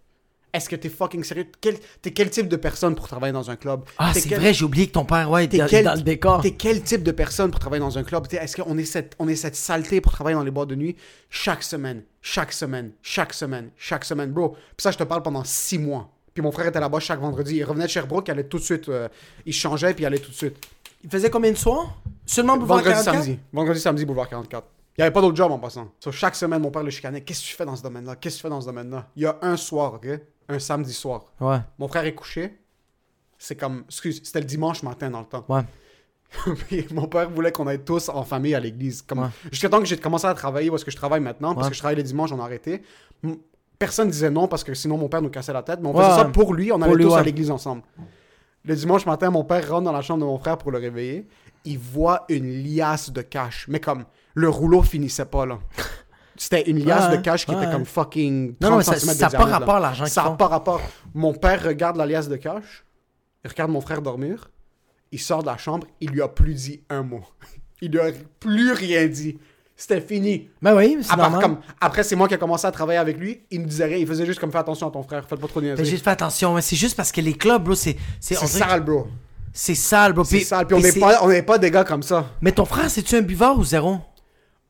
Est-ce 0.53 0.68
que 0.70 0.77
t'es 0.77 0.89
fucking 0.89 1.22
sérieux? 1.22 1.47
Quel, 1.61 1.77
t'es 2.01 2.12
quel 2.12 2.31
type 2.31 2.49
de 2.49 2.57
personne 2.57 2.95
pour 2.95 3.07
travailler 3.09 3.33
dans 3.33 3.51
un 3.51 3.57
club? 3.57 3.83
Ah, 3.99 4.12
c'est 4.14 4.27
quel- 4.27 4.41
vrai, 4.41 4.55
j'ai 4.55 4.64
oublié 4.64 4.87
que 4.87 4.93
ton 4.93 5.05
père, 5.05 5.31
ouais, 5.31 5.45
était 5.45 5.59
dans, 5.83 5.95
le 5.95 6.01
décor. 6.01 6.41
T'es 6.41 6.53
quel 6.53 6.83
type 6.83 7.03
de 7.03 7.11
personne 7.12 7.51
pour 7.51 7.61
travailler 7.61 7.81
dans 7.81 7.99
un 7.99 8.05
club? 8.05 8.27
T'es- 8.27 8.39
Est-ce 8.39 8.57
qu'on 8.57 8.79
est 8.79 8.85
cette, 8.87 9.14
on 9.18 9.29
est 9.29 9.37
cette 9.37 9.55
saleté 9.57 10.01
pour 10.01 10.12
travailler 10.12 10.35
dans 10.37 10.43
les 10.45 10.51
boîtes 10.51 10.68
de 10.68 10.74
nuit? 10.74 10.97
Chaque 11.29 11.62
semaine, 11.62 12.05
chaque 12.22 12.53
semaine, 12.53 12.93
chaque 13.03 13.35
semaine, 13.35 13.70
chaque 13.77 14.05
semaine, 14.07 14.31
bro? 14.33 14.51
Puis 14.51 14.83
ça, 14.83 14.91
je 14.93 14.97
te 14.99 15.05
parle 15.05 15.22
pendant 15.22 15.45
six 15.45 15.79
mois. 15.79 16.11
Puis 16.33 16.43
mon 16.43 16.53
frère 16.53 16.68
était 16.68 16.81
là-bas 16.81 17.01
chaque 17.01 17.20
vendredi. 17.20 17.57
Il 17.57 17.64
revenait 17.64 17.85
de 17.87 17.91
Sherbrooke, 17.91 18.29
il 18.29 18.31
allait 18.31 18.45
tout 18.45 18.59
de 18.59 18.62
suite. 18.62 18.89
euh, 18.89 19.09
il 19.45 19.53
changeait, 19.53 19.93
puis 19.93 20.05
il 20.05 20.07
allait 20.07 20.18
tout 20.18 20.31
de 20.31 20.37
suite. 20.37 20.57
Il 21.05 21.11
faisait 21.11 21.29
combien 21.29 21.51
de 21.53 21.57
soirs? 21.59 22.01
Seulement 22.24 22.57
Boulevard 22.57 22.79
Vendredi, 22.79 22.95
44? 23.05 23.24
samedi. 23.24 23.39
Vendredi, 23.53 23.81
samedi, 23.81 24.05
boulevard 24.07 24.29
44. 24.31 24.66
Il 24.97 25.03
n'y 25.03 25.05
avait 25.05 25.12
pas 25.12 25.20
d'autre 25.20 25.36
job 25.36 25.53
en 25.53 25.59
passant. 25.59 25.88
So, 26.01 26.11
chaque 26.11 26.34
semaine, 26.34 26.62
mon 26.62 26.70
père 26.70 26.82
le 26.82 26.90
chicanait. 26.90 27.20
Qu'est-ce 27.20 27.42
que 27.42 27.47
tu 27.49 27.55
fais 27.55 27.66
dans 27.66 27.76
ce 27.76 27.82
domaine-là? 27.82 28.16
Qu'est-ce 28.16 28.36
que 28.36 28.40
tu 28.40 28.42
fais 28.42 28.49
dans 28.51 28.61
ce 28.62 28.66
domaine-là? 28.66 29.09
Il 29.16 29.22
y 29.22 29.26
a 29.26 29.36
un 29.42 29.57
soir, 29.57 29.94
OK? 29.94 30.07
un 30.49 30.59
samedi 30.59 30.92
soir. 30.92 31.24
Ouais. 31.40 31.59
Mon 31.78 31.88
frère 31.88 32.05
est 32.05 32.14
couché. 32.14 32.57
C'est 33.38 33.57
comme. 33.57 33.82
Excuse, 33.88 34.20
c'était 34.24 34.38
le 34.40 34.47
dimanche 34.47 34.82
matin 34.82 35.11
dans 35.11 35.20
le 35.20 35.26
temps. 35.26 35.44
Ouais. 35.49 35.62
Puis 36.68 36.86
mon 36.92 37.07
père 37.07 37.28
voulait 37.30 37.53
qu'on 37.53 37.66
aille 37.66 37.84
tous 37.84 38.09
en 38.09 38.22
famille 38.24 38.55
à 38.55 38.61
l'église. 38.61 39.03
Comme... 39.03 39.20
Ouais. 39.20 39.28
Jusqu'à 39.51 39.68
temps 39.68 39.80
que 39.80 39.86
j'ai 39.86 39.97
commencé 39.97 40.26
à 40.26 40.34
travailler 40.34 40.72
est-ce 40.72 40.84
que 40.84 40.90
je 40.90 40.97
travaille 40.97 41.20
maintenant, 41.20 41.55
parce 41.55 41.66
Ouais. 41.66 41.70
que 41.70 41.74
je 41.74 41.80
travaille 41.80 41.97
les 41.97 42.03
dimanches, 42.03 42.32
on 42.32 42.40
a 42.40 42.44
arrêté. 42.44 42.82
Personne 43.78 44.09
disait 44.09 44.30
non 44.30 44.49
parce 44.49 44.64
que 44.64 44.72
sinon 44.72 44.97
mon 44.97 45.09
père 45.09 45.20
nous 45.20 45.28
cassait 45.30 45.53
la 45.53 45.62
tête. 45.62 45.80
Mais 45.82 45.88
on 45.88 45.94
faisait 45.94 46.16
ça 46.16 46.24
pour 46.26 46.55
lui, 46.55 46.72
on 46.72 46.80
allait 46.80 46.94
lui, 46.94 47.05
tous 47.05 47.14
à 47.14 47.22
l'église 47.22 47.51
ensemble. 47.51 47.82
Le 48.64 48.74
dimanche 48.74 49.05
matin, 49.07 49.30
mon 49.30 49.44
père 49.44 49.68
rentre 49.68 49.84
dans 49.84 49.92
la 49.92 50.03
chambre 50.03 50.20
de 50.20 50.26
mon 50.26 50.38
frère 50.38 50.59
pour 50.59 50.70
le 50.70 50.78
réveiller. 50.78 51.26
Il 51.64 51.78
voit 51.78 52.24
une 52.28 52.64
liasse 52.64 53.11
de 53.11 53.22
cash. 53.22 53.66
Mais 53.68 53.80
comme, 53.80 54.05
le 54.37 54.49
rouleau 54.49 54.82
finissait 54.82 55.24
pas 55.24 55.45
là. 55.45 55.59
C'était 56.37 56.70
une 56.70 56.84
liasse 56.84 57.11
Ouais, 57.11 57.16
de 57.16 57.22
cash 57.22 57.47
qui 57.47 57.55
ouais. 57.55 57.62
était 57.62 57.72
comme 57.72 57.87
fucking 57.87 58.57
30 58.59 58.61
Non, 58.61 58.70
non, 58.70 58.76
mais 58.76 58.84
ça 58.84 59.14
n'a 59.14 59.30
pas 59.30 59.45
rapport 59.47 59.76
à 59.76 59.80
l'argent 59.80 60.05
Ça 60.05 60.24
n'a 60.24 60.30
pas 60.32 60.49
rapport. 60.49 60.82
Mon 61.14 61.32
père 61.32 61.64
regarde 61.64 61.97
la 61.97 62.05
liasse 62.05 62.28
de 62.28 62.37
cash, 62.37 62.84
il 63.43 63.49
regarde 63.49 63.70
mon 63.70 63.80
frère 63.80 64.03
dormir, 64.03 64.51
il 65.11 65.18
sort 65.18 65.41
de 65.41 65.47
la 65.47 65.57
chambre, 65.57 65.87
il 66.01 66.11
lui 66.11 66.20
a 66.20 66.28
plus 66.28 66.53
dit 66.55 66.82
un 66.91 67.03
mot. 67.03 67.24
Il 67.82 67.91
lui 67.91 68.01
a 68.01 68.11
plus 68.41 68.72
rien 68.72 69.07
dit. 69.07 69.37
C'était 69.76 70.01
fini. 70.01 70.49
Ben 70.62 70.74
oui, 70.74 70.97
c'est 71.03 71.14
normal. 71.14 71.43
comme, 71.43 71.59
après, 71.78 72.03
c'est 72.05 72.16
moi 72.16 72.26
qui 72.26 72.32
ai 72.32 72.39
commencé 72.39 72.66
à 72.66 72.70
travailler 72.70 72.99
avec 72.99 73.18
lui. 73.18 73.43
Il 73.51 73.61
me 73.61 73.66
disait 73.66 73.84
rien. 73.84 73.99
Il 73.99 74.07
faisait 74.07 74.24
juste 74.24 74.41
comme 74.41 74.51
fais 74.51 74.57
attention 74.57 74.89
à 74.89 74.91
ton 74.91 75.03
frère. 75.03 75.26
Faites 75.28 75.39
pas 75.39 75.47
trop 75.47 75.61
de 75.61 75.74
Ben, 75.74 75.84
juste 75.84 76.03
fais 76.03 76.09
attention, 76.09 76.55
mais 76.55 76.62
c'est 76.62 76.74
juste 76.74 76.97
parce 76.97 77.12
que 77.12 77.20
les 77.20 77.34
clubs, 77.34 77.62
bro, 77.62 77.74
c'est. 77.74 77.95
C'est 78.18 78.34
sale, 78.34 78.80
bro. 78.82 79.09
C'est 79.53 79.74
sale, 79.74 80.14
bro. 80.14 80.24
C'est 80.24 80.41
sale. 80.41 80.66
Puis 80.66 80.74
on 80.74 80.80
n'est 80.80 80.93
pas, 80.93 81.22
on 81.22 81.28
n'est 81.28 81.43
pas 81.43 81.59
des 81.59 81.70
gars 81.70 81.84
comme 81.84 82.03
ça. 82.03 82.30
Mais 82.41 82.53
ton 82.53 82.64
frère, 82.64 82.89
c'est-tu 82.91 83.14
un 83.16 83.20
buveur 83.20 83.59
ou 83.59 83.64
zéro? 83.64 83.99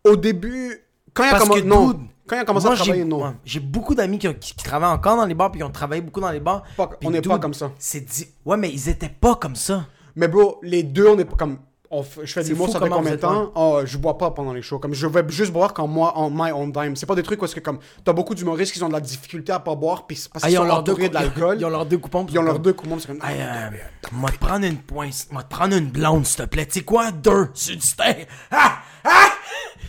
Au 0.06 0.16
début, 0.16 0.78
quand 1.14 1.24
il 1.24 1.28
a, 1.28 1.30
Parce 1.32 1.44
commen- 1.48 1.60
que, 1.62 1.66
non. 1.66 2.00
quand 2.26 2.36
il 2.36 2.40
a 2.40 2.44
commencé 2.44 2.66
Moi, 2.66 2.74
à 2.74 2.76
travailler, 2.78 3.04
non. 3.04 3.34
j'ai 3.44 3.60
beaucoup 3.60 3.94
d'amis 3.94 4.18
qui, 4.18 4.28
ont- 4.28 4.34
qui- 4.34 4.54
qui 4.54 4.64
travaillent 4.64 4.90
encore 4.92 5.16
dans 5.16 5.26
les 5.26 5.34
bars, 5.34 5.50
puis 5.50 5.58
qui 5.60 5.64
ont 5.64 5.70
travaillé 5.70 6.02
beaucoup 6.02 6.20
dans 6.20 6.30
les 6.30 6.40
bars. 6.40 6.62
Pas- 6.76 6.90
on 7.04 7.10
n'est 7.10 7.22
pas 7.22 7.38
comme 7.38 7.54
ça. 7.54 7.70
C'est 7.78 8.00
dit. 8.04 8.28
Ouais, 8.44 8.56
mais 8.56 8.70
ils 8.70 8.88
étaient 8.88 9.08
pas 9.08 9.34
comme 9.36 9.56
ça. 9.56 9.86
Mais 10.14 10.28
bro, 10.28 10.58
les 10.62 10.82
deux, 10.82 11.08
on 11.08 11.16
n'est 11.16 11.24
pas 11.24 11.36
comme. 11.36 11.58
on 11.88 12.02
f- 12.02 12.20
je 12.24 12.32
fais 12.32 12.42
C'est 12.42 12.48
du 12.48 12.50
l'humour, 12.54 12.68
ça 12.68 12.80
fait 12.80 12.88
combien 12.88 13.12
de 13.12 13.16
temps? 13.16 13.52
Oh, 13.54 13.80
Je 13.84 13.96
bois 13.96 14.18
pas 14.18 14.32
pendant 14.32 14.52
les 14.52 14.60
shows. 14.62 14.78
Comme 14.80 14.92
je 14.92 15.06
vais 15.06 15.24
juste 15.28 15.52
boire 15.52 15.72
quand 15.72 15.86
moi, 15.86 16.12
on 16.16 16.30
my 16.30 16.50
own 16.50 16.72
dime. 16.72 16.96
C'est 16.96 17.06
pas 17.06 17.14
des 17.14 17.22
trucs 17.22 17.38
parce 17.38 17.54
que 17.54 17.60
comme 17.60 17.78
t'as 18.04 18.12
beaucoup 18.12 18.34
d'humoristes 18.34 18.72
qui 18.72 18.82
ont 18.82 18.88
de 18.88 18.92
la 18.92 19.00
difficulté 19.00 19.52
à 19.52 19.60
pas 19.60 19.74
boire, 19.76 20.04
puis 20.06 20.16
c'est 20.16 20.30
parce 20.32 20.44
Ah, 20.44 20.48
qu'ils 20.48 20.56
ils 20.56 20.58
ont 20.60 20.66
sont 20.68 20.74
entourés 20.74 21.08
de 21.08 21.14
l'alcool. 21.14 21.58
ils 21.60 21.64
ont 21.64 21.70
leurs 21.70 21.86
deux 21.86 21.98
coupons. 21.98 22.26
Ils 22.28 22.38
ont 22.38 22.42
leurs 22.42 22.58
deux 22.58 22.72
coupons. 22.72 22.98
C'est 22.98 23.06
comme. 23.06 23.20
Hey, 23.22 23.40
euh, 23.40 23.70
moi 24.12 24.30
te 24.30 24.38
prendre 24.38 24.64
une 24.66 24.78
pointe, 24.78 25.28
moi 25.30 25.44
te 25.44 25.54
prendre 25.54 25.76
une 25.76 25.86
blonde, 25.88 26.26
s'il 26.26 26.44
te 26.44 26.48
plaît. 26.50 26.66
Tu 26.66 26.80
sais 26.80 26.84
quoi, 26.84 27.12
deux 27.12 27.50
sur 27.54 27.76
du 27.76 27.82
steak? 27.82 28.26
Ah, 28.50 28.78
ah! 29.04 29.28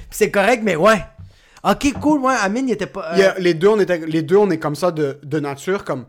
C'est 0.10 0.32
correct, 0.32 0.62
mais 0.64 0.76
ouais. 0.76 1.04
Ok, 1.64 1.92
cool, 2.00 2.22
ouais, 2.22 2.36
Amine, 2.42 2.70
il 2.70 2.74
était 2.74 2.86
pas. 2.86 3.12
euh, 3.12 3.14
Il 3.16 3.20
y 3.20 3.24
a- 3.24 3.38
les 3.40 3.54
deux, 3.54 3.68
on 3.68 3.80
était, 3.80 3.98
les 4.06 4.22
deux, 4.22 4.38
on 4.38 4.50
est 4.50 4.58
comme 4.60 4.76
ça 4.76 4.92
de, 4.92 5.20
de 5.24 5.40
nature, 5.40 5.84
comme 5.84 6.06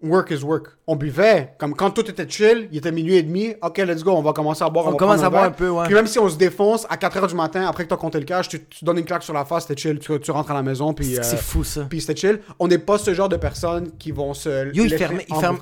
work 0.00 0.30
is 0.30 0.42
work. 0.42 0.66
On 0.86 0.96
buvait, 0.96 1.54
comme 1.58 1.74
quand 1.74 1.90
tout 1.90 2.08
était 2.10 2.26
chill, 2.28 2.68
il 2.72 2.78
était 2.78 2.90
minuit 2.92 3.16
et 3.16 3.22
demi. 3.22 3.54
Ok, 3.62 3.78
let's 3.78 4.02
go, 4.02 4.12
on 4.12 4.22
va 4.22 4.32
commencer 4.32 4.64
à 4.64 4.70
boire. 4.70 4.86
On 4.86 4.92
va 4.92 4.96
commence 4.96 5.22
à 5.22 5.28
boire 5.30 5.44
un 5.44 5.50
peu, 5.50 5.68
ouais. 5.68 5.84
Puis 5.84 5.94
même 5.94 6.06
si 6.06 6.18
on 6.18 6.28
se 6.28 6.36
défonce 6.36 6.86
à 6.88 6.96
4 6.96 7.20
h 7.20 7.28
du 7.28 7.34
matin, 7.34 7.66
après 7.68 7.84
que 7.84 7.88
t'as 7.90 7.96
compté 7.96 8.18
le 8.20 8.24
cash, 8.24 8.48
tu, 8.48 8.64
tu 8.64 8.84
donnes 8.84 8.98
une 8.98 9.04
claque 9.04 9.22
sur 9.22 9.34
la 9.34 9.44
face, 9.44 9.66
t'es 9.66 9.76
chill, 9.76 9.98
tu, 9.98 10.18
tu 10.20 10.30
rentres 10.30 10.50
à 10.50 10.54
la 10.54 10.62
maison, 10.62 10.94
puis. 10.94 11.04
c'est 11.22 11.34
euh, 11.34 11.36
fou 11.36 11.62
ça. 11.62 11.86
Puis 11.90 12.00
c'était 12.00 12.16
chill. 12.16 12.40
On 12.58 12.66
n'est 12.68 12.78
pas 12.78 12.96
ce 12.98 13.12
genre 13.12 13.28
de 13.28 13.36
personnes 13.36 13.90
qui 13.98 14.12
vont 14.12 14.34
se. 14.34 14.72
Yo, 14.74 14.84
il 14.84 14.90
fermait- 14.96 15.26
il 15.28 15.34
ferme- 15.36 15.58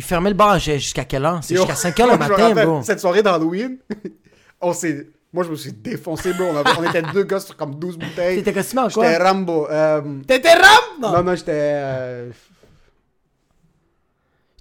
fermait 0.00 0.30
le 0.30 0.36
bar 0.36 0.58
jusqu'à 0.58 1.04
quelle 1.04 1.24
heure? 1.24 1.40
C'est 1.42 1.54
jusqu'à 1.56 1.74
5 1.74 2.00
heures 2.00 2.12
le 2.12 2.18
matin, 2.18 2.54
bro. 2.64 2.82
Cette 2.82 3.00
soirée 3.00 3.22
d'Halloween, 3.22 3.76
on 4.60 4.72
s'est. 4.72 5.08
Moi, 5.32 5.44
je 5.44 5.50
me 5.50 5.56
suis 5.56 5.72
défoncé, 5.72 6.32
bro. 6.32 6.46
On, 6.46 6.56
avait- 6.56 6.70
on 6.78 6.84
était 6.88 7.02
deux 7.02 7.24
gars 7.24 7.40
sur 7.40 7.56
comme 7.56 7.74
12 7.74 7.98
bouteilles. 7.98 8.36
T'étais 8.36 8.52
costumé 8.54 8.82
en 8.82 8.88
quoi? 8.88 9.10
J'étais 9.10 9.22
Rambo. 9.22 9.68
euh, 9.70 10.00
T'étais 10.26 10.54
rap 10.54 10.84
Non, 11.00 11.22
non, 11.22 11.34
j'étais. 11.34 11.50
euh, 11.52 12.30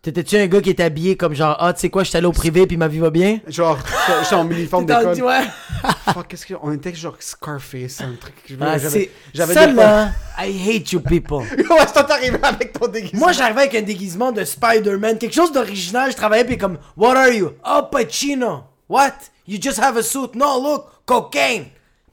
T'étais-tu 0.02 0.38
un 0.38 0.46
gars 0.46 0.62
qui 0.62 0.70
était 0.70 0.84
habillé 0.84 1.18
comme 1.18 1.34
genre, 1.34 1.58
ah, 1.60 1.74
tu 1.74 1.80
sais 1.80 1.90
quoi, 1.90 2.04
j'étais 2.04 2.20
allé 2.20 2.28
au 2.28 2.32
privé 2.32 2.68
puis 2.68 2.78
ma 2.78 2.88
vie 2.88 3.00
va 3.00 3.10
bien? 3.10 3.40
Genre, 3.48 3.76
j'étais- 3.78 4.24
j'étais 4.24 4.36
en 4.36 4.48
uniforme 4.52 4.86
d'école. 5.16 5.24
ouais. 5.24 5.42
Fuck, 6.14 6.28
qu'est-ce 6.28 6.46
que. 6.46 6.54
On 6.62 6.72
était 6.74 6.94
genre 6.94 7.16
Scarface, 7.20 8.02
un 8.02 8.14
truc. 8.20 8.36
que 8.44 8.54
je- 8.54 8.58
Ah, 8.62 8.78
j'avais- 8.78 9.10
Ça 9.34 9.66
là, 9.66 10.12
I 10.40 10.76
hate 10.78 10.92
you 10.92 11.00
people. 11.00 11.38
Ouais, 11.40 11.66
c'est 11.88 11.94
toi, 11.94 12.04
t'arrivais 12.04 12.38
avec 12.44 12.74
ton 12.74 12.88
déguisement. 12.88 13.20
Moi, 13.20 13.32
j'arrivais 13.32 13.62
avec 13.62 13.76
un 13.76 13.82
déguisement 13.82 14.32
de 14.32 14.44
Spider-Man, 14.44 15.18
quelque 15.18 15.34
chose 15.34 15.52
d'original. 15.52 16.12
Je 16.12 16.16
travaillais, 16.18 16.46
puis 16.46 16.58
comme, 16.60 16.78
What 16.96 17.16
are 17.16 17.30
you? 17.30 17.54
Oh, 17.66 17.82
Pacino. 17.92 18.66
What? 18.88 19.14
You 19.48 19.60
just 19.62 19.80
have 19.80 19.98
a 19.98 20.04
suit. 20.04 20.32
No, 20.36 20.62
look, 20.62 20.86
cocaine. 21.06 21.66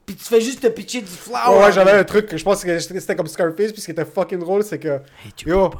Puis 0.05 0.15
tu 0.15 0.23
fais 0.25 0.41
juste 0.41 0.61
te 0.61 0.67
pitcher 0.67 1.01
du 1.01 1.07
flower. 1.07 1.57
Ouais, 1.57 1.65
ouais, 1.65 1.71
j'avais 1.71 1.91
un 1.91 2.03
truc 2.03 2.27
que 2.27 2.37
je 2.37 2.43
pense 2.43 2.63
que 2.63 2.77
c'était 2.79 3.15
comme 3.15 3.27
Scarface, 3.27 3.71
puis 3.71 3.81
ce 3.81 3.85
qui 3.85 3.91
était 3.91 4.05
fucking 4.05 4.39
drôle, 4.39 4.63
c'est 4.63 4.79
que. 4.79 4.99
tu 5.35 5.49
Yo, 5.49 5.71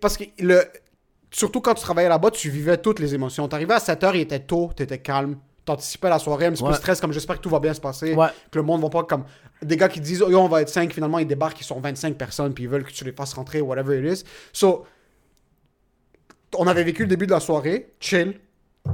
parce 0.00 0.16
que 0.16 0.24
le. 0.38 0.64
Surtout 1.32 1.60
quand 1.60 1.74
tu 1.74 1.82
travaillais 1.82 2.08
là-bas, 2.08 2.30
tu 2.30 2.48
vivais 2.50 2.76
toutes 2.76 2.98
les 2.98 3.14
émotions. 3.14 3.46
T'arrivais 3.46 3.74
à 3.74 3.78
7h, 3.78 4.12
il 4.14 4.20
était 4.22 4.40
tôt, 4.40 4.70
t'étais 4.74 4.98
calme. 4.98 5.36
T'anticipais 5.64 6.08
la 6.08 6.18
soirée, 6.18 6.46
un 6.46 6.52
petit 6.52 6.62
peu 6.62 6.68
Ouais. 6.68 6.72
de 6.74 6.78
stress, 6.78 7.00
comme 7.00 7.12
j'espère 7.12 7.36
que 7.36 7.42
tout 7.42 7.50
va 7.50 7.60
bien 7.60 7.74
se 7.74 7.80
passer. 7.80 8.14
Ouais. 8.14 8.28
Que 8.50 8.58
le 8.58 8.64
monde 8.64 8.80
va 8.82 8.88
pas 8.88 9.04
comme. 9.04 9.24
Des 9.62 9.76
gars 9.76 9.88
qui 9.88 10.00
disent, 10.00 10.22
oh, 10.22 10.30
yo, 10.30 10.38
on 10.40 10.48
va 10.48 10.62
être 10.62 10.70
5, 10.70 10.92
finalement, 10.92 11.18
ils 11.18 11.26
débarquent, 11.26 11.60
ils 11.60 11.64
sont 11.64 11.78
25 11.78 12.16
personnes, 12.16 12.54
puis 12.54 12.64
ils 12.64 12.70
veulent 12.70 12.82
que 12.84 12.90
tu 12.90 13.04
les 13.04 13.12
fasses 13.12 13.34
rentrer, 13.34 13.60
whatever 13.60 13.98
it 14.00 14.20
is. 14.20 14.24
So, 14.52 14.86
on 16.56 16.66
avait 16.66 16.82
vécu 16.82 17.02
le 17.02 17.08
début 17.08 17.26
de 17.26 17.32
la 17.32 17.40
soirée, 17.40 17.92
chill. 18.00 18.40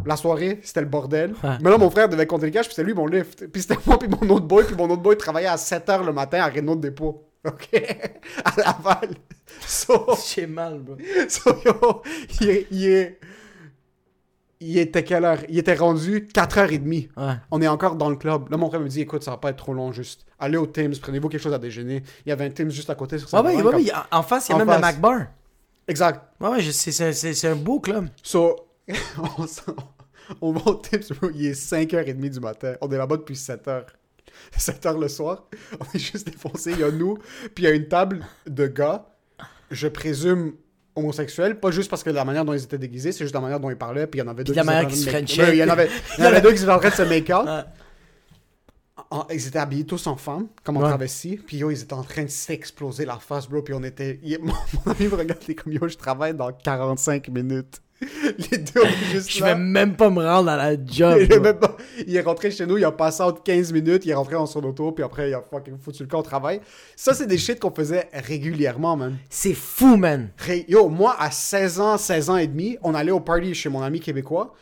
La 0.05 0.17
soirée, 0.17 0.61
c'était 0.63 0.81
le 0.81 0.87
bordel. 0.87 1.33
Ouais. 1.43 1.57
Mais 1.63 1.71
là, 1.71 1.79
mon 1.79 1.91
frère 1.91 2.09
devait 2.09 2.27
compter 2.27 2.47
le 2.47 2.53
cash, 2.53 2.67
puis 2.67 2.75
c'était 2.75 2.87
lui 2.87 2.95
mon 2.95 3.07
lift. 3.07 3.47
Puis 3.47 3.63
c'était 3.63 3.77
moi, 3.87 3.99
puis 3.99 4.09
mon 4.09 4.29
autre 4.35 4.47
boy, 4.47 4.65
puis 4.65 4.75
mon 4.77 4.89
autre 4.91 5.03
boy 5.03 5.17
travaillait 5.17 5.49
à 5.49 5.57
7h 5.57 6.05
le 6.05 6.13
matin 6.13 6.41
à 6.41 6.49
Renault 6.49 6.77
Dépôt. 6.77 7.25
OK? 7.47 7.69
à 8.45 8.53
Laval. 8.61 9.11
So, 9.61 10.07
J'ai 10.35 10.47
mal, 10.47 10.81
bro. 10.81 10.97
so, 11.29 11.51
yo, 11.65 12.03
il, 12.41 12.49
est- 12.51 12.67
il 12.73 13.15
il 14.59 14.79
était 14.79 15.05
quelle 15.05 15.25
heure? 15.25 15.39
Il 15.49 15.59
était 15.59 15.75
rendu 15.75 16.27
4h30. 16.33 17.09
Ouais. 17.17 17.35
On 17.51 17.61
est 17.61 17.69
encore 17.69 17.95
dans 17.97 18.09
le 18.11 18.17
club. 18.17 18.51
Là, 18.51 18.57
mon 18.57 18.69
frère 18.69 18.81
me 18.81 18.89
dit, 18.89 19.03
écoute, 19.03 19.23
ça 19.23 19.33
va 19.33 19.37
pas 19.37 19.51
être 19.51 19.57
trop 19.59 19.75
long, 19.75 19.93
juste. 19.93 20.25
Allez 20.39 20.57
au 20.57 20.67
Tim's, 20.67 20.99
prenez-vous 20.99 21.29
quelque 21.29 21.43
chose 21.43 21.53
à 21.55 21.59
déjeuner. 21.59 22.03
Il 22.25 22.31
y 22.31 22.33
avait 22.33 22.47
un 22.47 22.51
Tim's 22.51 22.73
juste 22.75 22.89
à 22.91 22.95
côté 22.95 23.19
sur 23.19 23.33
Ouais, 23.35 23.41
ouais, 23.41 23.57
ouais, 23.57 23.63
comme- 23.63 23.75
ouais, 23.83 23.93
en 24.11 24.23
face, 24.23 24.49
il 24.49 24.53
y 24.53 24.53
a 24.53 24.57
En 24.57 24.59
même 24.59 24.69
face. 24.69 24.81
Mac 24.81 25.01
Bar. 25.01 25.21
Exact. 25.87 26.21
Ouais, 26.41 26.49
ouais, 26.49 26.63
c'est 26.73 27.49
un 27.49 27.55
beau 27.55 27.81
club. 27.81 28.09
So, 28.23 28.57
on, 29.19 29.47
on 30.41 30.53
va 30.53 30.71
au 30.71 30.75
Tips, 30.77 31.13
bro, 31.13 31.31
il 31.35 31.47
est 31.47 31.53
5h30 31.61 32.31
du 32.31 32.41
matin. 32.41 32.75
On 32.81 32.91
est 32.91 32.97
là-bas 32.99 33.17
depuis 33.17 33.35
7h. 33.35 33.85
7h 34.57 35.01
le 35.01 35.09
soir. 35.09 35.45
On 35.81 35.85
est 35.95 35.99
juste 35.99 36.27
défoncé. 36.31 36.73
Il 36.73 36.81
y 36.81 36.85
a 36.85 36.91
nous, 36.91 37.17
puis 37.55 37.65
il 37.65 37.65
y 37.65 37.67
a 37.67 37.71
une 37.75 37.89
table 37.89 38.25
de 38.47 38.67
gars, 38.67 39.07
je 39.71 39.89
présume 39.89 40.55
homosexuels, 40.95 41.59
pas 41.61 41.71
juste 41.71 41.91
parce 41.91 42.03
que 42.03 42.11
la 42.11 42.25
manière 42.25 42.45
dont 42.45 42.53
ils 42.55 42.63
étaient 42.63 42.79
déguisés, 42.79 43.13
c'est 43.13 43.25
juste 43.25 43.35
la 43.35 43.41
manière 43.41 43.61
dont 43.61 43.71
ils 43.71 43.77
parlaient, 43.77 44.07
puis 44.07 44.19
il 44.21 44.23
y 44.23 44.27
en 44.27 44.31
avait 44.31 44.45
deux 44.45 44.55
la 44.55 44.85
qui 44.87 44.97
se 44.97 45.09
frenchaient. 45.11 45.51
Il 45.55 45.59
y 45.59 45.65
en 45.65 45.69
avait, 45.69 45.89
il 46.19 46.25
y 46.25 46.27
en 46.27 46.31
avait 46.31 46.41
deux 46.41 46.53
qui 46.53 46.63
étaient 46.63 46.71
en 46.73 46.79
train 46.79 46.89
de 46.91 46.95
se 46.95 47.03
make 47.03 47.29
out. 47.31 47.47
Ouais. 47.47 47.63
En- 49.11 49.27
ils 49.31 49.47
étaient 49.47 49.59
habillés 49.59 49.85
tous 49.85 50.07
en 50.07 50.17
femmes, 50.17 50.49
comme 50.65 50.79
en 50.79 50.81
Ouais. 50.81 50.89
travesti, 50.89 51.37
puis 51.37 51.59
yo, 51.59 51.71
ils 51.71 51.83
étaient 51.83 51.93
en 51.93 52.03
train 52.03 52.25
de 52.25 52.29
s'exploser 52.31 53.05
la 53.05 53.19
face, 53.19 53.47
bro, 53.49 53.63
puis 53.63 53.75
on 53.75 53.83
était... 53.83 54.19
mon 54.43 54.93
ami 54.93 55.07
me 55.09 55.15
regardait 55.15 55.55
comme 55.55 55.73
yo, 55.73 55.87
je 55.87 55.97
travaille 55.97 56.35
dans 56.35 56.51
45 56.53 57.29
minutes. 57.29 57.81
Les 58.51 58.59
deux, 58.59 58.83
juste 59.13 59.31
Je 59.31 59.41
là. 59.41 59.55
vais 59.55 59.61
même 59.61 59.97
pas 59.97 60.11
me 60.11 60.23
rendre 60.23 60.51
à 60.51 60.57
la 60.57 60.73
job. 60.73 61.17
Il 61.21 61.23
est, 61.25 61.27
bro. 61.29 61.41
même 61.41 61.59
pas- 61.59 61.77
il 62.07 62.15
est 62.15 62.21
rentré 62.21 62.51
chez 62.51 62.67
nous, 62.67 62.77
il 62.77 62.85
a 62.85 62.93
passé 62.93 63.23
out 63.23 63.41
15 63.43 63.73
minutes, 63.73 64.05
il 64.05 64.11
est 64.11 64.15
rentré 64.15 64.35
dans 64.35 64.45
son 64.47 64.63
auto, 64.65 64.93
puis 64.93 65.03
après, 65.03 65.31
il 65.31 65.35
a 65.35 65.41
fucking 65.41 65.79
foutu 65.79 66.03
le 66.03 66.09
camp 66.09 66.19
au 66.19 66.23
travail. 66.23 66.61
Ça, 66.95 67.15
c'est 67.15 67.27
des 67.27 67.39
shit 67.39 67.59
qu'on 67.59 67.71
faisait 67.71 68.09
régulièrement, 68.13 68.97
man. 68.97 69.17
C'est 69.31 69.55
fou, 69.55 69.97
man. 69.97 70.29
Yo, 70.69 70.89
moi, 70.89 71.17
à 71.19 71.31
16 71.31 71.81
ans, 71.81 71.97
16 71.97 72.31
ans 72.31 72.37
et 72.37 72.47
demi, 72.47 72.77
on 72.83 72.95
allait 72.95 73.13
au 73.13 73.21
party 73.21 73.55
chez 73.55 73.69
mon 73.71 73.83
ami 73.83 74.01
québécois. 74.01 74.53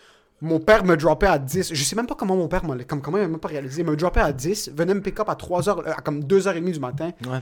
Mon 0.41 0.61
père 0.61 0.85
me 0.85 0.97
droppait 0.97 1.27
à 1.27 1.39
10. 1.39 1.73
Je 1.75 1.83
sais 1.85 1.97
même 1.97 2.07
pas 2.07 2.15
comment 2.17 2.37
mon 2.37 2.49
père 2.49 2.65
m'a 2.65 2.77
comme 2.85 3.01
comment 3.01 3.17
il 3.19 3.23
m'a 3.23 3.29
même 3.29 3.39
pas 3.41 3.49
réalisé. 3.49 3.81
Il 3.83 3.87
me 3.89 3.97
droppait 3.97 4.21
à 4.21 4.33
10, 4.33 4.73
venait 4.77 4.93
me 4.95 5.01
pick 5.01 5.19
up 5.19 5.29
à 5.29 5.35
3 5.37 5.69
heures, 5.69 5.79
euh, 5.81 5.93
à 5.97 6.03
comme 6.03 6.21
2h30 6.23 6.71
du 6.73 6.81
matin, 6.81 7.11
Ouais. 7.27 7.39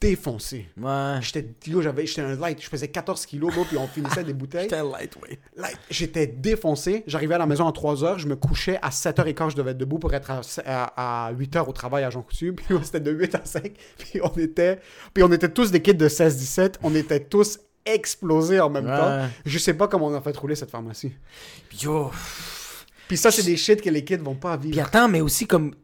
Défoncé. 0.00 0.68
Ouais. 0.80 1.18
J'étais, 1.20 1.48
un 2.20 2.34
light, 2.36 2.62
je 2.62 2.68
faisais 2.68 2.88
14 2.88 3.26
kilos, 3.26 3.52
bro, 3.52 3.64
puis 3.64 3.76
on 3.76 3.88
finissait 3.88 4.22
des 4.24 4.32
bouteilles. 4.32 4.68
J'étais 4.70 4.82
lightweight. 4.82 5.40
Là, 5.56 5.68
J'étais 5.90 6.26
défoncé. 6.26 7.02
J'arrivais 7.06 7.34
à 7.34 7.38
la 7.38 7.46
maison 7.46 7.66
à 7.66 7.72
3 7.72 8.04
heures. 8.04 8.18
Je 8.18 8.28
me 8.28 8.36
couchais 8.36 8.78
à 8.82 8.90
7h15. 8.90 9.50
Je 9.50 9.56
devais 9.56 9.72
être 9.72 9.78
debout 9.78 9.98
pour 9.98 10.14
être 10.14 10.30
à, 10.30 11.26
à, 11.26 11.32
8h 11.32 11.68
au 11.68 11.72
travail 11.72 12.04
à 12.04 12.10
Jean 12.10 12.22
Coutu. 12.22 12.52
Puis 12.56 12.64
c'était 12.82 13.00
de 13.00 13.10
8 13.10 13.34
à 13.34 13.44
5. 13.44 13.72
Puis 13.98 14.20
on 14.22 14.32
était, 14.38 14.78
puis 15.12 15.22
on 15.24 15.32
était 15.32 15.48
tous 15.48 15.70
des 15.70 15.82
kids 15.82 15.94
de 15.94 16.08
16-17. 16.08 16.74
On 16.82 16.94
était 16.94 17.20
tous 17.20 17.58
explosés 17.84 18.60
en 18.60 18.70
même 18.70 18.86
Ouais. 18.86 18.96
temps. 18.96 19.26
Je 19.46 19.58
sais 19.58 19.74
pas 19.74 19.88
comment 19.88 20.06
on 20.06 20.14
a 20.14 20.20
fait 20.20 20.36
rouler 20.36 20.54
cette 20.54 20.70
pharmacie. 20.70 21.12
Yo. 21.82 22.10
Puis 23.08 23.16
ça, 23.16 23.30
c'est 23.30 23.42
des 23.42 23.56
shit 23.56 23.80
que 23.80 23.88
les 23.90 24.04
kids 24.04 24.16
vont 24.18 24.34
pas 24.34 24.58
Puis 24.58 24.70
vivre. 24.70 24.86
attends, 24.86 25.08
mais 25.08 25.22
aussi 25.22 25.46
comme 25.46 25.74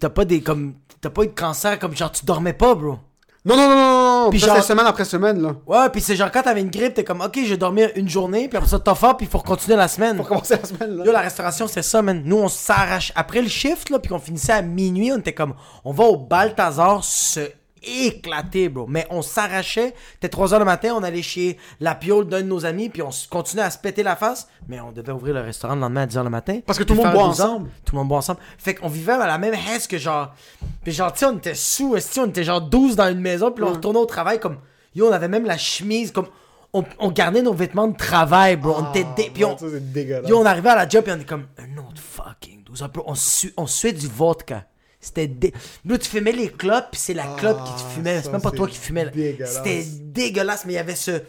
t'as 0.00 0.08
pas 0.08 0.24
des 0.24 0.40
comme 0.40 0.74
t'as 1.02 1.10
pas 1.10 1.24
eu 1.24 1.26
de 1.28 1.32
cancer 1.32 1.78
comme 1.78 1.94
genre 1.94 2.10
tu 2.10 2.24
dormais 2.24 2.54
pas, 2.54 2.74
bro. 2.74 2.98
Non, 3.44 3.56
non, 3.56 3.68
non, 3.68 3.74
non, 3.74 4.24
non. 4.24 4.30
Puis 4.30 4.38
genre- 4.38 4.62
semaine 4.62 4.86
après 4.86 5.04
semaine, 5.04 5.42
là. 5.42 5.54
Ouais, 5.66 5.88
puis 5.90 6.00
c'est 6.00 6.14
genre 6.14 6.30
quand 6.30 6.42
t'avais 6.42 6.60
une 6.60 6.70
grippe, 6.70 6.94
t'es 6.94 7.02
comme 7.02 7.20
ok, 7.22 7.40
je 7.44 7.50
vais 7.50 7.56
dormir 7.56 7.90
une 7.96 8.08
journée, 8.08 8.46
puis 8.48 8.56
après 8.56 8.70
ça 8.70 8.78
t'as 8.78 8.94
faim, 8.94 9.14
puis 9.14 9.26
il 9.26 9.30
faut 9.30 9.40
continuer 9.40 9.76
la 9.76 9.88
semaine. 9.88 10.16
Pour 10.16 10.28
commencer 10.28 10.56
la 10.62 10.64
semaine, 10.64 10.98
là. 10.98 11.04
Yo, 11.04 11.10
la 11.10 11.20
restauration, 11.20 11.66
c'est 11.66 11.82
ça, 11.82 12.02
man. 12.02 12.22
Nous, 12.24 12.36
on 12.38 12.48
s'arrache. 12.48 13.12
Après 13.16 13.42
le 13.42 13.48
shift, 13.48 13.90
là, 13.90 13.98
puis 13.98 14.10
qu'on 14.10 14.20
finissait 14.20 14.52
à 14.52 14.62
minuit, 14.62 15.10
on 15.12 15.18
était 15.18 15.32
comme, 15.34 15.54
on 15.84 15.92
va 15.92 16.04
au 16.04 16.16
Balthazar 16.16 17.02
se 17.02 17.40
éclaté, 17.84 18.68
bro. 18.68 18.86
Mais 18.88 19.06
on 19.10 19.22
s'arrachait. 19.22 19.94
C'était 20.14 20.28
3 20.28 20.52
heures 20.54 20.58
le 20.60 20.64
matin, 20.64 20.94
on 20.96 21.02
allait 21.02 21.22
chez 21.22 21.56
la 21.80 21.94
piole 21.94 22.26
d'un 22.28 22.40
de 22.42 22.46
nos 22.46 22.64
amis, 22.66 22.88
puis 22.88 23.02
on 23.02 23.10
continuait 23.30 23.64
à 23.64 23.70
se 23.70 23.78
péter 23.78 24.02
la 24.02 24.16
face. 24.16 24.48
Mais 24.68 24.80
on 24.80 24.92
devait 24.92 25.12
ouvrir 25.12 25.34
le 25.34 25.40
restaurant 25.40 25.74
le 25.74 25.80
lendemain 25.80 26.02
à 26.02 26.06
10 26.06 26.16
heures 26.18 26.24
le 26.24 26.30
matin. 26.30 26.60
Parce 26.66 26.78
que 26.78 26.84
tout 26.84 26.94
le 26.94 27.02
monde 27.02 27.12
boit 27.12 27.28
12 27.28 27.40
heures. 27.40 27.46
ensemble. 27.50 27.70
Tout 27.84 27.94
le 27.94 27.98
monde 27.98 28.08
boit 28.08 28.18
ensemble. 28.18 28.40
Fait 28.58 28.74
qu'on 28.74 28.88
vivait 28.88 29.12
à 29.12 29.26
la 29.26 29.38
même 29.38 29.54
haisse 29.54 29.86
que 29.86 29.98
genre. 29.98 30.34
Puis 30.82 30.92
genre, 30.92 31.12
tu 31.12 31.20
sais, 31.20 31.26
on 31.26 31.36
était 31.36 31.54
sous, 31.54 31.96
esti, 31.96 32.20
on 32.20 32.26
était 32.26 32.44
genre 32.44 32.60
12 32.60 32.96
dans 32.96 33.08
une 33.10 33.20
maison, 33.20 33.50
puis 33.52 33.64
on 33.64 33.72
retournait 33.72 33.98
au 33.98 34.06
travail 34.06 34.38
comme. 34.40 34.58
Yo, 34.94 35.08
on 35.08 35.12
avait 35.12 35.28
même 35.28 35.44
la 35.46 35.56
chemise, 35.58 36.12
comme. 36.12 36.26
On, 36.74 36.84
on 36.98 37.10
gardait 37.10 37.42
nos 37.42 37.52
vêtements 37.52 37.86
de 37.88 37.96
travail, 37.96 38.56
bro. 38.56 38.74
on 38.78 38.90
était. 38.90 39.04
dé- 39.16 39.30
puis 39.32 39.44
on, 39.44 39.54
Ah, 39.54 39.58
Ça. 39.58 40.28
Yo, 40.28 40.38
on 40.38 40.46
arrivait 40.46 40.70
à 40.70 40.76
la 40.76 40.88
job 40.88 41.04
et 41.06 41.12
on 41.12 41.18
est 41.20 41.24
comme 41.28 41.46
un 41.58 41.76
autre 41.78 42.00
fucking 42.00 42.64
12 42.64 42.82
heures. 42.82 42.88
Bro, 42.88 43.04
On, 43.06 43.14
su 43.14 43.52
on 43.58 43.66
suait 43.66 43.92
du 43.92 44.06
vodka. 44.08 44.64
C'était 45.04 45.26
dé... 45.26 45.52
Bro, 45.84 45.98
tu 45.98 46.08
fumais 46.08 46.32
les 46.32 46.48
clopes, 46.48 46.86
puis 46.92 47.00
c'est 47.00 47.12
la 47.12 47.26
clope 47.38 47.58
qui 47.66 47.74
te 47.74 47.88
fumait. 47.90 48.22
C'est 48.22 48.30
même 48.32 48.40
pas 48.40 48.52
toi 48.52 48.68
qui 48.68 48.78
fumais. 48.78 49.04
là. 49.04 49.10
dégueulasse. 49.10 49.56
C'était 49.56 49.84
dégueulasse, 50.00 50.64
mais 50.64 50.72
il 50.74 50.76
y 50.76 50.78
avait 50.78 50.94
ce. 50.94 51.20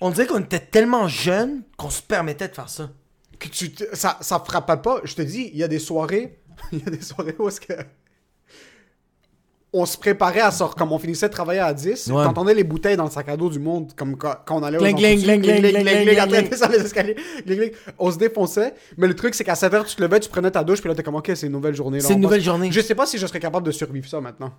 On 0.00 0.10
dirait 0.10 0.26
qu'on 0.26 0.40
était 0.40 0.58
tellement 0.58 1.06
jeunes 1.08 1.62
qu'on 1.76 1.88
se 1.90 2.02
permettait 2.02 2.48
de 2.48 2.54
faire 2.54 2.68
ça. 2.68 2.90
que 3.38 3.48
tu 3.48 3.72
te- 3.72 3.96
ça, 3.96 4.18
ça 4.20 4.42
frappait 4.44 4.76
pas. 4.82 5.00
Je 5.04 5.14
te 5.14 5.22
dis, 5.22 5.50
il 5.52 5.58
y 5.58 5.62
a 5.62 5.68
des 5.68 5.78
soirées, 5.78 6.40
il 6.72 6.80
y 6.80 6.82
a 6.86 6.90
des 6.90 7.00
soirées 7.00 7.36
où 7.38 7.48
est-ce 7.48 7.60
que 7.60 7.72
on 9.74 9.86
se 9.86 9.96
préparait 9.96 10.40
à 10.40 10.50
sortir, 10.50 10.76
comme 10.76 10.92
on 10.92 10.98
finissait 10.98 11.28
de 11.28 11.32
travailler 11.32 11.60
à 11.60 11.72
10, 11.72 12.08
Ouais. 12.08 12.24
t'entendais 12.24 12.52
les 12.54 12.64
bouteilles 12.64 12.96
dans 12.96 13.04
le 13.04 13.10
sac 13.10 13.28
à 13.30 13.36
dos 13.38 13.48
du 13.48 13.58
monde, 13.58 13.92
comme 13.96 14.16
quand, 14.18 14.34
quand 14.44 14.56
on 14.58 14.62
allait 14.62 14.76
aux 14.78 14.82
escaliers, 16.84 17.16
on 17.98 18.10
se 18.10 18.18
défonçait, 18.18 18.74
mais 18.98 19.06
le 19.08 19.14
truc 19.14 19.34
c'est 19.34 19.44
qu'à 19.44 19.54
7h 19.54 19.84
tu 19.86 19.96
te 19.96 20.02
levais, 20.02 20.20
tu 20.20 20.28
prenais 20.28 20.50
ta 20.50 20.62
douche, 20.62 20.80
puis 20.80 20.88
là 20.88 20.94
t'es 20.94 21.02
comme 21.02 21.14
ok, 21.14 21.30
c'est 21.34 21.46
une 21.46 21.52
nouvelle 21.52 21.74
journée. 21.74 21.98
là, 21.98 22.04
C'est 22.06 22.12
une 22.12 22.20
passe- 22.20 22.22
nouvelle 22.22 22.42
journée. 22.42 22.70
Je 22.70 22.80
sais 22.80 22.94
pas 22.94 23.06
si 23.06 23.16
je 23.18 23.26
serais 23.26 23.40
capable 23.40 23.66
de 23.66 23.72
survivre 23.72 24.08
ça 24.08 24.20
maintenant. 24.20 24.52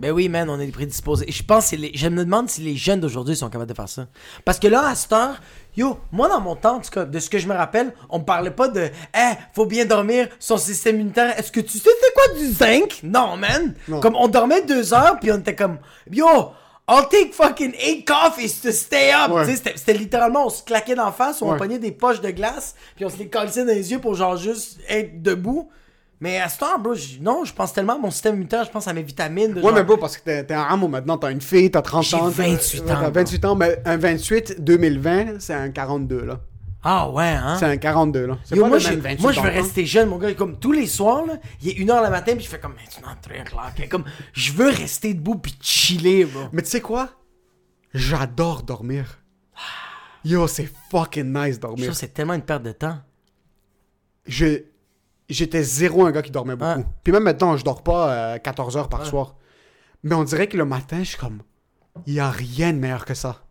Ben 0.00 0.12
oui, 0.12 0.28
man, 0.28 0.48
on 0.48 0.58
est 0.58 0.66
prédisposés. 0.72 1.26
Et 1.28 1.32
je 1.32 1.42
pense 1.42 1.64
que 1.64 1.70
c'est 1.70 1.76
les... 1.76 1.92
je 1.94 2.08
me 2.08 2.24
demande 2.24 2.48
si 2.48 2.62
les 2.62 2.74
jeunes 2.76 3.00
d'aujourd'hui 3.00 3.36
sont 3.36 3.48
capables 3.50 3.68
de 3.70 3.74
faire 3.76 3.88
ça. 3.88 4.06
Parce 4.44 4.58
que 4.58 4.66
là, 4.66 4.88
à 4.88 4.94
cette 4.94 5.12
heure, 5.12 5.40
yo, 5.76 5.98
moi 6.10 6.28
dans 6.28 6.40
mon 6.40 6.56
temps, 6.56 6.76
en 6.76 6.80
tout 6.80 6.90
cas, 6.90 7.04
de 7.04 7.18
ce 7.18 7.28
que 7.28 7.38
je 7.38 7.46
me 7.46 7.54
rappelle, 7.54 7.92
on 8.08 8.20
me 8.20 8.24
parlait 8.24 8.50
pas 8.50 8.68
de 8.68 8.88
Eh, 9.14 9.34
faut 9.54 9.66
bien 9.66 9.84
dormir, 9.84 10.28
son 10.38 10.56
système 10.56 10.96
immunitaire. 10.96 11.38
Est-ce 11.38 11.52
que 11.52 11.60
tu 11.60 11.78
sais 11.78 11.90
c'est 12.00 12.14
quoi 12.14 12.38
du 12.38 12.46
zinc? 12.50 13.00
Non, 13.02 13.36
man. 13.36 13.74
Non. 13.88 14.00
Comme 14.00 14.16
on 14.16 14.28
dormait 14.28 14.62
deux 14.62 14.94
heures, 14.94 15.18
puis 15.20 15.30
on 15.32 15.38
était 15.38 15.54
comme 15.54 15.78
Yo, 16.10 16.26
I'll 16.88 17.06
take 17.10 17.32
fucking 17.32 17.74
eight 17.78 18.04
coffees 18.06 18.60
to 18.62 18.72
stay 18.72 19.12
up. 19.12 19.30
Ouais. 19.30 19.44
C'était 19.54 19.92
littéralement, 19.92 20.46
on 20.46 20.50
se 20.50 20.62
claquait 20.64 20.94
d'en 20.96 21.12
face, 21.12 21.40
on 21.42 21.52
Ouais. 21.52 21.58
pognait 21.58 21.78
des 21.78 21.92
poches 21.92 22.20
de 22.20 22.30
glace, 22.30 22.74
puis 22.96 23.04
on 23.04 23.10
se 23.10 23.16
les 23.18 23.28
collait 23.28 23.50
dans 23.54 23.66
les 23.66 23.92
yeux 23.92 24.00
pour 24.00 24.14
genre 24.14 24.36
juste 24.36 24.80
être 24.88 25.22
debout. 25.22 25.68
Mais 26.22 26.38
à 26.38 26.48
cette 26.50 26.62
heure, 26.62 26.78
bro, 26.78 26.92
non, 27.22 27.44
je 27.46 27.54
pense 27.54 27.72
tellement 27.72 27.94
à 27.94 27.98
mon 27.98 28.10
système 28.10 28.34
immunitaire, 28.34 28.64
je 28.64 28.70
pense 28.70 28.86
à 28.86 28.92
mes 28.92 29.02
vitamines. 29.02 29.54
Ouais, 29.54 29.62
genre- 29.62 29.72
mais 29.72 29.84
bro, 29.84 29.96
parce 29.96 30.18
que 30.18 30.22
t'es 30.24 30.44
t'es 30.44 30.52
un 30.54 30.64
amo 30.64 30.86
maintenant, 30.86 31.16
t'as 31.16 31.30
une 31.32 31.40
fille, 31.40 31.70
t'as 31.70 31.80
30 31.80 32.04
J'ai 32.04 32.16
ans. 32.16 32.28
28 32.28 32.82
t'as- 32.84 32.92
ans, 32.92 33.00
T'as 33.00 33.10
bro. 33.10 33.12
28 33.20 33.44
ans, 33.46 33.54
mais 33.56 33.80
un 33.86 33.96
28 33.96 34.56
2020, 34.62 35.40
c'est 35.40 35.54
un 35.54 35.70
42 35.70 36.24
là. 36.26 36.40
Ah 36.82 37.10
ouais, 37.10 37.24
hein? 37.24 37.56
C'est 37.58 37.66
un 37.66 37.76
42 37.76 38.26
là. 38.26 38.38
C'est 38.44 38.54
Yo, 38.56 38.62
pas 38.62 38.68
moi, 38.68 38.76
le 38.78 38.82
je, 38.82 38.88
même 38.90 39.00
28 39.00 39.22
moi, 39.22 39.32
je 39.32 39.40
veux 39.40 39.48
temps. 39.48 39.54
rester 39.54 39.84
jeune, 39.86 40.08
mon 40.08 40.16
gars. 40.18 40.32
Comme 40.34 40.58
tous 40.58 40.72
les 40.72 40.86
soirs, 40.86 41.24
là, 41.26 41.34
il 41.62 41.68
est 41.70 41.74
1h 41.74 42.02
le 42.04 42.10
matin, 42.10 42.32
puis 42.34 42.44
je 42.44 42.48
fais 42.50 42.58
comme, 42.58 42.72
maintenant, 42.74 43.14
3 43.20 43.40
o'clock. 43.40 43.88
Comme, 43.90 44.04
je 44.32 44.52
veux 44.52 44.68
rester 44.70 45.12
debout, 45.14 45.36
puis 45.36 45.54
chiller, 45.60 46.24
bro. 46.26 46.44
Mais 46.52 46.62
tu 46.62 46.68
sais 46.70 46.80
quoi? 46.80 47.10
J'adore 47.92 48.62
dormir. 48.62 49.18
Yo, 50.24 50.46
c'est 50.46 50.70
fucking 50.90 51.32
nice 51.32 51.56
Je 51.56 51.60
dormir. 51.60 51.84
trouve 51.86 51.94
que 51.94 52.00
c'est 52.00 52.12
tellement 52.14 52.34
une 52.34 52.42
perte 52.42 52.62
de 52.62 52.72
temps. 52.72 52.98
Je, 54.26 54.64
j'étais 55.30 55.62
zéro 55.62 56.04
un 56.06 56.10
gars 56.12 56.22
qui 56.22 56.30
dormait 56.30 56.56
beaucoup. 56.56 56.80
Ouais. 56.80 56.86
Puis 57.04 57.12
même 57.12 57.22
maintenant, 57.24 57.56
je 57.56 57.64
dors 57.64 57.82
pas 57.82 58.34
euh, 58.34 58.38
14 58.38 58.76
heures 58.76 58.88
par 58.88 59.00
Ouais. 59.00 59.06
soir. 59.08 59.36
Mais 60.02 60.14
on 60.14 60.24
dirait 60.24 60.46
que 60.48 60.56
le 60.56 60.64
matin, 60.64 60.98
je 60.98 61.10
suis 61.10 61.18
comme, 61.18 61.42
il 62.06 62.14
y 62.14 62.20
a 62.20 62.30
rien 62.30 62.72
de 62.72 62.78
meilleur 62.78 63.04
que 63.04 63.14
ça. 63.14 63.42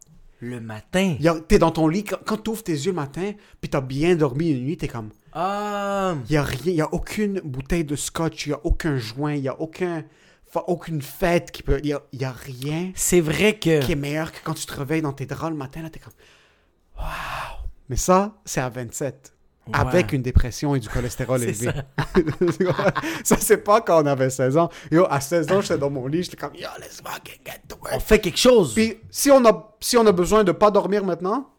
Le 0.42 0.60
matin? 0.62 1.18
T'es 1.48 1.60
dans 1.60 1.72
ton 1.72 1.88
lit, 1.88 2.06
quand, 2.06 2.18
quand 2.26 2.38
t'ouvres 2.38 2.64
tes 2.64 2.72
yeux 2.72 2.92
le 2.92 2.94
matin, 2.96 3.34
puis 3.60 3.70
t'as 3.70 3.82
bien 3.82 4.16
dormi 4.16 4.50
une 4.52 4.64
nuit, 4.64 4.78
t'es 4.78 4.88
comme, 4.88 5.10
Ah. 5.34 6.16
il 6.30 6.34
y 6.34 6.38
a 6.38 6.44
rien, 6.44 6.74
y 6.74 6.82
a 6.82 6.94
aucune 6.94 7.42
bouteille 7.44 7.84
de 7.84 7.96
scotch, 7.98 8.46
il 8.48 8.52
y 8.52 8.54
a 8.54 8.60
aucun 8.64 8.98
joint, 8.98 9.34
il 9.34 9.42
y 9.44 9.50
a 9.50 9.60
aucun, 9.60 10.04
fa- 10.48 10.64
aucune 10.68 11.02
fête 11.02 11.52
qui 11.52 11.62
peut, 11.62 11.80
il 11.84 11.90
y 11.90 11.94
a, 11.94 12.02
y 12.14 12.24
a 12.24 12.32
rien 12.32 12.92
C'est 12.96 13.20
vrai 13.22 13.60
que. 13.60 13.82
qui 13.82 13.92
est 13.92 13.96
meilleur 13.98 14.32
que 14.32 14.38
quand 14.44 14.54
tu 14.54 14.66
te 14.66 14.74
réveilles 14.74 15.02
dans 15.02 15.12
tes 15.14 15.26
draps 15.26 15.52
le 15.52 15.58
matin, 15.58 15.82
là, 15.82 15.90
t'es 15.90 16.00
comme 16.00 16.14
Waouh! 16.98 17.08
Mais 17.90 17.96
ça, 17.98 18.38
c'est 18.46 18.62
à 18.62 18.70
27. 18.70 19.34
Avec 19.74 20.14
une 20.14 20.22
dépression 20.22 20.76
et 20.76 20.80
du 20.80 20.90
cholestérol 20.90 21.42
élevé. 21.44 21.70
ça, 23.24 23.38
c'est 23.40 23.58
pas 23.58 23.82
quand 23.82 24.04
on 24.04 24.06
avait 24.06 24.30
16 24.30 24.58
ans. 24.58 24.70
Yo, 24.92 25.06
à 25.10 25.20
16 25.22 25.52
ans, 25.52 25.62
j'étais 25.62 25.78
dans 25.78 25.90
mon 25.90 26.08
lit, 26.08 26.24
j'étais 26.24 26.38
comme 26.38 26.56
Yo, 26.56 26.68
let's 26.80 27.02
fucking 27.06 27.40
get 27.46 27.62
to 27.68 27.76
work. 27.82 27.94
On 27.96 28.00
fait 28.00 28.20
quelque 28.20 28.40
chose. 28.40 28.74
Puis, 28.74 28.98
si 29.10 29.32
on, 29.32 29.44
a, 29.46 29.76
si 29.80 29.98
on 29.98 30.06
a 30.06 30.12
besoin 30.12 30.44
de 30.44 30.52
pas 30.52 30.72
dormir 30.72 31.04
maintenant, 31.06 31.50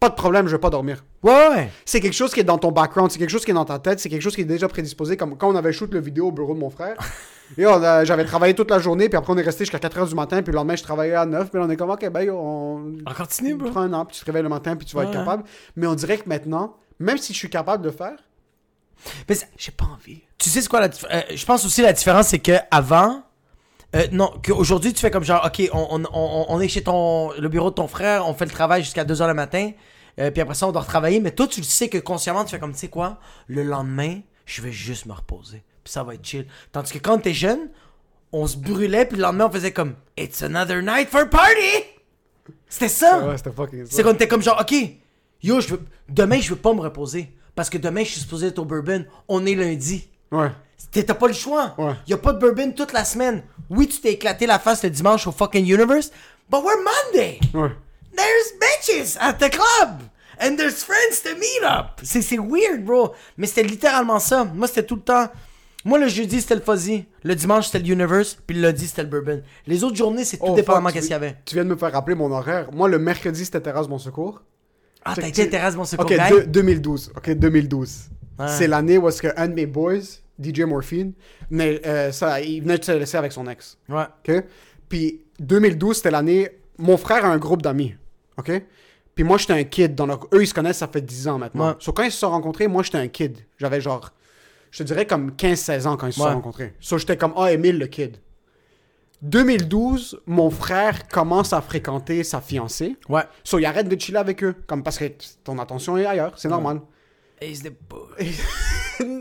pas 0.00 0.08
de 0.08 0.14
problème, 0.14 0.48
je 0.48 0.52
vais 0.56 0.60
pas 0.60 0.70
dormir. 0.70 1.04
Ouais, 1.22 1.48
ouais. 1.50 1.70
C'est 1.84 2.00
quelque 2.00 2.14
chose 2.14 2.32
qui 2.34 2.40
est 2.40 2.44
dans 2.44 2.58
ton 2.58 2.72
background, 2.72 3.10
c'est 3.12 3.18
quelque 3.20 3.30
chose 3.30 3.44
qui 3.44 3.52
est 3.52 3.54
dans 3.54 3.64
ta 3.64 3.78
tête, 3.78 4.00
c'est 4.00 4.08
quelque 4.08 4.22
chose 4.22 4.34
qui 4.34 4.40
est 4.40 4.44
déjà 4.44 4.66
prédisposé. 4.66 5.16
Comme 5.16 5.36
quand 5.38 5.48
on 5.48 5.54
avait 5.54 5.72
shoot 5.72 5.92
le 5.94 6.00
vidéo 6.00 6.26
au 6.28 6.32
bureau 6.32 6.54
de 6.54 6.58
mon 6.58 6.70
frère. 6.70 6.96
Et 7.58 7.66
on 7.66 7.82
a- 7.82 8.04
j'avais 8.04 8.24
travaillé 8.24 8.54
toute 8.54 8.70
la 8.70 8.78
journée, 8.78 9.08
puis 9.10 9.16
après 9.18 9.32
on 9.32 9.36
est 9.36 9.42
resté 9.42 9.64
jusqu'à 9.64 9.78
4h 9.78 10.08
du 10.08 10.14
matin, 10.14 10.42
puis 10.42 10.52
le 10.52 10.56
lendemain 10.56 10.74
je 10.74 10.82
travaillais 10.82 11.14
à 11.14 11.26
9, 11.26 11.50
puis 11.50 11.60
là, 11.60 11.66
on 11.66 11.70
est 11.70 11.76
comme, 11.76 11.90
ok, 11.90 12.08
ben 12.10 12.30
on, 12.30 12.94
On 13.06 13.12
continue, 13.14 13.54
bro. 13.54 13.70
prends 13.70 13.82
un 13.82 13.92
an, 13.92 14.04
puis 14.06 14.16
tu 14.16 14.22
te 14.22 14.26
réveilles 14.26 14.42
le 14.42 14.48
matin, 14.48 14.74
puis 14.74 14.86
tu 14.86 14.96
vas 14.96 15.04
être 15.04 15.12
capable. 15.12 15.44
Mais 15.76 15.86
on 15.86 15.94
dirait 15.94 16.16
que 16.18 16.28
maintenant, 16.28 16.76
même 17.02 17.18
si 17.18 17.32
je 17.32 17.38
suis 17.38 17.50
capable 17.50 17.82
de 17.84 17.90
le 17.90 17.94
faire, 17.96 18.16
Mais 19.28 19.36
j'ai 19.58 19.72
pas 19.72 19.84
envie. 19.86 20.22
tu 20.38 20.48
sais 20.50 20.60
c'est 20.60 20.68
quoi 20.68 20.80
la 20.80 20.86
euh, 21.12 21.22
Je 21.34 21.44
pense 21.44 21.64
aussi 21.64 21.82
la 21.82 21.92
différence, 21.92 22.28
c'est 22.28 22.38
que 22.38 22.52
avant. 22.70 23.22
euh, 23.96 24.06
non, 24.12 24.32
qu'aujourd'hui 24.44 24.92
tu 24.92 25.00
fais 25.00 25.10
comme 25.10 25.24
genre, 25.24 25.44
ok, 25.44 25.68
on, 25.72 25.86
on, 25.90 26.04
on, 26.12 26.46
on 26.48 26.60
est 26.60 26.68
chez 26.68 26.82
ton, 26.82 27.32
le 27.32 27.48
bureau 27.48 27.70
de 27.70 27.74
ton 27.74 27.88
frère, 27.88 28.26
on 28.28 28.34
fait 28.34 28.44
le 28.46 28.50
travail 28.50 28.82
jusqu'à 28.84 29.04
2h 29.04 29.26
le 29.26 29.34
matin, 29.34 29.70
euh, 30.18 30.30
puis 30.30 30.40
après 30.40 30.54
ça 30.54 30.66
on 30.68 30.72
doit 30.72 30.82
retravailler, 30.82 31.20
mais 31.20 31.32
toi 31.32 31.46
tu 31.46 31.60
le 31.60 31.66
sais 31.66 31.88
que 31.88 31.98
consciemment 31.98 32.44
tu 32.44 32.50
fais 32.50 32.58
comme, 32.60 32.72
tu 32.72 32.78
sais 32.78 32.88
quoi, 32.88 33.18
le 33.48 33.62
lendemain, 33.64 34.20
je 34.46 34.62
vais 34.62 34.72
juste 34.72 35.06
me 35.06 35.12
reposer, 35.12 35.62
puis 35.84 35.92
ça 35.92 36.02
va 36.04 36.14
être 36.14 36.24
chill. 36.24 36.46
Tandis 36.72 36.92
que 36.92 36.98
quand 36.98 37.18
t'es 37.18 37.34
jeune, 37.34 37.70
on 38.32 38.46
se 38.46 38.56
brûlait, 38.56 39.04
puis 39.06 39.16
le 39.16 39.22
lendemain 39.24 39.46
on 39.46 39.52
faisait 39.52 39.72
comme, 39.72 39.94
it's 40.16 40.42
another 40.42 40.80
night 40.82 41.08
for 41.10 41.28
party! 41.28 41.84
C'était 42.68 42.88
ça! 42.88 43.26
Ouais, 43.26 43.36
c'était 43.36 43.52
fucking 43.52 43.84
C'est 43.90 44.02
qu'on 44.02 44.14
était 44.14 44.28
comme 44.28 44.42
genre, 44.42 44.58
ok, 44.60 44.74
yo, 45.42 45.60
je 45.60 45.68
veux, 45.68 45.80
demain 46.08 46.40
je 46.40 46.50
veux 46.50 46.56
pas 46.60 46.72
me 46.72 46.80
reposer, 46.80 47.32
parce 47.54 47.70
que 47.70 47.78
demain 47.78 48.04
je 48.04 48.10
suis 48.10 48.20
supposé 48.20 48.48
être 48.48 48.58
au 48.58 48.64
bourbon, 48.64 49.04
on 49.28 49.44
est 49.46 49.54
lundi. 49.54 50.08
Ouais. 50.30 50.50
T'as 50.90 51.14
pas 51.14 51.26
le 51.28 51.32
choix. 51.32 51.74
Ouais. 51.78 51.94
Y 52.06 52.12
a 52.14 52.18
pas 52.18 52.32
de 52.32 52.38
bourbon 52.38 52.72
toute 52.72 52.92
la 52.92 53.04
semaine. 53.04 53.42
Oui, 53.70 53.86
tu 53.88 54.00
t'es 54.00 54.12
éclaté 54.12 54.46
la 54.46 54.58
face 54.58 54.82
le 54.82 54.90
dimanche 54.90 55.26
au 55.26 55.32
fucking 55.32 55.64
Universe, 55.64 56.10
but 56.50 56.60
we're 56.62 56.76
Monday. 56.82 57.38
Ouais. 57.54 57.70
There's 58.14 58.52
bitches 58.60 59.16
at 59.20 59.34
the 59.34 59.50
club. 59.50 60.02
And 60.40 60.56
there's 60.56 60.82
friends 60.82 61.22
to 61.22 61.36
meet 61.38 61.62
up. 61.62 62.00
C'est 62.02 62.20
c'est 62.20 62.38
weird, 62.38 62.84
bro. 62.84 63.12
Mais 63.36 63.46
c'était 63.46 63.62
littéralement 63.62 64.18
ça. 64.18 64.44
Moi, 64.44 64.66
c'était 64.66 64.82
tout 64.82 64.96
le 64.96 65.02
temps. 65.02 65.28
Moi, 65.84 65.98
le 65.98 66.08
jeudi, 66.08 66.40
c'était 66.40 66.56
le 66.56 66.60
fuzzy. 66.60 67.04
Le 67.22 67.34
dimanche, 67.34 67.66
c'était 67.66 67.78
le 67.78 67.92
Universe. 67.92 68.38
Puis 68.46 68.56
le 68.56 68.62
lundi, 68.62 68.88
c'était 68.88 69.02
le 69.02 69.08
bourbon. 69.08 69.42
Les 69.66 69.84
autres 69.84 69.96
journées, 69.96 70.24
c'est 70.24 70.38
tout 70.38 70.46
Oh, 70.48 70.54
dépendamment 70.54 70.90
qu'est-ce 70.90 71.06
qu'il 71.06 71.12
y 71.12 71.14
avait. 71.14 71.36
Tu 71.44 71.54
viens 71.54 71.64
de 71.64 71.68
me 71.70 71.76
faire 71.76 71.92
rappeler 71.92 72.16
mon 72.16 72.30
horaire. 72.32 72.72
Moi, 72.72 72.88
le 72.88 72.98
mercredi, 72.98 73.44
c'était 73.44 73.60
Terrasse 73.60 73.88
Mon 73.88 73.98
Secours. 73.98 74.42
Ah, 75.04 75.14
t'as 75.16 75.28
été 75.28 75.58
mon 75.76 75.84
secours 75.84 76.06
Ok, 76.06 76.12
guy? 76.16 76.30
deux- 76.30 76.46
2012. 76.46 77.12
Ok, 77.16 77.30
2012. 77.30 78.08
Ouais. 78.38 78.46
C'est 78.48 78.66
l'année 78.66 78.98
où 78.98 79.08
est-ce 79.08 79.22
de 79.48 79.52
mes 79.54 79.66
boys, 79.66 79.98
DJ 80.40 80.60
Morphine, 80.60 81.12
venait, 81.50 81.80
euh, 81.86 82.12
ça, 82.12 82.40
il 82.40 82.62
venait 82.62 82.78
de 82.78 82.84
se 82.84 82.92
laisser 82.92 83.16
avec 83.16 83.32
son 83.32 83.46
ex. 83.48 83.76
Ouais. 83.88 84.04
OK? 84.28 84.44
Puis 84.88 85.20
2012, 85.40 85.96
c'était 85.96 86.10
l'année. 86.10 86.50
Mon 86.78 86.96
frère 86.96 87.24
a 87.24 87.28
un 87.28 87.38
groupe 87.38 87.62
d'amis. 87.62 87.94
OK? 88.38 88.50
Puis 89.14 89.24
moi, 89.24 89.36
j'étais 89.38 89.52
un 89.52 89.64
kid. 89.64 89.94
Dans 89.94 90.06
leur... 90.06 90.26
Eux, 90.32 90.42
ils 90.42 90.46
se 90.46 90.54
connaissent, 90.54 90.78
ça 90.78 90.88
fait 90.88 91.02
10 91.02 91.28
ans 91.28 91.38
maintenant. 91.38 91.68
Ouais. 91.70 91.74
So, 91.78 91.92
quand 91.92 92.02
ils 92.04 92.10
se 92.12 92.18
sont 92.18 92.30
rencontrés, 92.30 92.66
moi, 92.66 92.82
j'étais 92.82 92.98
un 92.98 93.08
kid. 93.08 93.36
J'avais 93.58 93.80
genre, 93.80 94.10
je 94.70 94.78
te 94.78 94.82
dirais 94.84 95.06
comme 95.06 95.32
15-16 95.32 95.86
ans 95.86 95.96
quand 95.96 96.06
ils 96.06 96.12
se 96.14 96.20
Ouais. 96.20 96.28
sont 96.28 96.34
rencontrés. 96.34 96.74
So, 96.80 96.96
j'étais 96.98 97.16
comme, 97.16 97.34
ah, 97.36 97.52
Emile, 97.52 97.78
le 97.78 97.86
kid. 97.86 98.16
2012, 99.22 100.20
mon 100.26 100.50
frère 100.50 101.08
commence 101.08 101.52
à 101.52 101.60
fréquenter 101.60 102.24
sa 102.24 102.40
fiancée. 102.40 102.96
Ouais. 103.08 103.22
So, 103.44 103.58
il 103.58 103.64
arrête 103.66 103.88
de 103.88 103.98
chiller 104.00 104.18
avec 104.18 104.42
eux. 104.44 104.54
Comme 104.66 104.82
parce 104.82 104.98
que 104.98 105.04
ton 105.44 105.58
attention 105.58 105.96
est 105.96 106.04
ailleurs. 106.06 106.32
C'est 106.36 106.48
normal. 106.48 106.80
Ace 107.40 107.62
the 107.62 107.72
boy. 107.88 108.30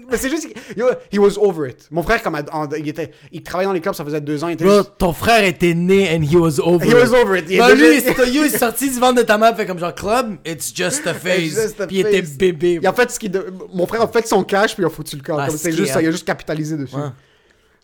Mais 0.10 0.18
c'est 0.18 0.30
juste, 0.30 0.48
yo, 0.78 0.86
he 1.12 1.18
was 1.18 1.38
over 1.40 1.70
it. 1.72 1.88
Mon 1.90 2.04
frère, 2.04 2.22
comme, 2.22 2.36
en- 2.36 2.70
il 2.78 2.88
était, 2.88 3.12
il 3.32 3.42
travaillait 3.42 3.68
dans 3.68 3.74
les 3.74 3.82
clubs, 3.82 3.96
ça 3.96 4.04
faisait 4.06 4.22
deux 4.22 4.44
ans, 4.44 4.48
il 4.50 4.54
était 4.54 4.66
Bro, 4.66 4.78
juste- 4.80 4.92
ton 5.00 5.12
frère 5.14 5.44
était 5.44 5.74
né 5.74 6.14
and 6.16 6.22
he 6.22 6.36
was 6.36 6.60
over 6.60 6.86
He 6.86 6.90
it. 6.92 6.96
was 6.96 7.16
over 7.16 7.40
it. 7.40 7.46
Il 7.50 7.56
était 7.56 7.76
lui, 7.76 8.00
c'est 8.02 8.28
yo, 8.32 8.44
il 8.44 8.54
est 8.54 8.58
sorti 8.60 8.92
du 8.92 9.00
ventre 9.00 9.16
de 9.22 9.24
ta 9.26 9.38
mère, 9.40 9.56
fait 9.56 9.66
comme 9.66 9.80
genre 9.80 9.96
club, 9.96 10.38
it's 10.46 10.72
just 10.76 11.08
a 11.08 11.14
phase. 11.16 11.56
just 11.56 11.82
a 11.82 11.88
Puis 11.88 11.98
il 12.00 12.06
était 12.06 12.22
phase. 12.22 12.38
bébé. 12.38 12.80
Il 12.82 12.86
a 12.86 12.94
fait 12.94 13.10
ce 13.10 13.18
qu'il 13.20 13.32
de- 13.32 13.48
Mon 13.74 13.88
frère 13.88 14.02
a 14.04 14.08
fait 14.08 14.28
son 14.28 14.44
cash, 14.44 14.76
puis 14.76 14.84
il 14.84 14.86
a 14.86 14.90
foutu 14.90 15.16
le. 15.16 15.22
Ah, 15.30 15.48
Comme 15.48 15.58
c'est 15.58 15.72
juste 15.72 15.94
ça, 15.94 16.02
il 16.02 16.08
a 16.08 16.12
juste 16.12 16.28
capitalisé 16.28 16.78
dessus. 16.78 16.96
Ouais. 16.96 17.10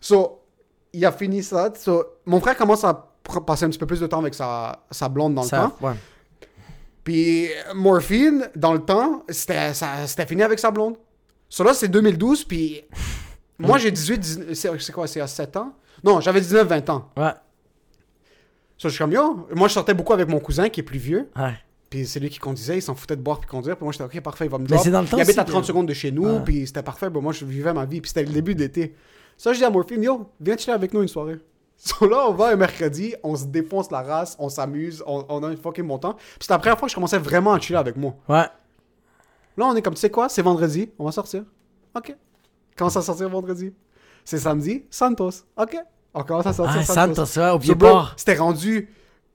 So, 0.00 0.37
il 0.92 1.04
a 1.04 1.12
fini 1.12 1.42
ça. 1.42 1.72
So, 1.76 2.04
mon 2.26 2.40
frère 2.40 2.56
commence 2.56 2.84
à 2.84 3.10
passer 3.46 3.64
un 3.64 3.68
petit 3.68 3.78
peu 3.78 3.86
plus 3.86 4.00
de 4.00 4.06
temps 4.06 4.20
avec 4.20 4.34
sa, 4.34 4.84
sa 4.90 5.08
blonde 5.08 5.34
dans 5.34 5.42
le 5.42 5.48
temps. 5.48 5.74
ouais. 5.82 5.92
Puis 7.04 7.48
Morphine, 7.74 8.50
dans 8.54 8.72
le 8.74 8.80
temps, 8.80 9.24
c'était 9.28 10.26
fini 10.26 10.42
avec 10.42 10.58
sa 10.58 10.70
blonde. 10.70 10.96
So 11.48 11.64
là, 11.64 11.72
c'est 11.72 11.88
2012, 11.88 12.44
puis 12.44 12.82
moi 13.58 13.78
j'ai 13.78 13.90
18, 13.90 14.18
19 14.18 14.78
c'est 14.80 14.92
quoi, 14.92 15.06
c'est 15.06 15.20
à 15.20 15.26
7 15.26 15.56
ans? 15.56 15.72
Non, 16.04 16.20
j'avais 16.20 16.40
19, 16.40 16.66
20 16.68 16.90
ans. 16.90 17.10
Ouais. 17.16 17.30
So, 18.76 18.88
je 18.88 18.94
suis 18.94 18.98
comme, 18.98 19.10
yo, 19.12 19.48
moi, 19.56 19.66
je 19.66 19.72
sortais 19.72 19.94
beaucoup 19.94 20.12
avec 20.12 20.28
mon 20.28 20.38
cousin 20.38 20.68
qui 20.68 20.80
est 20.80 20.84
plus 20.84 21.00
vieux. 21.00 21.28
Ouais. 21.36 21.54
Puis 21.90 22.06
c'est 22.06 22.20
lui 22.20 22.28
qui 22.30 22.38
conduisait, 22.38 22.78
il 22.78 22.82
s'en 22.82 22.94
foutait 22.94 23.16
de 23.16 23.22
boire 23.22 23.40
puis 23.40 23.48
conduire. 23.48 23.76
Puis 23.76 23.82
moi, 23.84 23.92
j'étais, 23.92 24.04
ok, 24.04 24.20
parfait, 24.22 24.44
il 24.44 24.50
va 24.50 24.58
me 24.58 24.66
drop. 24.66 24.80
c'est 24.84 24.90
dans 24.90 25.00
le 25.00 25.08
temps 25.08 25.16
il 25.16 25.22
habite 25.22 25.38
à 25.38 25.44
30 25.44 25.62
que- 25.62 25.66
secondes 25.66 25.88
de 25.88 25.94
chez 25.94 26.12
nous, 26.12 26.38
puis 26.40 26.64
c'était 26.66 26.82
parfait. 26.84 27.10
Bon, 27.10 27.20
moi, 27.20 27.32
je 27.32 27.44
vivais 27.44 27.72
ma 27.72 27.86
vie. 27.86 28.00
Puis 28.00 28.10
c'était 28.10 28.22
le 28.24 28.32
début 28.32 28.54
d'été. 28.54 28.94
Ça, 29.38 29.52
je 29.54 29.58
dis 29.58 29.64
à 29.64 29.70
Morphine, 29.70 30.02
yo, 30.02 30.30
viens 30.40 30.56
chiller 30.58 30.74
avec 30.74 30.92
nous 30.92 31.00
une 31.00 31.08
soirée. 31.08 31.38
So 31.80 32.08
là, 32.08 32.26
on 32.28 32.32
va 32.34 32.48
un 32.48 32.56
mercredi, 32.56 33.14
on 33.22 33.36
se 33.36 33.44
défonce 33.44 33.88
la 33.92 34.02
race, 34.02 34.34
on 34.40 34.48
s'amuse, 34.48 35.00
on, 35.06 35.24
on 35.28 35.44
a 35.44 35.46
un 35.46 35.56
fucking 35.56 35.86
bon 35.86 35.96
temps. 35.98 36.14
Puis 36.14 36.24
c'était 36.40 36.54
la 36.54 36.58
première 36.58 36.76
fois 36.76 36.86
que 36.88 36.90
je 36.90 36.96
commençais 36.96 37.18
vraiment 37.18 37.52
à 37.52 37.60
chiller 37.60 37.78
avec 37.78 37.96
moi. 37.96 38.16
Ouais. 38.28 38.46
Là, 39.56 39.66
on 39.66 39.76
est 39.76 39.80
comme, 39.82 39.94
tu 39.94 40.00
sais 40.00 40.10
quoi, 40.10 40.28
c'est 40.28 40.42
vendredi, 40.42 40.90
on 40.98 41.04
va 41.04 41.12
sortir. 41.12 41.44
Ok. 41.96 42.16
Commence 42.76 42.96
à 42.96 43.02
sortir 43.02 43.28
vendredi? 43.28 43.72
C'est 44.24 44.38
samedi, 44.38 44.86
Santos. 44.90 45.30
Ok. 45.56 45.76
On 46.14 46.22
commence 46.24 46.46
à 46.46 46.52
sortir 46.52 46.80
Ah, 46.80 46.84
Santos. 46.84 47.26
Santos, 47.26 47.40
ouais, 47.40 47.50
au 47.50 47.58
pied. 47.60 47.74
C'était 48.16 48.34
rendu. 48.36 48.88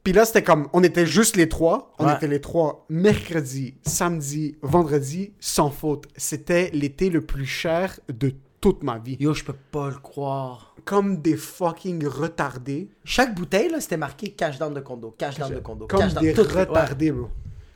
Puis 0.03 0.11
là, 0.11 0.25
c'était 0.25 0.43
comme. 0.43 0.67
On 0.73 0.83
était 0.83 1.05
juste 1.05 1.37
les 1.37 1.47
trois. 1.47 1.93
On 1.97 2.05
Ouais. 2.07 2.13
était 2.15 2.27
les 2.27 2.41
trois 2.41 2.85
mercredi, 2.89 3.75
samedi, 3.85 4.57
vendredi, 4.61 5.33
sans 5.39 5.69
faute. 5.69 6.07
C'était 6.17 6.71
l'été 6.73 7.09
le 7.09 7.21
plus 7.21 7.45
cher 7.45 7.99
de 8.09 8.33
toute 8.63 8.81
ma 8.81 8.97
vie. 8.97 9.17
Yo, 9.19 9.33
je 9.33 9.43
peux 9.43 9.53
pas 9.71 9.89
le 9.89 9.95
croire. 9.97 10.73
Comme 10.85 11.17
des 11.21 11.35
fucking 11.35 12.07
retardés. 12.07 12.87
Chaque 13.03 13.35
bouteille, 13.35 13.69
là, 13.69 13.81
c'était 13.81 13.97
marqué 13.97 14.29
cash 14.31 14.57
down 14.57 14.73
de 14.73 14.79
condo, 14.79 15.13
cash 15.17 15.37
down 15.37 15.53
de 15.53 15.59
condo, 15.59 15.85
Comme 15.85 15.99
cash 15.99 16.13
down. 16.13 16.23
des 16.23 16.31
retardés, 16.33 17.11
bro. 17.11 17.27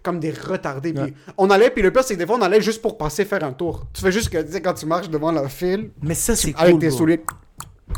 Comme 0.01 0.19
des 0.21 0.31
retardés. 0.31 0.93
Puis 0.93 1.13
on 1.37 1.49
allait, 1.49 1.69
puis 1.69 1.81
le 1.83 1.91
pire, 1.91 2.03
c'est 2.05 2.13
que 2.13 2.19
des 2.19 2.25
fois, 2.25 2.37
on 2.37 2.41
allait 2.41 2.61
juste 2.61 2.81
pour 2.81 2.97
passer 2.97 3.25
faire 3.25 3.43
un 3.43 3.51
tour. 3.51 3.85
Tu 3.93 4.01
fais 4.01 4.11
juste 4.13 4.29
que, 4.29 4.41
tu 4.41 4.53
sais, 4.53 4.61
quand 4.61 4.73
tu 4.75 4.85
marches 4.85 5.09
devant 5.09 5.31
la 5.33 5.49
file, 5.49 5.91
Mais 6.01 6.15
ça, 6.15 6.35
c'est 6.37 6.55
avec 6.55 6.71
cool, 6.71 6.79
tes 6.79 6.87
bro. 6.87 6.97
souliers, 6.97 7.21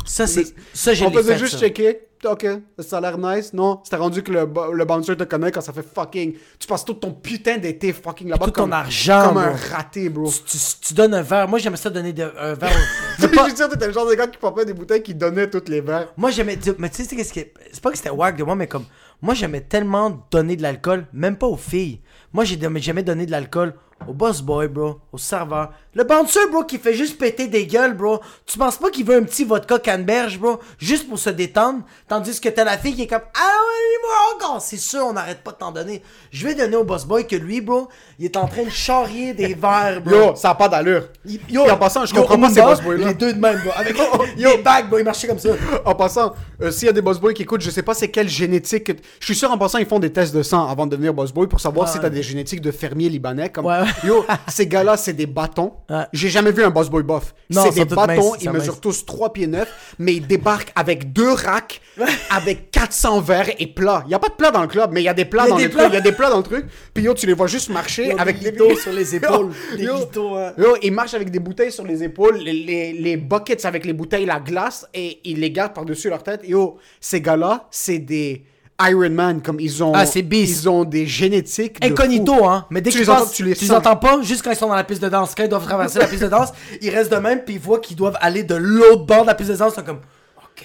Ça, 0.04 0.26
c'est... 0.26 0.52
Ça, 0.74 0.92
j'ai 0.92 1.06
on 1.06 1.12
faisait 1.12 1.34
fait, 1.34 1.38
juste 1.38 1.52
ça. 1.54 1.60
checker. 1.60 2.00
Ok, 2.22 2.46
ça 2.80 2.98
a 2.98 3.00
l'air 3.00 3.16
nice. 3.16 3.54
Non, 3.54 3.80
c'était 3.82 3.96
rendu 3.96 4.22
que 4.22 4.30
le, 4.30 4.40
le 4.74 4.84
bouncer 4.84 5.16
te 5.16 5.24
connaît 5.24 5.50
quand 5.50 5.62
ça 5.62 5.72
fait 5.72 5.82
fucking. 5.82 6.34
Tu 6.58 6.66
passes 6.66 6.84
tout 6.84 6.92
ton 6.92 7.12
putain 7.12 7.56
d'été 7.56 7.94
fucking 7.94 8.28
là-bas. 8.28 8.44
Tout 8.44 8.50
ton 8.50 8.62
comme- 8.64 8.72
argent, 8.74 9.28
Comme 9.28 9.38
un 9.38 9.52
raté, 9.72 10.10
bro. 10.10 10.30
Tu, 10.30 10.42
tu- 10.44 10.58
tu 10.88 10.92
donnes 10.94 11.14
un 11.14 11.22
verre. 11.22 11.48
Moi, 11.48 11.58
j'aimais 11.60 11.78
ça 11.78 11.88
donner 11.88 12.12
de- 12.12 12.30
un 12.38 12.52
verre. 12.52 12.76
Je 13.18 13.26
pas- 13.26 13.48
suis 13.48 13.56
sûr 13.56 13.70
t'étais 13.70 13.86
le 13.86 13.92
genre 13.94 14.06
de 14.06 14.14
gars 14.14 14.26
qui 14.26 14.36
pompait 14.36 14.66
des 14.66 14.74
bouteilles 14.74 15.02
qui 15.02 15.14
donnaient 15.14 15.48
toutes 15.48 15.70
les 15.70 15.80
verres. 15.80 16.12
Moi, 16.18 16.30
j'aimais. 16.30 16.58
Mais 16.78 16.90
tu 16.90 16.96
sais, 16.96 17.04
c'est 17.04 17.16
qu'est-ce 17.16 17.32
qui 17.32 17.40
est- 17.40 17.54
c'est 17.72 17.80
pas 17.82 17.90
que 17.90 17.96
c'était 17.96 18.10
wack 18.10 18.36
de 18.36 18.44
moi, 18.44 18.54
mais 18.54 18.66
comme. 18.66 18.84
Moi, 19.22 19.32
j'aimais 19.34 19.60
tellement 19.62 20.26
donner 20.30 20.56
de 20.56 20.62
l'alcool, 20.62 21.06
même 21.14 21.36
pas 21.36 21.46
aux 21.46 21.56
filles. 21.56 22.00
Moi, 22.34 22.44
j'ai 22.44 22.58
jamais 22.80 23.02
donné 23.02 23.24
de 23.26 23.30
l'alcool 23.30 23.74
au 24.08 24.12
boss 24.14 24.40
boy, 24.42 24.68
bro, 24.68 24.98
au 25.12 25.18
serveur. 25.18 25.72
Le 25.94 26.04
bouncer, 26.04 26.38
bro, 26.52 26.62
qui 26.62 26.78
fait 26.78 26.94
juste 26.94 27.18
péter 27.18 27.48
des 27.48 27.66
gueules, 27.66 27.94
bro. 27.94 28.20
Tu 28.46 28.56
penses 28.58 28.76
pas 28.76 28.90
qu'il 28.90 29.04
veut 29.04 29.16
un 29.16 29.24
petit 29.24 29.42
vodka 29.44 29.78
canneberge, 29.80 30.38
bro, 30.38 30.60
juste 30.78 31.08
pour 31.08 31.18
se 31.18 31.30
détendre, 31.30 31.80
tandis 32.08 32.40
que 32.40 32.48
t'as 32.48 32.62
la 32.62 32.78
fille 32.78 32.94
qui 32.94 33.02
est 33.02 33.06
comme 33.08 33.22
Ah 33.34 33.40
ouais, 33.40 34.06
moi 34.06 34.48
encore. 34.50 34.62
C'est 34.62 34.76
sûr, 34.76 35.04
on 35.04 35.12
n'arrête 35.14 35.42
pas 35.42 35.50
de 35.50 35.56
t'en 35.56 35.72
donner. 35.72 36.00
Je 36.30 36.46
vais 36.46 36.54
donner 36.54 36.76
au 36.76 36.84
boss 36.84 37.04
boy 37.04 37.26
que 37.26 37.34
lui, 37.34 37.60
bro, 37.60 37.88
il 38.20 38.26
est 38.26 38.36
en 38.36 38.46
train 38.46 38.62
de 38.62 38.70
charrier 38.70 39.34
des 39.34 39.54
verres, 39.60 40.00
bro. 40.00 40.14
Yo, 40.14 40.36
ça 40.36 40.50
a 40.50 40.54
pas 40.54 40.68
d'allure. 40.68 41.08
Il- 41.26 41.40
Puis 41.40 41.58
en 41.58 41.76
passant, 41.76 42.06
je 42.06 42.14
yo, 42.14 42.20
comprends 42.22 42.38
pas 42.40 42.50
ces 42.50 42.62
boss 42.62 42.80
boys-là. 42.82 43.08
Les 43.08 43.14
deux 43.14 43.32
de 43.32 43.40
même, 43.40 43.60
bro. 43.60 43.72
Avec 43.74 43.96
les 44.36 44.58
bags, 44.58 44.88
bro, 44.88 44.98
ils 44.98 45.04
marchaient 45.04 45.26
comme 45.26 45.40
ça. 45.40 45.50
En 45.84 45.96
passant, 45.96 46.34
euh, 46.62 46.70
s'il 46.70 46.86
y 46.86 46.88
a 46.88 46.92
des 46.92 47.02
boss 47.02 47.18
boys 47.18 47.32
qui 47.34 47.42
écoutent, 47.42 47.62
je 47.62 47.70
sais 47.70 47.82
pas 47.82 47.94
c'est 47.94 48.08
quelle 48.12 48.28
génétique. 48.28 48.84
que- 48.84 48.92
Je 49.18 49.24
suis 49.24 49.34
sûr 49.34 49.50
en 49.50 49.58
passant, 49.58 49.78
ils 49.78 49.86
font 49.86 49.98
des 49.98 50.12
tests 50.12 50.34
de 50.36 50.44
sang 50.44 50.68
avant 50.68 50.86
de 50.86 50.92
devenir 50.92 51.12
boss 51.12 51.32
boy 51.32 51.48
pour 51.48 51.58
savoir 51.60 51.88
Ouais. 51.88 51.92
si 51.92 51.98
t'as 51.98 52.10
des 52.10 52.22
génétiques 52.22 52.60
de 52.60 52.70
fermiers 52.70 53.08
libanais. 53.08 53.48
Comme, 53.48 53.66
Ouais. 53.66 53.80
Yo, 54.04 54.24
ces 54.46 54.68
gars-là, 54.68 54.96
c'est 54.96 55.14
des 55.14 55.26
bâtons. 55.26 55.72
Ouais. 55.90 56.04
J'ai 56.12 56.28
jamais 56.28 56.52
vu 56.52 56.62
un 56.62 56.70
boss 56.70 56.88
boy 56.88 57.02
buff. 57.02 57.34
C'est 57.50 57.74
des 57.74 57.84
bâtons, 57.84 58.34
ils 58.40 58.50
mesurent 58.50 58.80
tous 58.80 59.04
3 59.04 59.32
pieds 59.32 59.48
9, 59.48 59.96
mais 59.98 60.14
ils 60.14 60.26
débarquent 60.26 60.72
avec 60.76 61.12
deux 61.12 61.32
racks, 61.32 61.80
avec 62.30 62.70
400 62.70 63.20
verres 63.20 63.50
et 63.58 63.66
plats. 63.66 64.04
Il 64.06 64.12
y 64.12 64.14
a 64.14 64.20
pas 64.20 64.28
de 64.28 64.34
plats 64.34 64.52
dans 64.52 64.62
le 64.62 64.68
club, 64.68 64.92
mais 64.92 65.00
il 65.02 65.04
y 65.04 65.08
a 65.08 65.14
des 65.14 65.24
plats 65.24 65.48
dans 65.48 65.56
des 65.56 65.64
le 65.64 65.70
truc. 65.70 65.82
Il 65.88 65.94
y 65.94 65.96
a 65.96 66.00
des 66.00 66.12
plats 66.12 66.30
dans 66.30 66.38
le 66.38 66.42
truc. 66.44 66.66
Puis 66.94 67.04
yo, 67.04 67.14
tu 67.14 67.26
les 67.26 67.32
vois 67.32 67.48
juste 67.48 67.70
marcher 67.70 68.12
avec 68.18 68.38
des 68.38 68.52
litos 68.52 68.76
sur 68.76 68.92
les 68.92 69.14
épaules. 69.16 69.50
Des 69.76 69.82
Yo, 69.84 69.98
litos, 69.98 70.36
hein. 70.36 70.52
Yo, 70.56 70.76
ils 70.82 70.92
marchent 70.92 71.14
avec 71.14 71.30
des 71.30 71.40
bouteilles 71.40 71.72
sur 71.72 71.84
les 71.84 72.04
épaules, 72.04 72.36
les, 72.36 72.52
les, 72.52 72.92
les 72.92 73.16
buckets 73.16 73.64
avec 73.64 73.84
les 73.84 73.92
bouteilles, 73.92 74.26
la 74.26 74.38
glace, 74.38 74.86
et 74.94 75.20
ils 75.24 75.40
les 75.40 75.50
gardent 75.50 75.74
par-dessus 75.74 76.08
leur 76.08 76.22
tête. 76.22 76.42
Yo, 76.46 76.78
ces 77.00 77.20
gars-là, 77.20 77.66
c'est 77.70 77.98
des 77.98 78.44
Iron 78.88 79.10
Man, 79.10 79.42
comme 79.42 79.60
ils 79.60 79.82
ont. 79.82 79.92
Ah. 79.94 80.04
Ils 80.14 80.68
ont 80.68 80.84
des 80.84 81.06
génétiques. 81.06 81.76
Incognito, 81.84 82.44
hein. 82.46 82.66
Mais 82.70 82.80
dès 82.80 82.90
Tu 82.90 82.94
que 82.94 83.00
les 83.00 83.04
tu 83.06 83.10
entends, 83.10 83.26
tu 83.26 83.44
les 83.44 83.54
tu 83.54 83.62
les 83.62 83.66
sens. 83.68 83.76
entends 83.78 83.96
pas, 83.96 84.22
juste 84.22 84.42
quand 84.42 84.50
ils 84.50 84.56
sont 84.56 84.68
dans 84.68 84.74
la 84.74 84.84
piste 84.84 85.02
de 85.02 85.08
danse. 85.08 85.34
Quand 85.36 85.42
ils 85.44 85.48
doivent 85.48 85.66
traverser 85.66 85.98
la 85.98 86.06
piste 86.06 86.22
de 86.22 86.28
danse, 86.28 86.50
ils 86.80 86.90
restent 86.90 87.12
de 87.12 87.16
même, 87.18 87.44
puis 87.44 87.54
ils 87.54 87.60
voient 87.60 87.80
qu'ils 87.80 87.96
doivent 87.96 88.16
aller 88.20 88.42
de 88.42 88.54
l'autre 88.54 89.04
bord 89.04 89.22
de 89.22 89.26
la 89.28 89.34
piste 89.34 89.50
de 89.50 89.56
danse. 89.56 89.72
Ils 89.74 89.80
sont 89.80 89.82
comme, 89.84 90.00
OK, 90.38 90.64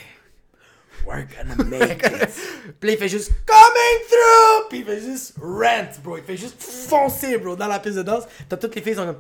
we're 1.08 1.26
gonna 1.28 1.64
make 1.70 2.04
it. 2.06 2.30
puis 2.80 2.92
il 2.94 2.98
fait 2.98 3.10
juste, 3.10 3.32
coming 3.46 4.08
through! 4.10 4.70
Puis 4.70 4.80
il 4.80 4.86
fait 4.86 5.02
juste 5.02 5.34
rent, 5.42 6.02
bro. 6.04 6.18
Il 6.18 6.24
fait 6.24 6.38
juste 6.38 6.56
foncer, 6.62 7.38
bro, 7.38 7.56
dans 7.56 7.68
la 7.68 7.80
piste 7.80 7.98
de 7.98 8.04
danse. 8.04 8.24
T'as 8.48 8.58
toutes 8.58 8.76
les 8.76 8.82
filles 8.82 8.94
qui 8.94 9.00
sont 9.00 9.06
comme, 9.06 9.20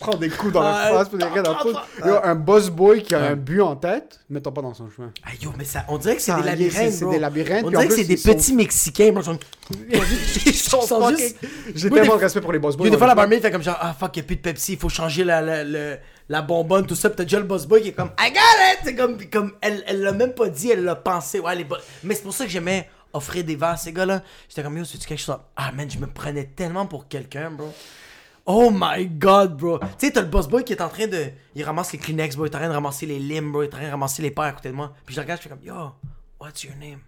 Prends 0.00 0.16
des 0.16 0.30
coups 0.30 0.54
dans 0.54 0.62
Ah, 0.62 0.90
la 0.92 0.98
face, 0.98 1.08
puis 1.10 1.18
des 1.18 1.24
rien 1.26 1.42
ah, 1.46 1.62
ah, 2.02 2.08
Yo, 2.08 2.14
un 2.24 2.34
boss 2.34 2.70
boy 2.70 3.02
qui 3.02 3.14
a 3.14 3.20
un 3.22 3.36
but 3.36 3.60
en 3.60 3.76
tête, 3.76 4.18
mettons 4.30 4.50
pas 4.50 4.62
dans 4.62 4.72
son 4.72 4.88
chemin. 4.90 5.12
ah 5.24 5.30
yo, 5.40 5.52
mais 5.58 5.64
ça, 5.64 5.84
on 5.88 5.98
dirait 5.98 6.16
que 6.16 6.22
c'est 6.22 6.34
des 6.34 6.40
c'est- 6.40 6.46
labyrinthes, 6.46 6.92
c'est 6.92 7.10
des 7.10 7.18
labyrinthes, 7.18 7.64
On 7.64 7.68
puis 7.68 7.76
dirait 7.76 7.88
que 7.88 7.94
c'est 7.94 8.04
des 8.04 8.16
petits 8.16 8.54
Mexicains, 8.54 9.12
bro. 9.12 9.22
Ils 9.90 10.54
sont, 10.54 10.80
juste... 11.10 11.36
J'ai 11.74 11.90
Moi, 11.90 12.00
tellement 12.00 12.16
de 12.16 12.20
respect 12.20 12.40
pour 12.40 12.52
les 12.52 12.58
boss 12.58 12.76
boys. 12.76 12.84
Puis 12.84 12.90
des 12.90 12.96
fois, 12.96 13.06
la 13.06 13.12
honnêtement. 13.12 13.22
barmaid 13.28 13.42
fait 13.42 13.50
comme 13.50 13.62
genre, 13.62 13.76
ah 13.78 13.94
fuck, 13.98 14.16
y'a 14.16 14.22
plus 14.22 14.36
de 14.36 14.40
Pepsi, 14.40 14.72
il 14.72 14.78
faut 14.78 14.88
changer 14.88 15.22
la, 15.22 15.42
la, 15.42 15.64
la, 15.64 15.96
la 16.28 16.42
bonbonne, 16.42 16.86
tout 16.86 16.94
ça. 16.94 17.10
Pis 17.10 17.16
t'as 17.16 17.24
déjà 17.24 17.38
le 17.38 17.44
boss 17.44 17.66
boy 17.66 17.82
qui 17.82 17.88
est 17.88 17.92
comme, 17.92 18.10
I 18.18 18.30
got 18.32 18.38
it! 18.72 18.78
C'est 18.84 18.94
comme, 18.94 19.16
puis 19.18 19.28
comme 19.28 19.52
elle, 19.60 19.84
elle 19.86 20.00
l'a 20.00 20.12
même 20.12 20.32
pas 20.32 20.48
dit, 20.48 20.70
elle 20.70 20.82
l'a 20.84 20.96
pensé. 20.96 21.40
Ouais, 21.40 21.54
les 21.54 21.66
Mais 22.04 22.14
c'est 22.14 22.22
pour 22.22 22.32
ça 22.32 22.44
que 22.46 22.50
j'aimais 22.50 22.88
offrir 23.12 23.44
des 23.44 23.56
verres 23.56 23.70
à 23.70 23.76
ces 23.76 23.92
gars-là. 23.92 24.22
J'étais 24.48 24.62
comme, 24.62 24.78
yo, 24.78 24.84
c'est-tu 24.84 25.06
quelque 25.06 25.20
chose? 25.20 25.36
Ah 25.56 25.72
man, 25.72 25.90
je 25.90 25.98
me 25.98 26.06
prenais 26.06 26.44
tellement 26.44 26.86
pour 26.86 27.06
quelqu'un, 27.06 27.50
bro. 27.50 27.72
Oh 28.46 28.70
my 28.72 29.06
god, 29.06 29.56
bro. 29.56 29.78
Tu 29.78 29.86
sais, 29.98 30.12
t'as 30.12 30.22
le 30.22 30.28
boss 30.28 30.48
boy 30.48 30.64
qui 30.64 30.72
est 30.72 30.82
en 30.82 30.88
train 30.88 31.06
de. 31.06 31.30
Il 31.54 31.62
ramasse 31.62 31.92
les 31.92 31.98
Kleenex, 31.98 32.36
bro. 32.36 32.46
Il 32.46 32.50
est 32.50 32.56
en 32.56 32.58
train 32.58 32.68
de 32.68 32.74
ramasser 32.74 33.06
les 33.06 33.18
limes, 33.18 33.52
bro. 33.52 33.62
Il 33.62 33.66
est 33.66 33.74
en 33.74 33.78
train 33.78 33.86
de 33.86 33.90
ramasser 33.90 34.22
les 34.22 34.30
paires 34.30 34.44
à 34.44 34.52
côté 34.52 34.70
de 34.70 34.74
moi. 34.74 34.94
Puis 35.04 35.14
je 35.14 35.20
le 35.20 35.24
regarde, 35.24 35.40
je 35.40 35.48
fais 35.48 35.54
comme, 35.54 35.62
yo, 35.62 35.92
what's 36.40 36.64
your 36.64 36.74
name? 36.76 37.00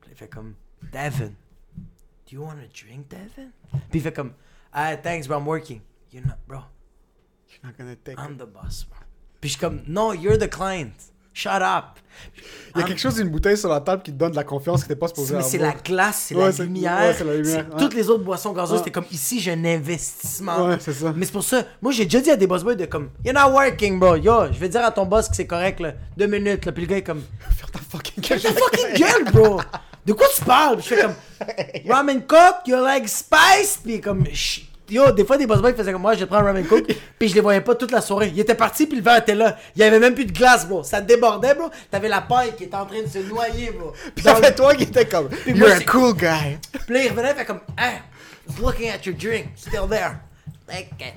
Puis 0.00 0.10
il 0.12 0.16
fait 0.16 0.28
comme, 0.28 0.54
Devin. 0.92 1.32
Do 2.26 2.30
you 2.30 2.42
want 2.42 2.58
a 2.58 2.66
drink, 2.66 3.08
Devin? 3.08 3.50
Puis 3.90 4.00
il 4.00 4.00
fait 4.00 4.12
comme, 4.12 4.32
ah, 4.72 4.96
thanks, 4.96 5.26
bro, 5.26 5.38
I'm 5.38 5.46
working. 5.46 5.80
You're 6.10 6.26
not, 6.26 6.38
bro. 6.46 6.60
You're 7.48 7.60
not 7.62 7.76
gonna 7.76 7.96
take 7.96 8.14
it. 8.14 8.18
I'm 8.18 8.36
the 8.36 8.46
boss, 8.46 8.84
bro. 8.84 8.98
Puis 9.40 9.50
je 9.50 9.56
suis 9.56 9.60
comme, 9.60 9.82
no, 9.86 10.12
you're 10.12 10.38
the 10.38 10.48
client. 10.48 11.12
Shut 11.34 11.50
up. 11.60 11.84
Il 12.76 12.80
y 12.80 12.82
a 12.84 12.86
quelque 12.86 13.00
chose 13.00 13.16
d'une 13.16 13.28
bouteille 13.28 13.56
sur 13.56 13.68
la 13.68 13.80
table 13.80 14.02
qui 14.02 14.12
te 14.12 14.16
donne 14.16 14.30
de 14.30 14.36
la 14.36 14.44
confiance 14.44 14.82
que 14.84 14.88
t'es 14.88 14.96
pas 14.96 15.08
supposé 15.08 15.34
avoir. 15.34 15.48
c'est 15.50 15.58
la 15.58 15.72
glace, 15.72 16.26
c'est 16.28 16.34
Ouais, 16.36 16.50
la 16.56 16.64
lumière. 16.64 17.00
ouais, 17.00 17.14
c'est 17.18 17.24
la 17.24 17.34
lumière, 17.34 17.66
ouais. 17.72 17.76
Toutes 17.78 17.94
les 17.94 18.08
autres 18.08 18.22
boissons 18.24 18.52
gazeuses, 18.52 18.78
c'était 18.78 18.92
comme 18.92 19.04
ici, 19.10 19.40
j'ai 19.40 19.52
un 19.52 19.64
investissement. 19.64 20.66
Ouais, 20.68 20.76
c'est 20.80 20.92
ça. 20.92 21.12
Mais 21.14 21.26
c'est 21.26 21.32
pour 21.32 21.42
ça, 21.44 21.64
moi 21.82 21.90
j'ai 21.92 22.04
déjà 22.04 22.20
dit 22.20 22.30
à 22.30 22.36
des 22.36 22.46
boss 22.46 22.62
boys 22.62 22.76
de 22.76 22.86
comme, 22.86 23.10
you're 23.24 23.34
not 23.34 23.52
working, 23.52 23.98
bro. 23.98 24.14
Yo, 24.16 24.46
je 24.52 24.58
vais 24.58 24.68
dire 24.68 24.84
à 24.84 24.92
ton 24.92 25.06
boss 25.06 25.28
que 25.28 25.34
c'est 25.36 25.46
correct, 25.46 25.80
là. 25.80 25.92
Deux 26.16 26.26
minutes, 26.28 26.64
là. 26.66 26.72
Puis 26.72 26.82
le 26.84 26.88
gars 26.88 26.96
est 26.98 27.02
comme, 27.02 27.22
Faire 27.50 27.70
ta 27.70 27.78
fucking 27.80 28.22
Ferme 28.24 28.40
ta 28.40 28.52
fucking 28.52 28.94
gueule, 28.96 29.32
bro. 29.32 29.60
De 30.06 30.12
quoi 30.12 30.26
tu 30.36 30.44
parles? 30.44 30.76
Puis 30.78 30.86
je 30.90 30.94
fais 30.94 31.02
comme, 31.02 31.14
ramen 31.92 32.22
coke, 32.26 32.66
you 32.66 32.76
like 32.82 33.08
spice? 33.08 33.80
Puis 33.82 34.00
comme, 34.00 34.24
Ch- 34.26 34.68
yo, 34.90 35.10
des 35.12 35.24
fois 35.24 35.36
des 35.36 35.46
boss 35.46 35.60
boys 35.60 35.72
faisaient 35.74 35.92
comme 35.92 36.02
moi, 36.02 36.14
je 36.14 36.20
vais 36.20 36.26
prendre 36.26 36.42
un 36.42 36.46
ramen 36.46 36.64
coke. 36.66 36.86
Puis 37.18 37.28
je 37.28 37.34
les 37.34 37.40
voyais 37.40 37.60
pas 37.60 37.74
toute 37.74 37.90
la 37.90 38.00
soirée. 38.00 38.30
Ils 38.34 38.40
étaient 38.40 38.54
partis, 38.54 38.86
puis 38.86 38.96
le 38.98 39.02
verre 39.02 39.18
était 39.18 39.34
là. 39.34 39.56
Il 39.76 39.80
y 39.80 39.84
avait 39.84 39.98
même 39.98 40.14
plus 40.14 40.26
de 40.26 40.32
glace, 40.32 40.66
bro. 40.68 40.82
Ça 40.82 41.00
débordait, 41.00 41.54
bro. 41.54 41.70
T'avais 41.90 42.08
la 42.08 42.20
paille 42.20 42.54
qui 42.56 42.64
était 42.64 42.76
en 42.76 42.86
train 42.86 43.02
de 43.02 43.08
se 43.08 43.18
noyer, 43.20 43.70
bro. 43.70 43.92
Puis 44.14 44.24
le- 44.24 44.32
t'avais 44.32 44.54
toi 44.54 44.74
qui 44.74 44.84
était 44.84 45.06
comme, 45.06 45.28
moi, 45.28 45.54
you're 45.54 45.68
a 45.68 45.76
c'est- 45.78 45.84
cool 45.84 46.14
guy. 46.14 46.58
Puis 46.86 46.94
là, 46.94 47.04
il 47.04 47.08
revenait, 47.10 47.34
fait 47.34 47.44
comme, 47.44 47.60
just 48.46 48.60
looking 48.60 48.90
at 48.90 48.98
your 49.06 49.14
drink, 49.16 49.46
still 49.56 49.88
there. 49.88 50.16
Like, 50.68 50.90
eh. 51.00 51.12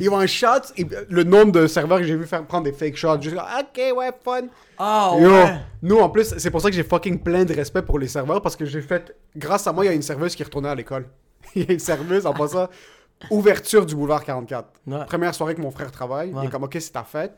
Ils 0.00 0.10
vont 0.10 0.18
un 0.18 0.26
shot, 0.26 0.70
et 0.76 0.86
le 1.08 1.24
nombre 1.24 1.50
de 1.52 1.66
serveurs 1.66 1.98
que 1.98 2.04
j'ai 2.04 2.14
vu 2.14 2.26
faire 2.26 2.44
prendre 2.44 2.64
des 2.64 2.72
fake 2.72 2.94
shots, 2.96 3.20
juste 3.22 3.34
comme, 3.34 3.44
ok, 3.44 3.96
ouais, 3.96 4.10
fun. 4.22 4.42
Oh, 4.78 5.16
Yo, 5.20 5.30
ouais. 5.30 5.54
nous 5.82 5.98
en 5.98 6.08
plus, 6.10 6.34
c'est 6.36 6.50
pour 6.50 6.60
ça 6.60 6.68
que 6.68 6.76
j'ai 6.76 6.82
fucking 6.84 7.18
plein 7.18 7.44
de 7.44 7.54
respect 7.54 7.82
pour 7.82 7.98
les 7.98 8.06
serveurs 8.08 8.42
parce 8.42 8.54
que 8.54 8.64
j'ai 8.66 8.82
fait, 8.82 9.16
grâce 9.36 9.66
à 9.66 9.72
moi, 9.72 9.84
il 9.84 9.88
y 9.88 9.90
a 9.90 9.94
une 9.94 10.02
serveuse 10.02 10.34
qui 10.36 10.42
est 10.42 10.44
retournée 10.44 10.68
à 10.68 10.74
l'école. 10.74 11.06
Il 11.54 11.64
y 11.64 11.70
a 11.70 11.72
une 11.72 11.78
serveuse 11.78 12.26
en 12.26 12.32
passant, 12.32 12.68
ouverture 13.30 13.86
du 13.86 13.94
boulevard 13.94 14.24
44. 14.24 14.68
Ouais. 14.86 15.04
Première 15.06 15.34
soirée 15.34 15.54
que 15.54 15.60
mon 15.60 15.70
frère 15.70 15.90
travaille, 15.90 16.32
il 16.36 16.44
est 16.46 16.50
comme, 16.50 16.64
ok, 16.64 16.76
c'est 16.80 16.92
ta 16.92 17.04
fête. 17.04 17.32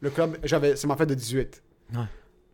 Le 0.00 0.10
club, 0.10 0.36
j'avais, 0.44 0.76
c'est 0.76 0.86
ma 0.86 0.96
fête 0.96 1.08
de 1.08 1.14
18. 1.14 1.62
Ouais. 1.94 2.00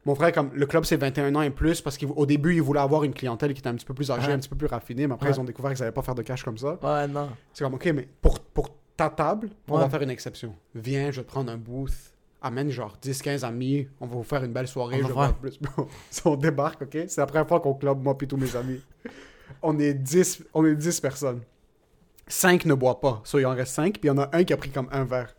Mon 0.05 0.15
frère, 0.15 0.33
comme, 0.33 0.51
le 0.53 0.67
club 0.67 0.85
c'est 0.85 0.97
21 0.97 1.35
ans 1.37 1.43
et 1.43 1.51
plus 1.51 1.81
parce 1.81 1.97
qu'au 1.97 2.27
début, 2.27 2.55
il 2.55 2.63
voulait 2.63 2.81
avoir 2.81 3.05
une 3.05 3.15
clientèle 3.15 3.53
qui 3.55 3.61
était 3.61 3.69
un 3.69 3.75
petit 3.75 3.87
peu 3.87 3.95
plus 3.95 4.11
âgée, 4.11 4.27
Ouais. 4.29 4.33
un 4.33 4.39
petit 4.39 4.49
peu 4.49 4.57
plus 4.57 4.67
raffinée, 4.67 5.07
mais 5.07 5.15
après, 5.15 5.29
Ouais. 5.29 5.35
ils 5.37 5.41
ont 5.41 5.45
découvert 5.45 5.71
qu'ils 5.73 5.81
n'allaient 5.81 5.93
pas 5.93 6.03
faire 6.03 6.15
de 6.17 6.23
cash 6.23 6.43
comme 6.43 6.59
ça. 6.59 6.79
Ouais, 6.83 7.07
non. 7.07 7.29
C'est 7.53 7.63
comme, 7.65 7.75
ok, 7.75 7.87
mais 7.95 8.09
pour, 8.21 8.41
pour 8.41 8.69
ta 8.97 9.09
table, 9.11 9.51
on 9.69 9.75
Ouais. 9.77 9.81
va 9.81 9.89
faire 9.89 10.03
une 10.03 10.11
exception. 10.11 10.55
Viens, 10.75 11.11
je 11.13 11.21
vais 11.21 11.27
te 11.27 11.31
prendre 11.31 11.53
un 11.53 11.57
booth. 11.57 11.93
Amène 12.45 12.71
genre 12.71 12.97
10-15 13.01 13.45
amis. 13.45 13.87
On 14.01 14.07
va 14.07 14.17
vous 14.17 14.25
faire 14.25 14.43
une 14.43 14.53
belle 14.53 14.67
soirée. 14.67 15.01
On 15.05 15.07
je 15.07 15.13
va 15.13 15.33
plus. 15.33 15.61
On 16.25 16.35
débarque, 16.35 16.83
ok? 16.83 16.99
C'est 17.07 17.19
la 17.19 17.27
première 17.27 17.47
fois 17.47 17.61
qu'on 17.61 17.75
club, 17.75 18.03
moi 18.03 18.17
et 18.21 18.27
tous 18.27 18.37
mes 18.37 18.57
amis. 18.57 18.81
On 19.63 19.79
est 19.79 19.95
10, 19.95 20.45
on 20.55 20.65
est 20.65 20.75
10 20.75 21.01
personnes. 21.01 21.41
5 22.29 22.65
ne 22.67 22.75
boivent 22.75 23.01
pas. 23.01 23.21
So, 23.25 23.39
il 23.39 23.47
en 23.47 23.55
reste 23.55 23.75
5, 23.75 23.95
puis 23.95 24.01
il 24.05 24.07
y 24.07 24.11
en 24.11 24.19
a 24.19 24.29
un 24.33 24.45
qui 24.45 24.53
a 24.53 24.57
pris 24.57 24.71
comme 24.71 24.89
un 24.93 25.05
verre. 25.05 25.35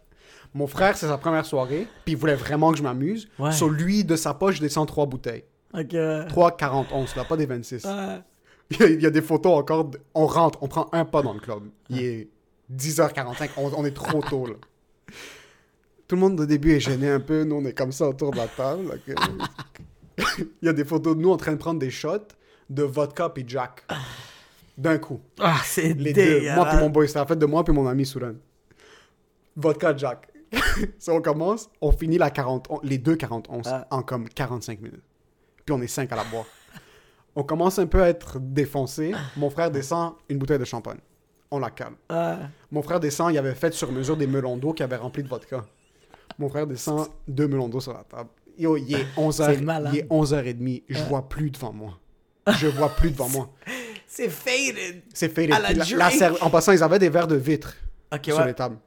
Mon 0.53 0.67
frère, 0.67 0.95
c'est 0.95 1.07
sa 1.07 1.17
première 1.17 1.45
soirée, 1.45 1.87
puis 2.05 2.13
il 2.13 2.17
voulait 2.17 2.35
vraiment 2.35 2.71
que 2.71 2.77
je 2.77 2.83
m'amuse. 2.83 3.27
Ouais. 3.39 3.49
Lui, 3.71 4.03
de 4.03 4.15
sa 4.15 4.33
poche, 4.33 4.55
je 4.57 4.61
descends 4.61 4.85
trois 4.85 5.05
bouteilles. 5.05 5.43
Ok. 5.73 5.93
ouais. 5.93 6.25
3, 6.27 6.57
40, 6.57 6.87
11, 6.91 7.15
là, 7.15 7.23
pas 7.23 7.37
des 7.37 7.47
26. 7.47 7.85
Ouais. 7.85 7.91
Il 8.69 8.79
y, 8.79 8.83
a, 8.83 8.89
il 8.89 9.01
y 9.01 9.05
a 9.05 9.09
des 9.09 9.21
photos 9.21 9.53
encore. 9.59 9.89
on 10.13 10.25
rentre, 10.27 10.59
on 10.61 10.67
prend 10.67 10.89
un 10.91 11.05
pas 11.05 11.21
dans 11.21 11.33
le 11.33 11.39
club. 11.39 11.63
Il 11.89 12.01
est 12.01 12.29
10h45, 12.75 13.49
on, 13.57 13.71
on 13.75 13.85
est 13.85 13.91
trop 13.95 14.21
tôt, 14.21 14.45
là. 14.45 14.55
Tout 16.07 16.15
le 16.15 16.21
monde 16.21 16.39
au 16.39 16.45
début 16.45 16.73
est 16.73 16.79
gêné 16.79 17.09
un 17.09 17.19
peu. 17.19 17.43
Nous, 17.43 17.55
on 17.55 17.65
est 17.65 17.73
comme 17.73 17.91
ça 17.91 18.07
autour 18.07 18.31
de 18.31 18.37
la 18.37 18.47
table. 18.47 18.99
Il 20.61 20.65
y 20.65 20.69
a 20.69 20.73
des 20.73 20.85
photos 20.85 21.15
de 21.15 21.21
nous 21.21 21.31
en 21.31 21.37
train 21.37 21.53
de 21.53 21.57
prendre 21.57 21.79
des 21.79 21.89
shots 21.89 22.27
de 22.69 22.83
vodka 22.83 23.29
puis 23.29 23.43
Jack. 23.47 23.83
D'un 24.77 24.97
coup. 24.97 25.19
Ah, 25.39 25.57
c'est 25.63 25.93
Les 25.93 26.13
deux. 26.13 26.41
Moi 26.55 26.65
puis 26.65 26.77
mon 26.79 26.89
boy. 26.89 27.07
C'était 27.07 27.19
la 27.19 27.25
fête 27.25 27.39
de 27.39 27.45
moi 27.45 27.63
puis 27.63 27.73
mon 27.73 27.87
ami 27.87 28.05
Souran. 28.05 28.33
Vodka 29.55 29.95
Jack. 29.95 30.27
ça, 30.99 31.13
on 31.13 31.21
commence. 31.21 31.69
On 31.81 31.91
finit 31.91 32.17
la 32.17 32.29
40, 32.29 32.67
on- 32.69 32.79
les 32.83 32.97
deux 32.97 33.15
41 33.15 33.61
Ah. 33.65 33.87
en 33.91 34.01
comme 34.03 34.27
45 34.29 34.81
minutes. 34.81 35.03
Puis 35.65 35.73
on 35.73 35.81
est 35.81 35.87
5 35.87 36.11
à 36.11 36.15
la 36.15 36.23
boire. 36.25 36.45
On 37.35 37.43
commence 37.43 37.79
un 37.79 37.87
peu 37.87 38.03
à 38.03 38.09
être 38.09 38.39
défoncé. 38.39 39.13
Mon 39.37 39.49
frère 39.49 39.71
descend 39.71 40.13
une 40.29 40.37
bouteille 40.37 40.59
de 40.59 40.65
champagne. 40.65 40.99
On 41.49 41.59
la 41.59 41.69
calme. 41.71 41.95
Ouais. 42.09 42.35
Mon 42.71 42.81
frère 42.83 42.99
descend, 42.99 43.31
il 43.31 43.37
avait 43.37 43.55
fait 43.55 43.73
sur 43.73 43.91
mesure 43.91 44.17
des 44.17 44.27
melons 44.27 44.57
d'eau 44.57 44.73
qu'il 44.73 44.83
avait 44.83 44.95
remplis 44.97 45.23
de 45.23 45.27
vodka. 45.27 45.63
Mon 46.37 46.49
frère 46.49 46.67
descend 46.67 47.07
deux 47.27 47.47
melons 47.47 47.69
d'eau 47.69 47.79
sur 47.79 47.93
la 47.93 48.03
table. 48.03 48.29
Yo, 48.57 48.77
il 48.77 48.93
est 48.95 49.05
11h, 49.17 49.45
C'est 49.55 49.61
malade. 49.61 49.93
il 49.95 49.99
est 50.01 50.07
11h30. 50.11 50.83
Je 50.89 51.03
vois 51.05 51.27
plus 51.27 51.49
devant 51.49 51.73
moi. 51.73 51.97
Je 52.59 52.67
vois 52.67 52.89
plus 52.89 53.11
devant 53.11 53.29
moi. 53.29 53.49
C'est 54.07 54.29
faded. 54.29 55.01
C'est 55.13 55.29
faded. 55.33 55.53
À 55.53 55.59
la 55.59 55.67
Puis 55.69 55.77
la- 55.77 55.83
drink. 55.85 55.97
la 55.99 56.09
serve- 56.11 56.37
en 56.41 56.49
passant, 56.49 56.71
ils 56.71 56.83
avaient 56.83 56.99
des 56.99 57.09
verres 57.09 57.27
de 57.27 57.35
vitre 57.35 57.73
sur 58.23 58.37
ouais. 58.37 58.45
les 58.47 58.53
tables. 58.53 58.77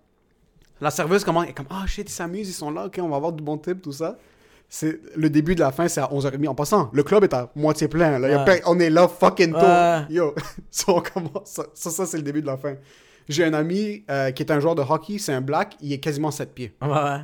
La 0.81 0.91
serveuse 0.91 1.25
comment 1.25 1.43
elle 1.43 1.49
est 1.51 1.55
comme 1.55 1.67
ah 1.71 1.85
shit 1.87 2.09
ils 2.09 2.13
s'amusent 2.13 2.51
ils 2.51 2.53
sont 2.53 2.71
là 2.71 2.85
ok 2.85 2.99
on 3.01 3.09
va 3.09 3.17
avoir 3.17 3.33
du 3.33 3.43
bon 3.43 3.57
type 3.57 3.81
tout 3.81 3.93
ça 3.93 4.19
c'est 4.69 5.01
le 5.17 5.31
début 5.31 5.55
de 5.55 5.61
la 5.61 5.73
fin 5.73 5.89
c'est 5.89 6.03
à 6.03 6.09
11h30 6.09 6.47
en 6.49 6.55
passant 6.55 6.91
le 6.93 7.03
club 7.03 7.25
est 7.25 7.33
à 7.33 7.51
moitié 7.57 7.89
plein 7.89 8.19
là. 8.19 8.29
Il 8.29 8.33
y 8.33 8.35
a 8.35 8.39
Ouais. 8.41 8.45
plein- 8.45 8.61
on 8.67 8.79
est 8.79 8.91
là 8.91 9.09
fucking 9.09 9.53
tôt 9.53 9.59
Ouais. 9.61 10.03
yo 10.11 10.35
ça 10.71 10.85
on 10.93 11.01
commence 11.01 11.31
ça 11.49 11.65
ça, 11.73 11.91
ça, 11.91 12.05
c'est 12.05 12.19
le 12.19 12.23
début 12.23 12.43
de 12.43 12.47
la 12.47 12.59
fin 12.59 12.75
j'ai 13.27 13.45
un 13.45 13.55
ami 13.55 14.05
euh, 14.11 14.33
qui 14.33 14.43
est 14.43 14.53
un 14.53 14.61
joueur 14.61 14.75
de 14.75 14.83
hockey 14.83 15.17
c'est 15.19 15.33
un 15.33 15.41
black 15.41 15.77
il 15.81 15.95
est 15.95 15.99
quasiment 15.99 16.31
7 16.31 16.53
pieds 16.55 16.75
Ouais, 16.83 17.21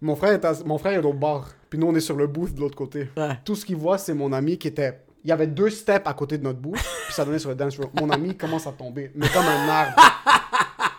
mon 0.00 0.16
frère 0.16 0.32
est 0.32 0.44
à- 0.46 0.54
mon 0.64 0.78
frère 0.78 0.98
est 0.98 1.04
au 1.04 1.12
bar 1.12 1.50
puis 1.68 1.78
nous 1.78 1.86
on 1.88 1.94
est 1.94 2.00
sur 2.00 2.16
le 2.16 2.26
booth 2.26 2.54
de 2.54 2.60
l'autre 2.60 2.76
côté 2.76 3.10
tout 3.44 3.54
ce 3.54 3.66
qu'il 3.66 3.76
voit 3.76 3.98
c'est 3.98 4.14
mon 4.14 4.32
ami 4.32 4.56
qui 4.56 4.68
était 4.68 4.98
il 5.26 5.30
y 5.30 5.32
avait 5.32 5.48
deux 5.48 5.70
steps 5.70 6.06
à 6.06 6.14
côté 6.14 6.38
de 6.38 6.44
notre 6.44 6.60
booth 6.60 6.74
puis 6.76 7.12
ça 7.12 7.24
donnait 7.24 7.40
sur 7.40 7.48
le 7.50 7.56
dance 7.56 7.74
floor 7.74 7.90
mon 8.00 8.08
ami 8.10 8.36
commence 8.36 8.66
à 8.66 8.72
tomber 8.72 9.10
mais 9.16 9.28
comme 9.28 9.44
un 9.44 9.68
arbre 9.68 9.94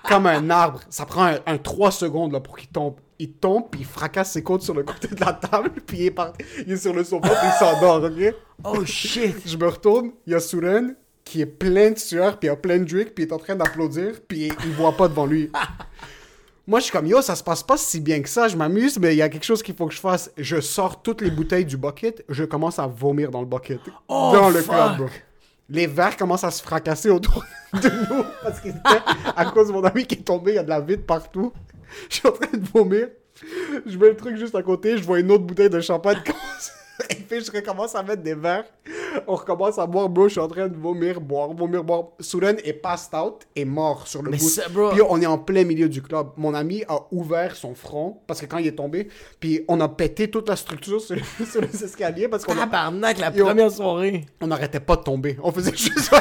comme 0.07 0.25
un 0.25 0.49
arbre. 0.49 0.79
Ça 0.89 1.05
prend 1.05 1.25
un, 1.25 1.39
un 1.45 1.57
3 1.57 1.91
secondes 1.91 2.31
là, 2.31 2.39
pour 2.39 2.55
qu'il 2.57 2.69
tombe. 2.69 2.95
Il 3.19 3.33
tombe, 3.33 3.65
puis 3.69 3.81
il 3.81 3.85
fracasse 3.85 4.31
ses 4.31 4.41
côtes 4.41 4.61
sur 4.61 4.73
le 4.73 4.83
côté 4.83 5.09
de 5.09 5.19
la 5.19 5.33
table, 5.33 5.69
puis 5.85 5.97
il 5.97 6.05
est, 6.05 6.11
par- 6.11 6.31
il 6.65 6.71
est 6.71 6.77
sur 6.77 6.93
le 6.93 7.03
sofa, 7.03 7.27
puis 7.27 7.37
il 7.43 7.51
s'endort, 7.59 8.01
ok? 8.03 8.33
Oh 8.63 8.85
shit. 8.85 9.35
Je 9.45 9.57
me 9.57 9.67
retourne, 9.67 10.11
il 10.25 10.31
y 10.31 10.35
a 10.35 10.39
Suren 10.39 10.95
qui 11.25 11.41
est 11.41 11.45
plein 11.45 11.91
de 11.91 11.97
sueur, 11.99 12.39
puis 12.39 12.47
il 12.47 12.51
a 12.51 12.55
plein 12.55 12.77
de 12.77 12.85
drink, 12.85 13.09
puis 13.15 13.25
il 13.25 13.27
est 13.27 13.33
en 13.33 13.37
train 13.37 13.55
d'applaudir, 13.57 14.13
puis 14.25 14.45
il, 14.47 14.53
il 14.65 14.71
voit 14.71 14.95
pas 14.95 15.09
devant 15.09 15.25
lui. 15.25 15.51
Moi, 16.69 16.79
je 16.79 16.83
suis 16.83 16.91
comme, 16.91 17.07
yo, 17.07 17.21
ça 17.21 17.35
se 17.35 17.43
passe 17.45 17.63
pas 17.63 17.77
si 17.77 18.01
bien 18.01 18.21
que 18.21 18.27
ça, 18.27 18.49
je 18.49 18.57
m'amuse, 18.57 18.99
mais 18.99 19.13
il 19.13 19.17
y 19.17 19.21
a 19.21 19.29
quelque 19.29 19.45
chose 19.45 19.63
qu'il 19.63 19.73
faut 19.73 19.87
que 19.87 19.93
je 19.93 20.01
fasse. 20.01 20.31
Je 20.37 20.59
sors 20.59 21.01
toutes 21.01 21.21
les 21.21 21.31
bouteilles 21.31 21.63
du 21.63 21.77
bucket, 21.77 22.25
je 22.27 22.43
commence 22.43 22.77
à 22.77 22.87
vomir 22.87 23.31
dans 23.31 23.39
le 23.39 23.45
bucket. 23.47 23.79
Oh, 24.09 24.31
dans 24.33 24.49
le 24.49 24.59
fuck. 24.59 24.75
club, 24.75 24.97
bro. 24.97 25.07
Les 25.69 25.87
verres 25.87 26.17
commencent 26.17 26.43
à 26.43 26.51
se 26.51 26.61
fracasser 26.61 27.09
autour 27.09 27.45
de 27.73 27.89
nous, 27.89 28.23
parce 28.43 28.59
que 28.59 28.67
à 29.33 29.45
cause 29.45 29.67
de 29.67 29.73
mon 29.73 29.83
ami 29.85 30.05
qui 30.05 30.15
est 30.15 30.23
tombé, 30.23 30.51
il 30.51 30.55
y 30.55 30.57
a 30.57 30.63
de 30.63 30.69
la 30.69 30.81
vide 30.81 31.05
partout. 31.05 31.53
Je 32.09 32.15
suis 32.15 32.27
en 32.27 32.33
train 32.33 32.47
de 32.51 32.67
vomir. 32.73 33.07
Je 33.85 33.97
mets 33.97 34.09
le 34.09 34.17
truc 34.17 34.35
juste 34.35 34.55
à 34.55 34.61
côté, 34.61 34.97
je 34.97 35.03
vois 35.03 35.19
une 35.21 35.31
autre 35.31 35.45
bouteille 35.45 35.69
de 35.69 35.79
champagne 35.79 36.17
commencer. 36.25 36.71
Et 37.09 37.15
puis 37.15 37.43
je 37.43 37.51
recommence 37.51 37.93
à 37.95 38.03
mettre 38.03 38.23
des 38.23 38.33
verres. 38.33 38.65
On 39.27 39.35
recommence 39.35 39.77
à 39.77 39.85
boire, 39.85 40.09
bro. 40.09 40.27
Je 40.27 40.33
suis 40.33 40.39
en 40.41 40.47
train 40.47 40.67
de 40.67 40.75
vomir, 40.77 41.19
boire, 41.21 41.53
vomir, 41.53 41.83
boire. 41.83 42.05
Souren 42.19 42.57
est 42.63 42.73
passed 42.73 43.13
out 43.13 43.41
et 43.55 43.65
mort 43.65 44.07
sur 44.07 44.21
le 44.23 44.31
Mais 44.31 44.37
bout. 44.37 44.47
ça, 44.49 44.67
bro. 44.69 44.89
Puis 44.91 45.01
on 45.07 45.21
est 45.21 45.25
en 45.25 45.37
plein 45.37 45.63
milieu 45.63 45.89
du 45.89 46.01
club. 46.01 46.27
Mon 46.37 46.53
ami 46.53 46.83
a 46.87 46.99
ouvert 47.11 47.55
son 47.55 47.75
front 47.75 48.19
parce 48.27 48.41
que 48.41 48.45
quand 48.45 48.57
il 48.57 48.67
est 48.67 48.75
tombé, 48.75 49.07
puis 49.39 49.63
on 49.67 49.79
a 49.81 49.87
pété 49.89 50.29
toute 50.29 50.49
la 50.49 50.55
structure 50.55 51.01
sur, 51.01 51.17
sur 51.51 51.61
les 51.61 51.83
escaliers 51.83 52.27
parce 52.27 52.43
qu'on 52.45 52.53
a- 52.53 52.61
Tabarnak, 52.61 53.17
la 53.19 53.31
première 53.31 53.71
soirée. 53.71 54.25
on 54.41 54.47
n'arrêtait 54.47 54.79
pas 54.79 54.95
de 54.95 55.01
tomber. 55.03 55.37
On 55.43 55.51
faisait 55.51 55.71
juste. 55.75 56.11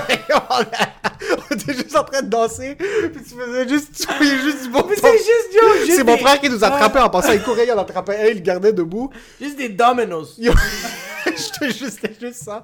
était 1.54 1.74
juste 1.74 1.96
en 1.96 2.04
train 2.04 2.22
de 2.22 2.28
danser. 2.28 2.74
Puis 2.76 3.22
tu 3.22 3.34
faisais 3.34 3.68
juste. 3.68 3.94
Tu 4.06 4.06
voyais 4.16 4.38
juste 4.38 4.62
du 4.64 4.68
bon 4.70 4.84
c'est 4.88 5.12
juste, 5.18 5.54
yo, 5.54 5.60
juste 5.86 5.96
C'est 5.98 6.04
mon 6.04 6.14
des- 6.14 6.20
frère 6.20 6.40
qui 6.40 6.48
nous 6.50 6.62
attrapait 6.64 7.00
en 7.00 7.10
passant. 7.10 7.32
Il 7.32 7.42
courait, 7.42 7.66
il 7.66 7.72
en 7.72 7.78
attrapait 7.78 8.16
un, 8.18 8.26
il 8.26 8.34
le 8.36 8.40
gardait 8.40 8.72
debout. 8.72 9.10
Juste 9.40 9.56
des 9.58 9.68
dominoes. 9.68 10.34
Yo, 10.38 10.52
J'étais 11.26 11.72
juste, 11.72 12.32
ça. 12.34 12.62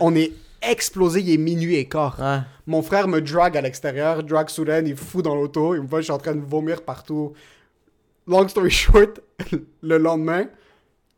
On 0.00 0.14
est 0.16 0.32
explosé, 0.62 1.20
il 1.20 1.30
est 1.32 1.36
minuit 1.38 1.76
et 1.76 1.88
quart. 1.88 2.18
Ouais. 2.20 2.38
Mon 2.66 2.82
frère 2.82 3.08
me 3.08 3.20
drague 3.20 3.56
à 3.56 3.60
l'extérieur, 3.60 4.22
drague 4.22 4.50
Soudan, 4.50 4.82
il 4.84 4.96
fout 4.96 5.24
dans 5.24 5.34
l'auto, 5.34 5.74
il 5.74 5.82
me 5.82 5.86
voit, 5.86 6.00
je 6.00 6.04
suis 6.04 6.12
en 6.12 6.18
train 6.18 6.34
de 6.34 6.44
vomir 6.44 6.82
partout. 6.82 7.32
Long 8.26 8.46
story 8.48 8.70
short, 8.70 9.20
le 9.82 9.98
lendemain, 9.98 10.46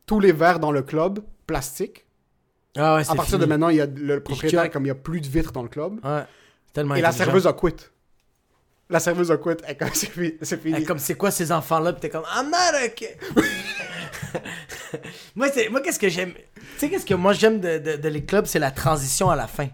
tous 0.06 0.20
les 0.20 0.32
verres 0.32 0.58
dans 0.60 0.70
le 0.72 0.82
club, 0.82 1.20
plastique. 1.46 2.04
Ah 2.76 2.96
ouais, 2.96 3.02
À 3.02 3.14
partir 3.14 3.34
fini. 3.34 3.40
de 3.40 3.46
maintenant, 3.46 3.68
il 3.68 3.76
y 3.76 3.80
a 3.80 3.86
le 3.86 4.20
propriétaire, 4.20 4.70
comme 4.70 4.82
il 4.82 4.86
n'y 4.86 4.90
a 4.90 4.94
plus 4.94 5.20
de 5.20 5.26
vitres 5.28 5.52
dans 5.52 5.62
le 5.62 5.68
club. 5.68 5.94
Ouais. 6.04 6.22
C'est 6.72 6.80
Tellement 6.80 6.94
Et 6.94 7.00
la 7.02 7.12
serveuse 7.12 7.46
a 7.46 7.52
quitté. 7.52 7.84
La 8.88 8.98
serveuse 8.98 9.30
a 9.30 9.36
quitté. 9.36 9.62
Elle, 9.68 9.76
comme, 9.76 9.90
c'est 9.94 10.10
fini. 10.10 10.32
c'est 10.40 10.84
Comme 10.84 10.98
c'est 10.98 11.14
quoi 11.16 11.30
ces 11.30 11.52
enfants-là? 11.52 11.92
Pis 11.92 12.00
t'es 12.00 12.08
comme, 12.08 12.24
I'm 12.34 12.50
not 12.50 12.86
okay. 12.86 13.16
moi, 15.34 15.48
c'est- 15.52 15.68
moi 15.68 15.80
qu'est-ce 15.80 15.98
que 15.98 16.08
j'aime? 16.08 16.32
Tu 16.34 16.62
sais, 16.78 16.90
qu'est-ce 16.90 17.06
que 17.06 17.14
moi 17.14 17.32
j'aime 17.32 17.60
de, 17.60 17.78
de, 17.78 17.96
de 17.96 18.08
les 18.08 18.24
clubs? 18.24 18.46
C'est 18.46 18.58
la 18.58 18.70
transition 18.70 19.30
à 19.30 19.36
la 19.36 19.46
fin. 19.46 19.68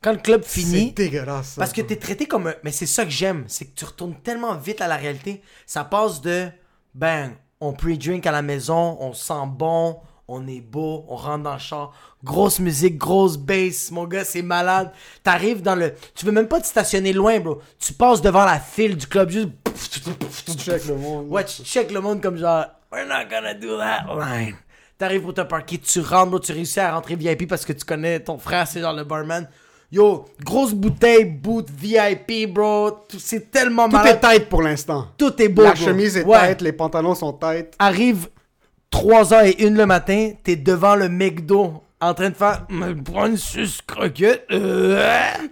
Quand 0.00 0.12
le 0.12 0.18
club 0.18 0.42
C'est 0.46 0.60
finit, 0.60 0.92
dégueulasse. 0.92 1.54
ça. 1.54 1.60
parce 1.60 1.72
que 1.72 1.80
t'es 1.80 1.96
traité 1.96 2.26
comme 2.26 2.46
un... 2.46 2.54
Mais 2.62 2.70
c'est 2.70 2.86
ça 2.86 3.04
que 3.04 3.10
j'aime, 3.10 3.44
c'est 3.48 3.64
que 3.64 3.74
tu 3.74 3.84
retournes 3.84 4.14
tellement 4.22 4.54
vite 4.56 4.80
à 4.80 4.86
la 4.86 4.96
réalité. 4.96 5.42
Ça 5.66 5.82
passe 5.82 6.20
de, 6.20 6.46
ben, 6.94 7.32
on 7.60 7.72
pre-drink 7.72 8.24
à 8.26 8.30
la 8.30 8.42
maison, 8.42 8.96
on 9.00 9.12
sent 9.12 9.32
bon, 9.48 9.98
on 10.28 10.46
est 10.46 10.60
beau, 10.60 11.04
on 11.08 11.16
rentre 11.16 11.44
dans 11.44 11.54
le 11.54 11.58
char, 11.58 11.92
grosse 12.22 12.60
musique, 12.60 12.98
grosse 12.98 13.36
bass, 13.38 13.90
mon 13.90 14.04
gars, 14.04 14.24
c'est 14.24 14.42
malade. 14.42 14.92
T'arrives 15.24 15.62
dans 15.62 15.74
le... 15.74 15.94
Tu 16.14 16.26
veux 16.26 16.32
même 16.32 16.48
pas 16.48 16.60
te 16.60 16.66
stationner 16.66 17.12
loin, 17.14 17.40
bro. 17.40 17.60
Tu 17.78 17.94
passes 17.94 18.20
devant 18.20 18.44
la 18.44 18.60
file 18.60 18.96
du 18.96 19.06
club, 19.06 19.30
juste... 19.30 19.48
Tu 20.44 20.52
check 20.52 20.84
le 20.86 20.96
monde. 20.96 21.28
Ouais, 21.30 21.44
tu 21.44 21.62
check 21.62 21.90
le 21.90 22.00
monde 22.00 22.20
comme 22.20 22.36
genre, 22.36 22.66
we're 22.92 23.06
not 23.06 23.24
gonna 23.30 23.54
do 23.54 23.78
that 23.78 24.04
line. 24.18 24.54
T'arrives 24.98 25.22
pour 25.22 25.32
te 25.34 25.40
parquer, 25.42 25.78
tu 25.78 26.00
rentres, 26.00 26.30
bro, 26.30 26.38
tu 26.40 26.52
réussis 26.52 26.80
à 26.80 26.92
rentrer 26.94 27.14
VIP 27.16 27.48
parce 27.48 27.64
que 27.64 27.72
tu 27.72 27.84
connais 27.84 28.20
ton 28.20 28.36
frère, 28.38 28.66
c'est 28.66 28.80
genre 28.80 28.92
le 28.92 29.04
barman. 29.04 29.48
Yo, 29.90 30.26
grosse 30.44 30.74
bouteille, 30.74 31.24
boot 31.24 31.66
VIP, 31.70 32.52
bro. 32.52 33.06
C'est 33.18 33.50
tellement 33.50 33.88
Tout 33.88 33.96
est 33.96 33.98
malade. 34.00 34.20
tight 34.20 34.48
pour 34.50 34.60
l'instant. 34.60 35.06
Tout 35.16 35.40
est 35.40 35.48
beau, 35.48 35.62
La 35.62 35.72
bro. 35.72 35.82
chemise 35.86 36.16
est 36.18 36.24
Ouais. 36.24 36.48
tight, 36.48 36.60
les 36.60 36.72
pantalons 36.72 37.14
sont 37.14 37.32
tight. 37.32 37.68
Arrive 37.78 38.28
3h01 38.92 39.74
le 39.74 39.86
matin, 39.86 40.32
t'es 40.42 40.56
devant 40.56 40.96
le 40.96 41.08
McDo 41.08 41.82
en 42.00 42.14
train 42.14 42.30
de 42.30 42.34
faire 42.34 42.64
me 42.70 42.94
une 43.26 43.36
suce 43.36 43.80
croquette. 43.86 44.44
Euh, 44.50 45.02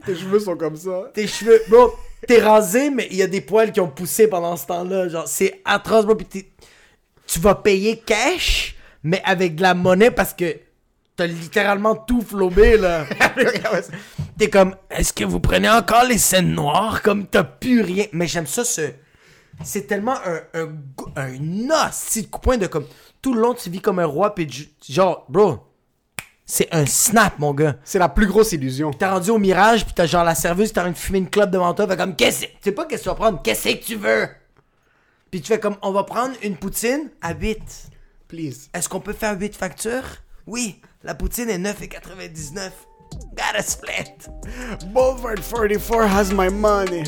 Tes 0.04 0.14
cheveux 0.14 0.38
sont 0.40 0.56
comme 0.56 0.76
ça. 0.76 1.10
tes 1.12 1.26
cheveux, 1.26 1.60
bro, 1.68 1.92
t'es 2.26 2.40
rasé, 2.40 2.88
mais 2.90 3.08
il 3.10 3.16
y 3.16 3.22
a 3.22 3.26
des 3.26 3.40
poils 3.40 3.72
qui 3.72 3.80
ont 3.80 3.88
poussé 3.90 4.28
pendant 4.28 4.56
ce 4.56 4.66
temps-là. 4.66 5.08
Genre, 5.08 5.26
c'est 5.28 5.60
atroce, 5.64 6.06
bro. 6.06 6.14
T'es- 6.14 6.48
tu 7.26 7.40
vas 7.40 7.56
payer 7.56 7.98
cash, 7.98 8.76
mais 9.02 9.20
avec 9.24 9.56
de 9.56 9.62
la 9.62 9.74
monnaie 9.74 10.12
parce 10.12 10.32
que 10.32 10.56
t'as 11.16 11.26
littéralement 11.26 11.96
tout 11.96 12.20
flobé, 12.22 12.76
là. 12.78 13.04
t'es 14.38 14.48
comme, 14.48 14.76
est-ce 14.90 15.12
que 15.12 15.24
vous 15.24 15.40
prenez 15.40 15.68
encore 15.68 16.04
les 16.04 16.18
scènes 16.18 16.52
noires? 16.54 17.02
Comme 17.02 17.26
t'as 17.26 17.42
plus 17.44 17.80
rien. 17.82 18.04
Mais 18.12 18.26
j'aime 18.28 18.46
ça, 18.46 18.64
ce. 18.64 18.82
C'est 19.64 19.86
tellement 19.86 20.14
un, 20.24 20.60
un, 20.60 20.68
un 21.16 21.32
de 22.22 22.26
coup 22.28 22.40
de 22.40 22.42
poing 22.42 22.56
de 22.58 22.66
comme. 22.66 22.84
Tout 23.26 23.34
le 23.34 23.40
long, 23.40 23.54
tu 23.54 23.70
vis 23.70 23.80
comme 23.80 23.98
un 23.98 24.04
roi, 24.06 24.36
pis 24.36 24.46
du- 24.46 24.68
genre, 24.88 25.26
bro, 25.28 25.58
c'est 26.44 26.68
un 26.72 26.86
snap, 26.86 27.40
mon 27.40 27.52
gars. 27.52 27.74
C'est 27.82 27.98
la 27.98 28.08
plus 28.08 28.28
grosse 28.28 28.52
illusion. 28.52 28.92
T'es 28.92 29.04
rendu 29.04 29.30
au 29.30 29.38
mirage, 29.38 29.84
pis 29.84 29.92
t'as 29.92 30.06
genre 30.06 30.22
la 30.22 30.36
serveuse, 30.36 30.72
t'as 30.72 30.84
envie 30.84 30.92
de 30.92 30.96
fumer 30.96 31.18
une 31.18 31.28
clope 31.28 31.50
devant 31.50 31.74
toi, 31.74 31.88
fait 31.88 31.96
comme, 31.96 32.14
qu'est-ce 32.14 32.42
que. 32.42 32.46
Tu 32.46 32.52
sais 32.62 32.70
pas 32.70 32.84
qu'est-ce 32.84 33.00
que 33.02 33.08
tu 33.08 33.08
vas 33.08 33.16
prendre, 33.16 33.42
qu'est-ce 33.42 33.68
que 33.68 33.84
tu 33.84 33.96
veux? 33.96 34.28
Puis 35.32 35.40
tu 35.40 35.48
fais 35.48 35.58
comme, 35.58 35.74
on 35.82 35.90
va 35.90 36.04
prendre 36.04 36.36
une 36.44 36.56
poutine 36.56 37.10
à 37.20 37.34
8. 37.34 37.58
Please. 38.28 38.68
Est-ce 38.72 38.88
qu'on 38.88 39.00
peut 39.00 39.12
faire 39.12 39.36
8 39.36 39.56
factures? 39.56 40.04
Oui, 40.46 40.80
la 41.02 41.16
poutine 41.16 41.50
est 41.50 41.58
9,99. 41.58 42.70
Gotta 43.32 43.60
split. 43.60 44.28
Bovard 44.94 45.34
44 45.42 46.04
has 46.16 46.32
my 46.32 46.48
money. 46.48 47.02